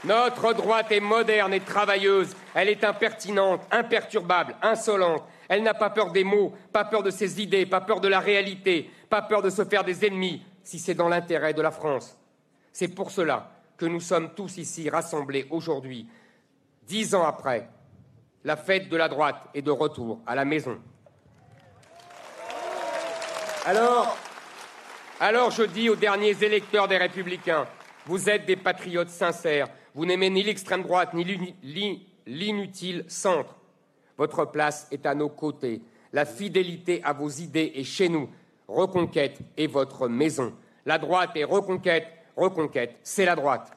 Notre 0.05 0.53
droite 0.53 0.93
est 0.93 1.01
moderne 1.01 1.53
et 1.53 1.61
travailleuse. 1.61 2.35
Elle 2.55 2.69
est 2.69 2.85
impertinente, 2.85 3.63
imperturbable, 3.71 4.57
insolente. 4.63 5.25
Elle 5.49 5.63
n'a 5.63 5.75
pas 5.75 5.91
peur 5.91 6.13
des 6.13 6.25
mots, 6.25 6.55
pas 6.73 6.85
peur 6.85 7.03
de 7.03 7.11
ses 7.11 7.43
idées, 7.43 7.67
pas 7.67 7.81
peur 7.81 8.01
de 8.01 8.09
la 8.09 8.21
réalité, 8.21 8.91
pas 9.11 9.23
peur 9.23 9.43
de 9.43 9.51
se 9.51 9.65
faire 9.65 9.85
des 9.85 10.07
ennemis, 10.07 10.43
si 10.63 10.79
c'est 10.79 10.95
dans 10.95 11.09
l'intérêt 11.09 11.53
de 11.53 11.63
la 11.63 11.71
France. 11.71 12.18
C'est 12.79 12.87
pour 12.87 13.11
cela 13.11 13.51
que 13.77 13.87
nous 13.87 13.99
sommes 13.99 14.35
tous 14.37 14.57
ici 14.57 14.89
rassemblés 14.89 15.49
aujourd'hui, 15.51 16.07
dix 16.87 17.13
ans 17.13 17.25
après. 17.25 17.69
La 18.45 18.57
fête 18.57 18.89
de 18.89 18.97
la 18.97 19.09
droite 19.09 19.49
est 19.53 19.63
de 19.63 19.73
retour 19.73 20.21
à 20.25 20.37
la 20.37 20.45
maison. 20.45 20.79
Alors, 23.67 24.17
alors 25.19 25.51
je 25.51 25.65
dis 25.65 25.89
aux 25.89 25.97
derniers 25.97 26.41
électeurs 26.41 26.87
des 26.87 26.99
Républicains, 26.99 27.67
vous 28.07 28.31
êtes 28.31 28.47
des 28.47 28.55
patriotes 28.55 29.11
sincères, 29.11 29.67
vous 29.93 30.07
n'aimez 30.07 30.31
ni 30.31 30.45
l'extrême 30.45 30.85
droite 30.85 31.15
ni 31.15 32.07
l'inutile 32.27 33.05
centre. 33.09 33.57
Votre 34.17 34.45
place 34.45 34.87
est 34.93 35.05
à 35.05 35.17
nos 35.17 35.31
côtés. 35.31 35.83
La 36.13 36.25
fidélité 36.25 37.03
à 37.03 37.13
vos 37.13 37.29
idées 37.29 37.73
est 37.75 37.83
chez 37.83 38.09
nous. 38.09 38.31
Reconquête 38.69 39.41
est 39.57 39.67
votre 39.67 40.07
maison. 40.07 40.55
La 40.87 40.99
droite 40.99 41.31
est 41.35 41.43
reconquête. 41.43 42.07
Reconquête, 42.39 42.95
c'est 43.03 43.25
la 43.25 43.35
droite. 43.35 43.73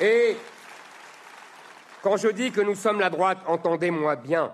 Et 0.00 0.34
quand 2.02 2.16
je 2.16 2.28
dis 2.28 2.50
que 2.50 2.62
nous 2.62 2.74
sommes 2.74 3.00
la 3.00 3.10
droite, 3.10 3.36
entendez-moi 3.46 4.16
bien. 4.16 4.50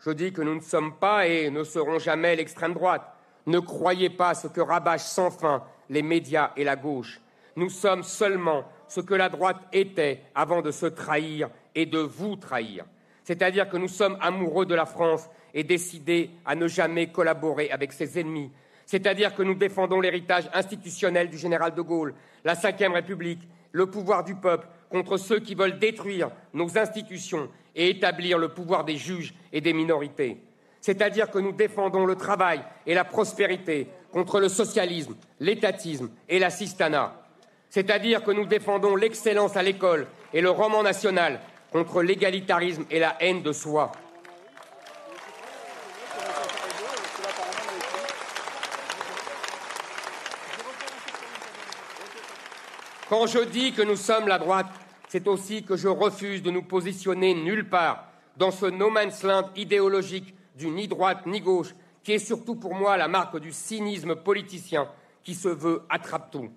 Je 0.00 0.10
dis 0.10 0.32
que 0.32 0.42
nous 0.42 0.56
ne 0.56 0.60
sommes 0.60 0.96
pas 0.96 1.28
et 1.28 1.50
ne 1.50 1.62
serons 1.62 2.00
jamais 2.00 2.34
l'extrême 2.34 2.74
droite. 2.74 3.02
Ne 3.46 3.60
croyez 3.60 4.10
pas 4.10 4.34
ce 4.34 4.48
que 4.48 4.60
rabâchent 4.60 5.02
sans 5.02 5.30
fin 5.30 5.62
les 5.88 6.02
médias 6.02 6.50
et 6.56 6.64
la 6.64 6.74
gauche. 6.74 7.20
Nous 7.54 7.70
sommes 7.70 8.02
seulement 8.02 8.64
ce 8.88 9.00
que 9.00 9.14
la 9.14 9.28
droite 9.28 9.58
était 9.72 10.24
avant 10.34 10.62
de 10.62 10.72
se 10.72 10.86
trahir 10.86 11.48
et 11.76 11.86
de 11.86 12.00
vous 12.00 12.34
trahir. 12.34 12.86
C'est-à-dire 13.22 13.68
que 13.68 13.76
nous 13.76 13.86
sommes 13.86 14.18
amoureux 14.20 14.66
de 14.66 14.74
la 14.74 14.86
France 14.86 15.30
et 15.54 15.64
décidés 15.64 16.30
à 16.44 16.54
ne 16.54 16.68
jamais 16.68 17.08
collaborer 17.08 17.70
avec 17.70 17.92
ses 17.92 18.18
ennemis. 18.18 18.50
C'est-à-dire 18.86 19.34
que 19.34 19.42
nous 19.42 19.54
défendons 19.54 20.00
l'héritage 20.00 20.50
institutionnel 20.52 21.30
du 21.30 21.38
général 21.38 21.74
de 21.74 21.82
Gaulle, 21.82 22.14
la 22.44 22.54
Ve 22.54 22.92
République, 22.92 23.46
le 23.72 23.86
pouvoir 23.86 24.24
du 24.24 24.34
peuple 24.34 24.66
contre 24.90 25.16
ceux 25.16 25.38
qui 25.38 25.54
veulent 25.54 25.78
détruire 25.78 26.30
nos 26.52 26.76
institutions 26.76 27.48
et 27.76 27.90
établir 27.90 28.38
le 28.38 28.48
pouvoir 28.48 28.84
des 28.84 28.96
juges 28.96 29.34
et 29.52 29.60
des 29.60 29.72
minorités 29.72 30.38
c'est-à-dire 30.80 31.30
que 31.30 31.38
nous 31.38 31.52
défendons 31.52 32.06
le 32.06 32.16
travail 32.16 32.62
et 32.86 32.94
la 32.94 33.04
prospérité 33.04 33.86
contre 34.12 34.40
le 34.40 34.48
socialisme, 34.48 35.14
l'étatisme 35.38 36.10
et 36.28 36.38
l'assistanat, 36.38 37.14
c'est-à-dire 37.68 38.24
que 38.24 38.30
nous 38.30 38.46
défendons 38.46 38.96
l'excellence 38.96 39.56
à 39.56 39.62
l'école 39.62 40.06
et 40.32 40.40
le 40.40 40.50
roman 40.50 40.82
national 40.82 41.40
contre 41.70 42.02
l'égalitarisme 42.02 42.84
et 42.90 42.98
la 42.98 43.16
haine 43.20 43.42
de 43.42 43.52
soi. 43.52 43.92
Quand 53.10 53.26
je 53.26 53.40
dis 53.40 53.72
que 53.72 53.82
nous 53.82 53.96
sommes 53.96 54.28
la 54.28 54.38
droite, 54.38 54.68
c'est 55.08 55.26
aussi 55.26 55.64
que 55.64 55.76
je 55.76 55.88
refuse 55.88 56.44
de 56.44 56.52
nous 56.52 56.62
positionner 56.62 57.34
nulle 57.34 57.68
part 57.68 58.04
dans 58.36 58.52
ce 58.52 58.66
no 58.66 58.88
man's 58.88 59.24
land 59.24 59.50
idéologique 59.56 60.32
du 60.54 60.70
ni 60.70 60.86
droite 60.86 61.26
ni 61.26 61.40
gauche, 61.40 61.74
qui 62.04 62.12
est 62.12 62.20
surtout 62.20 62.54
pour 62.54 62.72
moi 62.72 62.96
la 62.96 63.08
marque 63.08 63.40
du 63.40 63.50
cynisme 63.50 64.14
politicien 64.14 64.88
qui 65.24 65.34
se 65.34 65.48
veut 65.48 65.82
attrape-tout. 65.88 66.50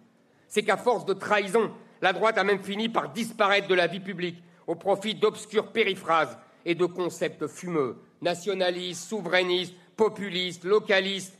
C'est 0.47 0.61
qu'à 0.61 0.77
force 0.77 1.05
de 1.05 1.13
trahison, 1.13 1.71
la 2.03 2.13
droite 2.13 2.37
a 2.37 2.43
même 2.43 2.61
fini 2.61 2.87
par 2.87 3.09
disparaître 3.09 3.67
de 3.67 3.73
la 3.73 3.87
vie 3.87 3.99
publique 3.99 4.37
au 4.67 4.75
profit 4.75 5.15
d'obscures 5.15 5.71
périphrases 5.71 6.37
et 6.65 6.75
de 6.75 6.85
concepts 6.85 7.47
fumeux, 7.47 7.97
nationalistes, 8.21 9.09
souverainistes, 9.09 9.73
populistes, 9.97 10.65
localistes. 10.65 11.35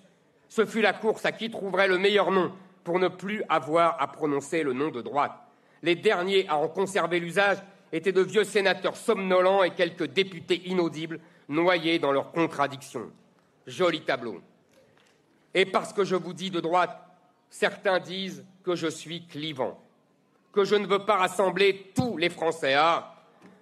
Ce 0.49 0.65
fut 0.65 0.81
la 0.81 0.94
course 0.94 1.23
à 1.23 1.31
qui 1.31 1.52
trouverait 1.52 1.88
le 1.88 1.99
meilleur 1.99 2.31
nom 2.31 2.52
pour 2.84 2.99
ne 2.99 3.07
plus 3.07 3.43
avoir 3.49 4.01
à 4.01 4.07
prononcer 4.07 4.64
le 4.64 4.73
nom 4.73 4.89
de 4.89 5.01
droite. 5.01 5.34
Les 5.81 5.95
derniers 5.95 6.47
à 6.47 6.57
en 6.57 6.68
conserver 6.68 7.19
l'usage 7.19 7.57
étaient 7.91 8.11
de 8.11 8.22
vieux 8.22 8.43
sénateurs 8.43 8.97
somnolents 8.97 9.64
et 9.64 9.72
quelques 9.72 10.07
députés 10.07 10.61
inaudibles 10.65 11.19
noyés 11.47 11.99
dans 11.99 12.11
leurs 12.11 12.31
contradictions. 12.31 13.11
Joli 13.68 14.01
tableau. 14.01 14.41
Et 15.53 15.65
parce 15.65 15.93
que 15.93 16.03
je 16.03 16.15
vous 16.15 16.34
dis 16.34 16.49
de 16.49 16.60
droite, 16.60 16.99
certains 17.49 17.99
disent 17.99 18.43
que 18.64 18.76
je 18.76 18.88
suis 18.88 19.27
clivant, 19.27 19.80
que 20.51 20.64
je 20.64 20.76
ne 20.76 20.88
veux 20.88 21.05
pas 21.05 21.18
rassembler 21.18 21.91
tous 21.95 22.18
les 22.18 22.30
Français. 22.30 22.73
Ah, 22.73 23.15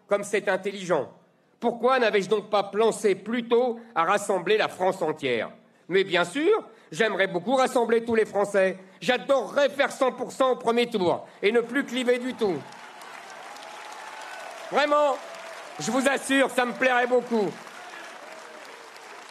comme 0.07 0.23
c'est 0.23 0.47
intelligent. 0.47 1.11
Pourquoi 1.59 1.99
n'avais-je 1.99 2.29
donc 2.29 2.49
pas 2.49 2.63
pensé 2.63 3.15
plus 3.15 3.47
tôt 3.47 3.79
à 3.93 4.03
rassembler 4.03 4.57
la 4.57 4.67
France 4.67 5.01
entière? 5.01 5.51
Mais 5.89 6.03
bien 6.03 6.23
sûr, 6.23 6.63
j'aimerais 6.91 7.27
beaucoup 7.27 7.55
rassembler 7.55 8.03
tous 8.03 8.15
les 8.15 8.25
Français. 8.25 8.77
J'adorerais 8.99 9.69
faire 9.69 9.89
100% 9.89 10.51
au 10.51 10.55
premier 10.57 10.87
tour 10.89 11.25
et 11.41 11.51
ne 11.51 11.61
plus 11.61 11.85
cliver 11.85 12.19
du 12.19 12.33
tout. 12.33 12.55
Vraiment, 14.71 15.17
je 15.79 15.91
vous 15.91 16.07
assure, 16.07 16.49
ça 16.49 16.65
me 16.65 16.73
plairait 16.73 17.07
beaucoup. 17.07 17.49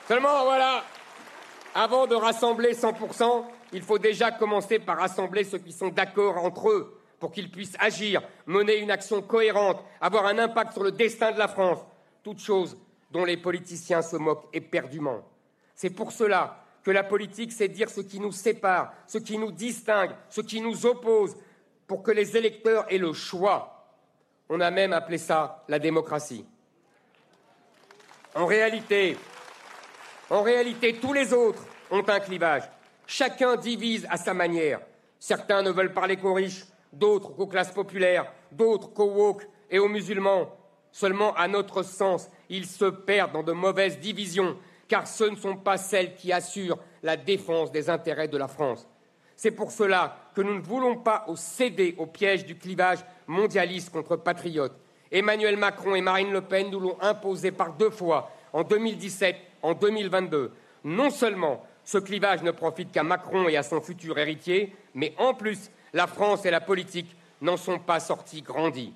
Seulement, 0.09 0.45
voilà, 0.45 0.85
avant 1.74 2.07
de 2.07 2.15
rassembler 2.15 2.74
100%, 2.74 3.45
il 3.73 3.82
faut 3.82 3.99
déjà 3.99 4.32
commencer 4.32 4.78
par 4.78 4.99
rassembler 4.99 5.45
ceux 5.45 5.59
qui 5.59 5.73
sont 5.73 5.89
d'accord 5.89 6.45
entre 6.45 6.70
eux 6.70 7.01
pour 7.20 7.31
qu'ils 7.31 7.51
puissent 7.51 7.77
agir, 7.78 8.23
mener 8.47 8.78
une 8.78 8.91
action 8.91 9.23
cohérente, 9.23 9.85
avoir 10.01 10.27
un 10.27 10.39
impact 10.39 10.73
sur 10.73 10.82
le 10.82 10.91
destin 10.91 11.32
de 11.32 11.39
la 11.39 11.49
France, 11.49 11.78
toute 12.23 12.41
chose 12.41 12.77
dont 13.11 13.24
les 13.24 13.37
politiciens 13.37 14.03
se 14.03 14.16
moquent 14.16 14.49
éperdument. 14.53 15.23
C'est 15.74 15.91
pour 15.91 16.12
cela 16.12 16.65
que 16.82 16.90
la 16.90 17.05
politique, 17.05 17.52
c'est 17.52 17.69
dire 17.69 17.90
ce 17.90 18.01
qui 18.01 18.20
nous 18.20 18.32
sépare, 18.32 18.93
ce 19.07 19.19
qui 19.19 19.39
nous 19.39 19.52
distingue, 19.52 20.12
ce 20.28 20.40
qui 20.40 20.61
nous 20.61 20.86
oppose, 20.86 21.36
pour 21.86 22.02
que 22.02 22.11
les 22.11 22.36
électeurs 22.36 22.86
aient 22.93 22.98
le 22.98 23.12
choix. 23.12 23.86
On 24.48 24.61
a 24.61 24.70
même 24.70 24.93
appelé 24.93 25.19
ça 25.19 25.65
la 25.69 25.78
démocratie. 25.78 26.44
En 28.35 28.47
réalité, 28.47 29.16
en 30.31 30.43
réalité, 30.43 30.94
tous 31.01 31.12
les 31.12 31.32
autres 31.32 31.65
ont 31.90 32.09
un 32.09 32.20
clivage. 32.20 32.62
Chacun 33.07 33.57
divise 33.57 34.07
à 34.09 34.16
sa 34.16 34.32
manière. 34.32 34.81
Certains 35.19 35.62
ne 35.62 35.70
veulent 35.70 35.93
parler 35.93 36.16
qu'aux 36.16 36.35
riches, 36.35 36.65
d'autres 36.93 37.31
qu'aux 37.31 37.48
classes 37.48 37.73
populaires, 37.73 38.32
d'autres 38.52 38.93
qu'aux 38.93 39.11
woke 39.11 39.48
et 39.69 39.81
aux 39.81 39.89
musulmans. 39.89 40.57
Seulement, 40.93 41.35
à 41.35 41.48
notre 41.48 41.82
sens, 41.82 42.28
ils 42.48 42.66
se 42.66 42.85
perdent 42.85 43.32
dans 43.32 43.43
de 43.43 43.52
mauvaises 43.52 43.98
divisions, 43.98 44.57
car 44.90 45.06
ce 45.06 45.22
ne 45.22 45.36
sont 45.36 45.56
pas 45.56 45.78
celles 45.78 46.16
qui 46.16 46.32
assurent 46.32 46.78
la 47.04 47.16
défense 47.16 47.70
des 47.70 47.88
intérêts 47.88 48.26
de 48.26 48.36
la 48.36 48.48
France. 48.48 48.88
C'est 49.36 49.52
pour 49.52 49.70
cela 49.70 50.16
que 50.34 50.42
nous 50.42 50.56
ne 50.56 50.60
voulons 50.60 50.96
pas 50.96 51.24
céder 51.36 51.94
au 51.96 52.06
piège 52.06 52.44
du 52.44 52.56
clivage 52.58 52.98
mondialiste 53.28 53.90
contre 53.90 54.16
patriotes. 54.16 54.76
Emmanuel 55.12 55.56
Macron 55.56 55.94
et 55.94 56.00
Marine 56.00 56.32
Le 56.32 56.40
Pen 56.40 56.70
nous 56.70 56.80
l'ont 56.80 57.00
imposé 57.00 57.52
par 57.52 57.74
deux 57.74 57.90
fois, 57.90 58.32
en 58.52 58.64
2017 58.64 59.36
en 59.62 59.74
2022. 59.74 60.50
Non 60.84 61.10
seulement 61.10 61.64
ce 61.84 61.98
clivage 61.98 62.42
ne 62.42 62.50
profite 62.50 62.90
qu'à 62.90 63.04
Macron 63.04 63.48
et 63.48 63.56
à 63.56 63.62
son 63.62 63.80
futur 63.80 64.18
héritier, 64.18 64.74
mais 64.94 65.14
en 65.18 65.34
plus, 65.34 65.70
la 65.92 66.08
France 66.08 66.44
et 66.46 66.50
la 66.50 66.60
politique 66.60 67.14
n'en 67.40 67.56
sont 67.56 67.78
pas 67.78 68.00
sortis 68.00 68.42
grandis. 68.42 68.92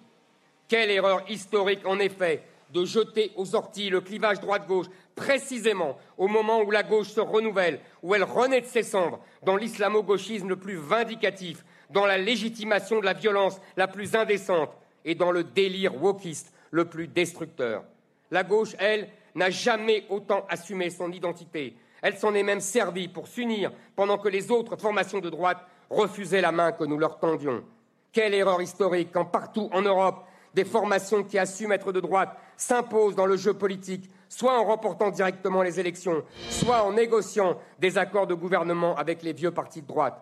Quelle 0.66 0.90
erreur 0.90 1.22
historique, 1.28 1.86
en 1.86 2.00
effet, 2.00 2.42
de 2.74 2.84
jeter 2.84 3.32
aux 3.36 3.55
orties 3.55 3.88
le 3.88 4.01
clivage 4.01 4.40
droite-gauche, 4.40 4.86
précisément 5.14 5.96
au 6.18 6.26
moment 6.26 6.60
où 6.60 6.70
la 6.70 6.82
gauche 6.82 7.09
se 7.09 7.20
renouvelle, 7.20 7.80
où 8.02 8.14
elle 8.14 8.24
renaît 8.24 8.60
de 8.60 8.66
ses 8.66 8.82
cendres, 8.82 9.20
dans 9.44 9.56
l'islamo-gauchisme 9.56 10.48
le 10.48 10.56
plus 10.56 10.76
vindicatif, 10.76 11.64
dans 11.90 12.05
la 12.05 12.18
légitimation 12.18 12.98
de 12.98 13.05
la 13.05 13.12
violence 13.12 13.60
la 13.76 13.86
plus 13.88 14.14
indécente. 14.16 14.70
et 15.06 15.14
dans 15.14 15.32
le 15.32 15.44
délire 15.44 16.02
wokiste 16.02 16.51
le 16.70 16.86
plus 16.86 17.06
destructeur. 17.09 17.84
La 18.30 18.42
gauche, 18.42 18.74
elle, 18.78 19.10
n'a 19.34 19.51
jamais 19.51 20.06
autant 20.09 20.46
assumé 20.48 20.88
son 20.88 21.12
identité. 21.12 21.76
Elle 22.01 22.16
s'en 22.16 22.34
est 22.34 22.42
même 22.42 22.60
servie 22.60 23.09
pour 23.09 23.28
s'unir 23.28 23.70
pendant 23.96 24.16
que 24.16 24.30
les 24.30 24.51
autres 24.51 24.76
formations 24.76 25.20
de 25.20 25.28
droite 25.28 25.59
refusaient 25.90 26.40
la 26.40 26.52
main 26.52 26.72
que 26.72 26.84
nous 26.84 26.98
leur 26.98 27.18
tendions. 27.18 27.64
Quelle 28.12 28.32
erreur 28.32 28.62
historique 28.62 29.10
quand 29.12 29.26
partout 29.26 29.68
en 29.72 29.82
Europe, 29.82 30.24
des 30.55 30.64
formations 30.64 31.22
qui 31.22 31.39
assument 31.39 31.72
être 31.72 31.93
de 31.93 32.01
droite 32.01 32.36
s'imposent 32.56 33.16
dans 33.16 33.26
le 33.26 33.36
jeu 33.36 33.55
politique, 33.55 34.10
soit 34.28 34.59
en 34.59 34.64
remportant 34.64 35.10
directement 35.10 35.62
les 35.62 35.81
élections, 35.81 36.22
soit 36.48 36.85
en 36.85 36.93
négociant 36.93 37.59
des 37.78 37.98
accords 37.98 38.26
de 38.26 38.35
gouvernement 38.35 38.97
avec 38.97 39.22
les 39.22 39.32
vieux 39.32 39.51
partis 39.51 39.82
de 39.82 39.86
droite. 39.86 40.20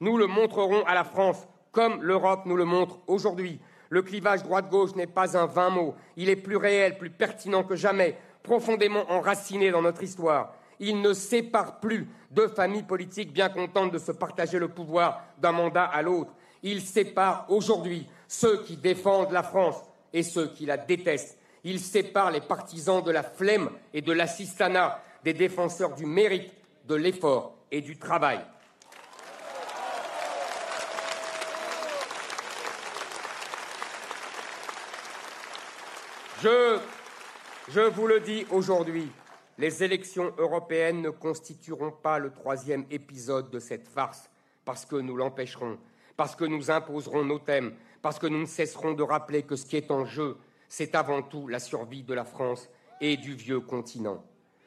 Nous 0.00 0.16
le 0.16 0.26
montrerons 0.26 0.84
à 0.84 0.94
la 0.94 1.04
France 1.04 1.46
comme 1.72 2.02
l'Europe 2.02 2.42
nous 2.46 2.56
le 2.56 2.64
montre 2.64 3.00
aujourd'hui. 3.08 3.60
Le 3.90 4.02
clivage 4.02 4.42
droite-gauche 4.42 4.94
n'est 4.94 5.06
pas 5.06 5.36
un 5.36 5.46
vain 5.46 5.70
mot, 5.70 5.94
il 6.16 6.28
est 6.28 6.36
plus 6.36 6.56
réel, 6.56 6.96
plus 6.96 7.10
pertinent 7.10 7.64
que 7.64 7.76
jamais, 7.76 8.16
profondément 8.42 9.10
enraciné 9.10 9.70
dans 9.70 9.82
notre 9.82 10.02
histoire. 10.02 10.54
Il 10.80 11.00
ne 11.00 11.12
sépare 11.12 11.80
plus 11.80 12.08
deux 12.30 12.48
familles 12.48 12.82
politiques 12.82 13.32
bien 13.32 13.48
contentes 13.48 13.92
de 13.92 13.98
se 13.98 14.12
partager 14.12 14.58
le 14.58 14.68
pouvoir 14.68 15.22
d'un 15.38 15.52
mandat 15.52 15.84
à 15.84 16.02
l'autre. 16.02 16.32
Il 16.62 16.80
sépare 16.80 17.46
aujourd'hui 17.48 18.08
ceux 18.38 18.62
qui 18.64 18.76
défendent 18.76 19.30
la 19.30 19.42
France 19.42 19.76
et 20.12 20.22
ceux 20.22 20.48
qui 20.48 20.66
la 20.66 20.76
détestent. 20.76 21.38
Il 21.62 21.80
sépare 21.80 22.30
les 22.30 22.40
partisans 22.40 23.02
de 23.02 23.10
la 23.10 23.22
flemme 23.22 23.70
et 23.92 24.02
de 24.02 24.12
l'assistanat 24.12 25.02
des 25.22 25.32
défenseurs 25.32 25.94
du 25.94 26.04
mérite, 26.04 26.52
de 26.86 26.94
l'effort 26.94 27.54
et 27.70 27.80
du 27.80 27.96
travail. 27.96 28.40
Je, 36.42 36.78
je 37.68 37.80
vous 37.80 38.06
le 38.06 38.20
dis 38.20 38.44
aujourd'hui, 38.50 39.10
les 39.56 39.82
élections 39.82 40.34
européennes 40.36 41.00
ne 41.00 41.10
constitueront 41.10 41.92
pas 41.92 42.18
le 42.18 42.30
troisième 42.30 42.84
épisode 42.90 43.50
de 43.50 43.60
cette 43.60 43.88
farce, 43.88 44.28
parce 44.64 44.84
que 44.84 44.96
nous 44.96 45.16
l'empêcherons, 45.16 45.78
parce 46.16 46.36
que 46.36 46.44
nous 46.44 46.70
imposerons 46.70 47.24
nos 47.24 47.38
thèmes, 47.38 47.74
parce 48.04 48.18
que 48.18 48.26
nous 48.26 48.40
ne 48.40 48.44
cesserons 48.44 48.92
de 48.92 49.02
rappeler 49.02 49.44
que 49.44 49.56
ce 49.56 49.64
qui 49.64 49.78
est 49.78 49.90
en 49.90 50.04
jeu, 50.04 50.36
c'est 50.68 50.94
avant 50.94 51.22
tout 51.22 51.48
la 51.48 51.58
survie 51.58 52.02
de 52.02 52.12
la 52.12 52.26
France 52.26 52.68
et 53.00 53.16
du 53.16 53.32
vieux 53.32 53.60
continent. 53.60 54.22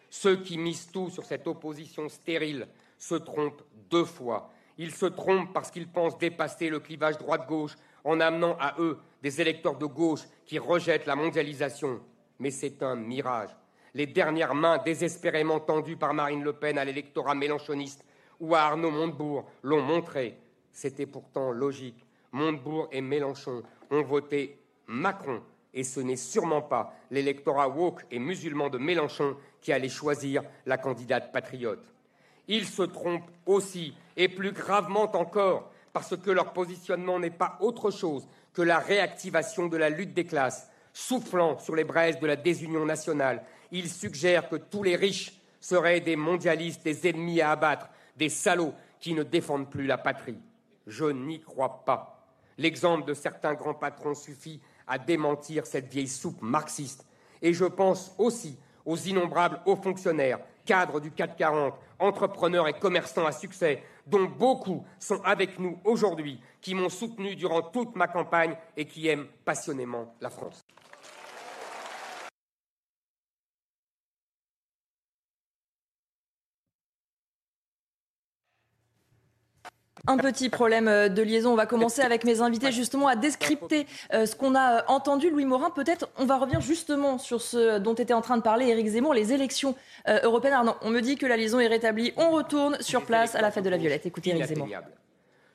Ceux 0.10 0.38
qui 0.38 0.58
misent 0.58 0.90
tout 0.92 1.12
sur 1.12 1.24
cette 1.24 1.46
opposition 1.46 2.10
stérile 2.10 2.68
se 2.98 3.14
trompent 3.14 3.62
deux 3.92 4.06
fois. 4.06 4.50
Ils 4.80 4.90
se 4.90 5.06
trompent 5.06 5.54
parce 5.54 5.70
qu'ils 5.70 5.88
pensent 5.88 6.18
dépasser 6.18 6.70
le 6.70 6.80
clivage 6.80 7.20
droite-gauche 7.20 7.76
en 8.04 8.20
amenant 8.22 8.58
à 8.60 8.74
eux 8.80 8.98
des 9.22 9.40
électeurs 9.40 9.78
de 9.78 9.86
gauche 9.86 10.24
qui 10.48 10.58
rejettent 10.58 11.06
la 11.06 11.16
mondialisation. 11.16 12.02
Mais 12.40 12.50
c'est 12.50 12.82
un 12.82 12.96
mirage. 12.96 13.56
Les 13.94 14.08
dernières 14.08 14.56
mains 14.56 14.80
désespérément 14.80 15.60
tendues 15.60 15.96
par 15.96 16.16
Marine 16.16 16.44
Le 16.44 16.54
Pen 16.54 16.80
à 16.80 16.86
l'électorat 16.86 17.36
mélanchoniste 17.36 18.04
ou 18.40 18.56
à 18.56 18.62
Arnaud 18.62 18.90
Montebourg 18.90 19.46
l'ont 19.62 19.84
montré. 19.84 20.40
C'était 20.72 21.06
pourtant 21.06 21.52
logique. 21.52 22.07
Montebourg 22.32 22.90
et 22.92 23.02
Mélenchon 23.02 23.64
ont 23.90 24.04
voté 24.04 24.60
Macron 24.88 25.42
et 25.78 25.84
ce 25.84 26.00
n'est 26.00 26.16
sûrement 26.16 26.64
pas 26.64 26.94
l'électorat 27.12 27.70
woke 27.70 28.06
et 28.10 28.18
musulman 28.18 28.70
de 28.70 28.80
Mélenchon 28.80 29.38
qui 29.62 29.72
allait 29.72 29.90
choisir 29.90 30.44
la 30.66 30.78
candidate 30.78 31.32
patriote. 31.32 31.94
Ils 32.48 32.66
se 32.66 32.82
trompent 32.82 33.30
aussi, 33.46 33.94
et 34.16 34.28
plus 34.28 34.54
gravement 34.54 35.16
encore, 35.16 35.72
parce 35.94 36.18
que 36.18 36.32
leur 36.32 36.54
positionnement 36.54 37.20
n'est 37.20 37.30
pas 37.30 37.58
autre 37.60 37.92
chose 37.92 38.28
que 38.54 38.62
la 38.64 38.80
réactivation 38.80 39.68
de 39.68 39.78
la 39.78 39.90
lutte 39.90 40.14
des 40.16 40.26
classes, 40.26 40.68
soufflant 40.94 41.60
sur 41.60 41.76
les 41.76 41.84
braises 41.84 42.20
de 42.20 42.26
la 42.26 42.36
désunion 42.36 42.86
nationale. 42.86 43.44
Ils 43.72 43.90
suggèrent 43.90 44.50
que 44.50 44.56
tous 44.56 44.82
les 44.82 44.96
riches 44.96 45.34
seraient 45.60 46.00
des 46.00 46.16
mondialistes, 46.16 46.84
des 46.84 47.08
ennemis 47.08 47.42
à 47.42 47.52
abattre, 47.52 47.90
des 48.16 48.30
salauds 48.30 48.74
qui 49.00 49.14
ne 49.14 49.22
défendent 49.22 49.70
plus 49.70 49.86
la 49.86 50.00
patrie. 50.00 50.40
Je 50.88 51.06
n'y 51.06 51.40
crois 51.40 51.84
pas. 51.86 52.17
L'exemple 52.58 53.08
de 53.08 53.14
certains 53.14 53.54
grands 53.54 53.74
patrons 53.74 54.16
suffit 54.16 54.60
à 54.88 54.98
démentir 54.98 55.66
cette 55.66 55.92
vieille 55.92 56.08
soupe 56.08 56.42
marxiste. 56.42 57.06
Et 57.42 57.54
je 57.54 57.66
pense 57.66 58.14
aussi 58.18 58.58
aux 58.86 58.98
innombrables 58.98 59.62
hauts 59.66 59.76
fonctionnaires, 59.76 60.40
cadres 60.66 61.00
du 61.00 61.12
CAC 61.12 61.38
40, 61.38 61.74
entrepreneurs 62.00 62.68
et 62.68 62.74
commerçants 62.74 63.26
à 63.26 63.32
succès, 63.32 63.84
dont 64.06 64.26
beaucoup 64.26 64.86
sont 65.00 65.22
avec 65.24 65.60
nous 65.60 65.80
aujourd'hui, 65.84 66.40
qui 66.62 66.74
m'ont 66.74 66.90
soutenu 66.90 67.36
durant 67.36 67.62
toute 67.62 67.96
ma 67.96 68.08
campagne 68.08 68.56
et 68.76 68.86
qui 68.86 69.08
aiment 69.08 69.28
passionnément 69.46 70.16
la 70.22 70.30
France. 70.30 70.67
Un 80.06 80.18
petit 80.18 80.50
problème 80.50 80.88
euh, 80.88 81.10
de 81.10 81.22
liaison. 81.22 81.54
On 81.54 81.56
va 81.56 81.66
commencer 81.66 82.02
avec 82.02 82.24
mes 82.24 82.42
invités 82.42 82.72
justement 82.72 83.08
à 83.08 83.16
descripter 83.16 83.88
euh, 84.14 84.26
ce 84.26 84.36
qu'on 84.36 84.56
a 84.56 84.78
euh, 84.78 84.82
entendu. 84.88 85.30
Louis 85.30 85.46
Morin, 85.46 85.70
peut-être 85.70 86.08
on 86.18 86.26
va 86.26 86.38
revenir 86.38 86.62
justement 86.62 87.18
sur 87.18 87.42
ce 87.42 87.80
dont 87.80 87.96
était 87.96 88.14
en 88.14 88.22
train 88.22 88.38
de 88.38 88.42
parler 88.44 88.68
Éric 88.68 88.88
Zemmour, 88.88 89.14
les 89.14 89.34
élections 89.34 89.76
européennes. 90.24 90.54
Alors 90.54 90.66
non, 90.66 90.76
on 90.82 90.90
me 90.90 91.02
dit 91.02 91.16
que 91.16 91.26
la 91.26 91.38
liaison 91.38 91.60
est 91.60 91.68
rétablie. 91.68 92.14
On 92.18 92.32
retourne 92.32 92.78
sur 92.82 93.06
place 93.06 93.36
à 93.36 93.42
la 93.42 93.52
fête 93.52 93.64
de 93.64 93.70
la 93.70 93.78
Violette. 93.78 94.06
Écoutez 94.06 94.30
Éric 94.32 94.46
Zemmour. 94.46 94.68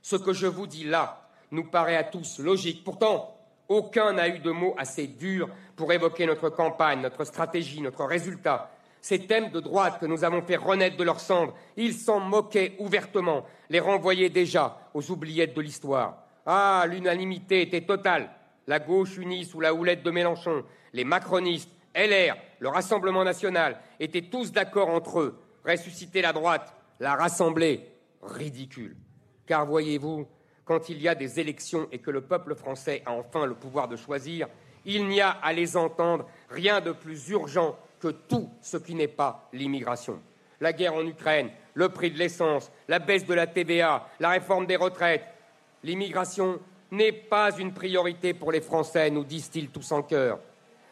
Ce 0.02 0.16
que 0.16 0.32
je 0.32 0.46
vous 0.46 0.66
dis 0.66 0.84
là 0.84 1.28
nous 1.50 1.64
paraît 1.64 1.96
à 1.96 2.04
tous 2.04 2.38
logique. 2.38 2.82
Pourtant, 2.82 3.36
aucun 3.68 4.14
n'a 4.14 4.28
eu 4.28 4.38
de 4.38 4.50
mots 4.50 4.74
assez 4.78 5.06
durs 5.06 5.48
pour 5.76 5.92
évoquer 5.92 6.26
notre 6.26 6.48
campagne, 6.48 7.00
notre 7.00 7.24
stratégie, 7.24 7.80
notre 7.80 8.04
résultat. 8.04 8.70
Ces 9.02 9.26
thèmes 9.26 9.50
de 9.50 9.58
droite 9.58 9.98
que 9.98 10.06
nous 10.06 10.22
avons 10.22 10.42
fait 10.42 10.54
renaître 10.54 10.96
de 10.96 11.02
leurs 11.02 11.18
cendres, 11.18 11.54
ils 11.76 11.92
s'en 11.92 12.20
moquaient 12.20 12.76
ouvertement, 12.78 13.44
les 13.68 13.80
renvoyaient 13.80 14.30
déjà 14.30 14.78
aux 14.94 15.10
oubliettes 15.10 15.54
de 15.56 15.60
l'histoire. 15.60 16.18
Ah, 16.46 16.84
l'unanimité 16.88 17.62
était 17.62 17.80
totale. 17.80 18.30
La 18.68 18.78
gauche 18.78 19.16
unie 19.18 19.44
sous 19.44 19.60
la 19.60 19.74
houlette 19.74 20.04
de 20.04 20.12
Mélenchon, 20.12 20.62
les 20.92 21.02
macronistes, 21.02 21.68
LR, 21.96 22.36
le 22.60 22.68
Rassemblement 22.68 23.24
national 23.24 23.80
étaient 23.98 24.22
tous 24.22 24.52
d'accord 24.52 24.88
entre 24.88 25.18
eux. 25.18 25.42
Ressusciter 25.66 26.22
la 26.22 26.32
droite, 26.32 26.72
la 27.00 27.16
rassembler, 27.16 27.80
ridicule. 28.22 28.96
Car 29.46 29.66
voyez-vous, 29.66 30.28
quand 30.64 30.88
il 30.88 31.02
y 31.02 31.08
a 31.08 31.16
des 31.16 31.40
élections 31.40 31.88
et 31.90 31.98
que 31.98 32.12
le 32.12 32.20
peuple 32.20 32.54
français 32.54 33.02
a 33.04 33.10
enfin 33.10 33.46
le 33.46 33.54
pouvoir 33.54 33.88
de 33.88 33.96
choisir, 33.96 34.46
il 34.84 35.08
n'y 35.08 35.20
a 35.20 35.30
à 35.30 35.52
les 35.52 35.76
entendre 35.76 36.28
rien 36.48 36.80
de 36.80 36.92
plus 36.92 37.28
urgent 37.30 37.76
que 38.02 38.08
tout 38.08 38.50
ce 38.60 38.76
qui 38.76 38.96
n'est 38.96 39.06
pas 39.06 39.48
l'immigration. 39.52 40.20
La 40.60 40.72
guerre 40.72 40.94
en 40.94 41.06
Ukraine, 41.06 41.50
le 41.74 41.88
prix 41.88 42.10
de 42.10 42.18
l'essence, 42.18 42.70
la 42.88 42.98
baisse 42.98 43.24
de 43.24 43.32
la 43.32 43.46
TVA, 43.46 44.08
la 44.18 44.30
réforme 44.30 44.66
des 44.66 44.76
retraites. 44.76 45.24
L'immigration 45.84 46.58
n'est 46.90 47.12
pas 47.12 47.56
une 47.56 47.72
priorité 47.72 48.34
pour 48.34 48.50
les 48.50 48.60
Français, 48.60 49.08
nous 49.08 49.24
disent-ils 49.24 49.68
tous 49.68 49.92
en 49.92 50.02
chœur. 50.02 50.40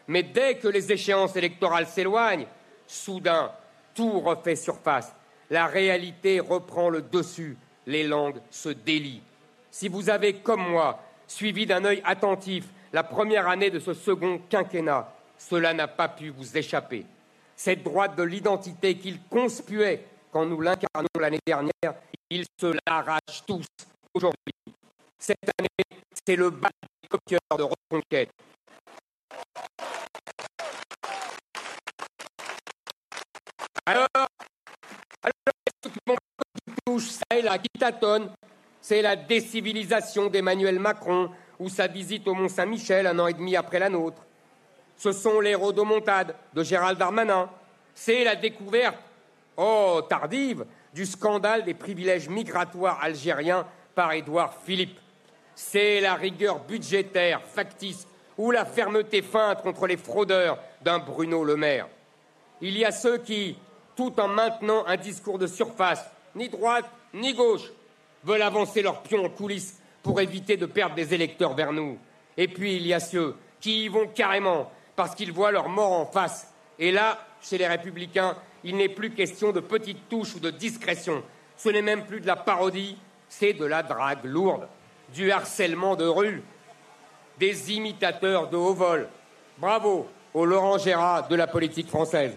Mais 0.07 0.23
dès 0.23 0.57
que 0.57 0.69
les 0.69 0.91
échéances 0.91 1.35
électorales 1.35 1.87
s'éloignent, 1.87 2.47
soudain, 2.87 3.51
tout 3.93 4.21
refait 4.21 4.55
surface. 4.55 5.13
La 5.49 5.67
réalité 5.67 6.39
reprend 6.39 6.89
le 6.89 7.01
dessus, 7.01 7.57
les 7.85 8.07
langues 8.07 8.39
se 8.49 8.69
délient. 8.69 9.23
Si 9.69 9.89
vous 9.89 10.09
avez, 10.09 10.35
comme 10.35 10.65
moi, 10.65 11.01
suivi 11.27 11.65
d'un 11.65 11.83
œil 11.83 12.01
attentif 12.05 12.65
la 12.93 13.03
première 13.03 13.49
année 13.49 13.69
de 13.69 13.79
ce 13.79 13.93
second 13.93 14.39
quinquennat, 14.49 15.13
cela 15.49 15.73
n'a 15.73 15.87
pas 15.87 16.07
pu 16.07 16.29
vous 16.29 16.57
échapper. 16.57 17.05
Cette 17.55 17.83
droite 17.83 18.15
de 18.15 18.23
l'identité 18.23 18.97
qu'ils 18.97 19.21
conspuaient 19.23 20.05
quand 20.31 20.45
nous 20.45 20.61
l'incarnons 20.61 21.07
l'année 21.19 21.39
dernière, 21.45 21.95
ils 22.29 22.45
se 22.59 22.73
l'arrachent 22.87 23.43
tous 23.45 23.65
aujourd'hui. 24.13 24.53
Cette 25.17 25.37
année, 25.59 26.01
c'est 26.25 26.35
le 26.35 26.49
bal 26.49 26.71
de 27.57 27.63
reconquête. 27.63 28.29
Alors, 33.85 34.07
alors 34.15 35.33
qui 35.83 36.73
touche 36.85 37.09
ça 37.09 37.37
et 37.37 37.41
là, 37.41 37.57
qui 37.57 37.67
c'est 38.79 39.01
la 39.01 39.15
décivilisation 39.15 40.27
d'Emmanuel 40.27 40.79
Macron 40.79 41.31
ou 41.59 41.67
sa 41.67 41.87
visite 41.87 42.27
au 42.27 42.33
Mont-Saint-Michel 42.33 43.05
un 43.07 43.19
an 43.19 43.27
et 43.27 43.33
demi 43.33 43.55
après 43.55 43.79
la 43.79 43.89
nôtre 43.89 44.23
ce 45.01 45.11
sont 45.11 45.39
les 45.39 45.55
rodomontades 45.55 46.35
de 46.53 46.63
Gérald 46.63 46.99
Darmanin. 46.99 47.49
C'est 47.95 48.23
la 48.23 48.35
découverte, 48.35 48.99
oh 49.57 49.99
tardive, 50.07 50.63
du 50.93 51.07
scandale 51.07 51.63
des 51.63 51.73
privilèges 51.73 52.29
migratoires 52.29 52.99
algériens 53.01 53.65
par 53.95 54.13
Édouard 54.13 54.53
Philippe. 54.63 54.99
C'est 55.55 56.01
la 56.01 56.13
rigueur 56.13 56.59
budgétaire 56.59 57.41
factice 57.41 58.05
ou 58.37 58.51
la 58.51 58.63
fermeté 58.63 59.23
feinte 59.23 59.63
contre 59.63 59.87
les 59.87 59.97
fraudeurs 59.97 60.59
d'un 60.83 60.99
Bruno 60.99 61.43
Le 61.43 61.55
Maire. 61.55 61.87
Il 62.61 62.77
y 62.77 62.85
a 62.85 62.91
ceux 62.91 63.17
qui, 63.17 63.57
tout 63.95 64.13
en 64.19 64.27
maintenant 64.27 64.85
un 64.85 64.97
discours 64.97 65.39
de 65.39 65.47
surface, 65.47 66.05
ni 66.35 66.47
droite 66.47 66.85
ni 67.15 67.33
gauche, 67.33 67.71
veulent 68.23 68.43
avancer 68.43 68.83
leurs 68.83 69.01
pions 69.01 69.25
en 69.25 69.29
coulisses 69.29 69.79
pour 70.03 70.21
éviter 70.21 70.57
de 70.57 70.67
perdre 70.67 70.93
des 70.93 71.15
électeurs 71.15 71.55
vers 71.55 71.73
nous. 71.73 71.97
Et 72.37 72.47
puis 72.47 72.75
il 72.75 72.85
y 72.85 72.93
a 72.93 72.99
ceux 72.99 73.35
qui 73.59 73.85
y 73.85 73.87
vont 73.87 74.05
carrément 74.05 74.71
parce 74.95 75.15
qu'ils 75.15 75.31
voient 75.31 75.51
leur 75.51 75.69
mort 75.69 75.91
en 75.91 76.05
face. 76.05 76.53
Et 76.79 76.91
là, 76.91 77.19
chez 77.41 77.57
les 77.57 77.67
républicains, 77.67 78.35
il 78.63 78.77
n'est 78.77 78.89
plus 78.89 79.11
question 79.11 79.51
de 79.51 79.59
petites 79.59 80.09
touches 80.09 80.35
ou 80.35 80.39
de 80.39 80.49
discrétion. 80.49 81.23
Ce 81.57 81.69
n'est 81.69 81.81
même 81.81 82.05
plus 82.05 82.21
de 82.21 82.27
la 82.27 82.35
parodie, 82.35 82.97
c'est 83.29 83.53
de 83.53 83.65
la 83.65 83.83
drague 83.83 84.25
lourde, 84.25 84.67
du 85.13 85.31
harcèlement 85.31 85.95
de 85.95 86.05
rue, 86.05 86.43
des 87.39 87.73
imitateurs 87.73 88.49
de 88.49 88.57
haut 88.57 88.73
vol. 88.73 89.07
Bravo 89.57 90.07
au 90.33 90.45
Laurent 90.45 90.77
Gérard 90.77 91.27
de 91.27 91.35
la 91.35 91.47
politique 91.47 91.89
française. 91.89 92.35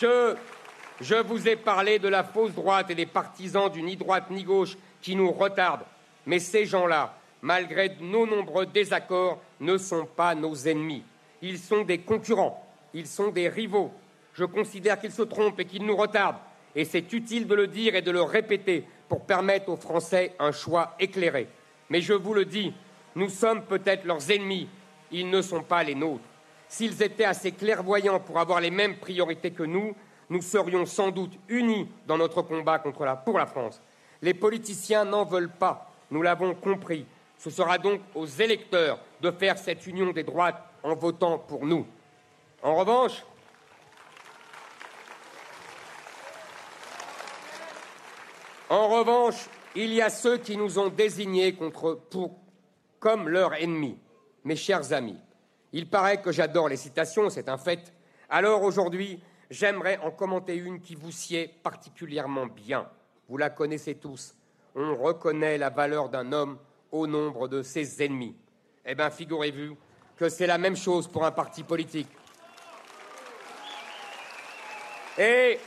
Je, 0.00 0.34
je 1.00 1.14
vous 1.14 1.46
ai 1.46 1.56
parlé 1.56 1.98
de 1.98 2.08
la 2.08 2.24
fausse 2.24 2.52
droite 2.52 2.90
et 2.90 2.94
des 2.94 3.06
partisans 3.06 3.70
du 3.70 3.82
ni 3.82 3.96
droite 3.96 4.30
ni 4.30 4.44
gauche 4.44 4.76
qui 5.02 5.16
nous 5.16 5.30
retardent. 5.30 5.84
Mais 6.26 6.38
ces 6.38 6.66
gens-là, 6.66 7.16
malgré 7.42 7.96
nos 8.00 8.26
nombreux 8.26 8.66
désaccords, 8.66 9.40
ne 9.60 9.76
sont 9.78 10.06
pas 10.06 10.34
nos 10.34 10.54
ennemis. 10.54 11.02
Ils 11.42 11.58
sont 11.58 11.82
des 11.82 11.98
concurrents, 11.98 12.64
ils 12.92 13.06
sont 13.06 13.28
des 13.28 13.48
rivaux. 13.48 13.92
Je 14.34 14.44
considère 14.44 15.00
qu'ils 15.00 15.12
se 15.12 15.22
trompent 15.22 15.60
et 15.60 15.64
qu'ils 15.64 15.84
nous 15.84 15.96
retardent. 15.96 16.38
Et 16.74 16.84
c'est 16.84 17.12
utile 17.12 17.46
de 17.46 17.54
le 17.54 17.66
dire 17.66 17.94
et 17.94 18.02
de 18.02 18.10
le 18.10 18.22
répéter 18.22 18.84
pour 19.08 19.24
permettre 19.24 19.70
aux 19.70 19.76
Français 19.76 20.34
un 20.38 20.52
choix 20.52 20.94
éclairé. 21.00 21.48
Mais 21.88 22.00
je 22.00 22.12
vous 22.12 22.34
le 22.34 22.44
dis, 22.44 22.72
nous 23.16 23.28
sommes 23.28 23.64
peut-être 23.64 24.04
leurs 24.04 24.30
ennemis, 24.30 24.68
ils 25.10 25.28
ne 25.28 25.42
sont 25.42 25.62
pas 25.62 25.82
les 25.82 25.96
nôtres. 25.96 26.22
S'ils 26.68 27.02
étaient 27.02 27.24
assez 27.24 27.50
clairvoyants 27.50 28.20
pour 28.20 28.38
avoir 28.38 28.60
les 28.60 28.70
mêmes 28.70 28.96
priorités 28.98 29.50
que 29.50 29.64
nous, 29.64 29.96
nous 30.28 30.40
serions 30.40 30.86
sans 30.86 31.10
doute 31.10 31.32
unis 31.48 31.88
dans 32.06 32.16
notre 32.16 32.42
combat 32.42 32.78
contre 32.78 33.04
la, 33.04 33.16
pour 33.16 33.36
la 33.36 33.46
France. 33.46 33.82
Les 34.22 34.34
politiciens 34.34 35.04
n'en 35.04 35.24
veulent 35.24 35.50
pas, 35.50 35.90
nous 36.10 36.22
l'avons 36.22 36.54
compris. 36.54 37.06
Ce 37.38 37.48
sera 37.48 37.78
donc 37.78 38.00
aux 38.14 38.26
électeurs 38.26 39.00
de 39.22 39.30
faire 39.30 39.56
cette 39.56 39.86
union 39.86 40.12
des 40.12 40.24
droites 40.24 40.62
en 40.82 40.94
votant 40.94 41.38
pour 41.38 41.64
nous. 41.64 41.86
En 42.62 42.76
revanche, 42.76 43.24
en 48.68 48.88
revanche, 48.88 49.48
il 49.74 49.94
y 49.94 50.02
a 50.02 50.10
ceux 50.10 50.36
qui 50.36 50.56
nous 50.56 50.78
ont 50.78 50.88
désignés 50.88 51.54
contre, 51.54 51.94
pour, 52.10 52.38
comme 52.98 53.28
leurs 53.28 53.54
ennemis. 53.54 53.98
Mes 54.44 54.56
chers 54.56 54.92
amis, 54.92 55.18
il 55.72 55.88
paraît 55.88 56.20
que 56.20 56.32
j'adore 56.32 56.68
les 56.68 56.76
citations, 56.76 57.30
c'est 57.30 57.48
un 57.48 57.58
fait. 57.58 57.92
Alors 58.28 58.62
aujourd'hui, 58.62 59.20
j'aimerais 59.50 59.98
en 59.98 60.10
commenter 60.10 60.56
une 60.56 60.80
qui 60.80 60.94
vous 60.94 61.12
sied 61.12 61.48
particulièrement 61.62 62.46
bien. 62.46 62.86
Vous 63.30 63.36
la 63.36 63.48
connaissez 63.48 63.94
tous. 63.94 64.34
On 64.74 64.96
reconnaît 64.96 65.56
la 65.56 65.70
valeur 65.70 66.08
d'un 66.08 66.32
homme 66.32 66.58
au 66.90 67.06
nombre 67.06 67.46
de 67.46 67.62
ses 67.62 68.02
ennemis. 68.02 68.34
Eh 68.84 68.96
bien, 68.96 69.08
figurez-vous 69.08 69.76
que 70.16 70.28
c'est 70.28 70.48
la 70.48 70.58
même 70.58 70.76
chose 70.76 71.06
pour 71.06 71.24
un 71.24 71.30
parti 71.30 71.62
politique. 71.62 72.08
Et 75.16 75.60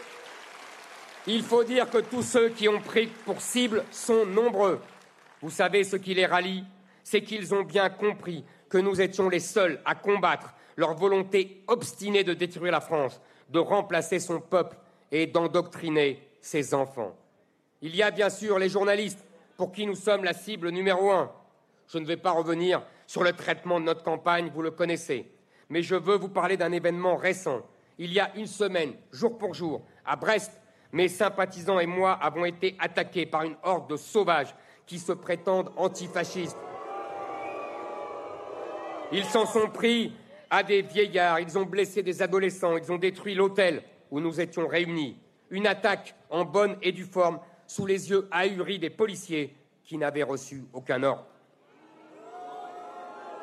il 1.25 1.41
faut 1.41 1.63
dire 1.63 1.89
que 1.89 1.99
tous 1.99 2.21
ceux 2.21 2.49
qui 2.49 2.67
ont 2.67 2.81
pris 2.81 3.07
pour 3.07 3.39
cible 3.39 3.85
sont 3.91 4.25
nombreux. 4.25 4.81
Vous 5.41 5.49
savez 5.49 5.85
ce 5.85 5.95
qui 5.95 6.13
les 6.13 6.25
rallie? 6.25 6.65
C'est 7.01 7.21
qu'ils 7.21 7.53
ont 7.53 7.63
bien 7.63 7.89
compris 7.89 8.43
que 8.67 8.77
nous 8.77 8.99
étions 8.99 9.29
les 9.29 9.39
seuls 9.39 9.79
à 9.85 9.95
combattre 9.95 10.53
leur 10.75 10.95
volonté 10.95 11.63
obstinée 11.67 12.25
de 12.25 12.33
détruire 12.33 12.73
la 12.73 12.81
France, 12.81 13.21
de 13.47 13.59
remplacer 13.59 14.19
son 14.19 14.41
peuple 14.41 14.75
et 15.13 15.27
d'endoctriner 15.27 16.27
ses 16.41 16.73
enfants. 16.73 17.15
Il 17.85 17.97
y 17.97 18.01
a 18.01 18.11
bien 18.11 18.29
sûr 18.29 18.59
les 18.59 18.69
journalistes 18.69 19.25
pour 19.57 19.73
qui 19.73 19.85
nous 19.85 19.95
sommes 19.95 20.23
la 20.23 20.31
cible 20.31 20.69
numéro 20.69 21.11
un. 21.11 21.29
Je 21.89 21.97
ne 21.97 22.05
vais 22.05 22.15
pas 22.15 22.31
revenir 22.31 22.81
sur 23.05 23.25
le 23.25 23.33
traitement 23.33 23.77
de 23.77 23.85
notre 23.85 24.03
campagne, 24.03 24.49
vous 24.55 24.61
le 24.61 24.71
connaissez. 24.71 25.29
Mais 25.67 25.83
je 25.83 25.95
veux 25.95 26.15
vous 26.15 26.29
parler 26.29 26.55
d'un 26.55 26.71
événement 26.71 27.17
récent. 27.17 27.61
Il 27.97 28.13
y 28.13 28.21
a 28.21 28.33
une 28.37 28.47
semaine, 28.47 28.93
jour 29.11 29.37
pour 29.37 29.53
jour, 29.53 29.85
à 30.05 30.15
Brest, 30.15 30.61
mes 30.93 31.09
sympathisants 31.09 31.77
et 31.77 31.85
moi 31.85 32.13
avons 32.13 32.45
été 32.45 32.77
attaqués 32.79 33.25
par 33.25 33.43
une 33.43 33.57
horde 33.63 33.89
de 33.89 33.97
sauvages 33.97 34.55
qui 34.85 34.97
se 34.97 35.11
prétendent 35.11 35.73
antifascistes. 35.75 36.57
Ils 39.11 39.25
s'en 39.25 39.45
sont 39.45 39.67
pris 39.67 40.13
à 40.49 40.63
des 40.63 40.83
vieillards, 40.83 41.41
ils 41.41 41.57
ont 41.57 41.65
blessé 41.65 42.01
des 42.01 42.21
adolescents, 42.21 42.77
ils 42.77 42.93
ont 42.93 42.97
détruit 42.97 43.35
l'hôtel 43.35 43.83
où 44.09 44.21
nous 44.21 44.39
étions 44.39 44.67
réunis. 44.67 45.17
Une 45.49 45.67
attaque 45.67 46.15
en 46.29 46.45
bonne 46.45 46.77
et 46.81 46.93
due 46.93 47.03
forme 47.03 47.39
sous 47.67 47.85
les 47.85 48.09
yeux 48.09 48.27
ahuris 48.31 48.79
des 48.79 48.89
policiers 48.89 49.55
qui 49.83 49.97
n'avaient 49.97 50.23
reçu 50.23 50.63
aucun 50.73 51.03
ordre. 51.03 51.25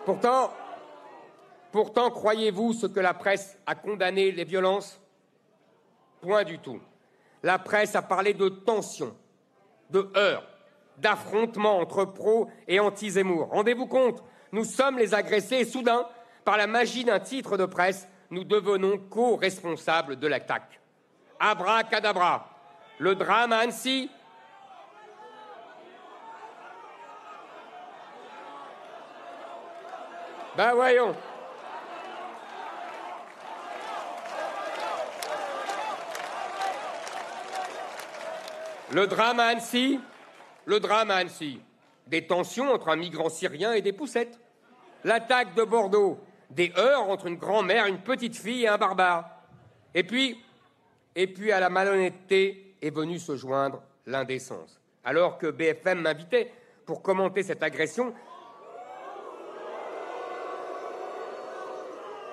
Pourtant, 0.05 2.11
croyez-vous 2.11 2.73
ce 2.73 2.87
que 2.87 3.01
la 3.01 3.15
presse 3.15 3.59
a 3.67 3.75
condamné 3.75 4.33
les 4.33 4.45
violences? 4.45 5.01
Point 6.21 6.45
du 6.45 6.59
tout. 6.59 6.81
La 7.43 7.59
presse 7.59 7.95
a 7.95 8.03
parlé 8.03 8.35
de 8.35 8.49
tensions, 8.49 9.17
de 9.91 10.11
heurts, 10.17 10.47
d'affrontements 10.99 11.79
entre 11.79 12.05
pros 12.05 12.49
et 12.69 12.81
anti-Zemmour. 12.81 13.49
Rendez-vous 13.51 13.87
compte, 13.87 14.23
nous 14.53 14.65
sommes 14.65 14.99
les 14.99 15.15
agressés 15.15 15.61
et 15.61 15.65
soudain, 15.65 16.07
par 16.45 16.57
la 16.57 16.67
magie 16.67 17.05
d'un 17.05 17.21
titre 17.21 17.57
de 17.57 17.67
presse, 17.67 18.09
nous 18.31 18.45
devenons 18.45 18.99
co-responsables 18.99 20.17
de 20.17 20.27
l'attaque. 20.27 20.81
Abracadabra. 21.39 22.49
Le 23.01 23.14
drame 23.14 23.51
à 23.55 23.60
Annecy 23.60 24.10
Ben 30.55 30.74
voyons. 30.74 31.16
Le 38.93 39.06
drame 39.06 39.40
à 39.40 39.44
Annecy, 39.44 39.98
le 40.66 40.78
drame 40.78 41.10
à 41.10 41.14
Annecy. 41.14 41.59
Des 42.06 42.27
tensions 42.27 42.70
entre 42.70 42.90
un 42.90 42.97
migrant 42.97 43.31
syrien 43.31 43.72
et 43.72 43.81
des 43.81 43.94
poussettes. 43.94 44.39
L'attaque 45.05 45.55
de 45.55 45.62
Bordeaux, 45.62 46.20
des 46.51 46.70
heurts 46.77 47.09
entre 47.09 47.28
une 47.28 47.36
grand-mère, 47.36 47.86
une 47.86 48.02
petite 48.02 48.36
fille 48.36 48.64
et 48.64 48.68
un 48.68 48.77
barbare. 48.77 49.31
Et 49.94 50.02
puis, 50.02 50.44
et 51.16 51.27
puis 51.27 51.51
à 51.51 51.60
la 51.60 51.70
malhonnêteté 51.70 52.70
est 52.82 52.90
venue 52.90 53.19
se 53.19 53.36
joindre 53.36 53.82
l'indécence. 54.07 54.81
Alors 55.05 55.39
que 55.39 55.47
BFM 55.47 56.01
m'invitait 56.01 56.52
pour 56.86 57.02
commenter 57.02 57.43
cette 57.43 57.62
agression, 57.62 58.15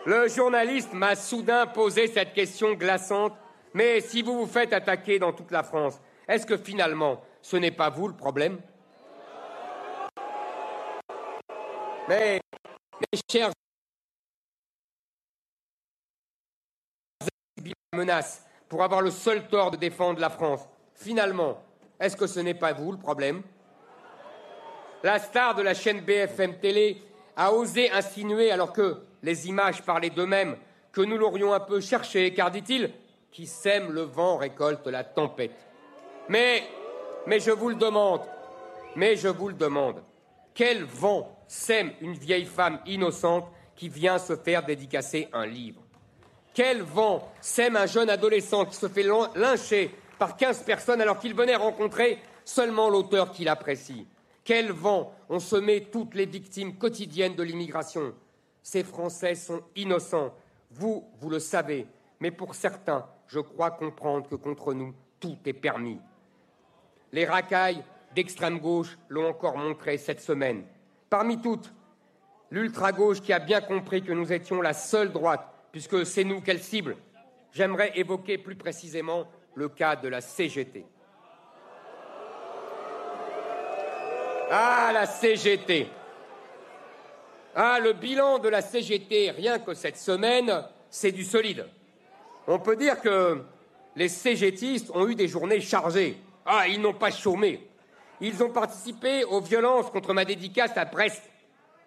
Le 0.07 0.30
journaliste 0.30 0.94
m'a 0.94 1.18
soudain 1.18 1.68
posé 1.68 2.07
cette 2.07 2.32
question 2.32 2.76
glaçante. 2.76 3.34
Mais 3.74 3.99
si 3.99 4.22
vous 4.22 4.40
vous 4.40 4.48
faites 4.48 4.72
attaquer 4.72 5.19
dans 5.19 5.34
toute 5.34 5.52
la 5.52 5.64
France, 5.64 5.99
est-ce 6.30 6.45
que 6.45 6.56
finalement, 6.56 7.22
ce 7.41 7.57
n'est 7.57 7.72
pas 7.72 7.90
vous 7.90 8.07
le 8.07 8.15
problème? 8.15 8.57
Mais, 12.07 12.40
mes 13.02 13.19
chers 13.30 13.52
menace 17.94 18.47
pour 18.69 18.84
avoir 18.84 19.02
le 19.02 19.11
seul 19.11 19.48
tort 19.48 19.72
de 19.72 19.77
défendre 19.77 20.19
la 20.19 20.30
France. 20.30 20.68
Finalement, 20.94 21.61
est-ce 21.99 22.18
que 22.18 22.27
ce 22.27 22.39
n'est 22.39 22.53
pas 22.53 22.73
vous 22.73 22.91
le 22.91 22.98
problème? 22.98 23.41
La 25.03 25.19
star 25.19 25.56
de 25.56 25.61
la 25.61 25.73
chaîne 25.73 26.02
BFM 26.02 26.60
Télé 26.60 27.02
a 27.35 27.53
osé 27.53 27.91
insinuer, 27.91 28.52
alors 28.52 28.73
que 28.73 29.03
les 29.23 29.48
images 29.48 29.84
parlaient 29.84 30.10
d'eux-mêmes, 30.10 30.57
que 30.91 31.02
nous 31.02 31.18
l'aurions 31.18 31.53
un 31.53 31.60
peu 31.60 31.80
cherché, 31.80 32.34
car, 32.34 32.49
dit-il, 32.52 32.91
qui 33.31 33.45
sème 33.45 33.91
le 33.91 34.02
vent 34.02 34.38
récolte 34.38 34.88
la 34.88 35.03
tempête. 35.03 35.68
Mais, 36.30 36.64
mais 37.27 37.39
je 37.39 37.52
vous 37.52 37.69
le 37.69 37.76
demande, 37.76 38.22
mais 38.95 39.15
je 39.15 39.27
vous 39.27 39.49
le 39.49 39.53
demande, 39.53 40.02
quel 40.53 40.84
vent 40.84 41.38
sème 41.48 41.91
une 42.02 42.14
vieille 42.14 42.45
femme 42.45 42.80
innocente 42.88 43.52
qui 43.76 43.89
vient 43.89 44.18
se 44.18 44.35
faire 44.35 44.65
dédicacer 44.65 45.30
un 45.31 45.45
livre? 45.45 45.87
Quel 46.58 46.82
vent 46.82 47.32
sème 47.40 47.76
un 47.76 47.86
jeune 47.86 48.10
adolescent 48.10 48.66
qui 48.66 48.76
se 48.76 48.88
fait 48.88 49.06
lyncher 49.36 49.92
par 50.18 50.36
15 50.36 50.64
personnes 50.64 51.00
alors 51.00 51.20
qu'il 51.20 51.36
venait 51.36 51.56
rencontrer 51.56 52.18
seulement 52.44 52.90
l'auteur 52.90 53.32
qu'il 53.32 53.48
apprécie 53.48 54.08
Quel 54.44 54.72
vent 54.72 55.14
ont 55.30 55.40
semé 55.40 55.84
toutes 55.84 56.16
les 56.16 56.26
victimes 56.26 56.76
quotidiennes 56.76 57.36
de 57.36 57.44
l'immigration? 57.44 58.16
Ces 58.64 58.84
Français 58.84 59.36
sont 59.36 59.62
innocents. 59.76 60.34
Vous, 60.72 61.08
vous 61.20 61.30
le 61.30 61.38
savez. 61.38 61.86
Mais 62.22 62.32
pour 62.32 62.56
certains, 62.56 63.06
je 63.28 63.40
crois 63.40 63.70
comprendre 63.70 64.28
que 64.28 64.34
contre 64.34 64.74
nous, 64.74 64.96
tout 65.20 65.38
est 65.46 65.54
permis. 65.54 66.00
Les 67.12 67.26
racailles 67.26 67.84
d'extrême 68.16 68.58
gauche 68.58 68.98
l'ont 69.10 69.30
encore 69.30 69.60
montré 69.60 70.00
cette 70.00 70.22
semaine. 70.22 70.64
Parmi 71.08 71.40
toutes, 71.40 71.72
l'ultra-gauche 72.50 73.22
qui 73.22 73.32
a 73.32 73.38
bien 73.38 73.62
compris 73.62 74.02
que 74.02 74.12
nous 74.12 74.34
étions 74.34 74.60
la 74.60 74.74
seule 74.74 75.12
droite, 75.12 75.54
puisque 75.72 76.06
c'est 76.06 76.23
nous 76.23 76.41
qu'elle 76.41 76.61
cible. 76.61 76.98
J'aimerais 77.52 77.91
évoquer 77.95 78.38
plus 78.38 78.56
précisément 78.56 79.27
le 79.56 79.69
cas 79.69 79.95
de 79.95 80.07
la 80.07 80.22
CGT. 80.22 80.85
Ah, 84.49 84.91
la 84.94 85.06
CGT. 85.06 85.88
Ah, 87.56 87.80
le 87.80 87.94
bilan 87.94 88.39
de 88.39 88.49
la 88.49 88.61
CGT, 88.61 89.31
rien 89.31 89.60
que 89.60 89.73
cette 89.73 89.98
semaine, 89.98 90.64
c'est 90.89 91.11
du 91.11 91.23
solide. 91.23 91.68
On 92.48 92.60
peut 92.60 92.76
dire 92.76 93.02
que 93.02 93.41
les 93.95 94.07
CGTistes 94.07 94.91
ont 94.94 95.07
eu 95.07 95.15
des 95.15 95.27
journées 95.27 95.60
chargées. 95.60 96.18
Ah, 96.45 96.68
ils 96.68 96.80
n'ont 96.80 96.94
pas 96.94 97.11
chômé. 97.11 97.68
Ils 98.22 98.41
ont 98.44 98.49
participé 98.49 99.23
aux 99.26 99.41
violences 99.41 99.89
contre 99.89 100.14
ma 100.14 100.23
dédicace 100.23 100.77
à 100.77 100.85
Brest. 100.85 101.23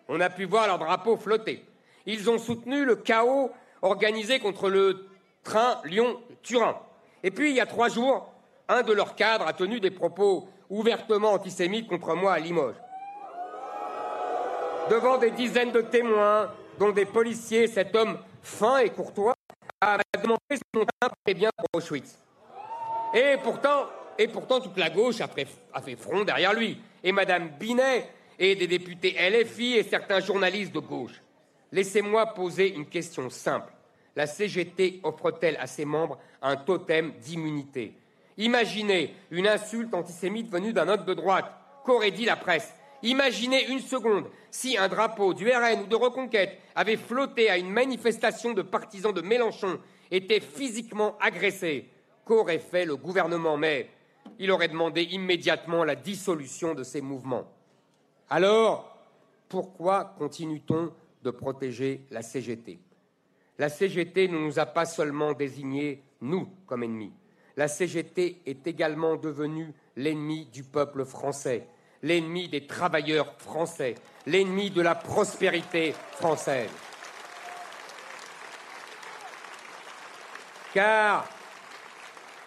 On 0.08 0.20
a 0.20 0.28
pu 0.28 0.44
voir 0.44 0.66
leur 0.66 0.78
drapeau 0.78 1.16
flotter. 1.16 1.64
Ils 2.06 2.28
ont 2.28 2.38
soutenu 2.38 2.84
le 2.84 2.96
chaos 2.96 3.52
organisé 3.82 4.38
contre 4.40 4.68
le 4.68 5.06
train 5.44 5.80
Lyon-Turin. 5.84 6.76
Et 7.22 7.30
puis, 7.30 7.50
il 7.50 7.56
y 7.56 7.60
a 7.60 7.66
trois 7.66 7.88
jours, 7.88 8.32
un 8.68 8.82
de 8.82 8.92
leurs 8.92 9.14
cadres 9.14 9.46
a 9.46 9.52
tenu 9.52 9.80
des 9.80 9.90
propos 9.90 10.48
ouvertement 10.68 11.32
antisémites 11.32 11.88
contre 11.88 12.14
moi 12.14 12.34
à 12.34 12.38
Limoges 12.38 12.76
devant 14.90 15.18
des 15.18 15.30
dizaines 15.30 15.70
de 15.70 15.80
témoins, 15.80 16.50
dont 16.78 16.90
des 16.90 17.04
policiers, 17.04 17.68
cet 17.68 17.94
homme 17.94 18.18
fin 18.42 18.78
et 18.78 18.90
courtois 18.90 19.34
a 19.80 19.98
demandé 20.20 20.40
si 20.52 20.62
mon 20.74 20.84
teint 20.84 21.08
était 21.24 21.38
bien 21.38 21.50
pour 21.56 21.66
Auschwitz. 21.74 22.18
Et 23.14 23.36
pourtant, 23.42 23.86
et 24.18 24.26
pourtant, 24.26 24.60
toute 24.60 24.76
la 24.76 24.90
gauche 24.90 25.20
a 25.20 25.28
fait, 25.28 25.46
a 25.72 25.80
fait 25.80 25.96
front 25.96 26.24
derrière 26.24 26.52
lui. 26.52 26.80
Et 27.04 27.12
Madame 27.12 27.50
Binet 27.58 28.10
et 28.38 28.56
des 28.56 28.66
députés 28.66 29.16
LFI 29.30 29.76
et 29.76 29.82
certains 29.84 30.20
journalistes 30.20 30.72
de 30.72 30.80
gauche. 30.80 31.22
Laissez-moi 31.72 32.26
poser 32.26 32.74
une 32.74 32.86
question 32.86 33.30
simple. 33.30 33.72
La 34.16 34.26
CGT 34.26 35.00
offre-t-elle 35.02 35.56
à 35.58 35.66
ses 35.66 35.84
membres 35.84 36.18
un 36.42 36.56
totem 36.56 37.12
d'immunité? 37.20 37.94
Imaginez 38.36 39.14
une 39.30 39.46
insulte 39.46 39.94
antisémite 39.94 40.50
venue 40.50 40.72
d'un 40.72 40.88
homme 40.88 41.04
de 41.04 41.14
droite. 41.14 41.52
Qu'aurait 41.84 42.10
dit 42.10 42.24
la 42.24 42.36
presse? 42.36 42.74
Imaginez 43.02 43.68
une 43.68 43.80
seconde 43.80 44.26
si 44.50 44.76
un 44.76 44.88
drapeau 44.88 45.32
du 45.32 45.48
RN 45.48 45.82
ou 45.82 45.86
de 45.86 45.96
Reconquête 45.96 46.58
avait 46.74 46.96
flotté 46.96 47.48
à 47.48 47.56
une 47.56 47.70
manifestation 47.70 48.52
de 48.52 48.62
partisans 48.62 49.12
de 49.12 49.20
Mélenchon, 49.20 49.78
était 50.10 50.40
physiquement 50.40 51.16
agressé. 51.20 51.88
Qu'aurait 52.24 52.58
fait 52.58 52.84
le 52.84 52.96
gouvernement? 52.96 53.56
Mais 53.56 53.88
il 54.38 54.50
aurait 54.50 54.68
demandé 54.68 55.02
immédiatement 55.02 55.84
la 55.84 55.94
dissolution 55.94 56.74
de 56.74 56.82
ces 56.82 57.00
mouvements. 57.00 57.50
Alors, 58.28 58.96
pourquoi 59.48 60.14
continue-t-on 60.18 60.92
de 61.22 61.30
protéger 61.30 62.06
la 62.10 62.22
CGT 62.22 62.78
La 63.58 63.68
CGT 63.68 64.28
ne 64.28 64.38
nous 64.38 64.58
a 64.58 64.66
pas 64.66 64.86
seulement 64.86 65.32
désignés, 65.32 66.02
nous, 66.20 66.48
comme 66.66 66.82
ennemis. 66.82 67.12
La 67.56 67.68
CGT 67.68 68.42
est 68.46 68.66
également 68.66 69.16
devenue 69.16 69.72
l'ennemi 69.96 70.46
du 70.46 70.62
peuple 70.62 71.04
français 71.04 71.66
l'ennemi 72.02 72.48
des 72.48 72.66
travailleurs 72.66 73.34
français, 73.38 73.94
l'ennemi 74.26 74.70
de 74.70 74.82
la 74.82 74.94
prospérité 74.94 75.94
française. 76.12 76.70
Car 80.72 81.28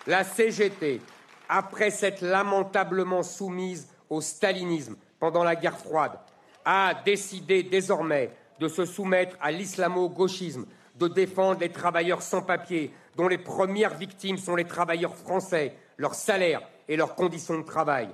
la 0.07 0.23
CGT, 0.23 1.01
après 1.49 1.91
s'être 1.91 2.21
lamentablement 2.21 3.23
soumise 3.23 3.87
au 4.09 4.21
stalinisme 4.21 4.95
pendant 5.19 5.43
la 5.43 5.55
guerre 5.55 5.77
froide, 5.77 6.17
a 6.65 6.93
décidé 7.05 7.63
désormais 7.63 8.31
de 8.63 8.67
se 8.67 8.85
soumettre 8.85 9.37
à 9.41 9.51
l'islamo-gauchisme, 9.51 10.65
de 10.95 11.07
défendre 11.07 11.59
les 11.59 11.69
travailleurs 11.69 12.21
sans 12.21 12.41
papier, 12.41 12.91
dont 13.15 13.27
les 13.27 13.37
premières 13.37 13.95
victimes 13.95 14.37
sont 14.37 14.55
les 14.55 14.65
travailleurs 14.65 15.15
français, 15.15 15.75
leurs 15.97 16.15
salaires 16.15 16.61
et 16.87 16.95
leurs 16.95 17.15
conditions 17.15 17.59
de 17.59 17.63
travail 17.65 18.09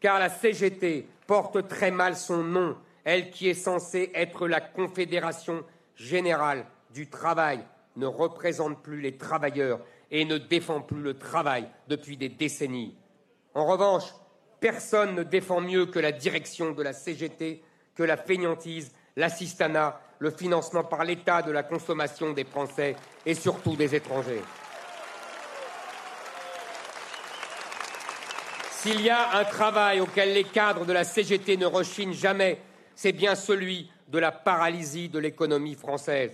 car 0.00 0.18
la 0.18 0.28
CGT 0.28 1.06
porte 1.26 1.68
très 1.68 1.90
mal 1.90 2.16
son 2.16 2.42
nom, 2.42 2.76
elle 3.04 3.30
qui 3.30 3.48
est 3.48 3.54
censée 3.54 4.10
être 4.14 4.46
la 4.46 4.60
Confédération 4.60 5.64
générale 5.96 6.66
du 6.92 7.08
travail, 7.08 7.60
ne 7.96 8.06
représente 8.06 8.82
plus 8.82 9.00
les 9.00 9.16
travailleurs 9.16 9.80
et 10.10 10.24
ne 10.24 10.38
défend 10.38 10.80
plus 10.80 11.02
le 11.02 11.18
travail 11.18 11.68
depuis 11.88 12.16
des 12.16 12.28
décennies. 12.28 12.94
En 13.54 13.66
revanche, 13.66 14.04
personne 14.60 15.14
ne 15.14 15.22
défend 15.22 15.60
mieux 15.60 15.86
que 15.86 15.98
la 15.98 16.12
direction 16.12 16.72
de 16.72 16.82
la 16.82 16.92
CGT 16.92 17.62
que 17.94 18.04
la 18.04 18.16
fainéantise, 18.16 18.92
l'assistanat, 19.18 20.00
le 20.20 20.30
financement 20.30 20.84
par 20.84 21.04
l'État 21.04 21.42
de 21.42 21.50
la 21.50 21.64
consommation 21.64 22.32
des 22.32 22.44
Français 22.44 22.96
et 23.26 23.34
surtout 23.34 23.76
des 23.76 23.94
étrangers. 23.94 24.42
S'il 28.70 29.00
y 29.00 29.10
a 29.10 29.36
un 29.36 29.44
travail 29.44 30.00
auquel 30.00 30.32
les 30.32 30.44
cadres 30.44 30.86
de 30.86 30.92
la 30.92 31.02
CGT 31.02 31.56
ne 31.56 31.66
rechignent 31.66 32.14
jamais, 32.14 32.60
c'est 32.94 33.12
bien 33.12 33.34
celui 33.34 33.90
de 34.06 34.20
la 34.20 34.30
paralysie 34.30 35.08
de 35.08 35.18
l'économie 35.18 35.74
française. 35.74 36.30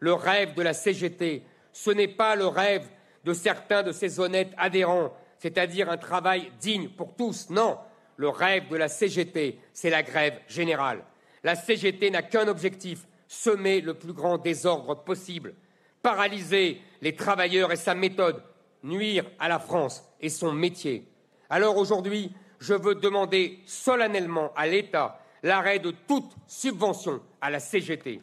Le 0.00 0.12
rêve 0.12 0.54
de 0.54 0.62
la 0.62 0.74
CGT, 0.74 1.44
ce 1.72 1.90
n'est 1.92 2.08
pas 2.08 2.34
le 2.34 2.48
rêve 2.48 2.86
de 3.24 3.32
certains 3.32 3.84
de 3.84 3.92
ses 3.92 4.18
honnêtes 4.18 4.52
adhérents, 4.58 5.16
c'est-à-dire 5.38 5.88
un 5.88 5.96
travail 5.96 6.50
digne 6.60 6.88
pour 6.88 7.14
tous. 7.14 7.48
Non, 7.50 7.78
le 8.16 8.28
rêve 8.28 8.68
de 8.68 8.76
la 8.76 8.88
CGT, 8.88 9.60
c'est 9.72 9.90
la 9.90 10.02
grève 10.02 10.40
générale. 10.48 11.04
La 11.44 11.54
CGT 11.54 12.10
n'a 12.10 12.22
qu'un 12.22 12.48
objectif, 12.48 13.06
semer 13.28 13.82
le 13.82 13.94
plus 13.94 14.14
grand 14.14 14.38
désordre 14.38 14.94
possible, 15.04 15.54
paralyser 16.02 16.80
les 17.02 17.14
travailleurs 17.14 17.70
et 17.70 17.76
sa 17.76 17.94
méthode, 17.94 18.42
nuire 18.82 19.24
à 19.38 19.48
la 19.48 19.58
France 19.58 20.02
et 20.20 20.30
son 20.30 20.52
métier. 20.52 21.06
Alors 21.50 21.76
aujourd'hui, 21.76 22.32
je 22.60 22.72
veux 22.72 22.94
demander 22.94 23.60
solennellement 23.66 24.52
à 24.56 24.66
l'État 24.66 25.20
l'arrêt 25.42 25.78
de 25.78 25.90
toute 26.08 26.32
subvention 26.46 27.20
à 27.42 27.50
la 27.50 27.60
CGT. 27.60 28.22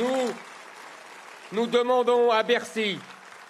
Nous, 0.00 0.32
nous 1.52 1.66
demandons 1.66 2.30
à 2.30 2.42
Bercy 2.42 2.98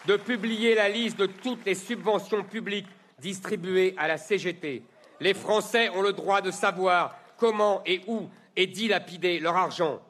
de 0.06 0.16
publier 0.16 0.74
la 0.74 0.90
liste 0.90 1.18
de 1.18 1.26
toutes 1.26 1.64
les 1.64 1.74
subventions 1.74 2.42
publiques 2.42 2.88
distribuées 3.18 3.94
à 3.96 4.08
la 4.08 4.18
CGT. 4.18 4.82
Les 5.22 5.34
Français 5.34 5.88
ont 5.90 6.02
le 6.02 6.12
droit 6.12 6.40
de 6.40 6.50
savoir 6.50 7.16
comment 7.36 7.80
et 7.86 8.00
où 8.08 8.28
est 8.56 8.66
dilapidé 8.66 9.38
leur 9.38 9.56
argent. 9.56 10.00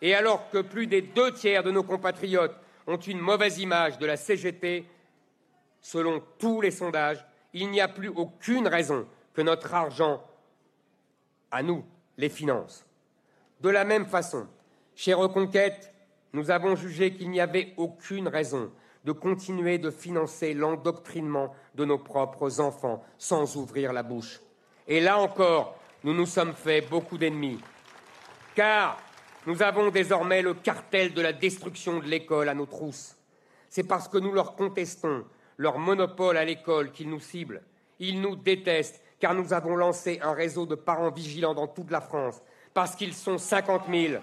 Et 0.00 0.14
alors 0.14 0.48
que 0.48 0.62
plus 0.62 0.86
des 0.86 1.02
deux 1.02 1.34
tiers 1.34 1.62
de 1.62 1.70
nos 1.70 1.82
compatriotes 1.82 2.58
ont 2.86 2.96
une 2.96 3.18
mauvaise 3.18 3.58
image 3.58 3.98
de 3.98 4.06
la 4.06 4.16
CGT, 4.16 4.86
selon 5.82 6.22
tous 6.38 6.62
les 6.62 6.70
sondages, 6.70 7.22
il 7.52 7.70
n'y 7.70 7.82
a 7.82 7.88
plus 7.88 8.08
aucune 8.08 8.66
raison 8.66 9.06
que 9.34 9.42
notre 9.42 9.74
argent, 9.74 10.24
à 11.50 11.62
nous, 11.62 11.84
les 12.16 12.30
finance. 12.30 12.86
De 13.60 13.68
la 13.68 13.84
même 13.84 14.06
façon, 14.06 14.46
chez 14.94 15.12
Reconquête, 15.12 15.92
nous 16.32 16.50
avons 16.50 16.74
jugé 16.74 17.12
qu'il 17.12 17.28
n'y 17.28 17.40
avait 17.42 17.74
aucune 17.76 18.28
raison 18.28 18.72
de 19.04 19.12
continuer 19.12 19.76
de 19.76 19.90
financer 19.90 20.54
l'endoctrinement 20.54 21.54
de 21.74 21.84
nos 21.84 21.98
propres 21.98 22.60
enfants 22.60 23.04
sans 23.18 23.56
ouvrir 23.56 23.92
la 23.92 24.02
bouche. 24.02 24.40
Et 24.86 25.00
là 25.00 25.18
encore, 25.18 25.76
nous 26.02 26.12
nous 26.12 26.26
sommes 26.26 26.54
fait 26.54 26.82
beaucoup 26.82 27.18
d'ennemis. 27.18 27.60
Car 28.54 28.98
nous 29.46 29.62
avons 29.62 29.90
désormais 29.90 30.42
le 30.42 30.54
cartel 30.54 31.12
de 31.12 31.20
la 31.22 31.32
destruction 31.32 31.98
de 31.98 32.06
l'école 32.06 32.48
à 32.48 32.54
nos 32.54 32.66
trousses. 32.66 33.16
C'est 33.68 33.84
parce 33.84 34.08
que 34.08 34.18
nous 34.18 34.32
leur 34.32 34.54
contestons 34.54 35.24
leur 35.56 35.78
monopole 35.78 36.36
à 36.36 36.44
l'école 36.44 36.90
qu'ils 36.90 37.08
nous 37.08 37.20
ciblent. 37.20 37.62
Ils 37.98 38.20
nous 38.20 38.36
détestent 38.36 39.00
car 39.20 39.34
nous 39.34 39.52
avons 39.52 39.76
lancé 39.76 40.18
un 40.22 40.32
réseau 40.32 40.66
de 40.66 40.74
parents 40.74 41.10
vigilants 41.10 41.54
dans 41.54 41.68
toute 41.68 41.90
la 41.90 42.00
France, 42.00 42.42
parce 42.74 42.94
qu'ils 42.94 43.14
sont 43.14 43.38
50 43.38 43.82
000, 43.90 44.20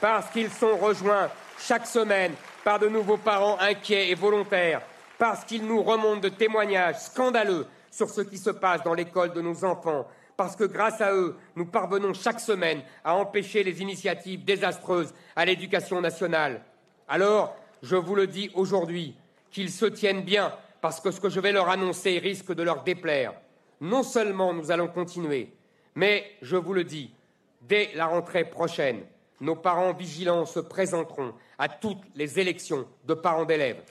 parce 0.00 0.30
qu'ils 0.30 0.50
sont 0.50 0.76
rejoints 0.76 1.28
chaque 1.58 1.86
semaine 1.86 2.32
par 2.64 2.78
de 2.78 2.88
nouveaux 2.88 3.16
parents 3.16 3.58
inquiets 3.58 4.10
et 4.10 4.14
volontaires, 4.14 4.80
parce 5.18 5.44
qu'ils 5.44 5.66
nous 5.66 5.82
remontent 5.82 6.20
de 6.20 6.28
témoignages 6.28 7.00
scandaleux 7.00 7.66
sur 7.90 8.10
ce 8.10 8.20
qui 8.20 8.38
se 8.38 8.50
passe 8.50 8.82
dans 8.82 8.94
l'école 8.94 9.32
de 9.32 9.40
nos 9.40 9.64
enfants, 9.64 10.06
parce 10.36 10.54
que 10.54 10.64
grâce 10.64 11.00
à 11.00 11.12
eux, 11.12 11.36
nous 11.56 11.66
parvenons 11.66 12.14
chaque 12.14 12.40
semaine 12.40 12.82
à 13.04 13.14
empêcher 13.14 13.64
les 13.64 13.82
initiatives 13.82 14.44
désastreuses 14.44 15.12
à 15.34 15.44
l'éducation 15.44 16.00
nationale. 16.00 16.62
Alors, 17.08 17.56
je 17.82 17.96
vous 17.96 18.14
le 18.14 18.26
dis 18.26 18.50
aujourd'hui, 18.54 19.16
qu'ils 19.50 19.70
se 19.70 19.86
tiennent 19.86 20.22
bien, 20.22 20.54
parce 20.80 21.00
que 21.00 21.10
ce 21.10 21.20
que 21.20 21.28
je 21.28 21.40
vais 21.40 21.52
leur 21.52 21.68
annoncer 21.68 22.18
risque 22.18 22.54
de 22.54 22.62
leur 22.62 22.84
déplaire. 22.84 23.34
Non 23.80 24.02
seulement 24.02 24.52
nous 24.52 24.70
allons 24.70 24.88
continuer, 24.88 25.52
mais 25.94 26.24
je 26.42 26.56
vous 26.56 26.72
le 26.72 26.84
dis, 26.84 27.12
dès 27.62 27.90
la 27.94 28.06
rentrée 28.06 28.44
prochaine, 28.44 29.02
nos 29.40 29.56
parents 29.56 29.92
vigilants 29.92 30.46
se 30.46 30.60
présenteront 30.60 31.32
à 31.58 31.68
toutes 31.68 32.02
les 32.14 32.38
élections 32.38 32.86
de 33.04 33.14
parents 33.14 33.44
d'élèves. 33.44 33.82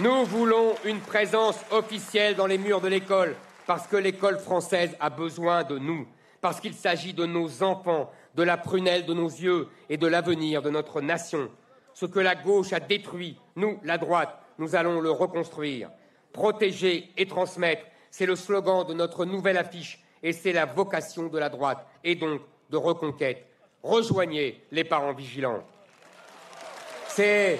Nous 0.00 0.24
voulons 0.26 0.76
une 0.84 1.00
présence 1.00 1.58
officielle 1.72 2.36
dans 2.36 2.46
les 2.46 2.56
murs 2.56 2.80
de 2.80 2.86
l'école, 2.86 3.34
parce 3.66 3.88
que 3.88 3.96
l'école 3.96 4.38
française 4.38 4.96
a 5.00 5.10
besoin 5.10 5.64
de 5.64 5.76
nous, 5.76 6.06
parce 6.40 6.60
qu'il 6.60 6.74
s'agit 6.74 7.14
de 7.14 7.26
nos 7.26 7.64
enfants, 7.64 8.08
de 8.36 8.44
la 8.44 8.56
prunelle 8.56 9.06
de 9.06 9.12
nos 9.12 9.26
yeux 9.26 9.66
et 9.88 9.96
de 9.96 10.06
l'avenir 10.06 10.62
de 10.62 10.70
notre 10.70 11.00
nation. 11.00 11.50
Ce 11.94 12.06
que 12.06 12.20
la 12.20 12.36
gauche 12.36 12.72
a 12.72 12.78
détruit, 12.78 13.40
nous, 13.56 13.80
la 13.82 13.98
droite, 13.98 14.38
nous 14.58 14.76
allons 14.76 15.00
le 15.00 15.10
reconstruire. 15.10 15.90
Protéger 16.32 17.10
et 17.16 17.26
transmettre, 17.26 17.82
c'est 18.12 18.26
le 18.26 18.36
slogan 18.36 18.86
de 18.86 18.94
notre 18.94 19.24
nouvelle 19.24 19.58
affiche 19.58 20.00
et 20.22 20.32
c'est 20.32 20.52
la 20.52 20.64
vocation 20.64 21.26
de 21.26 21.38
la 21.40 21.48
droite 21.48 21.84
et 22.04 22.14
donc 22.14 22.40
de 22.70 22.76
reconquête. 22.76 23.44
Rejoignez 23.82 24.62
les 24.70 24.84
parents 24.84 25.12
vigilants. 25.12 25.64
C'est 27.08 27.58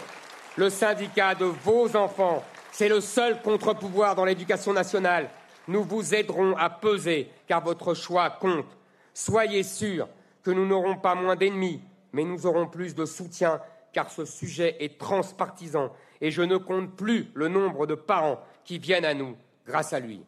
le 0.59 0.71
syndicat 0.71 1.37
de 1.37 1.45
vos 1.45 1.95
enfants. 1.95 2.43
C'est 2.73 2.89
le 2.89 3.01
seul 3.01 3.41
contre-pouvoir 3.43 4.17
dans 4.17 4.25
l'éducation 4.25 4.73
nationale. 4.73 5.31
Nous 5.69 5.85
vous 5.85 6.17
aiderons 6.17 6.57
à 6.57 6.69
peser, 6.69 7.31
car 7.47 7.63
votre 7.63 7.95
choix 7.95 8.29
compte. 8.29 8.67
Soyez 9.15 9.63
sûrs 9.63 10.09
que 10.43 10.51
nous 10.51 10.67
n'aurons 10.67 10.97
pas 10.97 11.15
moins 11.15 11.37
d'ennemis, 11.37 11.81
mais 12.13 12.25
nous 12.25 12.45
aurons 12.45 12.67
plus 12.67 12.97
de 12.97 13.07
soutien, 13.07 13.61
car 13.93 14.11
ce 14.11 14.25
sujet 14.25 14.77
est 14.81 14.99
transpartisan 14.99 15.93
et 16.21 16.33
je 16.33 16.43
ne 16.43 16.57
compte 16.57 16.97
plus 16.97 17.31
le 17.35 17.47
nombre 17.47 17.87
de 17.87 17.95
parents 17.95 18.41
qui 18.65 18.79
viennent 18.79 19.05
à 19.05 19.15
nous 19.15 19.37
grâce 19.65 19.93
à 19.93 20.01
lui. 20.01 20.23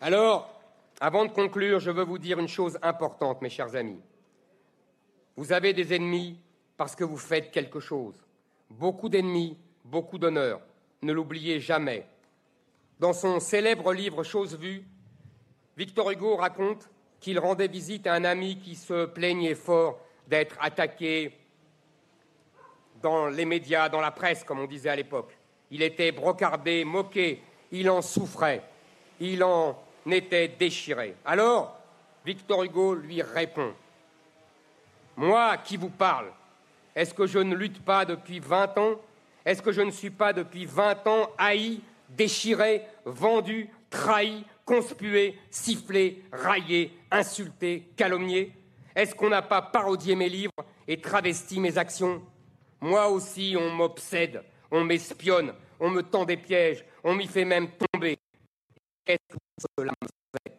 Alors, 0.00 0.57
avant 1.00 1.24
de 1.24 1.30
conclure, 1.30 1.78
je 1.78 1.90
veux 1.90 2.04
vous 2.04 2.18
dire 2.18 2.38
une 2.38 2.48
chose 2.48 2.78
importante, 2.82 3.40
mes 3.40 3.50
chers 3.50 3.76
amis. 3.76 4.00
Vous 5.36 5.52
avez 5.52 5.72
des 5.72 5.94
ennemis 5.94 6.40
parce 6.76 6.96
que 6.96 7.04
vous 7.04 7.16
faites 7.16 7.50
quelque 7.50 7.80
chose. 7.80 8.14
Beaucoup 8.70 9.08
d'ennemis, 9.08 9.56
beaucoup 9.84 10.18
d'honneur. 10.18 10.60
Ne 11.02 11.12
l'oubliez 11.12 11.60
jamais. 11.60 12.06
Dans 12.98 13.12
son 13.12 13.38
célèbre 13.38 13.92
livre 13.92 14.24
Chose 14.24 14.58
vue, 14.58 14.84
Victor 15.76 16.10
Hugo 16.10 16.36
raconte 16.36 16.90
qu'il 17.20 17.38
rendait 17.38 17.68
visite 17.68 18.06
à 18.08 18.14
un 18.14 18.24
ami 18.24 18.58
qui 18.58 18.74
se 18.74 19.06
plaignait 19.06 19.54
fort 19.54 20.00
d'être 20.26 20.56
attaqué 20.60 21.32
dans 23.00 23.28
les 23.28 23.44
médias, 23.44 23.88
dans 23.88 24.00
la 24.00 24.10
presse, 24.10 24.42
comme 24.42 24.58
on 24.58 24.66
disait 24.66 24.88
à 24.88 24.96
l'époque. 24.96 25.36
Il 25.70 25.82
était 25.82 26.10
brocardé, 26.10 26.84
moqué, 26.84 27.42
il 27.70 27.88
en 27.88 28.02
souffrait, 28.02 28.62
il 29.20 29.44
en 29.44 29.78
était 30.12 30.48
déchiré. 30.48 31.14
Alors, 31.24 31.78
Victor 32.24 32.62
Hugo 32.62 32.94
lui 32.94 33.22
répond 33.22 33.72
Moi 35.16 35.56
qui 35.58 35.76
vous 35.76 35.90
parle, 35.90 36.30
est-ce 36.94 37.14
que 37.14 37.26
je 37.26 37.38
ne 37.38 37.54
lutte 37.54 37.84
pas 37.84 38.04
depuis 38.04 38.40
20 38.40 38.78
ans? 38.78 38.94
Est-ce 39.44 39.62
que 39.62 39.72
je 39.72 39.80
ne 39.80 39.90
suis 39.90 40.10
pas 40.10 40.32
depuis 40.32 40.66
20 40.66 41.06
ans 41.06 41.30
haï, 41.38 41.80
déchiré, 42.08 42.82
vendu, 43.04 43.70
trahi, 43.88 44.44
conspué, 44.64 45.38
sifflé, 45.50 46.22
raillé, 46.32 46.92
insulté, 47.10 47.88
calomnié? 47.96 48.52
Est-ce 48.94 49.14
qu'on 49.14 49.28
n'a 49.30 49.42
pas 49.42 49.62
parodié 49.62 50.16
mes 50.16 50.28
livres 50.28 50.64
et 50.86 51.00
travesti 51.00 51.60
mes 51.60 51.78
actions? 51.78 52.20
Moi 52.80 53.08
aussi, 53.08 53.56
on 53.58 53.70
m'obsède, 53.70 54.42
on 54.70 54.84
m'espionne, 54.84 55.54
on 55.80 55.90
me 55.90 56.02
tend 56.02 56.24
des 56.24 56.36
pièges, 56.36 56.84
on 57.04 57.14
m'y 57.14 57.26
fait 57.26 57.44
même 57.44 57.68
tomber. 57.92 58.18
Cela 59.58 59.92
me 60.02 60.08
fait 60.32 60.56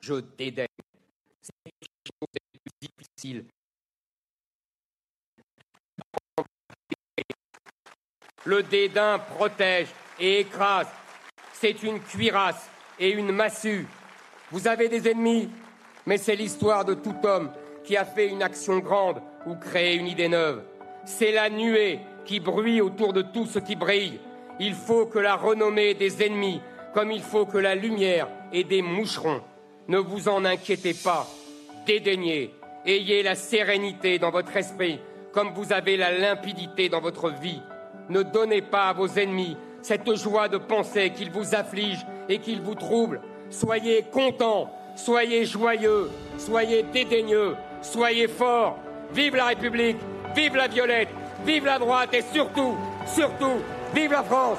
Je. 0.00 0.14
C'est 1.42 1.52
quelque 1.64 2.06
chose 2.06 2.28
de 2.34 2.58
plus 2.60 2.88
difficile. 2.88 3.44
Le 8.44 8.62
dédain 8.62 9.18
protège 9.18 9.88
et 10.18 10.40
écrase. 10.40 10.88
C'est 11.52 11.82
une 11.82 12.00
cuirasse 12.00 12.68
et 12.98 13.10
une 13.10 13.32
massue. 13.32 13.86
Vous 14.50 14.66
avez 14.66 14.88
des 14.88 15.08
ennemis, 15.08 15.50
mais 16.06 16.18
c'est 16.18 16.36
l'histoire 16.36 16.84
de 16.84 16.94
tout 16.94 17.16
homme 17.24 17.52
qui 17.84 17.96
a 17.96 18.04
fait 18.04 18.28
une 18.28 18.42
action 18.42 18.78
grande 18.78 19.22
ou 19.46 19.54
créé 19.56 19.96
une 19.96 20.06
idée 20.06 20.28
neuve. 20.28 20.64
C'est 21.04 21.32
la 21.32 21.50
nuée 21.50 22.00
qui 22.24 22.40
bruit 22.40 22.80
autour 22.80 23.12
de 23.12 23.22
tout 23.22 23.46
ce 23.46 23.58
qui 23.58 23.76
brille. 23.76 24.20
Il 24.58 24.74
faut 24.74 25.06
que 25.06 25.18
la 25.18 25.36
renommée 25.36 25.94
des 25.94 26.22
ennemis 26.22 26.60
comme 26.94 27.10
il 27.10 27.22
faut 27.22 27.46
que 27.46 27.58
la 27.58 27.74
lumière 27.74 28.28
ait 28.52 28.64
des 28.64 28.82
moucherons. 28.82 29.40
Ne 29.88 29.98
vous 29.98 30.28
en 30.28 30.44
inquiétez 30.44 30.94
pas, 30.94 31.26
dédaignez, 31.86 32.54
ayez 32.86 33.22
la 33.22 33.34
sérénité 33.34 34.18
dans 34.18 34.30
votre 34.30 34.56
esprit, 34.56 35.00
comme 35.32 35.52
vous 35.54 35.72
avez 35.72 35.96
la 35.96 36.12
limpidité 36.12 36.88
dans 36.88 37.00
votre 37.00 37.30
vie. 37.30 37.60
Ne 38.08 38.22
donnez 38.22 38.62
pas 38.62 38.88
à 38.88 38.92
vos 38.92 39.08
ennemis 39.08 39.56
cette 39.82 40.14
joie 40.16 40.48
de 40.48 40.58
penser 40.58 41.10
qu'ils 41.10 41.30
vous 41.30 41.54
affligent 41.54 42.06
et 42.28 42.38
qu'ils 42.38 42.60
vous 42.60 42.74
troublent. 42.74 43.20
Soyez 43.50 44.04
contents, 44.12 44.70
soyez 44.96 45.44
joyeux, 45.44 46.10
soyez 46.38 46.82
dédaigneux, 46.92 47.56
soyez 47.82 48.28
forts. 48.28 48.78
Vive 49.12 49.34
la 49.34 49.46
République, 49.46 49.96
vive 50.36 50.54
la 50.54 50.68
Violette, 50.68 51.08
vive 51.44 51.64
la 51.64 51.78
droite 51.78 52.14
et 52.14 52.22
surtout, 52.32 52.76
surtout, 53.06 53.60
vive 53.92 54.12
la 54.12 54.22
France. 54.22 54.58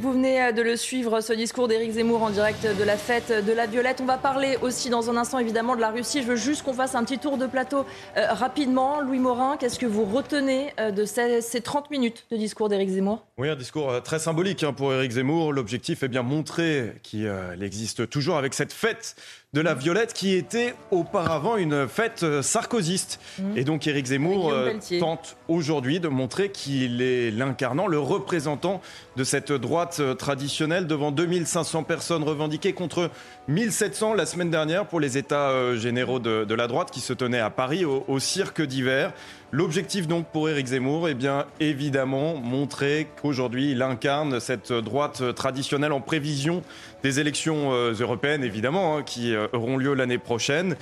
Vous 0.00 0.12
venez 0.12 0.42
euh, 0.42 0.52
de 0.52 0.62
le 0.62 0.76
suivre, 0.76 1.20
ce 1.20 1.32
discours 1.32 1.68
d'Éric 1.68 1.92
Zemmour 1.92 2.22
en 2.22 2.30
direct 2.30 2.66
de 2.66 2.84
la 2.84 2.96
fête 2.96 3.32
de 3.44 3.52
la 3.52 3.66
Violette. 3.66 4.00
On 4.02 4.06
va 4.06 4.18
parler 4.18 4.58
aussi 4.60 4.90
dans 4.90 5.08
un 5.10 5.16
instant 5.16 5.38
évidemment 5.38 5.74
de 5.74 5.80
la 5.80 5.90
Russie. 5.90 6.22
Je 6.22 6.28
veux 6.28 6.36
juste 6.36 6.62
qu'on 6.62 6.74
fasse 6.74 6.94
un 6.94 7.04
petit 7.04 7.18
tour 7.18 7.38
de 7.38 7.46
plateau 7.46 7.86
euh, 8.16 8.26
rapidement. 8.30 9.00
Louis 9.00 9.18
Morin, 9.18 9.56
qu'est-ce 9.58 9.78
que 9.78 9.86
vous 9.86 10.04
retenez 10.04 10.72
euh, 10.78 10.90
de 10.90 11.04
ces, 11.04 11.40
ces 11.40 11.60
30 11.60 11.90
minutes 11.90 12.26
de 12.30 12.36
discours 12.36 12.68
d'Éric 12.68 12.90
Zemmour? 12.90 13.24
Oui, 13.38 13.48
un 13.48 13.56
discours 13.56 14.02
très 14.02 14.18
symbolique 14.18 14.62
hein, 14.64 14.72
pour 14.72 14.92
Éric 14.92 15.12
Zemmour. 15.12 15.52
L'objectif 15.52 16.02
est 16.02 16.08
bien 16.08 16.22
montrer 16.22 16.92
qu'il 17.02 17.30
existe 17.62 18.10
toujours 18.10 18.36
avec 18.36 18.54
cette 18.54 18.72
fête 18.72 19.16
de 19.54 19.62
la 19.62 19.72
Violette 19.72 20.12
qui 20.12 20.34
était 20.34 20.74
auparavant 20.90 21.56
une 21.56 21.88
fête 21.88 22.22
euh, 22.22 22.42
sarkozyste. 22.42 23.18
Et 23.56 23.64
donc 23.64 23.86
Éric 23.86 24.04
Zemmour 24.04 24.52
euh, 24.52 24.74
tente 25.00 25.38
aujourd'hui 25.48 26.00
de 26.00 26.08
montrer 26.08 26.50
qu'il 26.50 27.00
est 27.00 27.30
l'incarnant, 27.30 27.86
le 27.86 27.98
représentant 27.98 28.82
de 29.16 29.24
cette 29.24 29.50
droite 29.50 30.00
euh, 30.00 30.12
traditionnelle 30.12 30.86
devant 30.86 31.12
2500 31.12 31.84
personnes 31.84 32.24
revendiquées 32.24 32.74
contre 32.74 33.10
1700 33.48 34.12
la 34.12 34.26
semaine 34.26 34.50
dernière 34.50 34.86
pour 34.86 35.00
les 35.00 35.16
états 35.16 35.74
généraux 35.76 36.18
de, 36.18 36.44
de 36.44 36.54
la 36.54 36.66
droite 36.66 36.90
qui 36.90 37.00
se 37.00 37.14
tenaient 37.14 37.40
à 37.40 37.48
Paris 37.48 37.86
au, 37.86 38.04
au 38.06 38.18
cirque 38.18 38.60
d'hiver. 38.60 39.14
L'objectif 39.50 40.06
donc 40.06 40.26
pour 40.26 40.50
Éric 40.50 40.66
Zemmour, 40.66 41.08
eh 41.08 41.14
bien 41.14 41.46
évidemment 41.58 42.36
montrer 42.36 43.08
qu'aujourd'hui 43.22 43.70
il 43.70 43.80
incarne 43.80 44.40
cette 44.40 44.74
droite 44.74 45.34
traditionnelle 45.34 45.92
en 45.92 46.02
prévision 46.02 46.62
des 47.02 47.20
élections 47.20 47.72
euh, 47.72 47.92
européennes 47.92 48.44
évidemment 48.44 48.96
hein, 48.96 49.02
qui 49.02 49.34
euh, 49.34 49.46
auront 49.52 49.76
lieu 49.76 49.94
l'année 49.94 50.18
prochaine. 50.18 50.76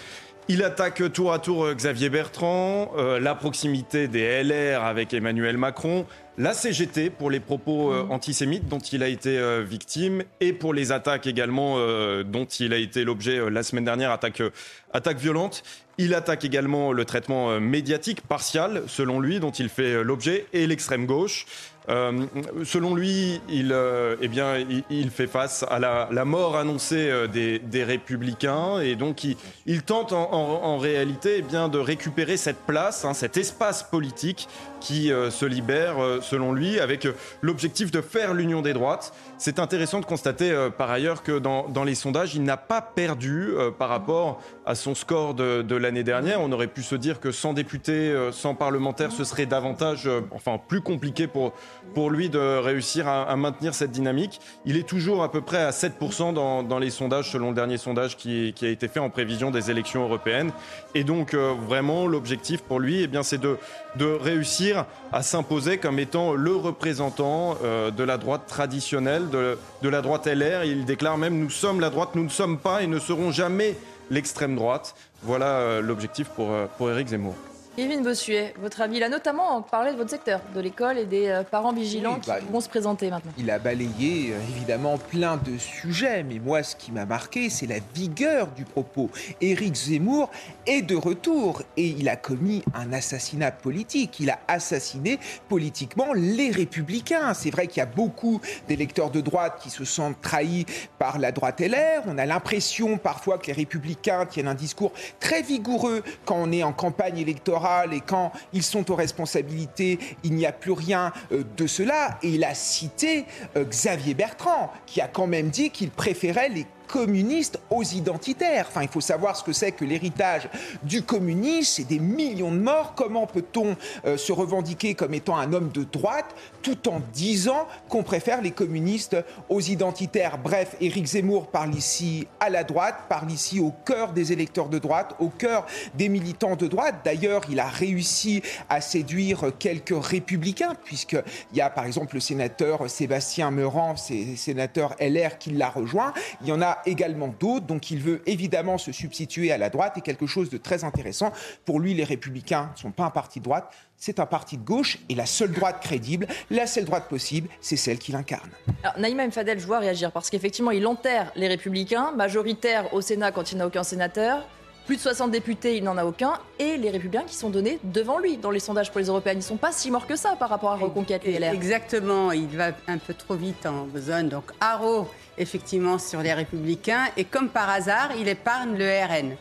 Il 0.48 0.62
attaque 0.62 1.02
tour 1.12 1.32
à 1.32 1.40
tour 1.40 1.64
euh, 1.64 1.74
Xavier 1.74 2.09
Bertrand, 2.09 2.93
euh, 2.97 3.18
la 3.18 3.34
proximité 3.34 4.06
des 4.06 4.44
LR 4.44 4.84
avec 4.84 5.12
Emmanuel 5.12 5.56
Macron, 5.56 6.06
la 6.38 6.52
CGT 6.52 7.10
pour 7.10 7.30
les 7.30 7.40
propos 7.40 7.93
euh, 7.93 8.06
antisémites 8.10 8.68
dont 8.68 8.78
il 8.78 9.02
a 9.02 9.09
été 9.09 9.38
euh, 9.38 9.64
victime 9.66 10.22
et 10.40 10.52
pour 10.52 10.72
les 10.72 10.93
attaques 10.93 11.26
également 11.26 11.78
dont 12.24 12.44
il 12.44 12.72
a 12.72 12.76
été 12.76 13.05
l'objet 13.05 13.51
la 13.51 13.62
semaine 13.62 13.84
dernière, 13.84 14.10
attaque, 14.10 14.40
euh, 14.40 14.51
attaque 14.93 15.18
violente. 15.18 15.62
Il 15.98 16.14
attaque 16.14 16.44
également 16.44 16.93
le 16.93 17.05
traitement 17.06 17.59
médiatique 17.59 18.20
partial, 18.20 18.82
selon 18.86 19.18
lui, 19.18 19.40
dont 19.40 19.51
il 19.51 19.70
fait 19.70 20.05
l'objet, 20.05 20.44
et 20.52 20.66
l'extrême 20.66 21.06
gauche. 21.06 21.47
Euh, 21.89 22.27
selon 22.65 22.95
lui, 22.95 23.41
il, 23.49 23.73
euh, 23.73 24.17
eh 24.21 24.29
bien, 24.29 24.55
il, 24.91 25.11
fait 25.11 25.27
face 25.27 25.65
à 25.69 25.79
la, 25.79 26.25
mort 26.25 26.57
annoncée 26.57 27.09
euh, 27.09 27.27
des, 27.29 27.85
républicains 27.85 28.81
et 28.81 28.97
donc 28.97 29.25
il, 29.25 29.83
tente 29.83 30.13
en, 30.13 30.79
réalité 30.79 31.37
eh 31.39 31.43
bien, 31.43 31.69
de 31.69 31.79
récupérer 31.79 32.37
cette 32.37 32.59
place, 32.67 33.05
hein, 33.05 33.15
cet 33.15 33.37
espace 33.37 33.83
politique 33.85 34.49
qui 34.81 35.09
se 35.31 35.45
libère, 35.45 35.97
selon 36.23 36.53
lui, 36.53 36.79
avec 36.79 37.09
l'objectif 37.41 37.91
de 37.91 38.01
faire 38.01 38.35
l'union 38.35 38.63
des 38.63 38.73
droites. 38.73 39.13
C'est 39.39 39.59
intéressant 39.59 40.01
de 40.01 40.07
constater 40.07 40.51
euh, 40.51 40.71
par 40.71 40.91
ailleurs 40.91 41.23
que 41.23 41.39
dans, 41.39 41.85
les 41.85 41.95
sondages, 41.95 42.35
il 42.35 42.43
n'a 42.43 42.57
pas 42.57 42.81
perdu 42.81 43.51
euh, 43.51 43.71
par 43.71 43.91
rapport 43.91 44.41
à 44.65 44.75
son 44.75 44.95
score 44.95 45.35
de, 45.35 45.77
l'année 45.77 46.05
dernière. 46.05 46.41
On 46.41 46.51
aurait 46.53 46.67
pu 46.69 46.83
se 46.83 46.95
dire 46.95 47.21
que 47.21 47.31
sans 47.33 47.53
députés, 47.53 47.93
euh, 47.93 48.33
sans 48.33 48.55
parlementaires, 48.55 49.13
ce 49.13 49.25
serait 49.25 49.45
davantage, 49.45 50.09
enfin 50.31 50.59
plus 50.59 50.81
compliqué 50.81 51.27
pour, 51.27 51.53
pour 51.95 52.11
lui 52.11 52.31
de 52.31 52.39
réussir 52.39 53.09
à, 53.09 53.37
maintenir 53.37 53.75
cette 53.75 53.91
dynamique. 53.91 54.41
Il 54.65 54.79
est 54.79 54.89
toujours 54.89 55.23
à 55.23 55.31
peu 55.31 55.43
près 55.43 55.63
à 55.63 55.71
7% 55.71 56.33
dans, 56.33 56.79
les 56.79 56.91
sondages, 56.91 57.31
selon 57.31 57.51
le 57.51 57.55
dernier 57.55 57.77
sondage 57.77 58.17
qui, 58.17 58.55
a 58.63 58.67
été 58.67 58.89
fait 58.89 59.01
en 59.01 59.11
prévision 59.11 59.51
des 59.51 59.71
élections 59.71 60.03
européennes. 60.03 60.51
Et 60.95 61.05
donc 61.05 61.35
vraiment, 61.35 62.07
l'objectif 62.07 62.63
pour 62.63 62.81
lui, 62.81 63.03
eh 63.03 63.19
c'est 63.23 63.41
de, 63.41 63.59
de 63.97 64.07
réussir 64.07 64.87
à 65.13 65.23
s'imposer 65.23 65.79
comme 65.79 65.99
étant 65.99 66.33
le 66.33 66.57
représentant 66.57 67.57
de 67.63 68.05
la 68.05 68.17
droite 68.17 68.47
traditionnelle, 68.47 69.26
de, 69.27 69.89
la 69.89 70.03
droite 70.03 70.27
LR. 70.27 70.65
Il 70.65 70.85
déclare 70.85 71.19
même 71.19 71.39
Nous 71.39 71.51
sommes 71.51 71.81
la 71.81 71.90
droite, 71.90 72.11
nous 72.15 72.24
ne 72.24 72.28
sommes 72.28 72.59
pas 72.59 72.82
et 72.82 72.86
ne 72.86 72.98
serons 72.98 73.31
jamais 73.31 73.77
l'extrême 74.11 74.57
droite. 74.57 74.94
Voilà 75.23 75.47
euh, 75.47 75.81
l'objectif 75.81 76.28
pour, 76.28 76.53
euh, 76.53 76.66
pour 76.78 76.90
Éric 76.90 77.09
Zemmour. 77.09 77.35
Kevin 77.77 78.03
Bossuet, 78.03 78.55
votre 78.59 78.81
avis, 78.81 78.97
il 78.97 79.03
a 79.03 79.11
notamment 79.11 79.61
parlé 79.61 79.93
de 79.93 79.98
votre 79.98 80.09
secteur, 80.09 80.40
de 80.55 80.61
l'école 80.62 80.97
et 80.97 81.05
des 81.05 81.28
euh, 81.28 81.43
parents 81.43 81.74
vigilants 81.74 82.15
Oui, 82.15 82.20
qui 82.20 82.31
bah, 82.31 82.39
vont 82.51 82.62
se 82.62 82.70
présenter 82.70 83.11
maintenant. 83.11 83.32
Il 83.36 83.51
a 83.51 83.59
balayé 83.59 84.32
euh, 84.32 84.39
évidemment 84.48 84.97
plein 84.97 85.36
de 85.36 85.59
sujets, 85.59 86.23
mais 86.23 86.39
moi 86.39 86.62
ce 86.62 86.74
qui 86.74 86.90
m'a 86.90 87.05
marqué, 87.05 87.51
c'est 87.51 87.66
la 87.66 87.81
vigueur 87.94 88.47
du 88.53 88.65
propos. 88.65 89.11
Éric 89.43 89.74
Zemmour 89.74 90.31
est 90.66 90.81
de 90.81 90.97
retour 90.97 91.61
et 91.77 91.89
il 91.89 92.09
a 92.09 92.16
commis 92.16 92.65
un 92.73 92.94
assassinat 92.94 93.51
politique. 93.51 94.20
Il 94.20 94.31
a 94.31 94.39
assassiné 94.48 95.20
politiquement 95.51 96.15
les 96.15 96.51
républicains. 96.51 97.35
C'est 97.35 97.51
vrai 97.51 97.66
qu'il 97.66 97.81
y 97.81 97.82
a 97.82 97.86
beaucoup 97.86 98.40
d'électeurs 98.69 99.11
de 99.11 99.20
droite 99.20 99.59
qui 99.62 99.69
se 99.69 99.85
sentent 99.85 100.23
trahis 100.23 100.65
par 100.98 101.19
la 101.19 101.31
droite 101.31 101.61
LR. 101.61 102.05
On 102.07 102.16
a 102.16 102.24
l'impression 102.24 102.97
parfois 102.97 103.36
que 103.36 103.48
les 103.48 103.53
républicains 103.53 104.24
tiennent 104.24 104.48
un 104.48 104.55
discours 104.55 104.93
très 105.20 105.43
vigoureux 105.43 106.03
quand 106.24 106.36
on 106.36 106.51
est 106.53 106.62
en 106.62 106.73
campagne 106.73 107.19
électorale 107.19 107.65
et 107.93 108.01
quand 108.01 108.32
ils 108.52 108.62
sont 108.62 108.90
aux 108.90 108.94
responsabilités, 108.94 109.98
il 110.24 110.34
n'y 110.34 110.47
a 110.47 110.52
plus 110.52 110.72
rien 110.72 111.12
euh, 111.32 111.44
de 111.56 111.66
cela. 111.66 112.18
Et 112.22 112.30
il 112.30 112.44
a 112.44 112.55
cité 112.55 113.24
euh, 113.56 113.64
Xavier 113.64 114.14
Bertrand, 114.14 114.72
qui 114.86 115.01
a 115.01 115.09
quand 115.09 115.26
même 115.26 115.51
dit 115.51 115.70
qu'il 115.70 115.90
préférait 115.90 116.48
les 116.48 116.66
communistes 116.87 117.59
aux 117.71 117.83
identitaires. 117.83 118.67
Enfin, 118.69 118.83
il 118.83 118.89
faut 118.89 119.01
savoir 119.01 119.37
ce 119.37 119.45
que 119.45 119.53
c'est 119.53 119.73
que 119.73 119.85
l'héritage 119.85 120.49
du 120.83 121.03
communisme, 121.03 121.73
c'est 121.77 121.89
des 121.89 121.99
millions 121.99 122.53
de 122.53 122.59
morts. 122.59 122.95
Comment 122.95 123.27
peut-on 123.27 123.77
euh, 124.05 124.17
se 124.17 124.33
revendiquer 124.33 124.95
comme 124.95 125.15
étant 125.15 125.37
un 125.37 125.53
homme 125.53 125.71
de 125.71 125.85
droite 125.85 126.35
tout 126.63 126.89
en 126.89 127.01
disant 127.13 127.67
qu'on 127.89 128.03
préfère 128.03 128.43
les 128.43 128.51
communistes 128.51 129.17
aux 129.49 129.61
identitaires? 129.61 130.39
Bref, 130.39 130.77
Éric 130.81 131.07
Zemmour 131.07 131.49
parle 131.49 131.75
ici 131.75 132.27
à 132.41 132.51
la 132.51 132.65
droite, 132.65 132.97
parle 133.09 133.31
ici 133.31 133.61
au 133.61 133.73
cœur 133.85 134.13
des 134.13 134.33
électeurs 134.33 134.69
de 134.69 134.79
droite, 134.79 135.15
au 135.19 135.29
cœur 135.29 135.67
des 135.95 136.09
militants 136.09 136.57
de 136.57 136.67
droite. 136.67 136.97
D'ailleurs, 137.05 137.43
il 137.51 137.61
a 137.61 137.69
réussi 137.69 138.43
à 138.69 138.81
séduire 138.81 139.53
quelques 139.59 139.95
républicains, 139.97 140.75
puisqu'il 140.85 141.57
y 141.57 141.61
a 141.61 141.71
par 141.71 141.85
exemple 141.85 142.15
le 142.15 142.21
sénateur 142.21 142.89
Sébastien 142.89 143.51
Meurant, 143.51 143.97
sénateur 143.97 144.95
LR 145.01 145.39
qui 145.39 145.51
l'a 145.51 145.69
rejoint. 145.69 146.13
Il 146.43 146.49
y 146.49 146.53
en 146.53 146.63
a 146.63 146.76
également 146.85 147.28
d'autres, 147.28 147.66
donc 147.66 147.90
il 147.90 148.01
veut 148.01 148.23
évidemment 148.27 148.78
se 148.78 148.93
substituer 148.93 149.53
à 149.53 149.59
la 149.59 149.70
droite 149.70 149.97
et 149.98 150.01
quelque 150.01 150.27
chose 150.27 150.51
de 150.51 150.59
très 150.59 150.85
intéressant. 150.85 151.32
Pour 151.65 151.81
lui, 151.81 151.94
les 151.94 152.05
républicains 152.05 152.70
ne 152.74 152.81
sont 152.81 152.90
pas 152.90 153.05
un 153.05 153.11
parti 153.11 153.39
de 153.39 153.44
droite, 153.44 153.73
c'est 153.97 154.20
un 154.20 154.27
parti 154.27 154.57
de 154.59 154.65
gauche 154.65 154.98
et 155.09 155.15
la 155.15 155.27
seule 155.27 155.53
droite 155.53 155.81
crédible, 155.81 156.27
la 156.51 156.66
seule 156.66 156.85
droite 156.85 157.09
possible, 157.09 157.48
c'est 157.61 157.77
celle 157.77 157.98
qu'il 157.98 158.15
incarne. 158.16 158.51
Alors, 158.82 158.98
Naïma 158.98 159.24
M. 159.24 159.32
Fadel, 159.32 159.59
je 159.59 159.66
vois 159.66 159.78
réagir 159.78 160.12
parce 160.12 160.31
qu'effectivement, 160.31 160.70
il 160.70 160.86
enterre 160.86 161.32
les 161.36 161.48
républicains, 161.48 162.12
majoritaire 162.12 162.93
au 162.93 163.01
Sénat 163.01 163.32
quand 163.32 163.53
il 163.53 163.59
n'a 163.59 163.66
aucun 163.66 163.82
sénateur. 163.82 164.47
Plus 164.86 164.97
de 164.97 165.01
60 165.01 165.32
députés, 165.32 165.77
il 165.77 165.82
n'en 165.82 165.97
a 165.97 166.05
aucun. 166.05 166.35
Et 166.61 166.77
les 166.77 166.90
républicains 166.90 167.24
qui 167.27 167.35
sont 167.35 167.51
donnés 167.51 167.81
devant 167.82 168.20
lui 168.20 168.36
dans 168.36 168.53
les 168.53 168.61
sondages 168.61 168.93
pour 168.93 169.01
les 169.01 169.09
européennes. 169.09 169.39
Ils 169.39 169.40
ne 169.40 169.44
sont 169.44 169.57
pas 169.57 169.73
si 169.73 169.90
morts 169.90 170.07
que 170.07 170.15
ça 170.15 170.36
par 170.39 170.48
rapport 170.48 170.70
à 170.70 170.77
Reconquête 170.77 171.23
et 171.24 171.40
LR. 171.40 171.53
Exactement, 171.53 172.31
il 172.31 172.47
va 172.57 172.69
un 172.86 172.98
peu 172.98 173.12
trop 173.12 173.35
vite 173.35 173.66
en 173.66 173.86
besogne. 173.86 174.28
Donc, 174.28 174.53
haro, 174.61 175.09
effectivement, 175.39 175.99
sur 175.99 176.21
les 176.23 176.33
républicains. 176.33 177.07
Et 177.17 177.25
comme 177.25 177.49
par 177.49 177.69
hasard, 177.71 178.11
il 178.19 178.29
épargne 178.29 178.77
le 178.77 179.05
RN 179.05 179.37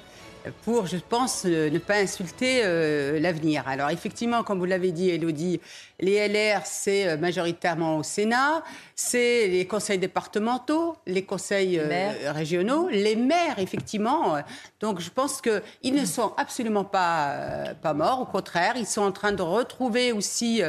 pour, 0.64 0.88
je 0.88 0.98
pense, 0.98 1.46
ne 1.46 1.78
pas 1.80 1.98
insulter 1.98 2.62
euh, 2.64 3.20
l'avenir. 3.20 3.64
Alors 3.68 3.90
effectivement, 3.90 4.44
comme 4.44 4.60
vous 4.60 4.66
l'avez 4.66 4.92
dit, 4.92 5.10
Elodie, 5.10 5.60
les 6.00 6.28
LR, 6.28 6.62
c'est 6.66 7.08
euh, 7.08 7.18
majoritairement 7.18 7.98
au 7.98 8.04
Sénat, 8.04 8.64
c'est 8.96 9.50
les 9.50 9.68
conseils 9.68 9.98
départementaux, 9.98 10.96
les 11.06 11.24
conseils 11.24 11.78
euh, 11.78 12.32
régionaux, 12.32 12.88
les 12.88 13.18
maires, 13.18 13.60
effectivement. 13.60 14.38
Donc 14.80 15.02
je 15.02 15.10
pense 15.10 15.42
qu'ils 15.42 15.94
ne 15.94 16.06
sont 16.06 16.34
absolument 16.38 16.86
pas, 16.86 17.32
euh, 17.32 17.74
pas 17.74 17.94
morts, 17.94 18.22
au 18.22 18.26
contraire, 18.26 18.76
ils 18.78 18.86
sont 18.86 19.02
en 19.02 19.12
train 19.12 19.34
de 19.34 19.42
retrouver 19.42 20.14
aussi 20.14 20.62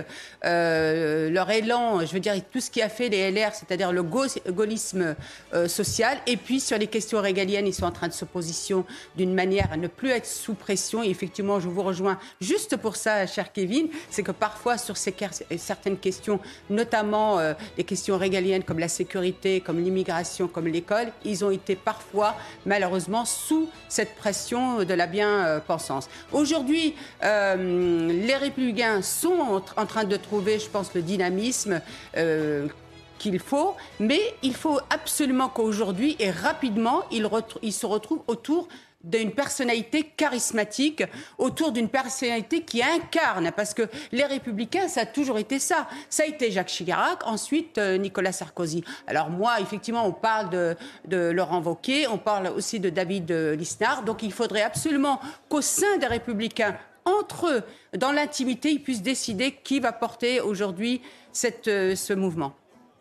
euh, 0.44 1.31
leur 1.31 1.48
élan, 1.51 2.01
je 2.01 2.12
veux 2.12 2.20
dire, 2.20 2.35
tout 2.51 2.59
ce 2.59 2.69
qui 2.69 2.82
a 2.82 2.89
fait 2.89 3.09
les 3.09 3.31
LR, 3.31 3.55
c'est-à-dire 3.55 3.93
le 3.93 4.03
gaullisme 4.03 5.15
social. 5.69 6.19
Et 6.27 6.36
puis 6.36 6.59
sur 6.59 6.78
les 6.78 6.89
questions 6.89 7.20
régaliennes, 7.20 7.69
ils 7.69 7.74
sont 7.74 7.86
en 7.86 7.93
train 7.93 8.09
de 8.09 8.12
se 8.12 8.24
positionner 8.24 8.57
d'une 9.16 9.35
manière 9.35 9.73
à 9.73 9.77
ne 9.77 9.86
plus 9.86 10.11
être 10.11 10.27
sous 10.27 10.55
pression. 10.55 11.05
Et 11.05 11.11
effectivement, 11.11 11.61
je 11.61 11.69
vous 11.69 11.82
rejoins 11.82 12.19
juste 12.40 12.77
pour 12.77 12.97
ça, 12.97 13.27
cher 13.28 13.53
Kevin, 13.53 13.89
c'est 14.11 14.24
que 14.24 14.32
parfois 14.32 14.78
sur 14.78 14.97
ces 14.97 15.15
certaines 15.59 15.98
questions, 15.98 16.40
notamment 16.69 17.39
les 17.77 17.85
questions 17.85 18.15
régaliennes 18.16 18.62
comme 18.62 18.78
la 18.78 18.88
sécurité, 18.88 19.60
comme 19.60 19.82
l'immigration, 19.82 20.48
comme 20.48 20.66
l'école, 20.66 21.09
ils 21.24 21.44
ont 21.44 21.51
été 21.51 21.76
parfois, 21.76 22.34
malheureusement, 22.64 23.24
sous 23.24 23.68
cette 23.88 24.14
pression 24.16 24.84
de 24.84 24.94
la 24.94 25.06
bien-pensance. 25.06 26.09
Aujourd'hui, 26.32 26.94
euh, 27.22 28.09
les 28.09 28.36
républicains 28.36 29.02
sont 29.02 29.62
en 29.76 29.86
train 29.86 30.05
de 30.05 30.16
trouver, 30.16 30.59
je 30.59 30.68
pense, 30.68 30.94
le 30.94 31.02
dynamisme. 31.02 31.80
Euh, 32.16 32.66
qu'il 33.18 33.38
faut, 33.38 33.74
mais 33.98 34.20
il 34.43 34.55
faut 34.55 34.78
absolument 34.90 35.48
qu'aujourd'hui 35.48 36.16
et 36.18 36.30
rapidement, 36.30 37.05
ils, 37.10 37.26
ils 37.62 37.72
se 37.72 37.86
retrouvent 37.86 38.22
autour 38.26 38.68
d'une 39.06 39.30
personnalité 39.30 40.02
charismatique, 40.02 41.04
autour 41.38 41.72
d'une 41.72 41.88
personnalité 41.88 42.62
qui 42.62 42.82
incarne, 42.82 43.52
parce 43.56 43.72
que 43.72 43.88
les 44.12 44.24
républicains, 44.24 44.88
ça 44.88 45.02
a 45.02 45.06
toujours 45.06 45.38
été 45.38 45.58
ça. 45.58 45.86
Ça 46.10 46.24
a 46.24 46.26
été 46.26 46.50
Jacques 46.50 46.68
Chirac, 46.68 47.26
ensuite 47.26 47.78
euh, 47.78 47.96
Nicolas 47.96 48.32
Sarkozy. 48.32 48.84
Alors 49.06 49.30
moi, 49.30 49.60
effectivement, 49.60 50.04
on 50.06 50.12
parle 50.12 50.50
de, 50.50 50.76
de 51.06 51.30
Laurent 51.30 51.62
Wauquiez, 51.62 52.08
on 52.08 52.18
parle 52.18 52.48
aussi 52.48 52.80
de 52.80 52.90
David 52.90 53.30
euh, 53.30 53.54
Lisnard, 53.54 54.02
donc 54.02 54.22
il 54.22 54.32
faudrait 54.32 54.62
absolument 54.62 55.20
qu'au 55.48 55.60
sein 55.60 55.98
des 55.98 56.06
républicains, 56.06 56.76
entre 57.04 57.46
eux, 57.46 57.62
dans 57.96 58.10
l'intimité, 58.10 58.72
ils 58.72 58.82
puissent 58.82 59.02
décider 59.02 59.52
qui 59.52 59.78
va 59.78 59.92
porter 59.92 60.40
aujourd'hui 60.40 61.00
euh, 61.68 61.94
ce 61.94 62.12
mouvement. 62.12 62.52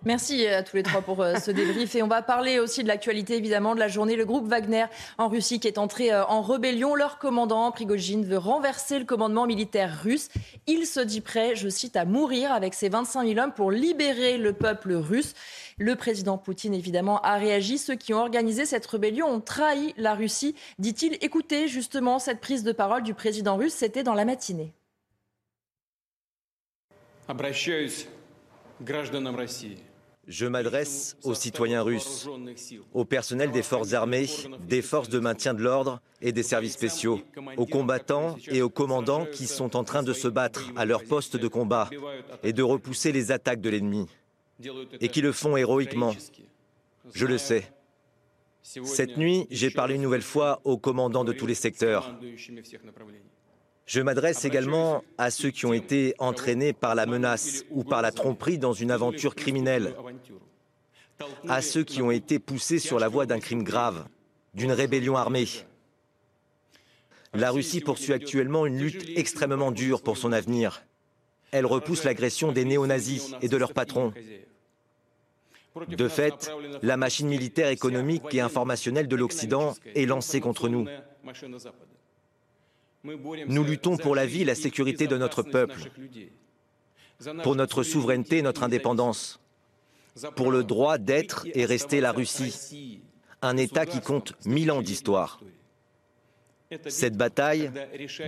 Merci 0.05 0.45
à 0.45 0.61
tous 0.61 0.75
les 0.75 0.83
trois 0.83 1.01
pour 1.01 1.23
euh, 1.23 1.33
ce 1.37 1.49
débrief. 1.49 1.95
Et 1.95 2.03
on 2.03 2.07
va 2.07 2.21
parler 2.21 2.59
aussi 2.59 2.83
de 2.83 2.87
l'actualité, 2.87 3.37
évidemment, 3.37 3.73
de 3.73 3.79
la 3.79 3.87
journée. 3.87 4.15
Le 4.15 4.25
groupe 4.25 4.47
Wagner 4.47 4.85
en 5.17 5.29
Russie 5.29 5.59
qui 5.59 5.67
est 5.67 5.79
entré 5.79 6.13
euh, 6.13 6.23
en 6.25 6.43
rébellion. 6.43 6.93
Leur 6.93 7.17
commandant, 7.17 7.71
Prigogine, 7.71 8.23
veut 8.23 8.37
renverser 8.37 8.99
le 8.99 9.05
commandement 9.05 9.47
militaire 9.47 9.99
russe. 10.03 10.29
Il 10.67 10.85
se 10.85 10.99
dit 10.99 11.21
prêt, 11.21 11.55
je 11.55 11.69
cite, 11.69 11.95
à 11.95 12.05
mourir 12.05 12.51
avec 12.51 12.75
ses 12.75 12.87
25 12.87 13.27
000 13.27 13.39
hommes 13.39 13.51
pour 13.51 13.71
libérer 13.71 14.37
le 14.37 14.53
peuple 14.53 14.93
russe. 14.93 15.33
Le 15.79 15.95
président 15.95 16.37
Poutine, 16.37 16.75
évidemment, 16.75 17.19
a 17.21 17.37
réagi. 17.37 17.79
Ceux 17.79 17.95
qui 17.95 18.13
ont 18.13 18.19
organisé 18.19 18.67
cette 18.67 18.85
rébellion 18.85 19.25
ont 19.27 19.41
trahi 19.41 19.95
la 19.97 20.13
Russie, 20.13 20.53
dit-il. 20.77 21.17
Écoutez 21.21 21.67
justement 21.67 22.19
cette 22.19 22.41
prise 22.41 22.61
de 22.61 22.73
parole 22.73 23.01
du 23.01 23.15
président 23.15 23.57
russe. 23.57 23.73
C'était 23.73 24.03
dans 24.03 24.13
la 24.13 24.25
matinée. 24.25 24.71
Je 30.27 30.47
m'adresse 30.47 31.17
aux 31.23 31.35
citoyens 31.35 31.83
russes, 31.83 32.27
au 32.93 33.05
personnel 33.05 33.51
des 33.51 33.61
forces 33.61 33.93
armées, 33.93 34.27
des 34.67 34.81
forces 34.81 35.09
de 35.09 35.19
maintien 35.19 35.53
de 35.53 35.61
l'ordre 35.61 36.01
et 36.21 36.31
des 36.31 36.43
services 36.43 36.73
spéciaux, 36.73 37.21
aux 37.57 37.65
combattants 37.65 38.35
et 38.47 38.61
aux 38.61 38.69
commandants 38.69 39.25
qui 39.25 39.45
sont 39.45 39.75
en 39.75 39.83
train 39.83 40.01
de 40.01 40.13
se 40.13 40.27
battre 40.27 40.71
à 40.75 40.85
leur 40.85 41.03
poste 41.03 41.37
de 41.37 41.47
combat 41.47 41.89
et 42.43 42.53
de 42.53 42.63
repousser 42.63 43.11
les 43.11 43.31
attaques 43.31 43.61
de 43.61 43.69
l'ennemi, 43.69 44.07
et 44.99 45.09
qui 45.09 45.21
le 45.21 45.31
font 45.31 45.57
héroïquement. 45.57 46.15
Je 47.13 47.25
le 47.25 47.37
sais. 47.37 47.71
Cette 48.63 49.17
nuit, 49.17 49.45
j'ai 49.51 49.69
parlé 49.69 49.93
une 49.93 50.01
nouvelle 50.01 50.23
fois 50.23 50.59
aux 50.63 50.77
commandants 50.77 51.23
de 51.23 51.33
tous 51.33 51.45
les 51.45 51.53
secteurs. 51.53 52.17
Je 53.85 54.01
m'adresse 54.01 54.45
également 54.45 55.03
à 55.17 55.29
ceux 55.29 55.51
qui 55.51 55.65
ont 55.65 55.73
été 55.73 56.15
entraînés 56.17 56.73
par 56.73 56.95
la 56.95 57.05
menace 57.05 57.63
ou 57.69 57.83
par 57.83 58.01
la 58.01 58.11
tromperie 58.11 58.57
dans 58.57 58.73
une 58.73 58.89
aventure 58.89 59.35
criminelle, 59.35 59.95
à 61.47 61.61
ceux 61.61 61.83
qui 61.83 62.01
ont 62.01 62.11
été 62.11 62.39
poussés 62.39 62.79
sur 62.79 62.99
la 62.99 63.07
voie 63.07 63.27
d'un 63.27 63.39
crime 63.39 63.63
grave, 63.63 64.07
d'une 64.55 64.71
rébellion 64.71 65.15
armée. 65.15 65.47
La 67.33 67.51
Russie 67.51 67.81
poursuit 67.81 68.13
actuellement 68.13 68.65
une 68.65 68.79
lutte 68.79 69.07
extrêmement 69.17 69.71
dure 69.71 70.01
pour 70.01 70.17
son 70.17 70.31
avenir. 70.31 70.83
Elle 71.51 71.65
repousse 71.65 72.05
l'agression 72.05 72.51
des 72.51 72.65
néo-nazis 72.65 73.33
et 73.41 73.49
de 73.49 73.57
leurs 73.57 73.73
patrons. 73.73 74.13
De 75.89 76.07
fait, 76.07 76.51
la 76.81 76.97
machine 76.97 77.27
militaire, 77.27 77.69
économique 77.69 78.33
et 78.33 78.39
informationnelle 78.39 79.07
de 79.07 79.15
l'Occident 79.15 79.75
est 79.93 80.05
lancée 80.05 80.39
contre 80.39 80.69
nous. 80.69 80.87
Nous 83.47 83.63
luttons 83.63 83.97
pour 83.97 84.15
la 84.15 84.25
vie 84.25 84.41
et 84.41 84.45
la 84.45 84.55
sécurité 84.55 85.07
de 85.07 85.17
notre 85.17 85.43
peuple, 85.43 85.91
pour 87.43 87.55
notre 87.55 87.83
souveraineté 87.83 88.37
et 88.37 88.41
notre 88.41 88.63
indépendance, 88.63 89.39
pour 90.35 90.51
le 90.51 90.63
droit 90.63 90.97
d'être 90.97 91.45
et 91.53 91.65
rester 91.65 92.01
la 92.01 92.11
Russie, 92.11 93.01
un 93.41 93.57
État 93.57 93.85
qui 93.85 94.01
compte 94.01 94.33
mille 94.45 94.71
ans 94.71 94.81
d'histoire. 94.81 95.39
Cette 96.87 97.15
bataille, 97.15 97.71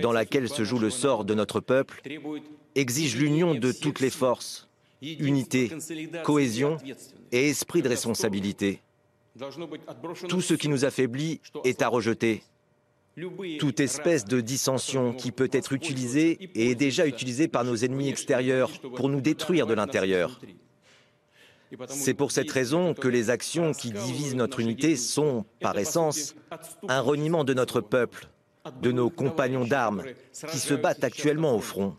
dans 0.00 0.12
laquelle 0.12 0.48
se 0.48 0.64
joue 0.64 0.78
le 0.78 0.90
sort 0.90 1.24
de 1.24 1.34
notre 1.34 1.60
peuple, 1.60 2.00
exige 2.74 3.16
l'union 3.16 3.54
de 3.54 3.72
toutes 3.72 4.00
les 4.00 4.10
forces, 4.10 4.68
unité, 5.02 5.70
cohésion 6.24 6.76
et 7.32 7.48
esprit 7.48 7.82
de 7.82 7.88
responsabilité. 7.88 8.80
Tout 10.28 10.40
ce 10.40 10.54
qui 10.54 10.68
nous 10.68 10.84
affaiblit 10.84 11.40
est 11.64 11.82
à 11.82 11.88
rejeter. 11.88 12.42
Toute 13.58 13.80
espèce 13.80 14.24
de 14.24 14.40
dissension 14.40 15.12
qui 15.12 15.32
peut 15.32 15.50
être 15.52 15.72
utilisée 15.72 16.50
et 16.54 16.70
est 16.70 16.74
déjà 16.74 17.06
utilisée 17.06 17.48
par 17.48 17.64
nos 17.64 17.76
ennemis 17.76 18.08
extérieurs 18.08 18.70
pour 18.96 19.08
nous 19.08 19.20
détruire 19.20 19.66
de 19.66 19.74
l'intérieur. 19.74 20.40
C'est 21.88 22.14
pour 22.14 22.32
cette 22.32 22.50
raison 22.50 22.94
que 22.94 23.08
les 23.08 23.30
actions 23.30 23.72
qui 23.72 23.90
divisent 23.90 24.34
notre 24.34 24.60
unité 24.60 24.96
sont, 24.96 25.44
par 25.60 25.78
essence, 25.78 26.34
un 26.88 27.00
reniement 27.00 27.44
de 27.44 27.54
notre 27.54 27.80
peuple, 27.80 28.28
de 28.80 28.92
nos 28.92 29.10
compagnons 29.10 29.66
d'armes 29.66 30.04
qui 30.50 30.58
se 30.58 30.74
battent 30.74 31.04
actuellement 31.04 31.54
au 31.54 31.60
front. 31.60 31.96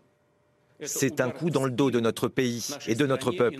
C'est 0.81 1.21
un 1.21 1.29
coup 1.29 1.49
dans 1.49 1.65
le 1.65 1.71
dos 1.71 1.91
de 1.91 1.99
notre 1.99 2.27
pays 2.27 2.67
et 2.87 2.95
de 2.95 3.05
notre 3.05 3.31
peuple. 3.31 3.59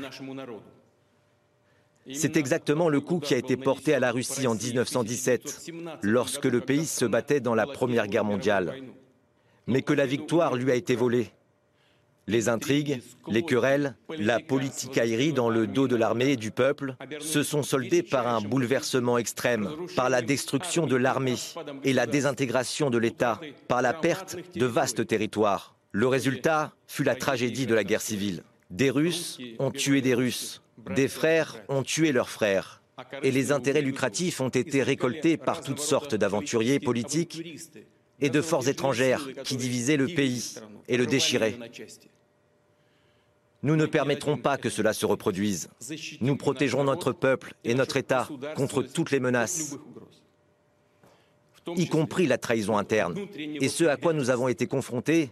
C'est 2.13 2.37
exactement 2.37 2.89
le 2.89 3.01
coup 3.01 3.19
qui 3.19 3.33
a 3.33 3.37
été 3.37 3.57
porté 3.57 3.93
à 3.93 3.99
la 3.99 4.11
Russie 4.11 4.47
en 4.47 4.55
1917, 4.55 5.71
lorsque 6.01 6.45
le 6.45 6.61
pays 6.61 6.85
se 6.85 7.05
battait 7.05 7.39
dans 7.39 7.55
la 7.55 7.67
Première 7.67 8.07
Guerre 8.07 8.25
mondiale, 8.25 8.75
mais 9.67 9.81
que 9.81 9.93
la 9.93 10.05
victoire 10.05 10.55
lui 10.55 10.71
a 10.71 10.75
été 10.75 10.95
volée. 10.95 11.31
Les 12.27 12.47
intrigues, 12.47 13.01
les 13.27 13.41
querelles, 13.41 13.95
la 14.07 14.39
politicaillerie 14.39 15.33
dans 15.33 15.49
le 15.49 15.65
dos 15.65 15.87
de 15.87 15.95
l'armée 15.95 16.33
et 16.33 16.37
du 16.37 16.51
peuple 16.51 16.95
se 17.19 17.41
sont 17.41 17.63
soldées 17.63 18.03
par 18.03 18.27
un 18.27 18.39
bouleversement 18.39 19.17
extrême, 19.17 19.67
par 19.95 20.11
la 20.11 20.21
destruction 20.21 20.85
de 20.85 20.95
l'armée 20.95 21.37
et 21.83 21.91
la 21.91 22.05
désintégration 22.05 22.91
de 22.91 22.99
l'État, 22.99 23.39
par 23.67 23.81
la 23.81 23.93
perte 23.93 24.37
de 24.55 24.65
vastes 24.67 25.07
territoires. 25.07 25.75
Le 25.91 26.07
résultat 26.07 26.71
fut 26.85 27.03
la 27.03 27.15
tragédie 27.15 27.65
de 27.65 27.73
la 27.73 27.83
guerre 27.83 28.01
civile. 28.01 28.43
Des 28.69 28.91
Russes 28.91 29.39
ont 29.57 29.71
tué 29.71 30.01
des 30.01 30.13
Russes, 30.13 30.61
des 30.95 31.07
frères 31.07 31.61
ont 31.69 31.83
tué 31.83 32.11
leurs 32.11 32.29
frères, 32.29 32.81
et 33.23 33.31
les 33.31 33.51
intérêts 33.51 33.81
lucratifs 33.81 34.41
ont 34.41 34.49
été 34.49 34.83
récoltés 34.83 35.37
par 35.37 35.61
toutes 35.61 35.79
sortes 35.79 36.15
d'aventuriers 36.15 36.79
politiques 36.79 37.41
et 38.19 38.29
de 38.29 38.41
forces 38.41 38.67
étrangères 38.67 39.27
qui 39.43 39.55
divisaient 39.55 39.97
le 39.97 40.07
pays 40.07 40.55
et 40.87 40.97
le 40.97 41.05
déchiraient. 41.05 41.57
Nous 43.61 43.75
ne 43.75 43.85
permettrons 43.85 44.37
pas 44.37 44.57
que 44.57 44.69
cela 44.69 44.93
se 44.93 45.05
reproduise. 45.05 45.69
Nous 46.21 46.37
protégerons 46.37 46.85
notre 46.85 47.11
peuple 47.11 47.53
et 47.63 47.73
notre 47.73 47.97
État 47.97 48.27
contre 48.55 48.81
toutes 48.81 49.11
les 49.11 49.19
menaces, 49.19 49.77
y 51.75 51.87
compris 51.87 52.25
la 52.25 52.37
trahison 52.37 52.77
interne. 52.77 53.27
Et 53.37 53.67
ce 53.67 53.83
à 53.83 53.97
quoi 53.97 54.13
nous 54.13 54.29
avons 54.29 54.47
été 54.47 54.65
confrontés, 54.65 55.31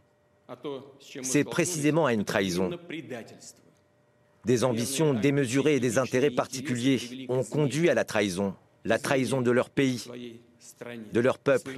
c'est 1.21 1.43
précisément 1.43 2.05
à 2.05 2.13
une 2.13 2.25
trahison. 2.25 2.71
Des 4.45 4.63
ambitions 4.63 5.13
démesurées 5.13 5.75
et 5.75 5.79
des 5.79 5.97
intérêts 5.97 6.31
particuliers 6.31 7.25
ont 7.29 7.43
conduit 7.43 7.89
à 7.89 7.93
la 7.93 8.05
trahison, 8.05 8.53
la 8.85 8.97
trahison 8.97 9.41
de 9.41 9.51
leur 9.51 9.69
pays, 9.69 10.03
de 11.13 11.19
leur 11.19 11.37
peuple 11.39 11.71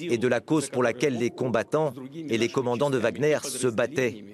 et 0.00 0.18
de 0.18 0.28
la 0.28 0.40
cause 0.40 0.68
pour 0.68 0.82
laquelle 0.82 1.18
les 1.18 1.30
combattants 1.30 1.94
et 2.14 2.38
les 2.38 2.48
commandants 2.48 2.90
de 2.90 2.98
Wagner 2.98 3.38
se 3.42 3.66
battaient 3.66 4.24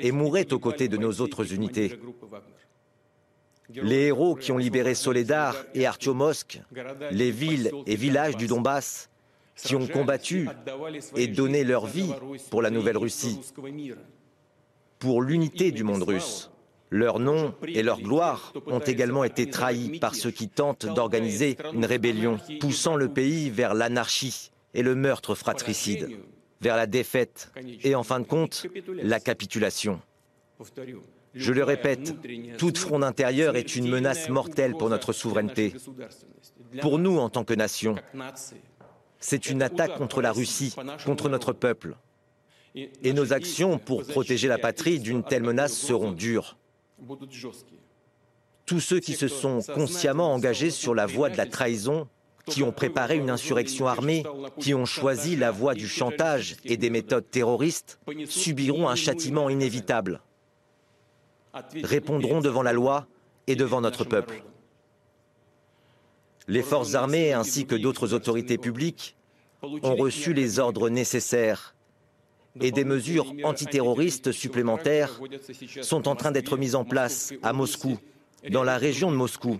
et 0.00 0.12
mouraient 0.12 0.52
aux 0.52 0.58
côtés 0.58 0.88
de 0.88 0.96
nos 0.96 1.12
autres 1.20 1.52
unités. 1.52 1.98
Les 3.70 4.06
héros 4.06 4.34
qui 4.34 4.52
ont 4.52 4.58
libéré 4.58 4.94
Soledar 4.94 5.56
et 5.74 5.86
Artyomovsk, 5.86 6.60
les 7.10 7.30
villes 7.30 7.70
et 7.86 7.96
villages 7.96 8.36
du 8.36 8.46
Donbass, 8.46 9.10
qui 9.56 9.74
ont 9.74 9.86
combattu 9.86 10.48
et 11.16 11.26
donné 11.26 11.64
leur 11.64 11.86
vie 11.86 12.12
pour 12.50 12.62
la 12.62 12.70
nouvelle 12.70 12.96
Russie, 12.96 13.40
pour 14.98 15.22
l'unité 15.22 15.72
du 15.72 15.84
monde 15.84 16.02
russe. 16.02 16.50
Leur 16.90 17.18
nom 17.18 17.54
et 17.66 17.82
leur 17.82 18.00
gloire 18.00 18.54
ont 18.66 18.78
également 18.78 19.24
été 19.24 19.50
trahis 19.50 19.98
par 19.98 20.14
ceux 20.14 20.30
qui 20.30 20.48
tentent 20.48 20.86
d'organiser 20.86 21.58
une 21.74 21.84
rébellion, 21.84 22.38
poussant 22.60 22.96
le 22.96 23.08
pays 23.08 23.50
vers 23.50 23.74
l'anarchie 23.74 24.50
et 24.74 24.82
le 24.82 24.94
meurtre 24.94 25.34
fratricide, 25.34 26.08
vers 26.60 26.76
la 26.76 26.86
défaite 26.86 27.52
et 27.82 27.94
en 27.94 28.02
fin 28.02 28.20
de 28.20 28.26
compte, 28.26 28.66
la 29.02 29.20
capitulation. 29.20 30.00
Je 31.34 31.52
le 31.52 31.62
répète, 31.62 32.14
toute 32.56 32.78
fronde 32.78 33.04
intérieure 33.04 33.56
est 33.56 33.76
une 33.76 33.88
menace 33.88 34.28
mortelle 34.28 34.72
pour 34.72 34.88
notre 34.88 35.12
souveraineté, 35.12 35.74
pour 36.80 36.98
nous 36.98 37.18
en 37.18 37.28
tant 37.28 37.44
que 37.44 37.54
nation. 37.54 37.96
C'est 39.20 39.50
une 39.50 39.62
attaque 39.62 39.96
contre 39.96 40.22
la 40.22 40.32
Russie, 40.32 40.74
contre 41.04 41.28
notre 41.28 41.52
peuple. 41.52 41.96
Et 43.02 43.12
nos 43.12 43.32
actions 43.32 43.78
pour 43.78 44.04
protéger 44.04 44.48
la 44.48 44.58
patrie 44.58 45.00
d'une 45.00 45.22
telle 45.22 45.42
menace 45.42 45.72
seront 45.72 46.12
dures. 46.12 46.56
Tous 48.66 48.80
ceux 48.80 49.00
qui 49.00 49.14
se 49.14 49.28
sont 49.28 49.60
consciemment 49.74 50.32
engagés 50.32 50.70
sur 50.70 50.94
la 50.94 51.06
voie 51.06 51.30
de 51.30 51.36
la 51.36 51.46
trahison, 51.46 52.06
qui 52.46 52.62
ont 52.62 52.72
préparé 52.72 53.16
une 53.16 53.30
insurrection 53.30 53.86
armée, 53.86 54.24
qui 54.58 54.74
ont 54.74 54.84
choisi 54.84 55.36
la 55.36 55.50
voie 55.50 55.74
du 55.74 55.88
chantage 55.88 56.56
et 56.64 56.76
des 56.76 56.90
méthodes 56.90 57.30
terroristes, 57.30 57.98
subiront 58.26 58.88
un 58.88 58.94
châtiment 58.94 59.48
inévitable, 59.48 60.20
répondront 61.82 62.40
devant 62.40 62.62
la 62.62 62.72
loi 62.72 63.06
et 63.46 63.56
devant 63.56 63.80
notre 63.80 64.04
peuple. 64.04 64.42
Les 66.46 66.62
forces 66.62 66.94
armées 66.94 67.32
ainsi 67.32 67.66
que 67.66 67.74
d'autres 67.74 68.14
autorités 68.14 68.58
publiques 68.58 69.16
ont 69.62 69.96
reçu 69.96 70.32
les 70.32 70.58
ordres 70.58 70.88
nécessaires 70.88 71.74
et 72.60 72.70
des 72.70 72.84
mesures 72.84 73.32
antiterroristes 73.44 74.32
supplémentaires 74.32 75.20
sont 75.82 76.08
en 76.08 76.16
train 76.16 76.32
d'être 76.32 76.56
mises 76.56 76.74
en 76.74 76.84
place 76.84 77.32
à 77.42 77.52
Moscou, 77.52 77.98
dans 78.50 78.64
la 78.64 78.78
région 78.78 79.10
de 79.10 79.16
Moscou 79.16 79.58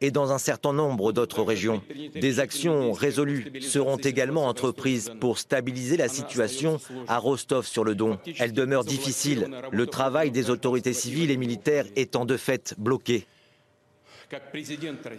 et 0.00 0.10
dans 0.10 0.32
un 0.32 0.38
certain 0.38 0.72
nombre 0.72 1.12
d'autres 1.12 1.42
régions. 1.42 1.82
Des 2.14 2.40
actions 2.40 2.92
résolues 2.92 3.50
seront 3.60 3.96
également 3.96 4.46
entreprises 4.46 5.12
pour 5.20 5.38
stabiliser 5.38 5.96
la 5.96 6.08
situation 6.08 6.78
à 7.08 7.18
Rostov-sur-le-Don. 7.18 8.18
Elle 8.38 8.52
demeure 8.52 8.84
difficile, 8.84 9.48
le 9.70 9.86
travail 9.86 10.30
des 10.30 10.50
autorités 10.50 10.92
civiles 10.92 11.30
et 11.30 11.36
militaires 11.36 11.86
étant 11.96 12.24
de 12.24 12.36
fait 12.36 12.74
bloqué. 12.76 13.26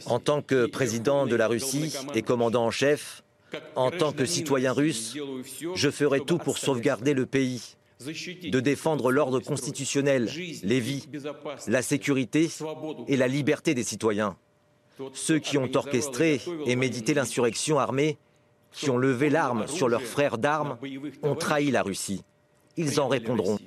En 0.05 0.19
tant 0.19 0.41
que 0.41 0.65
président 0.65 1.25
de 1.25 1.35
la 1.35 1.47
Russie 1.47 1.93
et 2.13 2.21
commandant 2.21 2.65
en 2.65 2.71
chef, 2.71 3.23
en 3.75 3.91
tant 3.91 4.11
que 4.11 4.25
citoyen 4.25 4.73
russe, 4.73 5.17
je 5.75 5.89
ferai 5.89 6.21
tout 6.21 6.37
pour 6.37 6.57
sauvegarder 6.57 7.13
le 7.13 7.25
pays, 7.25 7.75
de 7.99 8.59
défendre 8.59 9.11
l'ordre 9.11 9.39
constitutionnel, 9.39 10.29
les 10.63 10.79
vies, 10.79 11.07
la 11.67 11.81
sécurité 11.81 12.49
et 13.07 13.17
la 13.17 13.27
liberté 13.27 13.73
des 13.73 13.83
citoyens. 13.83 14.37
Ceux 15.13 15.39
qui 15.39 15.57
ont 15.57 15.69
orchestré 15.75 16.41
et 16.65 16.75
médité 16.75 17.13
l'insurrection 17.13 17.79
armée, 17.79 18.17
qui 18.71 18.89
ont 18.89 18.97
levé 18.97 19.29
l'arme 19.29 19.67
sur 19.67 19.87
leurs 19.87 20.01
frères 20.01 20.37
d'armes, 20.37 20.77
ont 21.23 21.35
trahi 21.35 21.71
la 21.71 21.81
Russie. 21.81 22.23
Ils 22.77 22.99
en 22.99 23.07
répondront. 23.07 23.57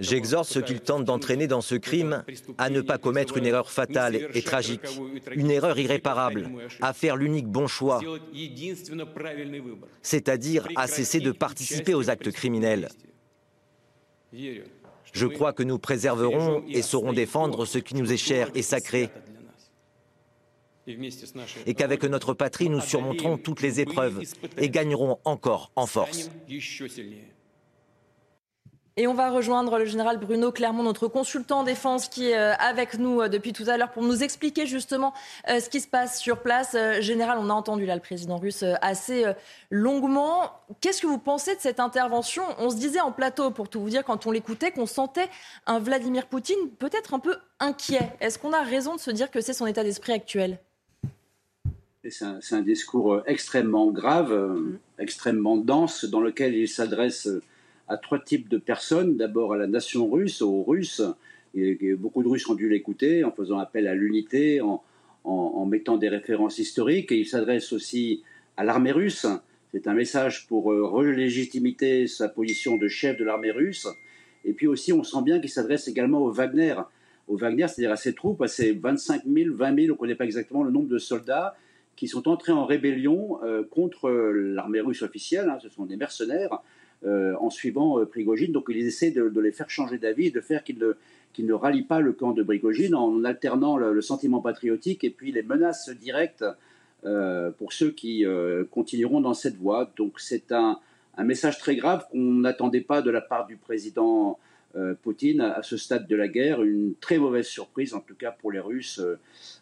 J'exhorte 0.00 0.48
ceux 0.48 0.62
qui 0.62 0.80
tentent 0.80 1.04
d'entraîner 1.04 1.46
dans 1.46 1.60
ce 1.60 1.74
crime 1.74 2.24
à 2.58 2.70
ne 2.70 2.80
pas 2.80 2.98
commettre 2.98 3.36
une 3.36 3.46
erreur 3.46 3.70
fatale 3.70 4.28
et 4.34 4.42
tragique, 4.42 4.86
une 5.32 5.50
erreur 5.50 5.78
irréparable, 5.78 6.50
à 6.80 6.92
faire 6.92 7.16
l'unique 7.16 7.46
bon 7.46 7.66
choix, 7.66 8.00
c'est-à-dire 10.02 10.68
à 10.76 10.86
cesser 10.86 11.20
de 11.20 11.32
participer 11.32 11.94
aux 11.94 12.10
actes 12.10 12.30
criminels. 12.30 12.88
Je 15.12 15.26
crois 15.26 15.52
que 15.52 15.62
nous 15.62 15.78
préserverons 15.78 16.64
et 16.68 16.82
saurons 16.82 17.12
défendre 17.12 17.64
ce 17.64 17.78
qui 17.78 17.94
nous 17.94 18.12
est 18.12 18.18
cher 18.18 18.50
et 18.54 18.62
sacré, 18.62 19.10
et 21.66 21.74
qu'avec 21.74 22.04
notre 22.04 22.34
patrie, 22.34 22.68
nous 22.68 22.80
surmonterons 22.80 23.38
toutes 23.38 23.60
les 23.60 23.80
épreuves 23.80 24.22
et 24.56 24.70
gagnerons 24.70 25.18
encore 25.24 25.72
en 25.74 25.86
force. 25.86 26.30
Et 28.98 29.06
on 29.06 29.12
va 29.12 29.28
rejoindre 29.28 29.78
le 29.78 29.84
général 29.84 30.16
Bruno 30.16 30.50
Clermont, 30.50 30.82
notre 30.82 31.06
consultant 31.06 31.60
en 31.60 31.64
défense, 31.64 32.08
qui 32.08 32.30
est 32.30 32.38
euh, 32.38 32.54
avec 32.54 32.98
nous 32.98 33.20
euh, 33.20 33.28
depuis 33.28 33.52
tout 33.52 33.64
à 33.66 33.76
l'heure 33.76 33.92
pour 33.92 34.02
nous 34.02 34.22
expliquer 34.22 34.64
justement 34.64 35.12
euh, 35.50 35.60
ce 35.60 35.68
qui 35.68 35.80
se 35.80 35.86
passe 35.86 36.18
sur 36.18 36.40
place. 36.40 36.74
Général, 37.00 37.36
on 37.38 37.50
a 37.50 37.52
entendu 37.52 37.84
là 37.84 37.94
le 37.94 38.00
président 38.00 38.38
russe 38.38 38.64
assez 38.80 39.24
longuement. 39.70 40.50
Qu'est-ce 40.80 41.02
que 41.02 41.06
vous 41.06 41.18
pensez 41.18 41.54
de 41.54 41.60
cette 41.60 41.78
intervention? 41.78 42.42
On 42.58 42.70
se 42.70 42.76
disait 42.76 43.00
en 43.00 43.12
plateau, 43.12 43.50
pour 43.50 43.68
tout 43.68 43.80
vous 43.80 43.90
dire, 43.90 44.02
quand 44.02 44.26
on 44.26 44.30
l'écoutait, 44.30 44.70
qu'on 44.70 44.86
sentait 44.86 45.28
un 45.66 45.78
Vladimir 45.78 46.26
Poutine 46.26 46.70
peut-être 46.78 47.12
un 47.12 47.18
peu 47.18 47.36
inquiet. 47.60 48.12
Est-ce 48.20 48.38
qu'on 48.38 48.54
a 48.54 48.62
raison 48.62 48.96
de 48.96 49.00
se 49.00 49.10
dire 49.10 49.30
que 49.30 49.42
c'est 49.42 49.52
son 49.52 49.66
état 49.66 49.84
d'esprit 49.84 50.14
actuel? 50.14 50.58
C'est 52.08 52.54
un, 52.54 52.62
discours 52.62 53.20
extrêmement 53.26 53.90
grave, 53.90 54.32
mm. 54.32 54.78
extrêmement 55.00 55.58
dense, 55.58 56.06
dans 56.06 56.20
lequel 56.20 56.54
il 56.54 56.68
s'adresse 56.68 57.28
à 57.88 57.96
trois 57.96 58.18
types 58.18 58.48
de 58.48 58.58
personnes. 58.58 59.16
D'abord 59.16 59.52
à 59.52 59.56
la 59.56 59.66
nation 59.66 60.10
russe, 60.10 60.42
aux 60.42 60.62
Russes. 60.62 61.02
Et, 61.54 61.94
beaucoup 61.94 62.22
de 62.22 62.28
Russes 62.28 62.48
ont 62.48 62.54
dû 62.54 62.68
l'écouter 62.68 63.24
en 63.24 63.32
faisant 63.32 63.58
appel 63.58 63.86
à 63.86 63.94
l'unité, 63.94 64.60
en, 64.60 64.82
mettant 65.66 65.96
des 65.96 66.08
références 66.08 66.58
historiques. 66.58 67.10
Et 67.12 67.18
il 67.18 67.26
s'adresse 67.26 67.72
aussi 67.72 68.22
à 68.56 68.64
l'armée 68.64 68.92
russe. 68.92 69.26
C'est 69.72 69.88
un 69.88 69.94
message 69.94 70.46
pour 70.46 70.72
euh, 70.72 72.06
sa 72.06 72.28
position 72.28 72.76
de 72.76 72.88
chef 72.88 73.18
de 73.18 73.24
l'armée 73.24 73.50
russe. 73.50 73.88
Et 74.44 74.52
puis 74.52 74.68
aussi, 74.68 74.92
on 74.92 75.02
sent 75.02 75.22
bien 75.22 75.40
qu'il 75.40 75.50
s'adresse 75.50 75.88
également 75.88 76.20
au 76.20 76.30
Wagner, 76.30 76.76
au 77.26 77.36
Wagner, 77.36 77.66
c'est-à-dire 77.66 77.90
à 77.90 77.96
ces 77.96 78.14
troupes, 78.14 78.40
à 78.42 78.48
ces 78.48 78.72
25 78.72 79.22
000, 79.26 79.56
20 79.56 79.74
000, 79.74 79.86
on 79.88 79.92
ne 79.92 79.92
connaît 79.94 80.14
pas 80.14 80.24
exactement 80.24 80.62
le 80.62 80.70
nombre 80.70 80.88
de 80.88 80.98
soldats 80.98 81.56
qui 81.96 82.06
sont 82.06 82.28
entrés 82.28 82.52
en 82.52 82.64
rébellion 82.64 83.40
contre 83.70 84.10
l'armée 84.10 84.80
russe 84.80 85.02
officielle. 85.02 85.48
Hein, 85.48 85.58
ce 85.60 85.68
sont 85.68 85.86
des 85.86 85.96
mercenaires 85.96 86.60
en 87.04 87.50
suivant 87.50 88.04
Prigogine. 88.06 88.52
Donc 88.52 88.66
ils 88.68 88.86
essaient 88.86 89.10
de, 89.10 89.40
les 89.40 89.52
faire 89.52 89.70
changer 89.70 89.98
d'avis, 89.98 90.30
de 90.30 90.40
faire 90.40 90.64
qu'ils 90.64 90.78
ne, 90.78 90.94
ne 91.38 91.52
rallient 91.52 91.84
pas 91.84 92.00
le 92.00 92.12
camp 92.12 92.32
de 92.32 92.42
Prigogine 92.42 92.94
en 92.94 93.24
alternant 93.24 93.76
le, 93.76 94.00
sentiment 94.00 94.40
patriotique 94.40 95.04
et 95.04 95.10
puis 95.10 95.30
les 95.30 95.42
menaces 95.42 95.90
directes 95.90 96.44
pour 97.58 97.72
ceux 97.72 97.90
qui 97.90 98.24
continueront 98.70 99.20
dans 99.20 99.34
cette 99.34 99.56
voie. 99.56 99.92
Donc 99.96 100.18
c'est 100.18 100.50
un, 100.50 100.80
un 101.16 101.24
message 101.24 101.58
très 101.58 101.76
grave 101.76 102.06
qu'on 102.10 102.18
n'attendait 102.18 102.80
pas 102.80 103.02
de 103.02 103.10
la 103.10 103.20
part 103.20 103.46
du 103.46 103.56
président 103.56 104.38
euh, 104.76 104.94
Poutine 105.02 105.40
à, 105.40 105.62
ce 105.62 105.76
stade 105.76 106.06
de 106.06 106.16
la 106.16 106.28
guerre. 106.28 106.62
Une 106.62 106.94
très 107.00 107.18
mauvaise 107.18 107.46
surprise, 107.46 107.94
en 107.94 108.00
tout 108.00 108.14
cas 108.14 108.30
pour 108.30 108.52
les 108.52 108.60
Russes, 108.60 109.00
euh, 109.00 109.18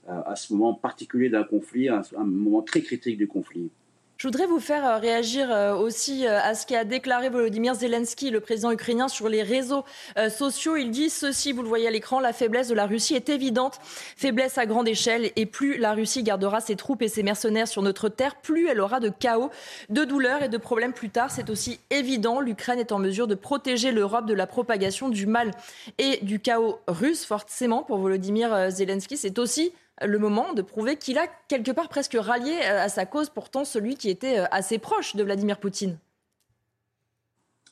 à 0.09 0.35
ce 0.35 0.53
moment 0.53 0.75
particulier 0.75 1.29
d'un 1.29 1.45
conflit, 1.45 1.89
un 1.89 2.03
moment 2.17 2.63
très 2.63 2.83
critique 2.83 3.17
du 3.17 3.29
conflit. 3.29 3.71
Je 4.17 4.29
voudrais 4.29 4.47
vous 4.47 4.61
faire 4.61 4.87
euh, 4.87 4.99
réagir 4.99 5.51
euh, 5.51 5.75
aussi 5.75 6.25
euh, 6.25 6.41
à 6.41 6.55
ce 6.55 6.67
qu'a 6.67 6.85
déclaré 6.85 7.31
Volodymyr 7.31 7.75
Zelensky, 7.75 8.31
le 8.31 8.39
président 8.39 8.71
ukrainien, 8.71 9.09
sur 9.09 9.29
les 9.29 9.43
réseaux 9.43 9.85
sociaux. 10.31 10.77
Il 10.77 10.91
dit 10.91 11.11
ceci, 11.11 11.53
vous 11.53 11.63
le 11.63 11.69
voyez 11.69 11.89
à 11.89 11.91
l'écran, 11.91 12.21
la 12.21 12.33
faiblesse 12.33 12.69
de 12.69 12.75
la 12.75 12.87
Russie 12.87 13.15
est 13.15 13.29
évidente. 13.29 13.81
Faiblesse 14.17 14.57
à 14.57 14.67
grande 14.67 14.87
échelle. 14.87 15.33
Et 15.37 15.47
plus 15.47 15.79
la 15.79 15.95
Russie 15.95 16.23
gardera 16.23 16.61
ses 16.61 16.77
troupes 16.77 17.03
et 17.03 17.09
ses 17.09 17.23
mercenaires 17.23 17.67
sur 17.67 17.83
notre 17.83 18.09
terre, 18.09 18.37
plus 18.37 18.69
elle 18.69 18.81
aura 18.81 19.01
de 19.01 19.09
chaos, 19.09 19.51
de 19.89 20.05
douleurs 20.05 20.43
et 20.43 20.49
de 20.49 20.59
problèmes 20.59 20.93
plus 20.93 21.11
tard. 21.11 21.31
C'est 21.31 21.51
aussi 21.51 21.81
évident. 21.91 22.41
L'Ukraine 22.41 22.79
est 22.79 22.93
en 22.93 22.99
mesure 22.99 23.27
de 23.27 23.35
protéger 23.35 23.91
l'Europe 23.91 24.27
de 24.27 24.35
la 24.35 24.47
propagation 24.47 25.09
du 25.09 25.27
mal 25.27 25.51
et 25.99 26.19
du 26.23 26.39
chaos 26.39 26.79
russe. 26.87 27.25
Forcément, 27.25 27.83
pour 27.83 27.99
Volodymyr 27.99 28.71
Zelensky, 28.71 29.17
c'est 29.17 29.39
aussi 29.39 29.73
le 30.03 30.19
moment 30.19 30.53
de 30.55 30.63
prouver 30.63 30.97
qu'il 30.97 31.19
a 31.19 31.27
quelque 31.49 31.71
part 31.71 31.89
presque 31.89 32.17
rallié 32.19 32.53
euh, 32.53 32.85
à 32.85 32.89
sa 32.89 33.07
cause, 33.07 33.31
pourtant 33.31 33.65
celui 33.65 33.97
qui 33.97 34.11
était 34.11 34.41
euh, 34.41 34.45
assez 34.51 34.79
proche 34.79 35.17
de 35.17 35.23
Vladimir 35.23 35.59
Poutine. 35.59 35.99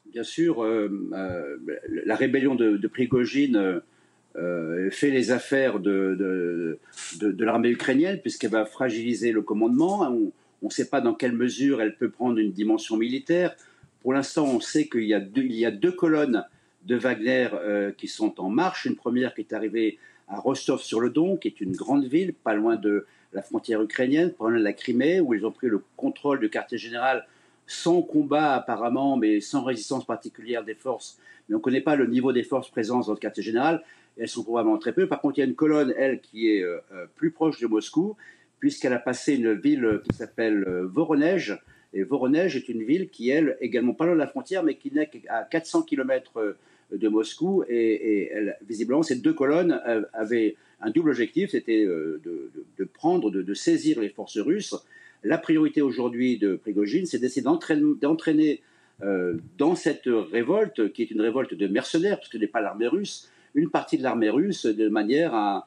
Bien 0.06 0.22
sûr, 0.22 0.62
euh, 0.62 1.58
la 2.04 2.16
rébellion 2.16 2.54
de, 2.54 2.86
Prigogine 2.86 3.80
fait 4.34 5.10
les 5.10 5.30
affaires 5.30 5.80
de, 5.80 6.78
l'armée 7.38 7.70
ukrainienne 7.70 8.20
puisqu'elle 8.20 8.50
va 8.50 8.66
fragiliser 8.66 9.32
le 9.32 9.40
commandement. 9.40 10.02
On 10.60 10.66
ne 10.66 10.70
sait 10.70 10.90
pas 10.90 11.00
dans 11.00 11.14
quelle 11.14 11.32
mesure 11.32 11.80
elle 11.80 11.96
peut 11.96 12.10
prendre 12.10 12.38
une 12.38 12.52
dimension 12.52 12.98
militaire. 12.98 13.56
Pour 14.02 14.12
l'instant, 14.12 14.44
on 14.44 14.60
sait 14.60 14.86
qu'il 14.86 15.04
y, 15.04 15.14
il 15.36 15.54
y, 15.54 15.64
a 15.64 15.70
deux 15.70 15.92
colonnes 15.92 16.44
de 16.84 16.96
Wagner 16.96 17.48
qui 17.96 18.06
sont 18.06 18.38
en 18.38 18.50
marche. 18.50 18.84
Une 18.84 18.96
première 18.96 19.32
qui 19.32 19.40
est 19.40 19.54
arrivée 19.54 19.98
à 20.32 20.40
Rostov-sur-le-Don, 20.40 21.36
qui 21.36 21.48
est 21.48 21.60
une 21.60 21.76
grande 21.76 22.04
ville, 22.04 22.32
pas 22.32 22.54
loin 22.54 22.76
de 22.76 23.06
la 23.32 23.42
frontière 23.42 23.82
ukrainienne, 23.82 24.32
pas 24.32 24.48
loin 24.48 24.58
de 24.58 24.64
la 24.64 24.72
Crimée, 24.72 25.20
où 25.20 25.34
ils 25.34 25.44
ont 25.44 25.52
pris 25.52 25.68
le 25.68 25.82
contrôle 25.96 26.40
du 26.40 26.50
quartier 26.50 26.78
général 26.78 27.26
sans 27.66 28.02
combat 28.02 28.54
apparemment, 28.54 29.16
mais 29.16 29.40
sans 29.40 29.62
résistance 29.62 30.04
particulière 30.04 30.64
des 30.64 30.74
forces. 30.74 31.18
Mais 31.48 31.54
on 31.54 31.58
ne 31.58 31.62
connaît 31.62 31.80
pas 31.80 31.96
le 31.96 32.06
niveau 32.06 32.32
des 32.32 32.42
forces 32.42 32.70
présentes 32.70 33.06
dans 33.06 33.12
le 33.12 33.18
quartier 33.18 33.42
général. 33.42 33.82
elles 34.18 34.28
sont 34.28 34.42
probablement 34.42 34.78
très 34.78 34.92
peu. 34.92 35.06
Par 35.06 35.20
contre, 35.20 35.38
il 35.38 35.40
y 35.42 35.44
a 35.44 35.46
une 35.46 35.54
colonne, 35.54 35.94
elle, 35.96 36.20
qui 36.20 36.50
est 36.50 36.62
euh, 36.62 36.78
euh, 36.92 37.06
plus 37.14 37.30
proche 37.30 37.60
de 37.60 37.66
Moscou, 37.66 38.16
puisqu'elle 38.58 38.92
a 38.92 38.98
passé 38.98 39.34
une 39.34 39.54
ville 39.54 40.00
qui 40.04 40.16
s'appelle 40.16 40.64
euh, 40.66 40.86
Voronezh. 40.86 41.58
Et 41.94 42.02
Voronezh 42.02 42.56
est 42.56 42.68
une 42.68 42.82
ville 42.82 43.08
qui, 43.08 43.30
elle, 43.30 43.56
également 43.60 43.94
pas 43.94 44.06
loin 44.06 44.14
de 44.14 44.20
la 44.20 44.26
frontière, 44.26 44.62
mais 44.62 44.76
qui 44.76 44.92
n'est 44.92 45.08
qu'à 45.08 45.44
400 45.44 45.82
km 45.82 46.56
de 46.92 47.08
Moscou. 47.08 47.64
Et, 47.68 48.30
visiblement, 48.66 49.02
ces 49.02 49.16
deux 49.16 49.32
colonnes 49.32 49.80
avaient 50.12 50.56
un 50.82 50.90
double 50.90 51.10
objectif, 51.10 51.50
c'était 51.50 51.84
euh, 51.84 52.20
de, 52.24 52.84
prendre, 52.84 53.30
de, 53.30 53.54
saisir 53.54 54.00
les 54.00 54.08
forces 54.08 54.38
russes. 54.38 54.74
La 55.22 55.38
priorité 55.38 55.80
aujourd'hui 55.80 56.38
de 56.38 56.56
Prigogine, 56.56 57.06
c'est 57.06 57.18
d'essayer 57.18 57.42
d'entraîner 57.42 58.62
euh, 59.02 59.34
dans 59.58 59.76
cette 59.76 60.06
révolte, 60.06 60.92
qui 60.92 61.02
est 61.02 61.10
une 61.10 61.20
révolte 61.20 61.54
de 61.54 61.68
mercenaires, 61.68 62.18
parce 62.18 62.30
ce 62.30 62.38
n'est 62.38 62.48
pas 62.48 62.60
l'armée 62.60 62.88
russe, 62.88 63.30
une 63.54 63.70
partie 63.70 63.96
de 63.96 64.02
l'armée 64.02 64.30
russe 64.30 64.66
de 64.66 64.88
manière 64.88 65.34
à, 65.34 65.66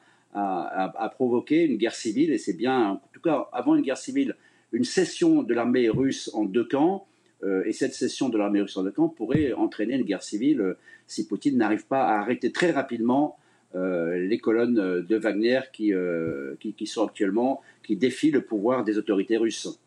provoquer 1.14 1.64
une 1.64 1.78
guerre 1.78 1.94
civile. 1.94 2.30
Et 2.30 2.38
c'est 2.38 2.56
bien, 2.56 2.90
en 2.90 3.02
tout 3.14 3.20
cas, 3.20 3.48
avant 3.52 3.74
une 3.74 3.82
guerre 3.82 3.96
civile, 3.96 4.36
une 4.72 4.84
cession 4.84 5.42
de 5.42 5.54
l'armée 5.54 5.88
russe 5.88 6.30
en 6.34 6.44
deux 6.44 6.64
camps. 6.64 7.06
Et 7.44 7.72
cette 7.72 7.94
cession 7.94 8.28
de 8.28 8.38
l'armée 8.38 8.60
russe 8.60 8.76
en 8.76 8.90
camps 8.90 9.08
pourrait 9.08 9.52
entraîner 9.52 9.94
une 9.96 10.04
guerre 10.04 10.22
civile 10.22 10.76
si 11.06 11.26
Poutine 11.26 11.56
n'arrive 11.56 11.86
pas 11.86 12.02
à 12.02 12.18
arrêter 12.18 12.50
très 12.50 12.70
rapidement 12.70 13.38
euh, 13.74 14.18
les 14.18 14.38
colonnes 14.38 15.02
de 15.02 15.16
Wagner 15.16 15.60
qui, 15.72 15.92
euh, 15.92 16.54
qui, 16.60 16.72
qui, 16.72 16.86
sont 16.86 17.06
actuellement, 17.06 17.60
qui 17.84 17.96
défient 17.96 18.30
le 18.30 18.40
pouvoir 18.40 18.84
des 18.84 18.96
autorités 18.96 19.36
russes. 19.36 19.78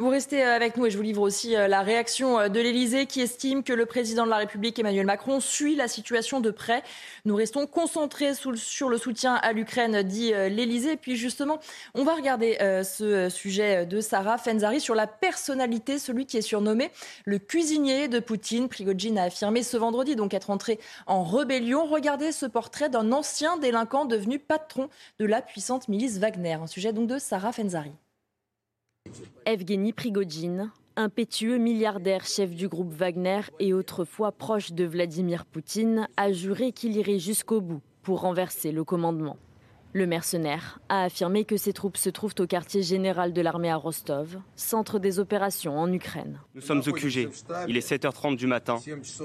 Vous 0.00 0.08
restez 0.08 0.42
euh, 0.42 0.56
avec 0.56 0.78
nous 0.78 0.86
et 0.86 0.90
je 0.90 0.96
vous 0.96 1.02
livre 1.02 1.20
aussi 1.20 1.54
euh, 1.54 1.68
la 1.68 1.82
réaction 1.82 2.40
euh, 2.40 2.48
de 2.48 2.58
l'Elysée 2.58 3.04
qui 3.04 3.20
estime 3.20 3.62
que 3.62 3.74
le 3.74 3.84
président 3.84 4.24
de 4.24 4.30
la 4.30 4.38
République 4.38 4.78
Emmanuel 4.78 5.04
Macron 5.04 5.40
suit 5.40 5.76
la 5.76 5.88
situation 5.88 6.40
de 6.40 6.50
près. 6.50 6.82
Nous 7.26 7.36
restons 7.36 7.66
concentrés 7.66 8.32
sur 8.32 8.88
le 8.88 8.96
soutien 8.96 9.34
à 9.34 9.52
l'Ukraine, 9.52 10.02
dit 10.02 10.30
l'Elysée. 10.30 10.96
Puis 10.96 11.16
justement, 11.16 11.60
on 11.92 12.04
va 12.04 12.14
regarder 12.14 12.56
ce 12.82 13.28
sujet 13.28 13.84
de 13.84 14.00
Sarah 14.00 14.38
Fenzari 14.38 14.80
sur 14.80 14.94
la 14.94 15.06
personnalité, 15.06 15.98
celui 15.98 16.24
qui 16.24 16.38
est 16.38 16.42
surnommé 16.42 16.90
le 17.26 17.38
cuisinier 17.38 18.08
de 18.08 18.20
Poutine. 18.20 18.70
Prigogine 18.70 19.18
a 19.18 19.24
affirmé 19.24 19.62
ce 19.62 19.76
vendredi 19.76 20.16
donc 20.16 20.32
être 20.32 20.48
entré 20.48 20.78
en 21.06 21.24
rébellion. 21.24 21.84
Regardez 21.84 22.32
ce 22.32 22.46
portrait 22.46 22.88
d'un 22.88 23.12
ancien 23.12 23.58
délinquant 23.58 24.06
devenu 24.06 24.38
patron 24.38 24.88
de 25.18 25.26
la 25.26 25.42
puissante 25.42 25.88
milice 25.88 26.16
Wagner. 26.16 26.54
Un 26.54 26.66
sujet 26.66 26.94
donc 26.94 27.06
de 27.06 27.18
Sarah 27.18 27.52
Fenzari. 27.52 27.92
Evgeny 29.46 29.92
Prigogine, 29.92 30.70
impétueux 30.96 31.58
milliardaire 31.58 32.24
chef 32.24 32.54
du 32.54 32.68
groupe 32.68 32.92
Wagner 32.92 33.40
et 33.58 33.72
autrefois 33.72 34.30
proche 34.30 34.72
de 34.72 34.84
Vladimir 34.84 35.44
Poutine, 35.44 36.08
a 36.16 36.32
juré 36.32 36.72
qu'il 36.72 36.96
irait 36.96 37.18
jusqu'au 37.18 37.60
bout 37.60 37.80
pour 38.02 38.20
renverser 38.20 38.70
le 38.70 38.84
commandement. 38.84 39.36
Le 39.92 40.06
mercenaire 40.06 40.78
a 40.88 41.02
affirmé 41.02 41.44
que 41.44 41.56
ses 41.56 41.72
troupes 41.72 41.96
se 41.96 42.10
trouvent 42.10 42.34
au 42.38 42.46
quartier 42.46 42.82
général 42.82 43.32
de 43.32 43.40
l'armée 43.40 43.70
à 43.70 43.76
Rostov, 43.76 44.38
centre 44.54 45.00
des 45.00 45.18
opérations 45.18 45.76
en 45.76 45.92
Ukraine. 45.92 46.38
Nous 46.54 46.60
sommes 46.60 46.82
au 46.86 46.92
QG. 46.92 47.28
Il 47.66 47.76
est 47.76 47.90
7h30 47.90 48.36
du 48.36 48.46
matin. 48.46 48.76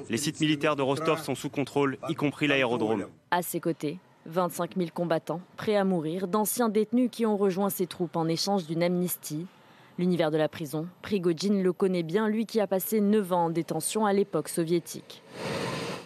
Les 0.09 0.17
sites 0.17 0.39
militaires 0.39 0.75
de 0.75 0.81
Rostov 0.81 1.21
sont 1.21 1.35
sous 1.35 1.49
contrôle, 1.49 1.99
y 2.09 2.15
compris 2.15 2.47
l'aérodrome. 2.47 3.05
À 3.29 3.43
ses 3.43 3.59
côtés, 3.59 3.99
25 4.25 4.75
000 4.75 4.89
combattants, 4.91 5.41
prêts 5.55 5.75
à 5.75 5.83
mourir, 5.83 6.27
d'anciens 6.27 6.69
détenus 6.69 7.09
qui 7.11 7.27
ont 7.27 7.37
rejoint 7.37 7.69
ses 7.69 7.85
troupes 7.85 8.15
en 8.15 8.27
échange 8.27 8.65
d'une 8.65 8.81
amnistie 8.81 9.45
L'univers 9.97 10.29
de 10.29 10.37
la 10.37 10.49
prison, 10.49 10.87
Prigogine 11.01 11.63
le 11.63 11.71
connaît 11.71 12.03
bien, 12.03 12.27
lui 12.27 12.45
qui 12.45 12.59
a 12.59 12.67
passé 12.67 12.99
9 12.99 13.31
ans 13.31 13.45
en 13.45 13.49
détention 13.49 14.05
à 14.05 14.11
l'époque 14.11 14.49
soviétique. 14.49 15.21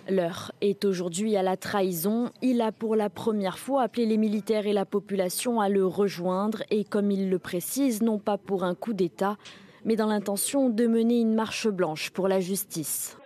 L'heure 0.07 0.51
est 0.61 0.85
aujourd'hui 0.85 1.35
à 1.35 1.43
la 1.43 1.57
trahison. 1.57 2.31
Il 2.41 2.61
a 2.61 2.71
pour 2.71 2.95
la 2.95 3.09
première 3.09 3.57
fois 3.57 3.83
appelé 3.83 4.05
les 4.05 4.17
militaires 4.17 4.67
et 4.67 4.73
la 4.73 4.85
population 4.85 5.59
à 5.59 5.69
le 5.69 5.85
rejoindre 5.85 6.63
et 6.69 6.83
comme 6.83 7.09
il 7.09 7.29
le 7.29 7.39
précise, 7.39 8.01
non 8.03 8.19
pas 8.19 8.37
pour 8.37 8.63
un 8.63 8.75
coup 8.75 8.93
d'État, 8.93 9.37
mais 9.85 9.95
dans 9.95 10.07
l'intention 10.07 10.69
de 10.69 10.85
mener 10.85 11.19
une 11.19 11.33
marche 11.33 11.67
blanche 11.67 12.11
pour 12.11 12.27
la 12.27 12.39
justice. 12.39 13.17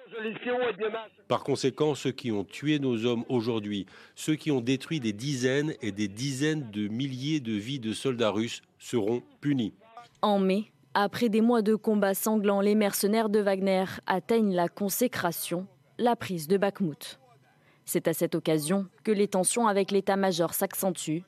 Par 1.27 1.43
conséquent, 1.43 1.95
ceux 1.95 2.11
qui 2.11 2.31
ont 2.31 2.43
tué 2.45 2.79
nos 2.79 3.05
hommes 3.05 3.25
aujourd'hui, 3.27 3.85
ceux 4.15 4.35
qui 4.35 4.51
ont 4.51 4.61
détruit 4.61 4.99
des 4.99 5.13
dizaines 5.13 5.73
et 5.81 5.91
des 5.91 6.07
dizaines 6.07 6.69
de 6.71 6.87
milliers 6.87 7.39
de 7.39 7.53
vies 7.53 7.79
de 7.79 7.93
soldats 7.93 8.29
russes 8.29 8.61
seront 8.77 9.23
punis. 9.41 9.73
En 10.23 10.39
mai, 10.39 10.71
après 10.93 11.27
des 11.27 11.41
mois 11.41 11.61
de 11.61 11.75
combats 11.75 12.13
sanglants, 12.13 12.61
les 12.61 12.75
mercenaires 12.75 13.27
de 13.27 13.39
Wagner 13.39 13.83
atteignent 14.07 14.55
la 14.55 14.69
consécration, 14.69 15.67
la 15.97 16.15
prise 16.15 16.47
de 16.47 16.55
Bakhmut. 16.55 17.19
C'est 17.83 18.07
à 18.07 18.13
cette 18.13 18.33
occasion 18.33 18.87
que 19.03 19.11
les 19.11 19.27
tensions 19.27 19.67
avec 19.67 19.91
l'état-major 19.91 20.53
s'accentuent. 20.53 21.25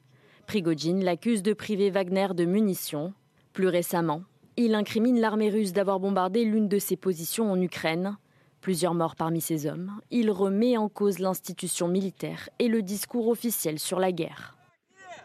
Prigogine 0.47 1.03
l'accuse 1.03 1.43
de 1.43 1.51
priver 1.51 1.89
Wagner 1.89 2.27
de 2.33 2.45
munitions. 2.45 3.13
Plus 3.51 3.67
récemment, 3.67 4.21
il 4.55 4.73
incrimine 4.73 5.19
l'armée 5.19 5.49
russe 5.49 5.73
d'avoir 5.73 5.99
bombardé 5.99 6.45
l'une 6.45 6.69
de 6.69 6.79
ses 6.79 6.95
positions 6.95 7.51
en 7.51 7.59
Ukraine. 7.59 8.15
Plusieurs 8.61 8.93
morts 8.93 9.17
parmi 9.17 9.41
ses 9.41 9.67
hommes. 9.67 9.91
Il 10.09 10.31
remet 10.31 10.77
en 10.77 10.87
cause 10.87 11.19
l'institution 11.19 11.89
militaire 11.89 12.47
et 12.59 12.69
le 12.69 12.81
discours 12.81 13.27
officiel 13.27 13.77
sur 13.77 13.99
la 13.99 14.13
guerre. 14.13 14.54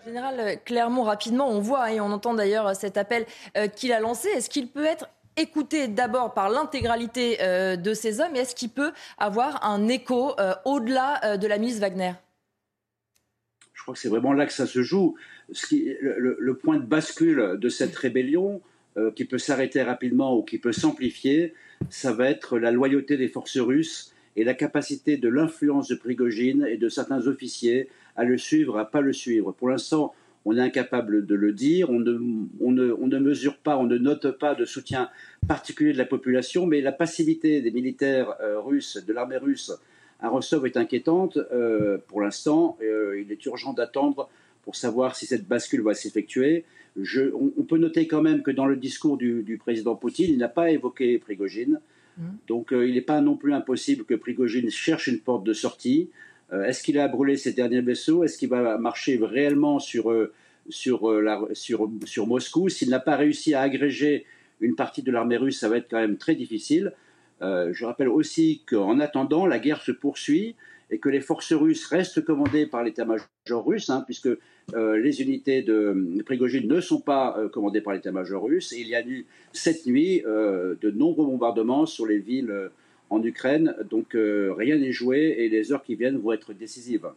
Général 0.05 0.41
euh, 0.41 0.57
Clermont, 0.65 1.03
rapidement, 1.03 1.51
on 1.51 1.61
voit 1.61 1.93
et 1.93 2.01
on 2.01 2.07
entend 2.07 2.35
d'ailleurs 2.35 2.69
euh, 2.69 2.75
cet 2.75 2.97
appel 2.97 3.27
euh, 3.57 3.69
qu'il 3.69 3.93
a 3.93 4.01
lancé. 4.01 4.29
Est-ce 4.29 4.51
qu'il 4.51 4.69
peut 4.69 4.85
être 4.85 5.09
écouté 5.37 5.89
d'abord 5.89 6.35
par 6.35 6.51
l'intégralité 6.51 7.39
de 7.77 7.95
ces 7.95 8.21
hommes? 8.21 8.35
Et 8.35 8.41
est-ce 8.41 8.55
qu'il 8.55 8.69
peut 8.69 8.93
avoir 9.17 9.65
un 9.65 9.89
écho 9.89 10.35
au-delà 10.67 11.39
de 11.39 11.47
la 11.47 11.57
milice 11.57 11.79
Wagner? 11.79 12.13
Je 13.73 13.81
crois 13.81 13.95
que 13.95 14.01
c'est 14.01 14.11
vraiment 14.11 14.35
là 14.35 14.45
que 14.45 14.53
ça 14.53 14.67
se 14.67 14.83
joue. 14.83 15.15
le, 15.71 16.53
point 16.55 16.77
de 16.77 16.85
bascule 16.85 17.57
de 17.59 17.69
cette 17.71 17.97
rébellion, 17.97 18.61
qui 19.15 19.25
peut 19.25 19.39
s'arrêter 19.39 19.83
rapidement 19.83 20.37
ou 20.37 20.43
qui 20.43 20.59
peut 20.59 20.73
s'amplifier, 20.73 21.55
ça 21.89 22.13
va 22.13 22.29
être 22.29 22.59
la 22.59 22.73
loyauté 22.73 23.17
des 23.17 23.29
forces 23.29 23.57
russes 23.57 24.13
et 24.37 24.45
la 24.45 24.55
capacité 24.55 25.17
de 25.17 25.29
l'influence 25.29 25.89
de 25.89 25.95
Prigogine 25.95 26.67
et 26.69 26.77
de 26.77 26.89
certains 26.89 27.27
officiers 27.27 27.89
à 28.17 28.25
le 28.25 28.39
suivre, 28.39 28.79
à 28.79 28.91
pas 28.91 29.01
le 29.01 29.13
suivre. 29.13 29.53
Pour 29.53 29.69
l'instant, 29.69 30.15
on 30.45 30.57
est 30.57 30.61
incapable 30.61 31.27
de 31.27 31.35
le 31.35 31.53
dire, 31.53 31.91
on 31.91 31.99
ne, 32.01 33.19
mesure 33.19 33.59
pas, 33.59 33.77
on 33.77 33.85
ne 33.85 33.99
note 33.99 34.31
pas 34.39 34.55
de 34.55 34.65
soutien 34.65 35.11
particulier 35.47 35.93
de 35.93 35.99
la 35.99 36.07
population, 36.07 36.67
mais 36.67 36.81
la 36.81 36.93
passivité 36.93 37.61
des 37.61 37.71
militaires 37.71 38.35
euh, 38.41 38.59
russes, 38.61 39.05
de 39.05 39.13
l'armée 39.13 39.37
russe 39.37 39.73
à 40.21 40.29
Rostov 40.29 40.67
est 40.67 40.77
inquiétante. 40.77 41.39
Euh, 41.53 41.99
pour 42.09 42.21
l'instant, 42.21 42.79
euh, 42.83 43.21
il 43.21 43.33
est 43.33 43.45
urgent 43.47 43.73
d'attendre 43.73 44.31
pour 44.63 44.77
savoir 44.77 45.17
si 45.17 45.27
cette 45.27 45.47
bascule 45.47 45.83
va 45.83 45.95
s'effectuer. 45.95 46.65
On, 46.97 47.53
on, 47.57 47.63
peut 47.63 47.79
noter 47.79 48.07
quand 48.07 48.23
même 48.23 48.43
que 48.43 48.51
dans 48.51 48.67
le 48.67 48.77
discours 48.77 49.17
du, 49.17 49.43
du 49.43 49.59
président 49.59 49.95
Poutine, 49.95 50.31
il 50.31 50.39
n'a 50.39 50.49
pas 50.49 50.71
évoqué 50.71 51.19
Prigogine. 51.19 51.81
Mmh. 52.19 52.23
Donc 52.49 52.73
euh, 52.73 52.89
il 52.89 52.95
n'est 52.95 53.01
pas 53.01 53.21
non 53.21 53.37
plus 53.37 53.55
impossible 53.55 54.05
que 54.05 54.15
Prigogine 54.15 54.71
cherche 54.71 55.07
une 55.07 55.21
porte 55.21 55.45
de 55.45 55.53
sortie. 55.53 56.11
Euh, 56.53 56.65
est-ce 56.65 56.83
qu'il 56.83 56.99
a 56.99 57.09
brûlé 57.09 57.37
ses 57.37 57.53
derniers 57.53 57.81
vaisseaux? 57.81 58.25
Est-ce 58.25 58.39
qu'il 58.39 58.49
va 58.49 58.79
marcher 58.79 59.19
réellement 59.23 59.79
sur, 59.79 60.11
euh, 60.11 60.33
sur, 60.69 61.21
sur 61.55 62.27
Moscou? 62.27 62.69
S'il 62.69 62.91
n'a 62.91 63.01
pas 63.01 63.17
réussi 63.17 63.55
à 63.55 63.63
agréger 63.63 64.27
une 64.61 64.75
partie 64.75 65.03
de 65.03 65.11
l'armée 65.11 65.37
russe, 65.37 65.59
ça 65.59 65.69
va 65.69 65.79
être 65.79 65.89
quand 65.91 66.01
même 66.01 66.19
très 66.19 66.35
difficile. 66.35 66.93
je 67.41 67.85
rappelle 67.85 68.11
aussi 68.11 68.61
qu'en 68.67 69.01
attendant, 69.01 69.47
la 69.47 69.59
guerre 69.59 69.81
se 69.81 69.91
poursuit 69.91 70.55
et 70.91 70.99
que 70.99 71.09
les 71.09 71.21
forces 71.21 71.53
russes 71.53 71.87
restent 71.87 72.25
commandées 72.25 72.67
par 72.67 72.83
l'état-major 72.83 73.65
russe, 73.65 73.91
hein, 73.91 74.03
puisque 74.05 74.29
euh, 74.75 74.99
les 74.99 75.23
unités 75.23 75.63
de 75.63 76.23
Prigogine 76.25 76.69
ne 76.69 76.81
sont 76.81 77.01
pas 77.01 77.37
euh, 77.39 77.49
commandées 77.49 77.81
par 77.81 77.95
l'état-major 77.95 78.43
russe. 78.43 78.75
Il 78.77 78.89
y 78.89 78.95
a 78.95 79.07
eu 79.07 79.27
cette 79.53 79.87
nuit 79.87 80.23
euh, 80.27 80.75
de 80.81 80.91
nombreux 80.91 81.27
bombardements 81.27 81.87
sur 81.87 82.07
les 82.07 82.19
villes 82.19 82.71
en 83.09 83.23
Ukraine. 83.23 83.75
Donc 83.89 84.15
rien 84.15 84.79
n'est 84.79 84.93
joué 84.93 85.35
et 85.39 85.49
les 85.49 85.73
heures 85.73 85.83
qui 85.83 85.97
viennent 85.97 86.19
vont 86.19 86.33
être 86.33 86.53
décisives. 86.53 87.09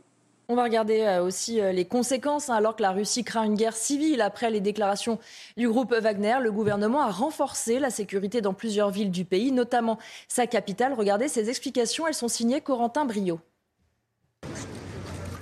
On 0.50 0.56
va 0.56 0.64
regarder 0.64 1.20
aussi 1.24 1.60
les 1.62 1.86
conséquences. 1.86 2.50
Hein. 2.50 2.56
alors 2.56 2.76
que 2.76 2.82
la 2.82 2.92
Russie 2.92 3.24
craint 3.24 3.44
une 3.44 3.56
guerre 3.56 3.76
civile 3.76 4.22
après 4.22 4.50
les 4.50 4.60
déclarations 4.60 5.20
du 5.56 5.70
groupe 5.70 5.94
Wagner, 5.94 6.38
le 6.42 6.52
gouvernement 6.52 7.02
a 7.02 7.12
renforcé 7.12 7.80
la 7.80 7.92
sécurité 7.92 8.42
dans 8.42 8.54
plusieurs 8.54 8.90
villes 8.90 9.12
du 9.12 9.24
pays, 9.24 9.52
notamment 9.52 10.00
sa 10.28 10.48
capitale. 10.48 10.94
Regardez 10.94 11.28
ces 11.28 11.50
explications, 11.50 12.08
elles 12.08 12.14
sont 12.16 12.28
signées 12.28 12.60
Corentin 12.60 13.06
Brio. 13.06 13.40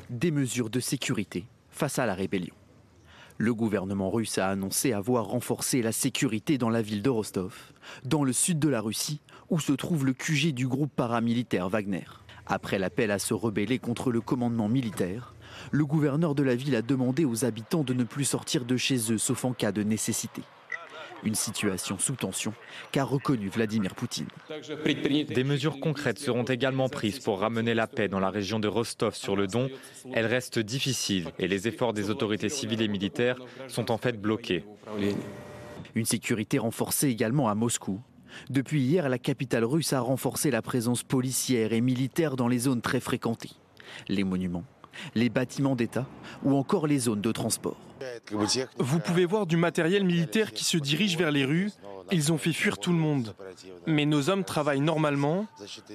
Des 0.09 0.31
mesures 0.31 0.69
de 0.69 0.79
sécurité 0.79 1.45
face 1.69 1.99
à 1.99 2.05
la 2.05 2.13
rébellion. 2.13 2.53
Le 3.37 3.53
gouvernement 3.53 4.11
russe 4.11 4.37
a 4.37 4.49
annoncé 4.49 4.93
avoir 4.93 5.25
renforcé 5.25 5.81
la 5.81 5.91
sécurité 5.91 6.57
dans 6.57 6.69
la 6.69 6.81
ville 6.81 7.01
de 7.01 7.09
Rostov, 7.09 7.55
dans 8.05 8.23
le 8.23 8.33
sud 8.33 8.59
de 8.59 8.69
la 8.69 8.81
Russie, 8.81 9.19
où 9.49 9.59
se 9.59 9.73
trouve 9.73 10.05
le 10.05 10.13
QG 10.13 10.53
du 10.53 10.67
groupe 10.67 10.91
paramilitaire 10.95 11.69
Wagner. 11.69 12.05
Après 12.45 12.77
l'appel 12.77 13.09
à 13.11 13.19
se 13.19 13.33
rebeller 13.33 13.79
contre 13.79 14.11
le 14.11 14.21
commandement 14.21 14.67
militaire, 14.67 15.33
le 15.71 15.85
gouverneur 15.85 16.35
de 16.35 16.43
la 16.43 16.55
ville 16.55 16.75
a 16.75 16.81
demandé 16.81 17.25
aux 17.25 17.45
habitants 17.45 17.83
de 17.83 17.93
ne 17.93 18.03
plus 18.03 18.25
sortir 18.25 18.65
de 18.65 18.77
chez 18.77 19.11
eux 19.11 19.17
sauf 19.17 19.45
en 19.45 19.53
cas 19.53 19.71
de 19.71 19.83
nécessité. 19.83 20.43
Une 21.23 21.35
situation 21.35 21.97
sous 21.99 22.15
tension 22.15 22.53
qu'a 22.91 23.03
reconnu 23.03 23.49
Vladimir 23.49 23.95
Poutine. 23.95 24.27
Des 24.49 25.43
mesures 25.43 25.79
concrètes 25.79 26.19
seront 26.19 26.43
également 26.43 26.89
prises 26.89 27.19
pour 27.19 27.39
ramener 27.39 27.73
la 27.73 27.87
paix 27.87 28.07
dans 28.07 28.19
la 28.19 28.29
région 28.29 28.59
de 28.59 28.67
Rostov 28.67 29.15
sur 29.15 29.35
le 29.35 29.47
Don. 29.47 29.69
Elle 30.13 30.25
reste 30.25 30.59
difficile 30.59 31.31
et 31.37 31.47
les 31.47 31.67
efforts 31.67 31.93
des 31.93 32.09
autorités 32.09 32.49
civiles 32.49 32.81
et 32.81 32.87
militaires 32.87 33.37
sont 33.67 33.91
en 33.91 33.97
fait 33.97 34.19
bloqués. 34.19 34.65
Une 35.95 36.05
sécurité 36.05 36.57
renforcée 36.57 37.09
également 37.09 37.49
à 37.49 37.55
Moscou. 37.55 38.01
Depuis 38.49 38.81
hier, 38.81 39.09
la 39.09 39.19
capitale 39.19 39.65
russe 39.65 39.93
a 39.93 39.99
renforcé 39.99 40.51
la 40.51 40.61
présence 40.61 41.03
policière 41.03 41.73
et 41.73 41.81
militaire 41.81 42.35
dans 42.35 42.47
les 42.47 42.59
zones 42.59 42.81
très 42.81 42.99
fréquentées. 42.99 43.51
Les 44.07 44.23
monuments, 44.23 44.63
les 45.15 45.29
bâtiments 45.29 45.75
d'État 45.75 46.05
ou 46.43 46.55
encore 46.55 46.87
les 46.87 46.99
zones 46.99 47.21
de 47.21 47.31
transport. 47.31 47.77
Vous 48.77 48.99
pouvez 48.99 49.25
voir 49.25 49.45
du 49.45 49.57
matériel 49.57 50.03
militaire 50.03 50.51
qui 50.51 50.63
se 50.63 50.77
dirige 50.77 51.17
vers 51.17 51.31
les 51.31 51.45
rues. 51.45 51.71
Ils 52.11 52.31
ont 52.31 52.37
fait 52.37 52.53
fuir 52.53 52.77
tout 52.77 52.91
le 52.91 52.97
monde. 52.97 53.35
Mais 53.85 54.05
nos 54.05 54.29
hommes 54.29 54.43
travaillent 54.43 54.81
normalement. 54.81 55.47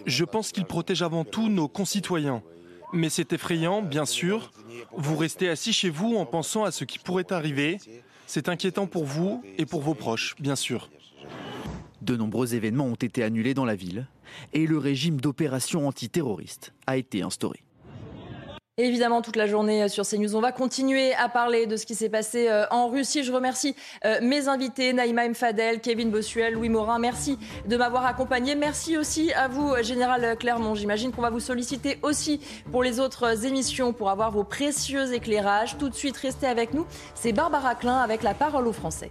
Je 0.07 0.25
pense 0.25 0.53
qu'ils 0.53 0.65
protègent 0.65 1.03
avant 1.03 1.25
tout 1.25 1.49
nos 1.49 1.69
concitoyens. 1.69 2.43
Mais 2.93 3.09
c'est 3.09 3.33
effrayant, 3.33 3.83
bien 3.83 4.07
sûr. 4.07 4.53
Vous 4.97 5.17
restez 5.17 5.49
assis 5.49 5.73
chez 5.73 5.91
vous 5.91 6.17
en 6.17 6.27
pensant 6.27 6.65
à 6.65 6.71
ce 6.71 6.85
qui 6.85 6.99
pourrait 6.99 7.33
arriver. 7.33 7.79
C'est 8.27 8.49
inquiétant 8.49 8.87
pour 8.87 9.05
vous 9.05 9.43
et 9.59 9.67
pour 9.67 9.83
vos 9.83 9.95
proches, 9.95 10.35
bien 10.39 10.57
sûr. 10.57 10.91
De 12.03 12.17
nombreux 12.17 12.55
événements 12.55 12.87
ont 12.87 12.95
été 12.95 13.23
annulés 13.23 13.55
dans 13.55 13.65
la 13.65 13.75
ville 13.75 14.07
et 14.53 14.67
le 14.67 14.79
régime 14.79 15.21
d'opération 15.21 15.89
antiterroriste 15.89 16.73
a 16.87 16.97
été 16.97 17.23
instauré 17.23 17.66
évidemment, 18.85 19.23
toute 19.23 19.37
la 19.37 19.47
journée 19.47 19.83
euh, 19.83 19.89
sur 19.89 20.07
CNews, 20.07 20.37
on 20.37 20.41
va 20.41 20.53
continuer 20.53 21.15
à 21.15 21.31
parler 21.31 21.67
de 21.67 21.77
ce 21.77 21.87
qui 21.87 21.95
s'est 21.95 22.11
passé 22.11 22.49
euh, 22.49 22.67
en 22.71 22.89
Russie. 22.89 23.25
Je 23.25 23.33
remercie 23.33 23.75
euh, 24.05 24.19
mes 24.21 24.49
invités, 24.49 24.93
Naïma 24.93 25.27
Mfadel, 25.29 25.81
Kevin 25.81 26.11
Bossuel, 26.11 26.53
Louis 26.53 26.69
Morin. 26.69 26.99
Merci 26.99 27.39
de 27.67 27.77
m'avoir 27.79 28.05
accompagné. 28.05 28.55
Merci 28.55 28.99
aussi 28.99 29.33
à 29.33 29.49
vous, 29.49 29.75
Général 29.83 30.37
Clermont. 30.37 30.75
J'imagine 30.75 31.11
qu'on 31.11 31.23
va 31.23 31.31
vous 31.31 31.41
solliciter 31.41 31.99
aussi 32.03 32.41
pour 32.71 32.83
les 32.83 33.01
autres 33.01 33.47
émissions, 33.47 33.95
pour 33.95 34.11
avoir 34.11 34.31
vos 34.31 34.45
précieux 34.45 35.15
éclairages. 35.15 35.79
Tout 35.79 35.89
de 35.89 35.95
suite, 35.95 36.17
restez 36.19 36.47
avec 36.47 36.75
nous. 36.75 36.87
C'est 37.15 37.33
Barbara 37.33 37.75
Klein 37.77 37.99
avec 37.99 38.23
la 38.23 38.35
parole 38.35 38.67
aux 38.67 38.75
Français. 38.75 39.11